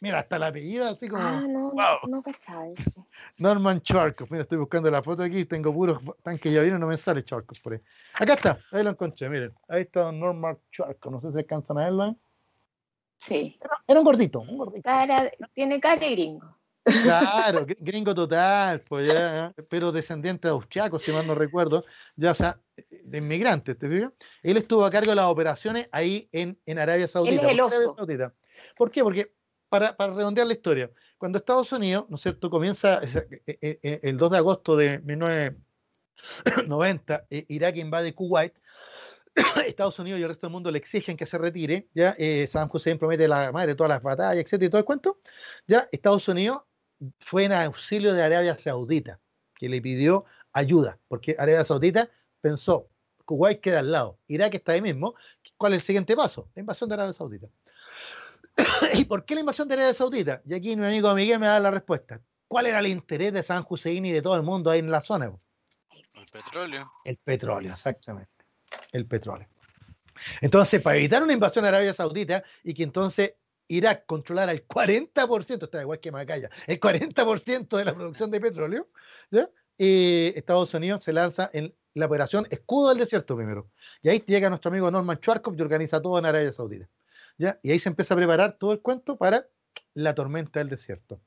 Mira, 0.00 0.20
hasta 0.20 0.38
la 0.38 0.48
apellido, 0.48 0.88
así 0.88 1.08
como. 1.08 1.22
Ah, 1.22 1.44
no, 1.48 1.70
wow. 1.70 2.08
no 2.08 2.22
cachaba 2.22 2.68
eso. 2.68 3.06
Norman 3.38 3.80
Charkov. 3.80 4.28
Mira, 4.30 4.42
estoy 4.42 4.58
buscando 4.58 4.90
la 4.90 5.02
foto 5.02 5.22
aquí, 5.22 5.44
tengo 5.46 5.72
puros 5.72 6.00
tanques 6.22 6.52
ya 6.52 6.60
vieron, 6.60 6.80
no 6.80 6.86
me 6.86 6.98
sale 6.98 7.24
Charkov 7.24 7.58
por 7.62 7.74
ahí. 7.74 7.80
Acá 8.14 8.34
está, 8.34 8.58
ahí 8.72 8.84
lo 8.84 8.90
encontré, 8.90 9.28
miren. 9.28 9.54
Ahí 9.68 9.82
está 9.82 10.12
Norman 10.12 10.58
Charkov, 10.70 11.12
no 11.12 11.20
sé 11.20 11.32
si 11.32 11.38
alcanzan 11.38 11.78
a 11.78 11.84
verlo. 11.84 12.06
¿eh? 12.08 12.16
Sí. 13.20 13.58
Era, 13.88 14.00
un 14.00 14.04
gordito, 14.04 14.40
un 14.40 14.58
gordito. 14.58 14.88
tiene 15.54 15.80
cara 15.80 15.96
de 15.96 16.10
gringo. 16.10 16.56
Claro, 17.02 17.66
gringo 17.80 18.14
total, 18.14 18.80
pues 18.82 19.08
ya, 19.08 19.52
pero 19.68 19.90
descendiente 19.90 20.46
de 20.46 20.52
austriacos, 20.52 21.02
si 21.02 21.10
mal 21.10 21.26
no 21.26 21.34
recuerdo, 21.34 21.84
ya, 22.14 22.30
o 22.30 22.34
sea, 22.34 22.60
de 22.76 23.18
inmigrantes, 23.18 23.76
¿te 23.78 23.88
fijas? 23.88 24.12
Él 24.42 24.56
estuvo 24.58 24.84
a 24.84 24.90
cargo 24.90 25.10
de 25.10 25.16
las 25.16 25.26
operaciones 25.26 25.88
ahí 25.90 26.28
en, 26.30 26.58
en 26.64 26.78
Arabia 26.78 27.08
Saudita. 27.08 27.42
Él 27.42 27.46
es 27.46 27.52
el 27.54 27.60
oso. 27.60 27.96
¿Por 28.76 28.90
qué? 28.90 29.02
Porque 29.02 29.32
para, 29.96 30.14
redondear 30.14 30.46
la 30.46 30.52
historia, 30.54 30.90
cuando 31.18 31.38
Estados 31.38 31.72
Unidos, 31.72 32.06
¿no 32.08 32.16
es 32.16 32.22
cierto?, 32.22 32.48
comienza 32.50 33.00
eh, 33.02 33.42
eh, 33.46 33.78
eh, 33.82 34.00
el 34.02 34.16
2 34.16 34.30
de 34.30 34.38
agosto 34.38 34.76
de 34.76 35.00
1990, 35.00 37.26
Irak 37.30 37.76
invade 37.76 38.14
Kuwait, 38.14 38.54
Estados 39.66 39.98
Unidos 39.98 40.20
y 40.20 40.22
el 40.22 40.28
resto 40.28 40.46
del 40.46 40.52
mundo 40.52 40.70
le 40.70 40.78
exigen 40.78 41.16
que 41.16 41.26
se 41.26 41.38
retire, 41.38 41.88
ya 41.94 42.16
Saddam 42.48 42.70
Hussein 42.72 42.98
promete 42.98 43.26
la 43.28 43.52
madre 43.52 43.68
de 43.68 43.74
todas 43.74 43.90
las 43.90 44.02
batallas, 44.02 44.44
etcétera, 44.44 44.66
y 44.66 44.70
todo 44.70 44.78
el 44.78 44.84
cuento, 44.84 45.20
ya 45.66 45.88
Estados 45.92 46.26
Unidos 46.28 46.62
fue 47.20 47.44
en 47.44 47.52
auxilio 47.52 48.14
de 48.14 48.22
Arabia 48.22 48.56
Saudita, 48.56 49.20
que 49.54 49.68
le 49.68 49.82
pidió 49.82 50.24
ayuda, 50.52 50.98
porque 51.08 51.36
Arabia 51.38 51.64
Saudita 51.64 52.08
pensó, 52.40 52.88
Kuwait 53.26 53.60
queda 53.60 53.80
al 53.80 53.92
lado, 53.92 54.18
Irak 54.28 54.54
está 54.54 54.72
ahí 54.72 54.80
mismo, 54.80 55.14
¿cuál 55.58 55.74
es 55.74 55.82
el 55.82 55.86
siguiente 55.86 56.16
paso? 56.16 56.48
La 56.54 56.60
invasión 56.60 56.88
de 56.88 56.94
Arabia 56.94 57.12
Saudita. 57.12 57.48
¿Y 58.94 59.04
por 59.04 59.24
qué 59.24 59.34
la 59.34 59.40
invasión 59.40 59.68
de 59.68 59.74
Arabia 59.74 59.94
Saudita? 59.94 60.42
Y 60.46 60.54
aquí 60.54 60.76
mi 60.76 60.86
amigo 60.86 61.14
Miguel 61.14 61.38
me 61.38 61.46
da 61.46 61.60
la 61.60 61.70
respuesta. 61.70 62.20
¿Cuál 62.48 62.66
era 62.66 62.78
el 62.78 62.86
interés 62.86 63.32
de 63.32 63.42
San 63.42 63.64
Hussein 63.68 64.04
y 64.06 64.12
de 64.12 64.22
todo 64.22 64.36
el 64.36 64.42
mundo 64.42 64.70
ahí 64.70 64.78
en 64.78 64.90
la 64.90 65.02
zona? 65.02 65.32
El 66.14 66.26
petróleo. 66.26 66.92
El 67.04 67.16
petróleo, 67.18 67.72
exactamente. 67.72 68.30
El 68.92 69.06
petróleo. 69.06 69.48
Entonces, 70.40 70.80
para 70.80 70.96
evitar 70.96 71.22
una 71.22 71.32
invasión 71.32 71.64
a 71.64 71.68
Arabia 71.68 71.92
Saudita 71.92 72.42
y 72.62 72.72
que 72.72 72.82
entonces 72.82 73.34
Irak 73.68 74.06
controlara 74.06 74.52
el 74.52 74.66
40%, 74.66 75.64
está 75.64 75.82
igual 75.82 76.00
que 76.00 76.12
Macaya, 76.12 76.50
el 76.66 76.80
40% 76.80 77.76
de 77.76 77.84
la 77.84 77.94
producción 77.94 78.30
de 78.30 78.40
petróleo, 78.40 78.88
¿ya? 79.30 79.50
Eh, 79.78 80.32
Estados 80.36 80.72
Unidos 80.72 81.04
se 81.04 81.12
lanza 81.12 81.50
en 81.52 81.74
la 81.94 82.06
operación 82.06 82.46
Escudo 82.50 82.90
del 82.90 82.98
Desierto 82.98 83.36
primero. 83.36 83.70
Y 84.02 84.08
ahí 84.08 84.22
llega 84.26 84.48
nuestro 84.48 84.70
amigo 84.70 84.90
Norman 84.90 85.18
Schwarzkopf 85.18 85.58
y 85.58 85.62
organiza 85.62 86.00
todo 86.00 86.18
en 86.18 86.26
Arabia 86.26 86.52
Saudita. 86.52 86.88
Y 87.38 87.70
ahí 87.70 87.78
se 87.78 87.88
empieza 87.88 88.14
a 88.14 88.16
preparar 88.16 88.56
todo 88.58 88.72
el 88.72 88.80
cuento 88.80 89.16
para 89.16 89.46
la 89.94 90.14
tormenta 90.14 90.60
del 90.60 90.68
desierto. 90.68 91.20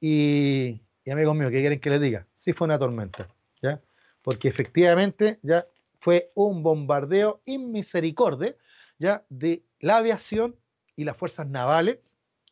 Y, 0.00 0.80
y 1.04 1.10
amigos 1.10 1.36
míos, 1.36 1.50
¿qué 1.50 1.60
quieren 1.60 1.80
que 1.80 1.90
les 1.90 2.00
diga? 2.00 2.26
Sí 2.40 2.52
fue 2.52 2.66
una 2.66 2.78
tormenta, 2.78 3.28
¿ya? 3.60 3.80
Porque 4.22 4.48
efectivamente 4.48 5.38
ya 5.42 5.66
fue 6.00 6.30
un 6.34 6.62
bombardeo 6.62 7.42
inmisericordia, 7.44 8.56
¿ya? 8.98 9.24
De 9.28 9.62
la 9.80 9.98
aviación 9.98 10.56
y 10.96 11.04
las 11.04 11.16
fuerzas 11.16 11.46
navales 11.46 11.98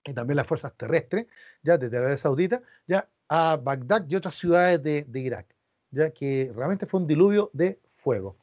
y 0.04 0.14
también 0.14 0.36
las 0.36 0.46
fuerzas 0.46 0.72
terrestres, 0.76 1.26
ya 1.62 1.76
desde 1.76 1.96
Arabia 1.96 2.16
Saudita, 2.16 2.62
ya 2.86 3.08
a 3.28 3.56
Bagdad 3.56 4.04
y 4.08 4.16
otras 4.16 4.34
ciudades 4.34 4.82
de, 4.82 5.20
Irak, 5.20 5.46
ya 5.90 6.10
que 6.10 6.50
realmente 6.54 6.86
fue 6.86 7.00
un 7.00 7.06
diluvio 7.06 7.50
de 7.52 7.78
fuego. 7.96 8.36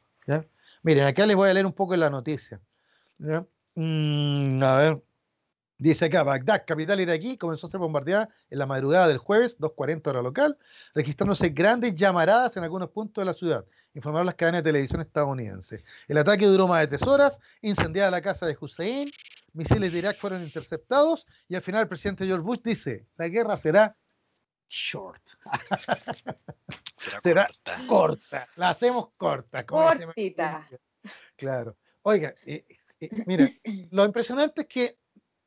Miren, 0.82 1.04
acá 1.04 1.26
les 1.26 1.36
voy 1.36 1.50
a 1.50 1.54
leer 1.54 1.66
un 1.66 1.72
poco 1.72 1.96
la 1.96 2.08
noticia. 2.08 2.60
Mm, 3.80 4.60
a 4.64 4.76
ver, 4.76 5.02
dice 5.78 6.06
acá, 6.06 6.24
Bagdad, 6.24 6.64
capital 6.66 6.98
iraquí, 6.98 7.38
comenzó 7.38 7.68
a 7.68 7.70
ser 7.70 7.78
bombardeada 7.78 8.28
en 8.50 8.58
la 8.58 8.66
madrugada 8.66 9.06
del 9.06 9.18
jueves, 9.18 9.56
2.40 9.60 10.08
hora 10.08 10.20
local, 10.20 10.58
registrándose 10.96 11.50
grandes 11.50 11.94
llamaradas 11.94 12.56
en 12.56 12.64
algunos 12.64 12.90
puntos 12.90 13.22
de 13.22 13.26
la 13.26 13.34
ciudad, 13.34 13.64
informaron 13.94 14.26
las 14.26 14.34
cadenas 14.34 14.64
de 14.64 14.70
televisión 14.70 15.00
estadounidenses. 15.00 15.84
El 16.08 16.18
ataque 16.18 16.46
duró 16.46 16.66
más 16.66 16.80
de 16.80 16.88
tres 16.88 17.08
horas, 17.08 17.38
incendiada 17.62 18.10
la 18.10 18.20
casa 18.20 18.46
de 18.46 18.58
Hussein, 18.60 19.08
misiles 19.52 19.92
de 19.92 20.00
Irak 20.00 20.16
fueron 20.16 20.42
interceptados 20.42 21.24
y 21.48 21.54
al 21.54 21.62
final 21.62 21.82
el 21.82 21.88
presidente 21.88 22.26
George 22.26 22.42
Bush 22.42 22.62
dice, 22.64 23.06
la 23.16 23.28
guerra 23.28 23.56
será 23.56 23.96
short. 24.68 25.22
será, 27.22 27.48
corta. 27.86 28.48
La 28.56 28.70
hacemos 28.70 29.10
corta. 29.16 29.64
Cortita. 29.64 30.68
Claro. 31.36 31.76
Oiga, 32.02 32.34
eh, 32.44 32.64
mire, 33.26 33.54
lo 33.90 34.04
impresionante 34.04 34.62
es 34.62 34.66
que 34.66 34.98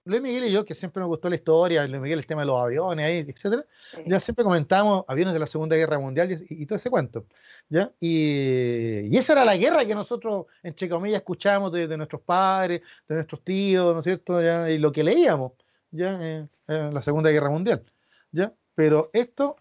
Luis 0.04 0.22
Miguel 0.22 0.46
y 0.46 0.52
yo, 0.52 0.66
que 0.66 0.74
siempre 0.74 1.00
nos 1.00 1.10
gustó 1.10 1.30
la 1.30 1.36
historia, 1.36 1.86
Luis 1.86 2.02
Miguel 2.02 2.20
el 2.20 2.26
tema 2.26 2.42
de 2.42 2.48
los 2.48 2.60
aviones, 2.60 3.06
ahí, 3.06 3.18
etcétera, 3.28 3.64
ya 4.06 4.20
siempre 4.20 4.44
comentamos 4.44 5.06
aviones 5.08 5.34
de 5.34 5.40
la 5.40 5.46
Segunda 5.46 5.76
Guerra 5.76 6.00
Mundial 6.00 6.44
y, 6.50 6.66
todo 6.66 6.80
ese 6.80 6.90
cuento. 6.90 7.28
¿ya? 7.70 7.92
Y, 8.00 9.16
esa 9.16 9.34
era 9.34 9.46
la 9.46 9.58
guerra 9.58 9.86
que 9.86 9.94
nosotros, 9.94 10.48
entre 10.64 10.90
comillas, 10.90 11.20
escuchábamos 11.20 11.72
de, 11.72 11.96
nuestros 11.98 12.22
padres, 12.22 12.82
de 13.08 13.16
nuestros 13.16 13.44
tíos, 13.44 13.94
¿no 13.94 14.00
es 14.00 14.06
cierto? 14.06 14.42
¿Ya? 14.42 14.72
Y 14.72 14.80
lo 14.80 14.92
que 14.92 15.04
leíamos 15.04 15.54
ya 15.92 16.10
en, 16.20 16.50
la 16.68 17.02
Segunda 17.04 17.30
Guerra 17.30 17.50
Mundial. 17.50 17.84
¿ya? 18.32 18.54
Pero 18.74 19.12
esto, 19.14 19.58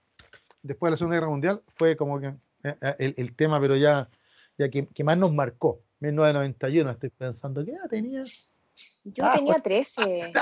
después 0.63 0.89
de 0.89 0.93
la 0.93 0.97
Segunda 0.97 1.17
Guerra 1.19 1.31
Mundial, 1.31 1.63
fue 1.77 1.97
como 1.97 2.19
que 2.19 2.29
eh, 2.65 2.77
eh, 2.81 3.15
el, 3.17 3.37
tema, 3.37 3.61
pero 3.61 3.77
ya, 3.77 4.09
ya 4.57 4.71
que, 4.71 4.87
que, 4.87 5.05
más 5.05 5.19
nos 5.19 5.35
marcó. 5.35 5.83
1991, 6.01 6.91
estoy 6.91 7.11
pensando 7.11 7.65
que 7.65 7.73
ya 7.73 7.89
tenía 7.89 8.23
yo 9.05 9.25
ah, 9.25 9.35
tenía 9.35 9.55
13, 9.55 10.33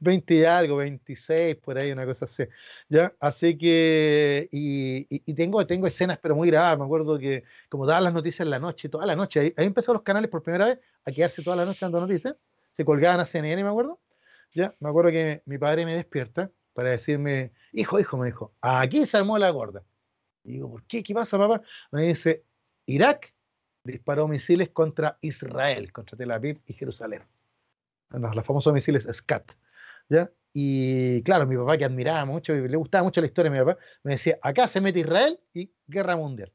20 0.00 0.34
y 0.34 0.44
algo, 0.44 0.76
26, 0.76 1.56
por 1.56 1.78
ahí, 1.78 1.92
una 1.92 2.06
cosa 2.06 2.26
así. 2.26 2.44
¿ya? 2.88 3.14
Así 3.20 3.56
que, 3.56 4.48
y, 4.52 5.34
tengo, 5.34 5.66
tengo 5.66 5.86
escenas, 5.86 6.18
pero 6.18 6.36
muy 6.36 6.48
grabadas. 6.48 6.78
Me 6.78 6.84
acuerdo 6.84 7.18
que, 7.18 7.44
como 7.68 7.86
daban 7.86 8.04
las 8.04 8.14
noticias 8.14 8.40
en 8.40 8.50
la 8.50 8.58
noche, 8.58 8.88
toda 8.88 9.06
la 9.06 9.16
noche, 9.16 9.40
ahí, 9.40 9.54
ahí 9.56 9.66
empezó 9.66 9.92
los 9.92 10.02
canales 10.02 10.30
por 10.30 10.42
primera 10.42 10.66
vez 10.66 10.78
a 11.04 11.10
quedarse 11.10 11.42
toda 11.42 11.56
la 11.56 11.64
noche 11.64 11.78
dando 11.82 12.00
noticias. 12.00 12.36
Se 12.76 12.84
colgaban 12.84 13.20
a 13.20 13.26
CNN, 13.26 13.62
me 13.62 13.70
acuerdo. 13.70 14.00
Ya, 14.52 14.72
me 14.80 14.88
acuerdo 14.88 15.10
que 15.10 15.42
mi 15.46 15.58
padre 15.58 15.84
me 15.84 15.96
despierta 15.96 16.50
para 16.74 16.90
decirme, 16.90 17.52
hijo, 17.72 17.98
hijo, 17.98 18.16
me 18.16 18.26
dijo, 18.26 18.52
aquí 18.60 19.04
se 19.06 19.16
armó 19.16 19.38
la 19.38 19.50
gorda. 19.50 19.82
Y 20.44 20.52
digo, 20.52 20.70
¿por 20.70 20.84
qué? 20.84 21.02
¿Qué 21.02 21.14
pasa, 21.14 21.38
papá? 21.38 21.62
Me 21.90 22.02
dice, 22.02 22.44
Irak 22.86 23.33
disparó 23.84 24.26
misiles 24.26 24.70
contra 24.70 25.18
Israel, 25.20 25.92
contra 25.92 26.16
Tel 26.16 26.30
Aviv 26.30 26.60
y 26.66 26.72
Jerusalén. 26.72 27.22
Los, 28.10 28.44
famosos 28.44 28.72
misiles 28.72 29.06
SCAT. 29.10 29.52
¿ya? 30.08 30.30
Y 30.52 31.22
claro, 31.22 31.46
mi 31.46 31.56
papá 31.56 31.76
que 31.76 31.84
admiraba 31.84 32.24
mucho, 32.24 32.54
y 32.54 32.68
le 32.68 32.76
gustaba 32.76 33.04
mucho 33.04 33.20
la 33.20 33.26
historia 33.26 33.50
de 33.50 33.58
mi 33.58 33.64
papá, 33.64 33.78
me 34.02 34.12
decía, 34.12 34.38
acá 34.40 34.66
se 34.68 34.80
mete 34.80 35.00
Israel 35.00 35.38
y 35.52 35.70
guerra 35.86 36.16
mundial. 36.16 36.52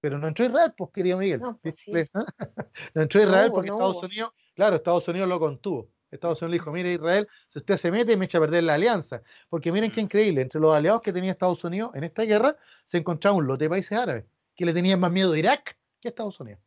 Pero 0.00 0.18
no 0.18 0.28
entró 0.28 0.44
Israel, 0.44 0.72
pues 0.76 0.90
querido 0.92 1.18
Miguel. 1.18 1.40
No, 1.40 1.58
pues 1.62 1.84
entró 2.94 3.22
Israel 3.22 3.50
porque 3.52 3.70
Estados 3.70 4.02
Unidos, 4.02 4.32
claro, 4.54 4.76
Estados 4.76 5.06
Unidos 5.08 5.28
lo 5.28 5.38
contuvo. 5.38 5.90
Estados 6.10 6.40
Unidos 6.40 6.52
dijo, 6.52 6.72
mire 6.72 6.92
Israel, 6.92 7.28
si 7.50 7.58
usted 7.58 7.76
se 7.76 7.90
mete, 7.90 8.16
me 8.16 8.24
echa 8.24 8.38
a 8.38 8.40
perder 8.40 8.64
la 8.64 8.74
alianza. 8.74 9.22
Porque 9.48 9.70
miren 9.70 9.90
qué 9.90 10.00
increíble, 10.00 10.40
entre 10.40 10.60
los 10.60 10.74
aliados 10.74 11.02
que 11.02 11.12
tenía 11.12 11.32
Estados 11.32 11.62
Unidos 11.64 11.90
en 11.94 12.04
esta 12.04 12.22
guerra, 12.22 12.56
se 12.86 12.98
encontraba 12.98 13.36
un 13.36 13.46
lote 13.46 13.64
de 13.64 13.70
países 13.70 13.98
árabes 13.98 14.24
que 14.56 14.64
le 14.64 14.72
tenían 14.72 14.98
más 14.98 15.12
miedo 15.12 15.32
a 15.32 15.38
Irak 15.38 15.76
que 16.00 16.08
a 16.08 16.10
Estados 16.10 16.40
Unidos. 16.40 16.60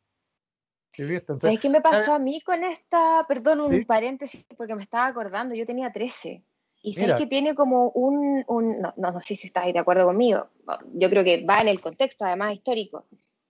¿Sabes 1.39 1.59
qué 1.59 1.69
me 1.69 1.81
pasó 1.81 2.13
a 2.13 2.19
mí 2.19 2.41
con 2.41 2.63
esta? 2.63 3.25
Perdón, 3.27 3.61
un 3.61 3.85
paréntesis, 3.85 4.45
porque 4.57 4.75
me 4.75 4.83
estaba 4.83 5.07
acordando, 5.07 5.55
yo 5.55 5.65
tenía 5.65 5.91
13. 5.91 6.43
Y 6.81 6.93
sé 6.93 7.13
que 7.17 7.27
tiene 7.27 7.55
como 7.55 7.89
un, 7.89 8.45
no, 8.47 8.93
no, 8.95 9.21
sé 9.21 9.35
si 9.35 9.47
estás 9.47 9.71
de 9.71 9.79
acuerdo 9.79 10.05
conmigo, 10.05 10.47
yo 10.93 11.09
creo 11.09 11.23
que 11.23 11.45
va 11.45 11.59
en 11.59 11.67
el 11.67 11.81
contexto 11.81 12.25
además 12.25 12.53
histórico. 12.53 13.05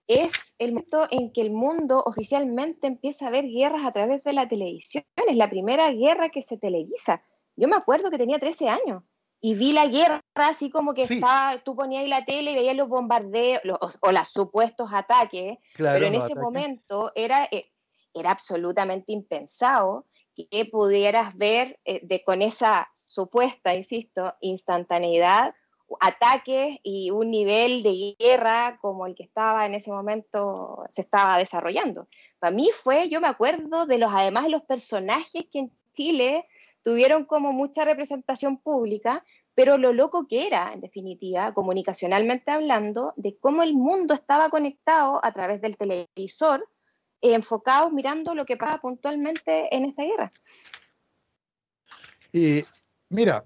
Es 0.06 0.32
el 0.58 0.72
momento 0.72 1.06
en 1.10 1.32
que 1.32 1.40
el 1.40 1.52
mundo 1.52 2.02
oficialmente 2.04 2.88
empieza 2.88 3.28
a 3.28 3.30
ver 3.30 3.46
guerras 3.46 3.86
a 3.86 3.92
través 3.92 4.24
de 4.24 4.32
la 4.32 4.48
televisión. 4.48 5.04
Es 5.28 5.36
la 5.36 5.48
primera 5.48 5.90
guerra 5.92 6.30
que 6.30 6.42
se 6.42 6.56
televisa. 6.56 7.22
Yo 7.54 7.68
me 7.68 7.76
acuerdo 7.76 8.10
que 8.10 8.18
tenía 8.18 8.40
13 8.40 8.68
años 8.68 9.04
y 9.40 9.54
vi 9.54 9.72
la 9.72 9.86
guerra 9.86 10.22
así 10.34 10.70
como 10.70 10.92
que 10.94 11.04
estaba, 11.04 11.58
tú 11.64 11.74
ponías 11.74 12.02
ahí 12.02 12.08
la 12.08 12.24
tele 12.24 12.52
y 12.52 12.56
veías 12.56 12.76
los 12.76 12.88
bombardeos 12.88 13.62
o, 14.00 14.12
los 14.12 14.28
supuestos 14.28 14.90
ataques, 14.92 15.58
pero 15.76 16.06
en 16.06 16.14
ese 16.14 16.34
momento 16.34 17.10
era, 17.14 17.48
eh, 17.50 17.70
era 18.12 18.32
absolutamente 18.32 19.12
impensado 19.12 20.06
que 20.34 20.64
pudieras 20.66 21.36
ver 21.36 21.78
eh, 21.84 22.00
de, 22.02 22.22
con 22.22 22.42
esa 22.42 22.88
supuesta, 22.94 23.74
insisto, 23.74 24.34
instantaneidad, 24.40 25.54
ataques 25.98 26.78
y 26.82 27.10
un 27.10 27.30
nivel 27.30 27.82
de 27.82 28.14
guerra 28.18 28.78
como 28.80 29.06
el 29.06 29.14
que 29.14 29.24
estaba 29.24 29.66
en 29.66 29.74
ese 29.74 29.90
momento 29.90 30.84
se 30.92 31.00
estaba 31.00 31.38
desarrollando. 31.38 32.08
Para 32.38 32.54
mí 32.54 32.70
fue, 32.72 33.08
yo 33.08 33.20
me 33.20 33.26
acuerdo 33.26 33.86
de 33.86 33.98
los, 33.98 34.12
además 34.14 34.48
los 34.48 34.62
personajes 34.62 35.46
que 35.50 35.58
en 35.58 35.72
Chile 35.94 36.46
tuvieron 36.82 37.24
como 37.24 37.52
mucha 37.52 37.84
representación 37.84 38.58
pública, 38.58 39.24
pero 39.54 39.78
lo 39.78 39.92
loco 39.92 40.26
que 40.28 40.46
era, 40.46 40.72
en 40.72 40.80
definitiva, 40.80 41.52
comunicacionalmente 41.52 42.50
hablando, 42.50 43.12
de 43.16 43.36
cómo 43.38 43.62
el 43.62 43.74
mundo 43.74 44.14
estaba 44.14 44.48
conectado 44.50 45.24
a 45.24 45.32
través 45.32 45.60
del 45.60 45.76
televisor, 45.76 46.66
enfocado 47.20 47.90
mirando 47.90 48.34
lo 48.34 48.46
que 48.46 48.56
pasa 48.56 48.80
puntualmente 48.80 49.74
en 49.74 49.84
esta 49.84 50.04
guerra. 50.04 50.32
Y 52.32 52.64
mira, 53.08 53.44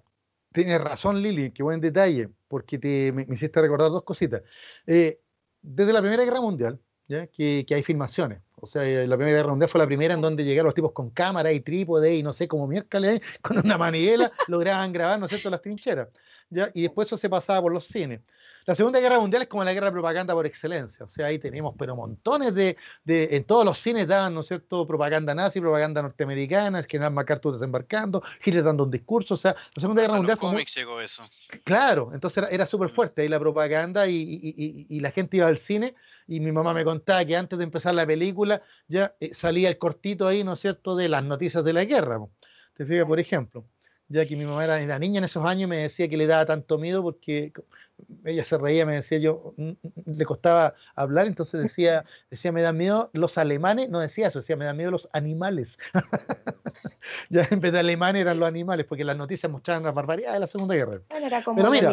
tienes 0.52 0.80
razón 0.80 1.20
Lili, 1.20 1.50
qué 1.50 1.62
buen 1.62 1.80
detalle, 1.80 2.28
porque 2.48 2.78
te, 2.78 3.12
me, 3.12 3.26
hiciste 3.28 3.60
recordar 3.60 3.90
dos 3.90 4.04
cositas. 4.04 4.42
Eh, 4.86 5.20
desde 5.60 5.92
la 5.92 6.00
Primera 6.00 6.24
Guerra 6.24 6.40
Mundial, 6.40 6.78
¿ya? 7.08 7.26
Que 7.26 7.66
hay 7.70 7.82
filmaciones, 7.82 8.42
o 8.64 8.66
sea, 8.66 8.84
eh, 8.84 9.06
la 9.06 9.16
Primera 9.16 9.36
Guerra 9.38 9.50
Mundial 9.50 9.70
fue 9.70 9.78
la 9.78 9.86
primera 9.86 10.14
en 10.14 10.20
donde 10.20 10.42
llegaron 10.42 10.66
los 10.66 10.74
tipos 10.74 10.92
con 10.92 11.10
cámara 11.10 11.52
y 11.52 11.60
trípode 11.60 12.16
y 12.16 12.22
no 12.22 12.32
sé, 12.32 12.48
cómo 12.48 12.66
miércoles, 12.66 13.20
con 13.42 13.58
una 13.58 13.78
manivela, 13.78 14.32
lograban 14.48 14.92
grabar, 14.92 15.18
¿no 15.18 15.26
es 15.26 15.30
cierto?, 15.30 15.50
las 15.50 15.60
trincheras. 15.62 16.08
¿ya? 16.50 16.70
Y 16.74 16.82
después 16.82 17.06
eso 17.06 17.18
se 17.18 17.28
pasaba 17.28 17.60
por 17.62 17.72
los 17.72 17.86
cines. 17.86 18.20
La 18.66 18.74
Segunda 18.74 18.98
Guerra 19.00 19.18
Mundial 19.18 19.42
es 19.42 19.48
como 19.48 19.62
la 19.62 19.72
guerra 19.72 19.86
de 19.86 19.92
propaganda 19.92 20.32
por 20.34 20.46
excelencia. 20.46 21.04
O 21.04 21.10
sea, 21.10 21.26
ahí 21.26 21.38
tenemos, 21.38 21.74
pero 21.78 21.94
montones 21.94 22.54
de, 22.54 22.76
de 23.04 23.36
en 23.36 23.44
todos 23.44 23.64
los 23.64 23.78
cines 23.78 24.06
daban, 24.06 24.34
¿no 24.34 24.40
es 24.40 24.48
cierto?, 24.48 24.86
propaganda 24.86 25.34
nazi, 25.34 25.60
propaganda 25.60 26.02
norteamericana, 26.02 26.78
el 26.78 26.86
general 26.86 27.12
MacArthur 27.12 27.54
desembarcando, 27.54 28.22
Hitler 28.44 28.64
dando 28.64 28.84
un 28.84 28.90
discurso. 28.90 29.34
O 29.34 29.36
sea, 29.36 29.54
la 29.74 29.80
Segunda 29.80 30.02
Guerra 30.02 30.16
Mundial. 30.16 30.38
Como, 30.38 30.58
llegó 30.58 31.00
eso. 31.00 31.28
Claro, 31.64 32.10
entonces 32.14 32.38
era, 32.38 32.48
era 32.48 32.66
súper 32.66 32.90
fuerte 32.90 33.22
ahí 33.22 33.28
la 33.28 33.38
propaganda 33.38 34.06
y, 34.06 34.16
y, 34.16 34.54
y, 34.56 34.86
y, 34.88 35.00
la 35.00 35.10
gente 35.10 35.36
iba 35.36 35.46
al 35.46 35.58
cine 35.58 35.94
y 36.26 36.40
mi 36.40 36.52
mamá 36.52 36.72
me 36.72 36.84
contaba 36.84 37.24
que 37.24 37.36
antes 37.36 37.58
de 37.58 37.64
empezar 37.64 37.94
la 37.94 38.06
película 38.06 38.62
ya 38.88 39.14
eh, 39.20 39.34
salía 39.34 39.68
el 39.68 39.78
cortito 39.78 40.26
ahí, 40.26 40.42
¿no 40.42 40.54
es 40.54 40.60
cierto?, 40.60 40.96
de 40.96 41.08
las 41.08 41.22
noticias 41.22 41.64
de 41.64 41.72
la 41.72 41.84
guerra. 41.84 42.18
Te 42.74 42.84
fijas, 42.86 43.06
por 43.06 43.20
ejemplo, 43.20 43.66
ya 44.08 44.26
que 44.26 44.36
mi 44.36 44.44
mamá 44.44 44.64
era, 44.64 44.80
era 44.80 44.98
niña 44.98 45.18
en 45.18 45.24
esos 45.24 45.44
años 45.44 45.68
me 45.68 45.76
decía 45.78 46.08
que 46.08 46.16
le 46.16 46.26
daba 46.26 46.46
tanto 46.46 46.78
miedo 46.78 47.02
porque 47.02 47.52
ella 48.24 48.44
se 48.44 48.58
reía, 48.58 48.86
me 48.86 48.96
decía 48.96 49.18
yo, 49.18 49.54
mm, 49.56 49.68
mm, 49.68 49.76
mm, 49.82 50.16
le 50.16 50.24
costaba 50.24 50.74
hablar, 50.94 51.26
entonces 51.26 51.62
decía, 51.62 52.04
decía, 52.30 52.52
me 52.52 52.62
da 52.62 52.72
miedo 52.72 53.10
los 53.12 53.38
alemanes, 53.38 53.88
no 53.90 54.00
decía 54.00 54.28
eso, 54.28 54.40
decía, 54.40 54.56
me 54.56 54.64
da 54.64 54.74
miedo 54.74 54.90
los 54.90 55.08
animales. 55.12 55.78
ya 57.30 57.46
en 57.50 57.60
vez 57.60 57.72
de 57.72 57.78
alemanes 57.78 58.22
eran 58.22 58.38
los 58.38 58.48
animales, 58.48 58.86
porque 58.86 59.04
las 59.04 59.16
noticias 59.16 59.50
mostraban 59.50 59.84
las 59.84 59.94
barbaridades 59.94 60.34
de 60.34 60.40
la 60.40 60.46
Segunda 60.46 60.74
Guerra. 60.74 61.00
Pero 61.08 61.70
mira, 61.70 61.92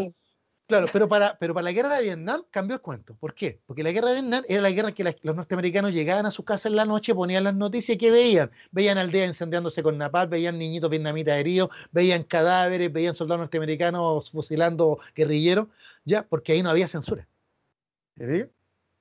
Claro, 0.71 0.85
pero 0.93 1.09
para, 1.09 1.37
pero 1.37 1.53
para 1.53 1.65
la 1.65 1.73
guerra 1.73 1.97
de 1.97 2.03
Vietnam 2.03 2.45
cambió 2.49 2.75
el 2.75 2.81
cuento. 2.81 3.13
¿Por 3.15 3.33
qué? 3.33 3.59
Porque 3.65 3.83
la 3.83 3.91
guerra 3.91 4.07
de 4.07 4.21
Vietnam 4.21 4.45
era 4.47 4.61
la 4.61 4.71
guerra 4.71 4.87
en 4.87 4.95
que 4.95 5.03
los 5.21 5.35
norteamericanos 5.35 5.91
llegaban 5.91 6.25
a 6.25 6.31
su 6.31 6.45
casa 6.45 6.69
en 6.69 6.77
la 6.77 6.85
noche, 6.85 7.13
ponían 7.13 7.43
las 7.43 7.55
noticias 7.55 7.95
y 7.95 7.97
¿qué 7.97 8.09
veían? 8.09 8.49
Veían 8.71 8.97
aldeas 8.97 9.27
incendiándose 9.27 9.83
con 9.83 9.97
napalm, 9.97 10.29
veían 10.29 10.57
niñitos 10.57 10.89
vietnamitas 10.89 11.37
heridos, 11.37 11.71
veían 11.91 12.23
cadáveres, 12.23 12.93
veían 12.93 13.15
soldados 13.15 13.41
norteamericanos 13.41 14.31
fusilando 14.31 14.99
guerrilleros, 15.13 15.67
ya, 16.05 16.23
porque 16.23 16.53
ahí 16.53 16.63
no 16.63 16.69
había 16.69 16.87
censura. 16.87 17.27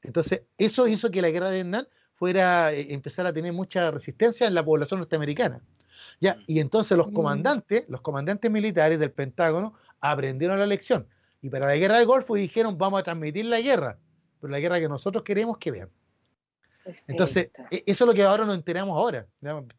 Entonces, 0.02 0.42
eso 0.58 0.88
hizo 0.88 1.08
que 1.12 1.22
la 1.22 1.30
guerra 1.30 1.50
de 1.50 1.54
Vietnam 1.54 1.86
fuera, 2.16 2.72
eh, 2.72 2.92
empezar 2.92 3.28
a 3.28 3.32
tener 3.32 3.52
mucha 3.52 3.92
resistencia 3.92 4.48
en 4.48 4.54
la 4.54 4.64
población 4.64 4.98
norteamericana. 4.98 5.62
¿ya? 6.20 6.34
Mm. 6.34 6.42
Y 6.48 6.58
entonces 6.58 6.98
los 6.98 7.12
mm. 7.12 7.14
comandantes, 7.14 7.84
los 7.86 8.00
comandantes 8.00 8.50
militares 8.50 8.98
del 8.98 9.12
Pentágono 9.12 9.74
aprendieron 10.00 10.58
la 10.58 10.66
lección. 10.66 11.06
Y 11.42 11.48
para 11.50 11.66
la 11.66 11.76
guerra 11.76 11.96
del 11.98 12.06
Golfo 12.06 12.34
dijeron, 12.34 12.76
vamos 12.76 13.00
a 13.00 13.02
transmitir 13.02 13.44
la 13.46 13.60
guerra, 13.60 13.98
pero 14.40 14.50
la 14.50 14.60
guerra 14.60 14.78
que 14.78 14.88
nosotros 14.88 15.24
queremos 15.24 15.58
que 15.58 15.70
vean. 15.70 15.90
Entonces, 17.06 17.50
e, 17.70 17.82
eso 17.86 18.04
es 18.04 18.08
lo 18.08 18.14
que 18.14 18.22
ahora 18.22 18.44
nos 18.44 18.54
enteramos 18.54 18.96
ahora, 18.96 19.26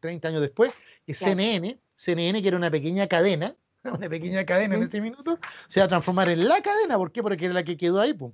30 0.00 0.28
años 0.28 0.40
después, 0.40 0.72
que 1.06 1.14
CNN, 1.14 1.78
CNN, 1.96 2.42
que 2.42 2.48
era 2.48 2.56
una 2.56 2.70
pequeña 2.70 3.06
cadena, 3.06 3.56
una 3.84 4.08
pequeña 4.08 4.44
cadena 4.44 4.76
en 4.76 4.84
ese 4.84 5.00
minuto, 5.00 5.38
se 5.68 5.80
va 5.80 5.86
a 5.86 5.88
transformar 5.88 6.28
en 6.28 6.46
la 6.48 6.62
cadena. 6.62 6.96
¿Por 6.96 7.12
qué? 7.12 7.22
Porque 7.22 7.46
era 7.46 7.54
la 7.54 7.64
que 7.64 7.76
quedó 7.76 8.00
ahí. 8.00 8.14
Pum. 8.14 8.32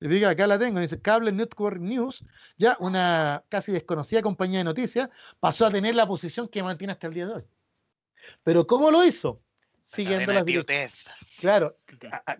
Diga, 0.00 0.30
acá 0.30 0.46
la 0.46 0.58
tengo, 0.58 0.80
dice 0.80 1.00
Cable 1.00 1.32
Network 1.32 1.80
News, 1.80 2.24
ya 2.58 2.76
una 2.78 3.42
casi 3.48 3.72
desconocida 3.72 4.20
compañía 4.20 4.58
de 4.58 4.64
noticias, 4.64 5.08
pasó 5.40 5.66
a 5.66 5.70
tener 5.70 5.94
la 5.94 6.06
posición 6.06 6.48
que 6.48 6.62
mantiene 6.62 6.92
hasta 6.92 7.06
el 7.06 7.14
día 7.14 7.26
de 7.26 7.34
hoy. 7.34 7.44
Pero 8.42 8.66
¿cómo 8.66 8.90
lo 8.90 9.04
hizo? 9.04 9.40
Siguiendo 9.84 10.32
las 10.32 10.44
directrices. 10.44 11.06
Claro, 11.44 11.76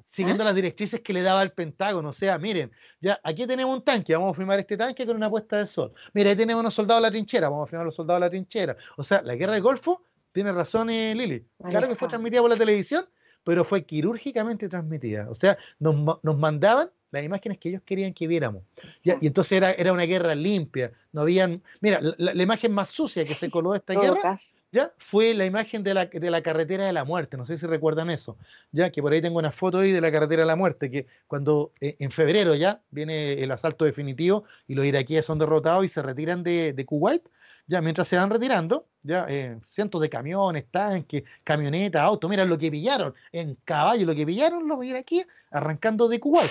siguiendo 0.09 0.45
las 0.45 0.55
directrices 0.55 1.01
que 1.01 1.13
le 1.13 1.21
daba 1.21 1.43
el 1.43 1.53
Pentágono. 1.53 2.09
O 2.09 2.13
sea, 2.15 2.39
miren, 2.39 2.73
ya 3.03 3.21
aquí 3.23 3.47
tenemos 3.47 3.77
un 3.77 3.85
tanque, 3.85 4.15
vamos 4.15 4.33
a 4.33 4.35
filmar 4.35 4.59
este 4.59 4.79
tanque 4.79 5.05
con 5.05 5.15
una 5.15 5.29
puesta 5.29 5.59
de 5.59 5.67
sol. 5.67 5.93
Mira, 6.15 6.31
ahí 6.31 6.37
tenemos 6.37 6.61
unos 6.61 6.73
soldados 6.73 7.03
de 7.03 7.09
la 7.09 7.11
trinchera, 7.11 7.51
vamos 7.51 7.69
a 7.69 7.71
filmar 7.71 7.85
los 7.85 7.95
soldados 7.95 8.21
de 8.21 8.27
la 8.27 8.31
trinchera. 8.31 8.77
O 8.97 9.05
sea, 9.05 9.21
la 9.21 9.35
guerra 9.35 9.53
del 9.53 9.63
Golfo 9.63 10.07
tiene 10.33 10.53
razón, 10.53 10.89
eh, 10.89 11.15
Lili. 11.15 11.47
Claro 11.69 11.87
que 11.87 11.97
fue 11.97 12.09
transmitida 12.09 12.41
por 12.41 12.49
la 12.49 12.57
televisión, 12.57 13.07
pero 13.43 13.67
fue 13.67 13.85
quirúrgicamente 13.85 14.71
transmitida. 14.71 15.29
O 15.29 15.35
sea, 15.35 15.59
nos, 15.79 16.23
nos 16.23 16.39
mandaban 16.39 16.91
las 17.15 17.25
imágenes 17.25 17.59
que 17.59 17.71
ellos 17.71 17.83
querían 17.85 18.13
que 18.13 18.27
viéramos. 18.27 18.63
Y 19.03 19.27
entonces 19.27 19.53
era, 19.53 19.73
era 19.73 19.93
una 19.93 20.05
guerra 20.05 20.35
limpia, 20.35 20.93
no 21.13 21.23
habían... 21.23 21.63
Mira, 21.81 22.01
la, 22.03 22.43
imagen 22.43 22.73
más 22.73 22.89
sucia 22.89 23.25
que 23.25 23.35
se 23.35 23.51
coló 23.51 23.73
de 23.73 23.79
esta 23.79 23.95
guerra 23.95 24.37
ya 24.75 24.93
fue 25.09 25.35
la 25.35 25.47
imagen 25.47 25.85
de 25.85 25.95
la, 25.95 26.07
de 26.07 26.31
la 26.33 26.43
carretera 26.43 26.85
de 26.85 26.93
la 26.93 27.05
muerte, 27.05 27.37
no 27.37 27.47
sé 27.47 27.59
si 27.59 27.65
recuerdan 27.65 28.11
eso, 28.11 28.37
ya 28.73 28.91
que 28.91 29.01
por 29.01 29.13
ahí 29.13 29.23
tengo 29.23 29.39
una 29.39 29.53
foto 29.53 29.79
ahí 29.79 29.93
de 29.93 30.01
la 30.01 30.11
carretera 30.11 30.43
de 30.43 30.47
la 30.47 30.57
muerte, 30.57 30.91
que 30.91 31.07
cuando 31.29 31.73
eh, 31.81 31.95
en 32.01 32.11
febrero 32.11 32.57
ya 32.57 32.83
viene 32.91 33.35
el 33.35 33.53
asalto 33.53 33.85
definitivo 33.85 34.43
y 34.67 34.75
los 34.75 34.85
iraquíes 34.85 35.25
son 35.25 35.39
derrotados 35.39 35.85
y 35.85 35.89
se 35.89 36.03
retiran 36.03 36.43
de, 36.43 36.73
de 36.73 36.85
Kuwait, 36.85 37.23
ya 37.69 37.81
mientras 37.81 38.09
se 38.09 38.17
van 38.17 38.31
retirando, 38.31 38.89
ya 39.05 39.27
eh, 39.29 39.59
cientos 39.65 40.01
de 40.01 40.11
camiones, 40.11 40.65
tanques, 40.71 41.23
camionetas, 41.45 42.03
autos, 42.03 42.29
mira 42.29 42.45
lo 42.45 42.59
que 42.59 42.71
pillaron 42.71 43.15
en 43.31 43.57
caballo, 43.65 44.07
lo 44.07 44.15
que 44.15 44.27
pillaron 44.27 44.67
los 44.67 44.85
iraquíes 44.85 45.29
arrancando 45.53 46.09
de 46.09 46.19
Kuwait. 46.19 46.51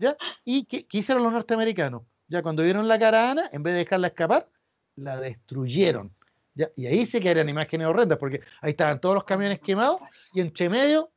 ¿Ya? 0.00 0.16
¿Y 0.44 0.64
qué, 0.64 0.86
hicieron 0.90 1.22
los 1.22 1.32
norteamericanos? 1.32 2.02
Ya 2.26 2.42
cuando 2.42 2.62
vieron 2.62 2.88
la 2.88 2.98
caravana, 2.98 3.48
en 3.52 3.62
vez 3.62 3.74
de 3.74 3.80
dejarla 3.80 4.08
escapar, 4.08 4.48
la 4.96 5.20
destruyeron. 5.20 6.12
¿ya? 6.54 6.70
Y 6.74 6.86
ahí 6.86 7.06
se 7.06 7.20
quedaron 7.20 7.48
imágenes 7.48 7.86
horrendas, 7.86 8.18
porque 8.18 8.40
ahí 8.62 8.70
estaban 8.70 9.00
todos 9.00 9.14
los 9.14 9.24
camiones 9.24 9.60
quemados 9.60 10.00
y 10.34 10.40
entre 10.40 10.68
medio 10.68 11.10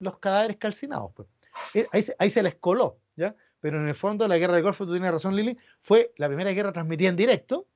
los 0.00 0.18
cadáveres 0.18 0.56
calcinados. 0.56 1.12
Pues. 1.14 1.28
Eh, 1.74 1.86
ahí, 1.92 2.04
ahí 2.18 2.30
se 2.30 2.42
les 2.42 2.54
coló, 2.56 2.98
¿ya? 3.14 3.36
Pero 3.60 3.80
en 3.80 3.88
el 3.88 3.94
fondo 3.94 4.26
la 4.26 4.38
guerra 4.38 4.54
del 4.54 4.62
Golfo, 4.62 4.86
tú 4.86 4.92
tienes 4.92 5.12
razón 5.12 5.36
Lili, 5.36 5.56
fue 5.82 6.12
la 6.16 6.26
primera 6.26 6.50
guerra 6.50 6.72
transmitida 6.72 7.10
en 7.10 7.16
directo, 7.16 7.66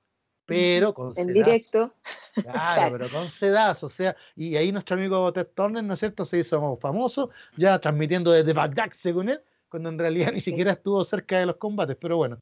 pero 0.46 0.94
con 0.94 1.12
En 1.16 1.32
directo. 1.32 1.94
Claro, 2.34 2.96
pero 2.96 3.10
con 3.10 3.28
sedazo, 3.30 3.86
o 3.86 3.88
sea, 3.88 4.14
y 4.36 4.54
ahí 4.54 4.70
nuestro 4.70 4.94
amigo 4.94 5.32
Ted 5.32 5.48
Turner, 5.56 5.82
¿no 5.82 5.94
es 5.94 6.00
cierto?, 6.00 6.24
se 6.24 6.38
hizo 6.38 6.76
famoso, 6.76 7.30
ya 7.56 7.80
transmitiendo 7.80 8.30
desde 8.30 8.52
Bagdad, 8.52 8.92
según 8.96 9.30
él, 9.30 9.40
cuando 9.68 9.88
en 9.88 9.98
realidad 9.98 10.32
ni 10.34 10.40
siquiera 10.40 10.72
estuvo 10.72 11.04
cerca 11.04 11.38
de 11.38 11.46
los 11.46 11.56
combates, 11.56 11.96
pero 12.00 12.16
bueno, 12.16 12.38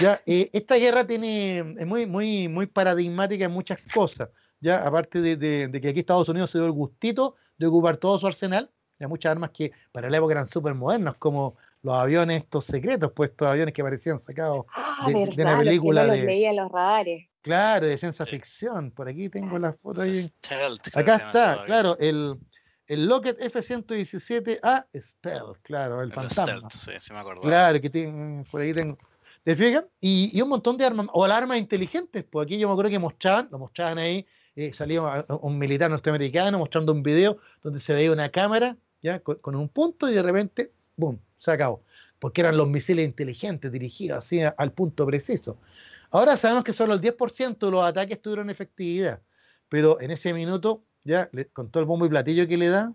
ya 0.00 0.20
eh, 0.26 0.50
esta 0.52 0.76
guerra 0.76 1.06
tiene, 1.06 1.58
es 1.78 1.86
muy, 1.86 2.06
muy, 2.06 2.48
muy 2.48 2.66
paradigmática 2.66 3.44
en 3.44 3.52
muchas 3.52 3.78
cosas, 3.94 4.28
ya 4.60 4.86
aparte 4.86 5.20
de, 5.20 5.80
que 5.80 5.88
aquí 5.88 6.00
Estados 6.00 6.28
Unidos 6.28 6.50
se 6.50 6.58
dio 6.58 6.66
el 6.66 6.72
gustito 6.72 7.36
de 7.58 7.66
ocupar 7.66 7.96
todo 7.96 8.18
su 8.18 8.26
arsenal, 8.26 8.70
hay 9.00 9.06
muchas 9.08 9.32
armas 9.32 9.50
que 9.50 9.72
para 9.90 10.08
la 10.08 10.16
época 10.16 10.32
eran 10.32 10.48
súper 10.48 10.74
modernas, 10.74 11.16
como 11.18 11.56
los 11.82 11.96
aviones 11.96 12.42
estos 12.44 12.66
secretos, 12.66 13.10
pues 13.12 13.30
estos 13.30 13.48
aviones 13.48 13.74
que 13.74 13.82
parecían 13.82 14.20
sacados 14.20 14.66
ah, 14.74 15.06
de, 15.08 15.42
una 15.42 15.58
película 15.58 16.04
los 16.04 16.16
de... 16.16 16.52
los 16.54 16.70
radares. 16.70 17.26
Claro, 17.42 17.86
de 17.86 17.98
ciencia 17.98 18.24
ficción. 18.24 18.92
Por 18.92 19.08
aquí 19.08 19.28
tengo 19.28 19.58
la 19.58 19.72
foto 19.72 20.02
ahí. 20.02 20.30
Acá 20.94 21.16
está, 21.16 21.64
claro, 21.66 21.96
el, 21.98 22.36
el 22.86 23.06
Lockheed 23.06 23.36
F-117A 23.40 24.86
Stealth, 24.94 25.58
claro, 25.62 26.02
el, 26.02 26.12
fantasma. 26.12 26.68
sí, 26.70 26.92
sí 26.98 27.12
me 27.12 27.20
acuerdo. 27.20 27.42
Claro, 27.42 27.80
que 27.80 27.90
tiene, 27.90 28.44
por 28.50 28.60
ahí 28.60 28.72
tengo. 28.72 28.98
¿Te 29.44 29.56
fijas? 29.56 29.84
Y, 30.00 30.30
y, 30.36 30.40
un 30.40 30.48
montón 30.48 30.76
de 30.76 30.84
armas, 30.84 31.06
o 31.12 31.24
armas 31.24 31.58
inteligentes, 31.58 32.24
pues 32.30 32.46
aquí 32.46 32.58
yo 32.58 32.68
me 32.68 32.72
acuerdo 32.72 32.90
que 32.90 32.98
mostraban, 32.98 33.48
lo 33.50 33.58
mostraban 33.58 33.98
ahí, 33.98 34.26
eh, 34.54 34.72
salía 34.74 35.24
un, 35.28 35.58
militar 35.58 35.90
norteamericano 35.90 36.58
mostrando 36.58 36.92
un 36.92 37.02
video 37.02 37.38
donde 37.62 37.80
se 37.80 37.94
veía 37.94 38.12
una 38.12 38.28
cámara, 38.28 38.76
ya, 39.02 39.20
con, 39.20 39.56
un 39.56 39.68
punto 39.68 40.08
y 40.08 40.14
de 40.14 40.22
repente, 40.22 40.72
¡boom!, 40.96 41.18
se 41.38 41.50
acabó. 41.50 41.82
Porque 42.18 42.42
eran 42.42 42.56
los 42.56 42.68
misiles 42.68 43.04
inteligentes 43.04 43.72
dirigidos 43.72 44.18
así 44.18 44.40
al 44.42 44.72
punto 44.72 45.06
preciso. 45.06 45.58
Ahora 46.10 46.36
sabemos 46.36 46.62
que 46.64 46.72
solo 46.72 46.92
el 46.92 47.00
10% 47.00 47.58
de 47.58 47.70
los 47.70 47.84
ataques 47.84 48.20
tuvieron 48.20 48.50
efectividad, 48.50 49.20
pero 49.68 50.00
en 50.00 50.10
ese 50.10 50.34
minuto 50.34 50.84
ya, 51.04 51.30
con 51.52 51.70
todo 51.70 51.80
el 51.80 51.86
bombo 51.86 52.06
y 52.06 52.08
platillo 52.08 52.46
que 52.46 52.56
le 52.56 52.68
da, 52.68 52.92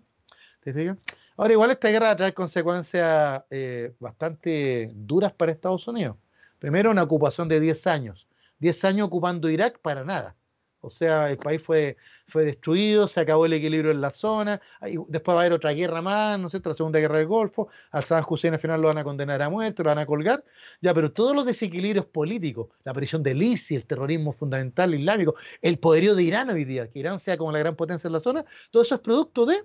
¿te 0.60 0.72
fijas? 0.72 0.98
Ahora, 1.36 1.52
igual 1.52 1.70
esta 1.70 1.88
guerra 1.88 2.16
trae 2.16 2.34
consecuencias 2.34 3.42
eh, 3.50 3.94
bastante 4.00 4.90
duras 4.94 5.32
para 5.32 5.52
Estados 5.52 5.86
Unidos. 5.86 6.16
Primero, 6.58 6.90
una 6.90 7.04
ocupación 7.04 7.48
de 7.48 7.60
10 7.60 7.86
años. 7.86 8.26
10 8.58 8.84
años 8.84 9.06
ocupando 9.06 9.48
Irak 9.48 9.78
para 9.80 10.04
nada. 10.04 10.34
O 10.80 10.90
sea, 10.90 11.28
el 11.30 11.38
país 11.38 11.60
fue, 11.60 11.96
fue 12.28 12.44
destruido, 12.44 13.08
se 13.08 13.18
acabó 13.18 13.46
el 13.46 13.52
equilibrio 13.52 13.90
en 13.90 14.00
la 14.00 14.12
zona, 14.12 14.60
después 15.08 15.36
va 15.36 15.40
a 15.40 15.42
haber 15.42 15.52
otra 15.52 15.72
guerra 15.72 16.00
más, 16.02 16.38
no 16.38 16.50
sé, 16.50 16.60
la 16.64 16.74
Segunda 16.74 17.00
Guerra 17.00 17.18
del 17.18 17.26
Golfo, 17.26 17.68
al 17.90 18.04
Saddam 18.04 18.26
Hussein 18.28 18.54
al 18.54 18.60
final 18.60 18.80
lo 18.80 18.88
van 18.88 18.98
a 18.98 19.04
condenar 19.04 19.42
a 19.42 19.48
muerte, 19.48 19.82
lo 19.82 19.88
van 19.88 19.98
a 19.98 20.06
colgar, 20.06 20.44
ya, 20.80 20.94
pero 20.94 21.10
todos 21.10 21.34
los 21.34 21.44
desequilibrios 21.44 22.06
políticos, 22.06 22.68
la 22.84 22.92
aparición 22.92 23.24
del 23.24 23.42
ISIS, 23.42 23.78
el 23.78 23.86
terrorismo 23.86 24.32
fundamental 24.32 24.94
islámico, 24.94 25.34
el 25.62 25.78
poderío 25.80 26.14
de 26.14 26.22
Irán 26.22 26.50
hoy 26.50 26.64
día, 26.64 26.88
que 26.88 27.00
Irán 27.00 27.18
sea 27.18 27.36
como 27.36 27.50
la 27.50 27.58
gran 27.58 27.74
potencia 27.74 28.06
en 28.06 28.12
la 28.12 28.20
zona, 28.20 28.44
todo 28.70 28.82
eso 28.82 28.94
es 28.94 29.00
producto 29.00 29.46
de 29.46 29.64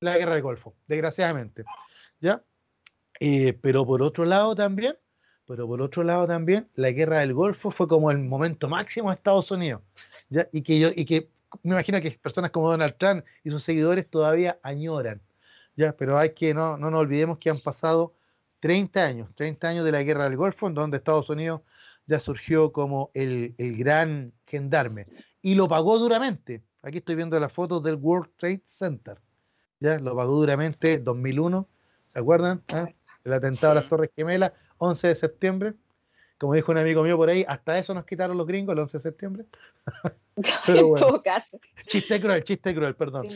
la 0.00 0.16
Guerra 0.16 0.32
del 0.32 0.42
Golfo, 0.42 0.74
desgraciadamente, 0.86 1.64
¿ya? 2.20 2.42
Eh, 3.20 3.52
pero 3.60 3.84
por 3.84 4.02
otro 4.02 4.24
lado 4.24 4.56
también, 4.56 4.96
pero 5.46 5.66
por 5.66 5.82
otro 5.82 6.02
lado 6.02 6.26
también, 6.26 6.70
la 6.74 6.90
Guerra 6.90 7.20
del 7.20 7.34
Golfo 7.34 7.70
fue 7.70 7.86
como 7.86 8.10
el 8.10 8.18
momento 8.18 8.68
máximo 8.68 9.10
de 9.10 9.16
Estados 9.16 9.50
Unidos 9.50 9.82
y 10.52 10.62
que, 10.62 10.78
yo, 10.78 10.90
y 10.94 11.04
que 11.04 11.28
me 11.62 11.72
imagino 11.72 12.00
que 12.00 12.10
personas 12.12 12.50
como 12.50 12.70
Donald 12.70 12.96
Trump 12.98 13.24
y 13.44 13.50
sus 13.50 13.64
seguidores 13.64 14.08
todavía 14.08 14.58
añoran, 14.62 15.20
¿ya? 15.76 15.92
Pero 15.92 16.18
hay 16.18 16.30
que, 16.30 16.54
no, 16.54 16.76
no 16.76 16.90
nos 16.90 17.00
olvidemos 17.00 17.38
que 17.38 17.50
han 17.50 17.60
pasado 17.60 18.14
30 18.60 19.04
años, 19.04 19.28
30 19.34 19.68
años 19.68 19.84
de 19.84 19.92
la 19.92 20.02
guerra 20.02 20.24
del 20.24 20.36
Golfo, 20.36 20.66
en 20.66 20.74
donde 20.74 20.96
Estados 20.96 21.28
Unidos 21.28 21.62
ya 22.06 22.20
surgió 22.20 22.72
como 22.72 23.10
el, 23.14 23.54
el 23.58 23.76
gran 23.76 24.32
gendarme 24.46 25.04
y 25.40 25.54
lo 25.54 25.68
pagó 25.68 25.98
duramente. 25.98 26.62
Aquí 26.82 26.98
estoy 26.98 27.16
viendo 27.16 27.38
las 27.38 27.52
fotos 27.52 27.82
del 27.82 27.96
World 27.96 28.30
Trade 28.36 28.62
Center. 28.66 29.18
Ya 29.80 29.98
lo 29.98 30.16
pagó 30.16 30.36
duramente 30.36 30.98
2001, 30.98 31.68
¿se 32.12 32.18
acuerdan? 32.18 32.62
¿Ah? 32.68 32.88
El 33.24 33.32
atentado 33.32 33.72
a 33.72 33.74
las 33.76 33.86
Torres 33.86 34.10
Gemelas, 34.16 34.52
11 34.78 35.08
de 35.08 35.14
septiembre 35.14 35.74
como 36.42 36.54
dijo 36.54 36.72
un 36.72 36.78
amigo 36.78 37.04
mío 37.04 37.16
por 37.16 37.30
ahí, 37.30 37.44
hasta 37.46 37.78
eso 37.78 37.94
nos 37.94 38.04
quitaron 38.04 38.36
los 38.36 38.48
gringos 38.48 38.72
el 38.72 38.80
11 38.80 38.98
de 38.98 39.02
septiembre. 39.02 39.44
Pero 40.66 40.88
bueno, 40.88 41.06
en 41.06 41.10
todo 41.12 41.22
caso. 41.22 41.60
Chiste 41.86 42.20
cruel, 42.20 42.42
chiste 42.42 42.74
cruel, 42.74 42.96
perdón. 42.96 43.26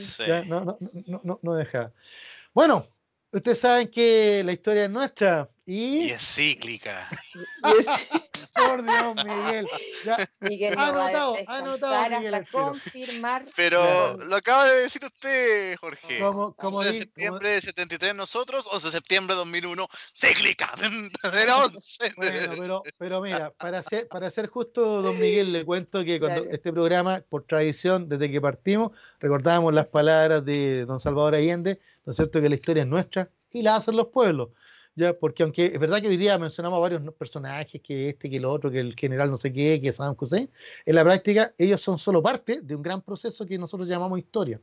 No, 0.49 0.65
no, 0.65 0.77
no, 1.23 1.39
no, 1.41 1.55
deja. 1.55 1.93
Bueno, 2.53 2.89
ustedes 3.31 3.61
saben 3.61 3.93
que 3.93 4.43
la 4.45 4.53
historia 4.53 4.87
es 4.87 4.91
nuestra 4.91 5.49
y, 5.65 6.11
es 6.11 6.35
cíclica. 6.35 7.07
Por 8.57 8.85
Dios, 8.85 9.25
Miguel. 9.25 9.67
Ya. 10.05 10.31
Miguel 10.41 10.79
anotado, 10.79 11.37
anotado 11.47 12.19
Miguel 12.19 12.35
hasta 12.35 12.51
confirmar. 12.51 13.45
Pero 13.55 14.17
lo 14.19 14.37
acaba 14.37 14.65
de 14.65 14.83
decir 14.83 15.05
usted, 15.05 15.77
Jorge. 15.77 16.19
¿Cómo, 16.19 16.55
11 16.57 16.85
de 16.85 16.93
septiembre 16.93 17.51
de 17.51 17.61
73 17.61 18.15
nosotros, 18.15 18.69
11 18.73 18.87
de 18.87 18.93
septiembre 18.93 19.35
de 19.35 19.39
2001, 19.39 19.87
cíclica. 20.17 20.73
Era 21.23 21.65
11. 21.65 22.13
Bueno, 22.17 22.53
pero, 22.57 22.83
pero 22.99 23.21
mira, 23.21 23.51
para 23.51 23.83
ser, 23.83 24.09
para 24.09 24.31
ser 24.31 24.49
justo, 24.49 25.03
don 25.03 25.19
Miguel, 25.19 25.53
le 25.53 25.65
cuento 25.65 26.05
que 26.05 26.19
cuando 26.19 26.45
este 26.51 26.73
programa, 26.73 27.23
por 27.29 27.45
tradición, 27.45 28.09
desde 28.09 28.31
que 28.31 28.41
partimos, 28.41 28.93
recordábamos 29.21 29.75
las 29.75 29.87
palabras 29.87 30.45
de 30.45 30.85
don 30.87 31.01
Salvador 31.01 31.35
Allende, 31.35 31.81
¿no 32.05 32.13
es 32.13 32.17
cierto? 32.17 32.41
Que 32.41 32.49
la 32.49 32.55
historia 32.55 32.83
es 32.83 32.89
nuestra 32.89 33.31
y 33.53 33.63
la 33.63 33.77
hacen 33.77 33.97
los 33.97 34.09
pueblos 34.09 34.51
ya, 34.97 35.13
porque 35.13 35.43
aunque 35.43 35.67
es 35.67 35.79
verdad 35.79 36.01
que 36.01 36.09
hoy 36.09 36.17
día 36.17 36.39
mencionamos 36.39 36.79
a 36.79 36.81
varios 36.81 37.03
personajes, 37.15 37.83
que 37.83 38.09
este, 38.09 38.31
que 38.31 38.39
el 38.39 38.47
otro, 38.47 38.71
que 38.71 38.81
el 38.81 38.97
general 38.97 39.31
no 39.31 39.37
sé 39.37 39.53
qué, 39.53 39.79
que 39.81 39.93
Saddam 39.93 40.17
Hussein, 40.19 40.51
en 40.87 40.95
la 40.95 41.05
práctica 41.05 41.55
ellos 41.59 41.83
son 41.83 41.99
solo 41.99 42.23
parte 42.23 42.61
de 42.63 42.75
un 42.75 42.83
gran 42.83 43.03
proceso 43.03 43.47
que 43.47 43.59
nosotros 43.59 43.89
llamamos 43.89 44.19
historia, 44.19 44.61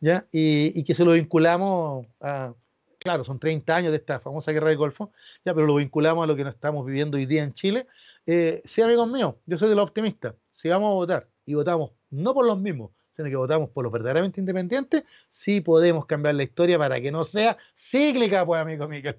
¿ya? 0.00 0.26
Y, 0.32 0.82
que 0.84 0.94
se 0.94 1.04
lo 1.04 1.12
vinculamos 1.12 2.06
a, 2.20 2.52
claro, 2.98 3.24
son 3.24 3.38
30 3.38 3.76
años 3.76 3.92
de 3.92 3.98
esta 3.98 4.18
famosa 4.20 4.52
guerra 4.52 4.68
del 4.68 4.78
Golfo, 4.78 5.12
ya, 5.44 5.54
pero 5.54 5.66
lo 5.66 5.76
vinculamos 5.76 6.24
a 6.24 6.26
lo 6.26 6.34
que 6.36 6.44
nos 6.44 6.54
estamos 6.54 6.84
viviendo 6.84 7.16
hoy 7.16 7.26
día 7.26 7.44
en 7.44 7.54
Chile. 7.54 7.86
Eh, 8.26 8.62
sí, 8.64 8.82
amigos 8.82 9.08
míos, 9.08 9.36
yo 9.46 9.56
soy 9.56 9.68
de 9.68 9.76
los 9.76 9.84
optimistas. 9.86 10.34
Si 10.54 10.68
vamos 10.68 10.90
a 10.90 10.94
votar 10.94 11.28
y 11.44 11.54
votamos 11.54 11.92
no 12.10 12.34
por 12.34 12.44
los 12.44 12.58
mismos, 12.58 12.90
sino 13.16 13.28
que 13.30 13.36
votamos 13.36 13.70
por 13.70 13.82
los 13.82 13.92
verdaderamente 13.92 14.40
independientes, 14.40 15.04
sí 15.32 15.62
podemos 15.62 16.04
cambiar 16.04 16.34
la 16.34 16.42
historia 16.42 16.78
para 16.78 17.00
que 17.00 17.10
no 17.10 17.24
sea 17.24 17.56
cíclica, 17.78 18.44
pues, 18.44 18.60
amigo 18.60 18.86
Miguel. 18.86 19.16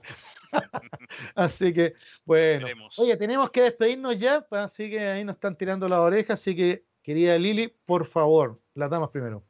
así 1.36 1.74
que, 1.74 1.95
bueno. 2.24 2.68
Oye, 2.98 3.18
tenemos 3.18 3.49
que 3.49 3.64
despedirnos 3.64 4.19
ya, 4.19 4.41
pues, 4.41 4.61
así 4.61 4.90
que 4.90 4.99
ahí 4.99 5.24
nos 5.24 5.36
están 5.36 5.56
tirando 5.56 5.90
las 5.90 5.99
orejas, 5.99 6.40
así 6.40 6.56
que, 6.56 6.86
querida 7.02 7.38
Lili, 7.38 7.74
por 7.86 8.06
favor, 8.06 8.60
las 8.76 8.90
damas 8.90 9.10
primero. 9.10 9.44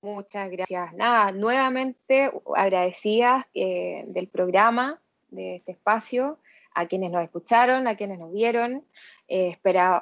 Muchas 0.00 0.50
gracias. 0.50 0.94
Nada, 0.94 1.32
nuevamente 1.32 2.30
agradecidas 2.54 3.44
eh, 3.54 4.04
del 4.08 4.28
programa, 4.28 5.00
de 5.28 5.56
este 5.56 5.72
espacio, 5.72 6.38
a 6.76 6.86
quienes 6.86 7.10
nos 7.10 7.24
escucharon, 7.24 7.88
a 7.88 7.96
quienes 7.96 8.18
nos 8.18 8.32
vieron. 8.32 8.84
Eh, 9.28 9.56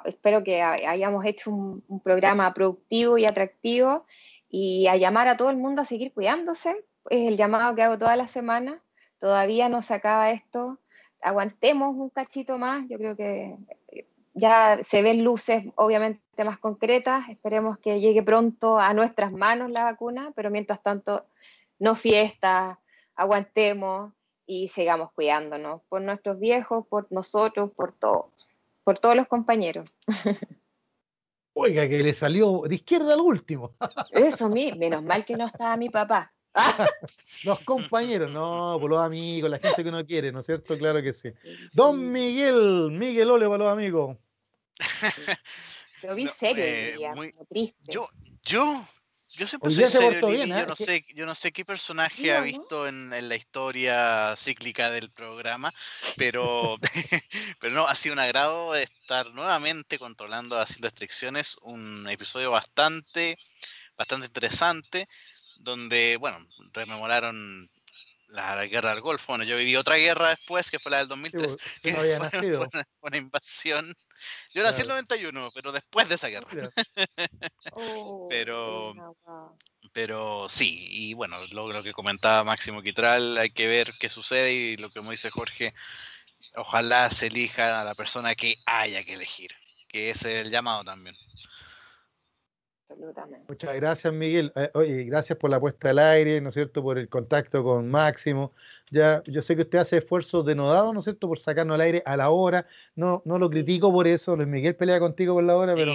espero 0.05 0.43
que 0.43 0.61
hayamos 0.61 1.25
hecho 1.25 1.49
un, 1.49 2.01
programa 2.03 2.53
productivo 2.53 3.17
y 3.17 3.25
atractivo 3.25 4.05
y 4.49 4.87
a 4.87 4.97
llamar 4.97 5.29
a 5.29 5.37
todo 5.37 5.49
el 5.49 5.57
mundo 5.57 5.81
a 5.81 5.85
seguir 5.85 6.13
cuidándose. 6.13 6.75
Es 7.09 7.27
el 7.29 7.37
llamado 7.37 7.73
que 7.75 7.83
hago 7.83 7.97
toda 7.97 8.17
la 8.17 8.27
semana. 8.27 8.83
Todavía 9.19 9.69
no 9.69 9.81
se 9.81 9.93
acaba 9.93 10.31
esto. 10.31 10.79
Aguantemos 11.21 11.95
un 11.95 12.09
cachito 12.09 12.57
más. 12.57 12.85
Yo 12.89 12.97
creo 12.97 13.15
que 13.15 13.55
ya 14.33 14.81
se 14.83 15.01
ven 15.01 15.23
luces 15.23 15.63
obviamente 15.75 16.43
más 16.43 16.57
concretas, 16.57 17.29
esperemos 17.29 17.77
que 17.77 18.01
llegue 18.01 18.21
pronto 18.21 18.77
a 18.77 18.93
nuestras 18.93 19.31
manos 19.31 19.71
la 19.71 19.85
vacuna, 19.85 20.33
pero 20.35 20.51
mientras 20.51 20.83
tanto, 20.83 21.25
no 21.79 21.95
fiesta, 21.95 22.81
aguantemos 23.15 24.11
y 24.45 24.67
sigamos 24.69 25.11
cuidándonos 25.13 25.81
por 25.89 26.01
nuestros 26.01 26.39
viejos, 26.39 26.85
por 26.87 27.07
nosotros, 27.11 27.71
por 27.71 27.91
todos, 27.91 28.25
por 28.83 28.99
todos 28.99 29.15
los 29.15 29.27
compañeros. 29.27 29.89
Oiga, 31.53 31.87
que 31.87 32.03
le 32.03 32.13
salió 32.13 32.63
de 32.67 32.75
izquierda 32.75 33.13
al 33.13 33.21
último. 33.21 33.75
Eso, 34.11 34.49
menos 34.49 35.03
mal 35.03 35.25
que 35.25 35.37
no 35.37 35.45
estaba 35.45 35.77
mi 35.77 35.89
papá. 35.89 36.31
los 37.43 37.59
compañeros, 37.61 38.33
no, 38.33 38.77
por 38.79 38.89
los 38.89 39.01
amigos, 39.01 39.49
la 39.49 39.59
gente 39.59 39.83
que 39.83 39.89
uno 39.89 40.05
quiere, 40.05 40.31
¿no 40.31 40.41
es 40.41 40.45
cierto? 40.45 40.77
Claro 40.77 41.01
que 41.01 41.13
sí. 41.13 41.29
Don 41.73 42.11
Miguel, 42.11 42.91
Miguel 42.91 43.31
Ole 43.31 43.45
para 43.45 43.57
los 43.57 43.69
amigos. 43.69 44.17
Lo 46.03 46.15
vi 46.15 46.27
serio, 46.27 46.63
eh, 46.63 46.97
muy, 47.15 47.33
triste. 47.49 47.91
Yo, 47.91 48.05
yo, 48.43 48.85
yo 49.37 49.47
siempre 49.47 49.71
soy 49.71 49.87
serio, 49.87 50.21
yo, 50.21 50.29
¿eh? 50.29 50.65
no 50.67 50.75
sé, 50.75 51.05
yo 51.13 51.25
no 51.25 51.35
sé 51.35 51.51
qué 51.51 51.65
personaje 51.65 52.33
ha 52.33 52.41
visto 52.41 52.87
en, 52.87 53.09
la 53.09 53.35
historia 53.35 54.35
cíclica 54.37 54.89
del 54.89 55.11
programa, 55.11 55.73
pero, 56.17 56.75
pero 57.59 57.73
no, 57.73 57.87
ha 57.87 57.95
sido 57.95 58.13
un 58.13 58.19
agrado 58.19 58.75
estar 58.75 59.27
nuevamente 59.31 59.99
controlando, 59.99 60.59
haciendo 60.59 60.87
restricciones, 60.87 61.57
un 61.61 62.07
episodio 62.09 62.51
bastante, 62.51 63.37
bastante 63.97 64.27
interesante, 64.27 65.07
donde, 65.59 66.17
bueno, 66.17 66.45
rememoraron 66.73 67.69
la 68.29 68.65
guerra 68.65 68.91
del 68.91 69.01
Golfo. 69.01 69.33
Bueno, 69.33 69.43
yo 69.43 69.57
viví 69.57 69.75
otra 69.75 69.95
guerra 69.95 70.29
después, 70.29 70.69
que 70.69 70.79
fue 70.79 70.91
la 70.91 70.99
del 70.99 71.07
2003, 71.07 71.57
que 71.81 71.91
no 71.91 71.99
había 71.99 72.19
nacido. 72.19 72.69
Fue 72.69 72.83
una, 73.01 73.17
invasión. 73.17 73.95
Yo 74.53 74.63
nací 74.63 74.81
en 74.81 74.85
el 74.85 74.89
91, 74.89 75.51
pero 75.53 75.71
después 75.71 76.09
de 76.09 76.15
esa 76.15 76.27
guerra. 76.27 76.49
Oh, 77.77 78.27
pero, 78.29 78.93
pero 79.91 80.47
sí, 80.47 80.87
y 80.89 81.13
bueno, 81.13 81.35
lo, 81.51 81.83
que 81.83 81.91
comentaba 81.91 82.43
Máximo 82.45 82.81
Quitral, 82.81 83.37
hay 83.37 83.49
que 83.49 83.67
ver 83.67 83.91
qué 83.99 84.09
sucede 84.09 84.53
y 84.53 84.77
lo 84.77 84.89
que 84.89 85.01
me 85.01 85.09
dice 85.09 85.29
Jorge, 85.29 85.73
ojalá 86.55 87.09
se 87.09 87.27
elija 87.27 87.81
a 87.81 87.83
la 87.83 87.93
persona 87.93 88.33
que 88.35 88.55
haya 88.65 89.03
que 89.03 89.15
elegir, 89.15 89.51
que 89.89 90.09
es 90.11 90.23
el 90.23 90.51
llamado 90.51 90.85
también. 90.85 91.17
Muchas 93.47 93.75
gracias, 93.75 94.13
Miguel. 94.13 94.51
Eh, 94.55 94.69
oye, 94.73 95.03
gracias 95.05 95.37
por 95.37 95.49
la 95.49 95.59
puesta 95.59 95.89
al 95.89 95.99
aire, 95.99 96.39
¿no 96.41 96.49
es 96.49 96.55
cierto? 96.55 96.83
Por 96.83 96.97
el 96.97 97.09
contacto 97.09 97.63
con 97.63 97.89
Máximo. 97.89 98.53
Ya, 98.91 99.23
yo 99.25 99.41
sé 99.41 99.55
que 99.55 99.63
usted 99.63 99.79
hace 99.79 99.97
esfuerzos 99.97 100.45
denodados, 100.45 100.93
¿no 100.93 100.99
es 100.99 101.05
cierto? 101.05 101.27
Por 101.27 101.39
sacarnos 101.39 101.75
al 101.75 101.81
aire 101.81 102.03
a 102.05 102.15
la 102.15 102.29
hora. 102.29 102.67
No, 102.95 103.21
no 103.25 103.39
lo 103.39 103.49
critico 103.49 103.91
por 103.91 104.07
eso. 104.07 104.35
Luis 104.35 104.47
Miguel 104.47 104.75
pelea 104.75 104.99
contigo 104.99 105.33
por 105.33 105.43
la 105.43 105.57
hora, 105.57 105.73
pero 105.75 105.91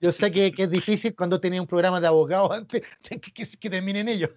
yo 0.00 0.12
sé 0.12 0.32
que, 0.32 0.52
es 0.56 0.70
difícil 0.70 1.14
cuando 1.14 1.40
tenía 1.40 1.60
un 1.60 1.68
programa 1.68 2.00
de 2.00 2.06
abogados 2.06 2.50
antes 2.50 2.82
que, 3.02 3.20
que, 3.20 3.70
terminen 3.70 4.08
ellos. 4.08 4.30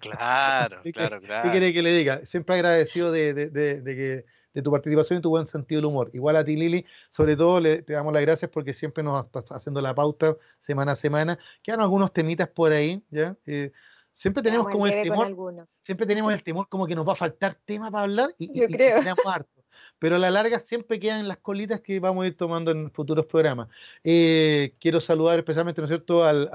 Claro, 0.00 0.80
claro, 0.92 1.20
claro. 1.20 1.42
¿Qué 1.44 1.50
quiere 1.50 1.72
que 1.72 1.82
le 1.82 1.92
diga? 1.92 2.26
Siempre 2.26 2.56
agradecido 2.56 3.12
de, 3.12 3.34
de, 3.34 3.50
de, 3.50 3.80
de 3.80 3.96
que 3.96 4.37
de 4.58 4.62
tu 4.62 4.72
participación 4.72 5.20
y 5.20 5.22
tu 5.22 5.30
buen 5.30 5.46
sentido 5.46 5.78
del 5.78 5.86
humor. 5.86 6.10
Igual 6.12 6.34
a 6.34 6.44
ti, 6.44 6.56
Lili, 6.56 6.84
sobre 7.12 7.36
todo 7.36 7.60
le, 7.60 7.82
te 7.82 7.92
damos 7.92 8.12
las 8.12 8.22
gracias 8.22 8.50
porque 8.50 8.74
siempre 8.74 9.04
nos 9.04 9.24
estás 9.24 9.44
haciendo 9.52 9.80
la 9.80 9.94
pauta 9.94 10.36
semana 10.60 10.92
a 10.92 10.96
semana. 10.96 11.38
Quedan 11.62 11.80
algunos 11.80 12.12
temitas 12.12 12.48
por 12.48 12.72
ahí, 12.72 13.00
¿ya? 13.08 13.36
Eh, 13.46 13.70
siempre 14.14 14.42
tenemos 14.42 14.66
como 14.68 14.88
el 14.88 15.04
temor, 15.04 15.68
siempre 15.84 16.06
tenemos 16.06 16.32
el 16.32 16.42
temor 16.42 16.68
como 16.68 16.88
que 16.88 16.96
nos 16.96 17.06
va 17.06 17.12
a 17.12 17.16
faltar 17.16 17.56
tema 17.64 17.88
para 17.88 18.02
hablar 18.02 18.34
y, 18.36 18.58
Yo 18.58 18.66
creo. 18.66 18.98
harto. 19.24 19.62
Pero 20.00 20.16
a 20.16 20.18
la 20.18 20.32
larga 20.32 20.58
siempre 20.58 20.98
quedan 20.98 21.28
las 21.28 21.38
colitas 21.38 21.80
que 21.80 22.00
vamos 22.00 22.24
a 22.24 22.26
ir 22.26 22.36
tomando 22.36 22.72
en 22.72 22.90
futuros 22.90 23.26
programas. 23.26 23.68
Eh, 24.02 24.74
quiero 24.80 25.00
saludar 25.00 25.38
especialmente, 25.38 25.80
¿no 25.80 25.84
es 25.84 25.90
cierto?, 25.90 26.24
al, 26.24 26.50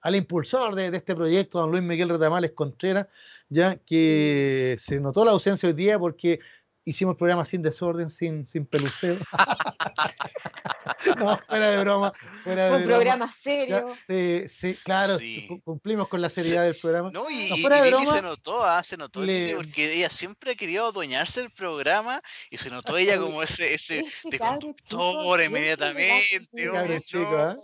al, 0.00 0.16
impulsor 0.16 0.74
de, 0.74 0.90
de, 0.90 0.96
este 0.96 1.14
proyecto, 1.14 1.60
don 1.60 1.70
Luis 1.70 1.84
Miguel 1.84 2.08
Retamales 2.08 2.50
Contreras, 2.50 3.06
ya 3.48 3.76
que 3.76 4.76
se 4.80 4.98
notó 4.98 5.24
la 5.24 5.32
ausencia 5.32 5.68
hoy 5.68 5.74
día 5.74 5.98
porque 5.98 6.40
hicimos 6.84 7.12
el 7.12 7.18
programa 7.18 7.44
sin 7.44 7.62
desorden, 7.62 8.10
sin, 8.10 8.48
sin 8.48 8.66
peluceo. 8.66 9.16
no, 11.18 11.38
fuera 11.48 11.70
de 11.70 11.76
broma. 11.78 12.12
Fuera 12.42 12.76
un 12.76 12.84
programa 12.84 13.32
serio. 13.40 13.94
sí, 14.06 14.44
sí, 14.48 14.74
claro, 14.84 15.18
cumplimos 15.64 16.08
con 16.08 16.20
la 16.20 16.30
seriedad 16.30 16.64
del 16.64 16.76
programa. 16.76 17.10
No, 17.12 17.28
y, 17.30 17.48
se 17.48 18.22
notó, 18.22 18.64
ah, 18.64 18.82
se 18.82 18.96
notó, 18.96 19.20
porque 19.20 19.94
ella 19.94 20.08
siempre 20.08 20.52
ha 20.52 20.54
querido 20.54 20.86
adueñarse 20.86 21.40
del 21.40 21.50
programa 21.50 22.20
y 22.50 22.56
se 22.56 22.70
notó 22.70 22.96
ella 22.96 23.18
como 23.18 23.42
ese, 23.42 23.74
ese 23.74 24.04
de 24.24 24.38
conductor 24.38 25.42
inmediatamente. 25.42 26.40
¿ah? 26.74 27.54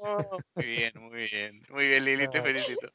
Muy 0.55 0.65
bien, 0.65 0.93
muy 0.97 1.29
bien. 1.31 1.63
Muy 1.71 1.87
bien, 1.87 2.05
Lili, 2.05 2.29
te 2.29 2.43
felicito. 2.43 2.89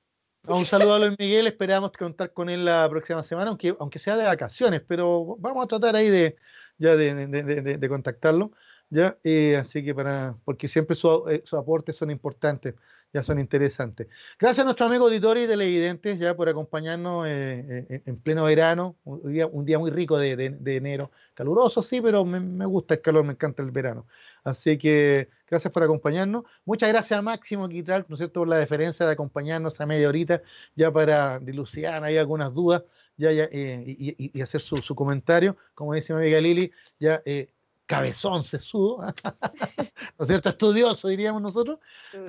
Un 0.45 0.65
saludo 0.65 0.95
a 0.95 0.99
Luis 0.99 1.15
Miguel, 1.17 1.47
esperamos 1.47 1.93
contar 1.93 2.33
con 2.33 2.49
él 2.49 2.65
la 2.65 2.89
próxima 2.89 3.23
semana, 3.23 3.49
aunque, 3.49 3.77
aunque 3.79 3.97
sea 3.97 4.17
de 4.17 4.25
vacaciones, 4.25 4.81
pero 4.85 5.37
vamos 5.39 5.63
a 5.63 5.67
tratar 5.67 5.95
ahí 5.95 6.09
de, 6.09 6.35
ya 6.77 6.97
de, 6.97 7.87
contactarlo, 7.87 8.51
ya, 8.89 9.17
eh, 9.23 9.55
así 9.55 9.85
que 9.85 9.95
para, 9.95 10.35
porque 10.43 10.67
siempre 10.67 10.97
eh, 11.29 11.41
sus 11.45 11.57
aportes 11.57 11.95
son 11.95 12.11
importantes, 12.11 12.75
ya 13.13 13.23
son 13.23 13.39
interesantes. 13.39 14.07
Gracias 14.39 14.59
a 14.59 14.63
nuestro 14.63 14.87
amigo 14.87 15.05
auditor 15.05 15.37
y 15.37 15.47
televidentes 15.47 16.17
ya 16.17 16.35
por 16.35 16.49
acompañarnos 16.49 17.25
eh, 17.27 18.01
en 18.05 18.17
pleno 18.17 18.45
verano, 18.45 18.95
un 19.03 19.31
día, 19.31 19.47
un 19.47 19.65
día 19.65 19.77
muy 19.77 19.91
rico 19.91 20.17
de, 20.17 20.57
enero, 20.65 21.11
caluroso 21.35 21.83
sí, 21.83 22.01
pero 22.01 22.25
me, 22.25 22.39
me 22.39 22.65
gusta 22.65 22.95
el 22.95 23.01
calor, 23.01 23.23
me 23.23 23.33
encanta 23.33 23.61
el 23.61 23.71
verano. 23.71 24.07
Así 24.43 24.77
que 24.77 25.29
gracias 25.47 25.71
por 25.71 25.83
acompañarnos. 25.83 26.43
Muchas 26.65 26.89
gracias 26.89 27.17
a 27.17 27.21
Máximo 27.21 27.69
Quitral, 27.69 28.05
¿no 28.07 28.15
es 28.15 28.19
cierto?, 28.19 28.41
por 28.41 28.47
la 28.47 28.57
deferencia 28.57 29.05
de 29.05 29.11
acompañarnos 29.11 29.79
a 29.79 29.85
media 29.85 30.09
horita, 30.09 30.41
ya 30.75 30.91
para 30.91 31.39
dilucidar 31.39 32.03
ahí 32.03 32.17
algunas 32.17 32.53
dudas 32.53 32.83
ya, 33.15 33.31
ya 33.31 33.47
eh, 33.51 33.83
y, 33.85 34.41
hacer 34.41 34.61
su, 34.61 34.95
comentario. 34.95 35.55
Como 35.75 35.93
dice 35.93 36.13
mi 36.13 36.21
amiga 36.21 36.69
ya 36.99 37.21
eh, 37.25 37.49
cabezón 37.93 38.43
sesudo, 38.43 38.99
¿no 40.17 40.25
es 40.25 40.27
cierto?, 40.27 40.49
estudioso, 40.49 41.07
diríamos 41.07 41.41
nosotros. 41.41 41.79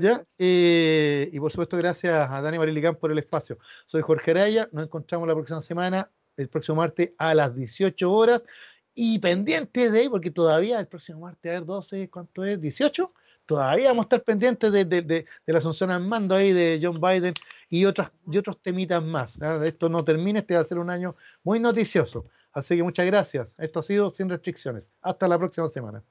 ¿ya? 0.00 0.22
Eh, 0.38 1.30
y 1.32 1.40
por 1.40 1.50
supuesto, 1.50 1.76
gracias 1.76 2.30
a 2.30 2.40
Dani 2.40 2.58
Marilicán 2.58 2.96
por 2.96 3.10
el 3.10 3.18
espacio. 3.18 3.58
Soy 3.86 4.02
Jorge 4.02 4.32
Araya, 4.32 4.68
nos 4.72 4.84
encontramos 4.84 5.26
la 5.26 5.34
próxima 5.34 5.62
semana, 5.62 6.10
el 6.36 6.48
próximo 6.48 6.76
martes 6.76 7.12
a 7.18 7.34
las 7.34 7.54
18 7.54 8.10
horas. 8.10 8.42
Y 8.96 9.18
pendientes 9.18 9.90
de 9.90 10.00
ahí, 10.00 10.08
porque 10.08 10.30
todavía 10.30 10.78
el 10.78 10.86
próximo 10.86 11.20
martes, 11.20 11.50
a 11.50 11.54
ver, 11.54 11.64
12, 11.64 12.10
¿cuánto 12.10 12.44
es? 12.44 12.60
¿18? 12.60 13.10
Todavía 13.46 13.88
vamos 13.88 14.04
a 14.04 14.06
estar 14.06 14.22
pendientes 14.22 14.70
de, 14.70 14.84
de, 14.84 15.02
de, 15.02 15.26
la 15.46 15.58
asunción 15.58 15.90
al 15.90 16.00
mando 16.02 16.34
ahí 16.34 16.52
de 16.52 16.78
John 16.80 17.00
Biden 17.00 17.34
y, 17.68 17.84
otras, 17.84 18.10
y 18.30 18.38
otros 18.38 18.62
temitas 18.62 19.02
más. 19.02 19.36
Esto 19.64 19.88
no 19.88 20.04
termina, 20.04 20.38
este 20.38 20.54
va 20.54 20.60
a 20.60 20.64
ser 20.64 20.78
un 20.78 20.90
año 20.90 21.16
muy 21.42 21.58
noticioso. 21.58 22.26
Así 22.54 22.76
que 22.76 22.82
muchas 22.82 23.06
gracias. 23.06 23.48
Esto 23.58 23.80
ha 23.80 23.82
sido 23.82 24.10
Sin 24.10 24.28
Restricciones. 24.30 24.84
Hasta 25.02 25.28
la 25.28 25.38
próxima 25.38 25.68
semana. 25.70 26.04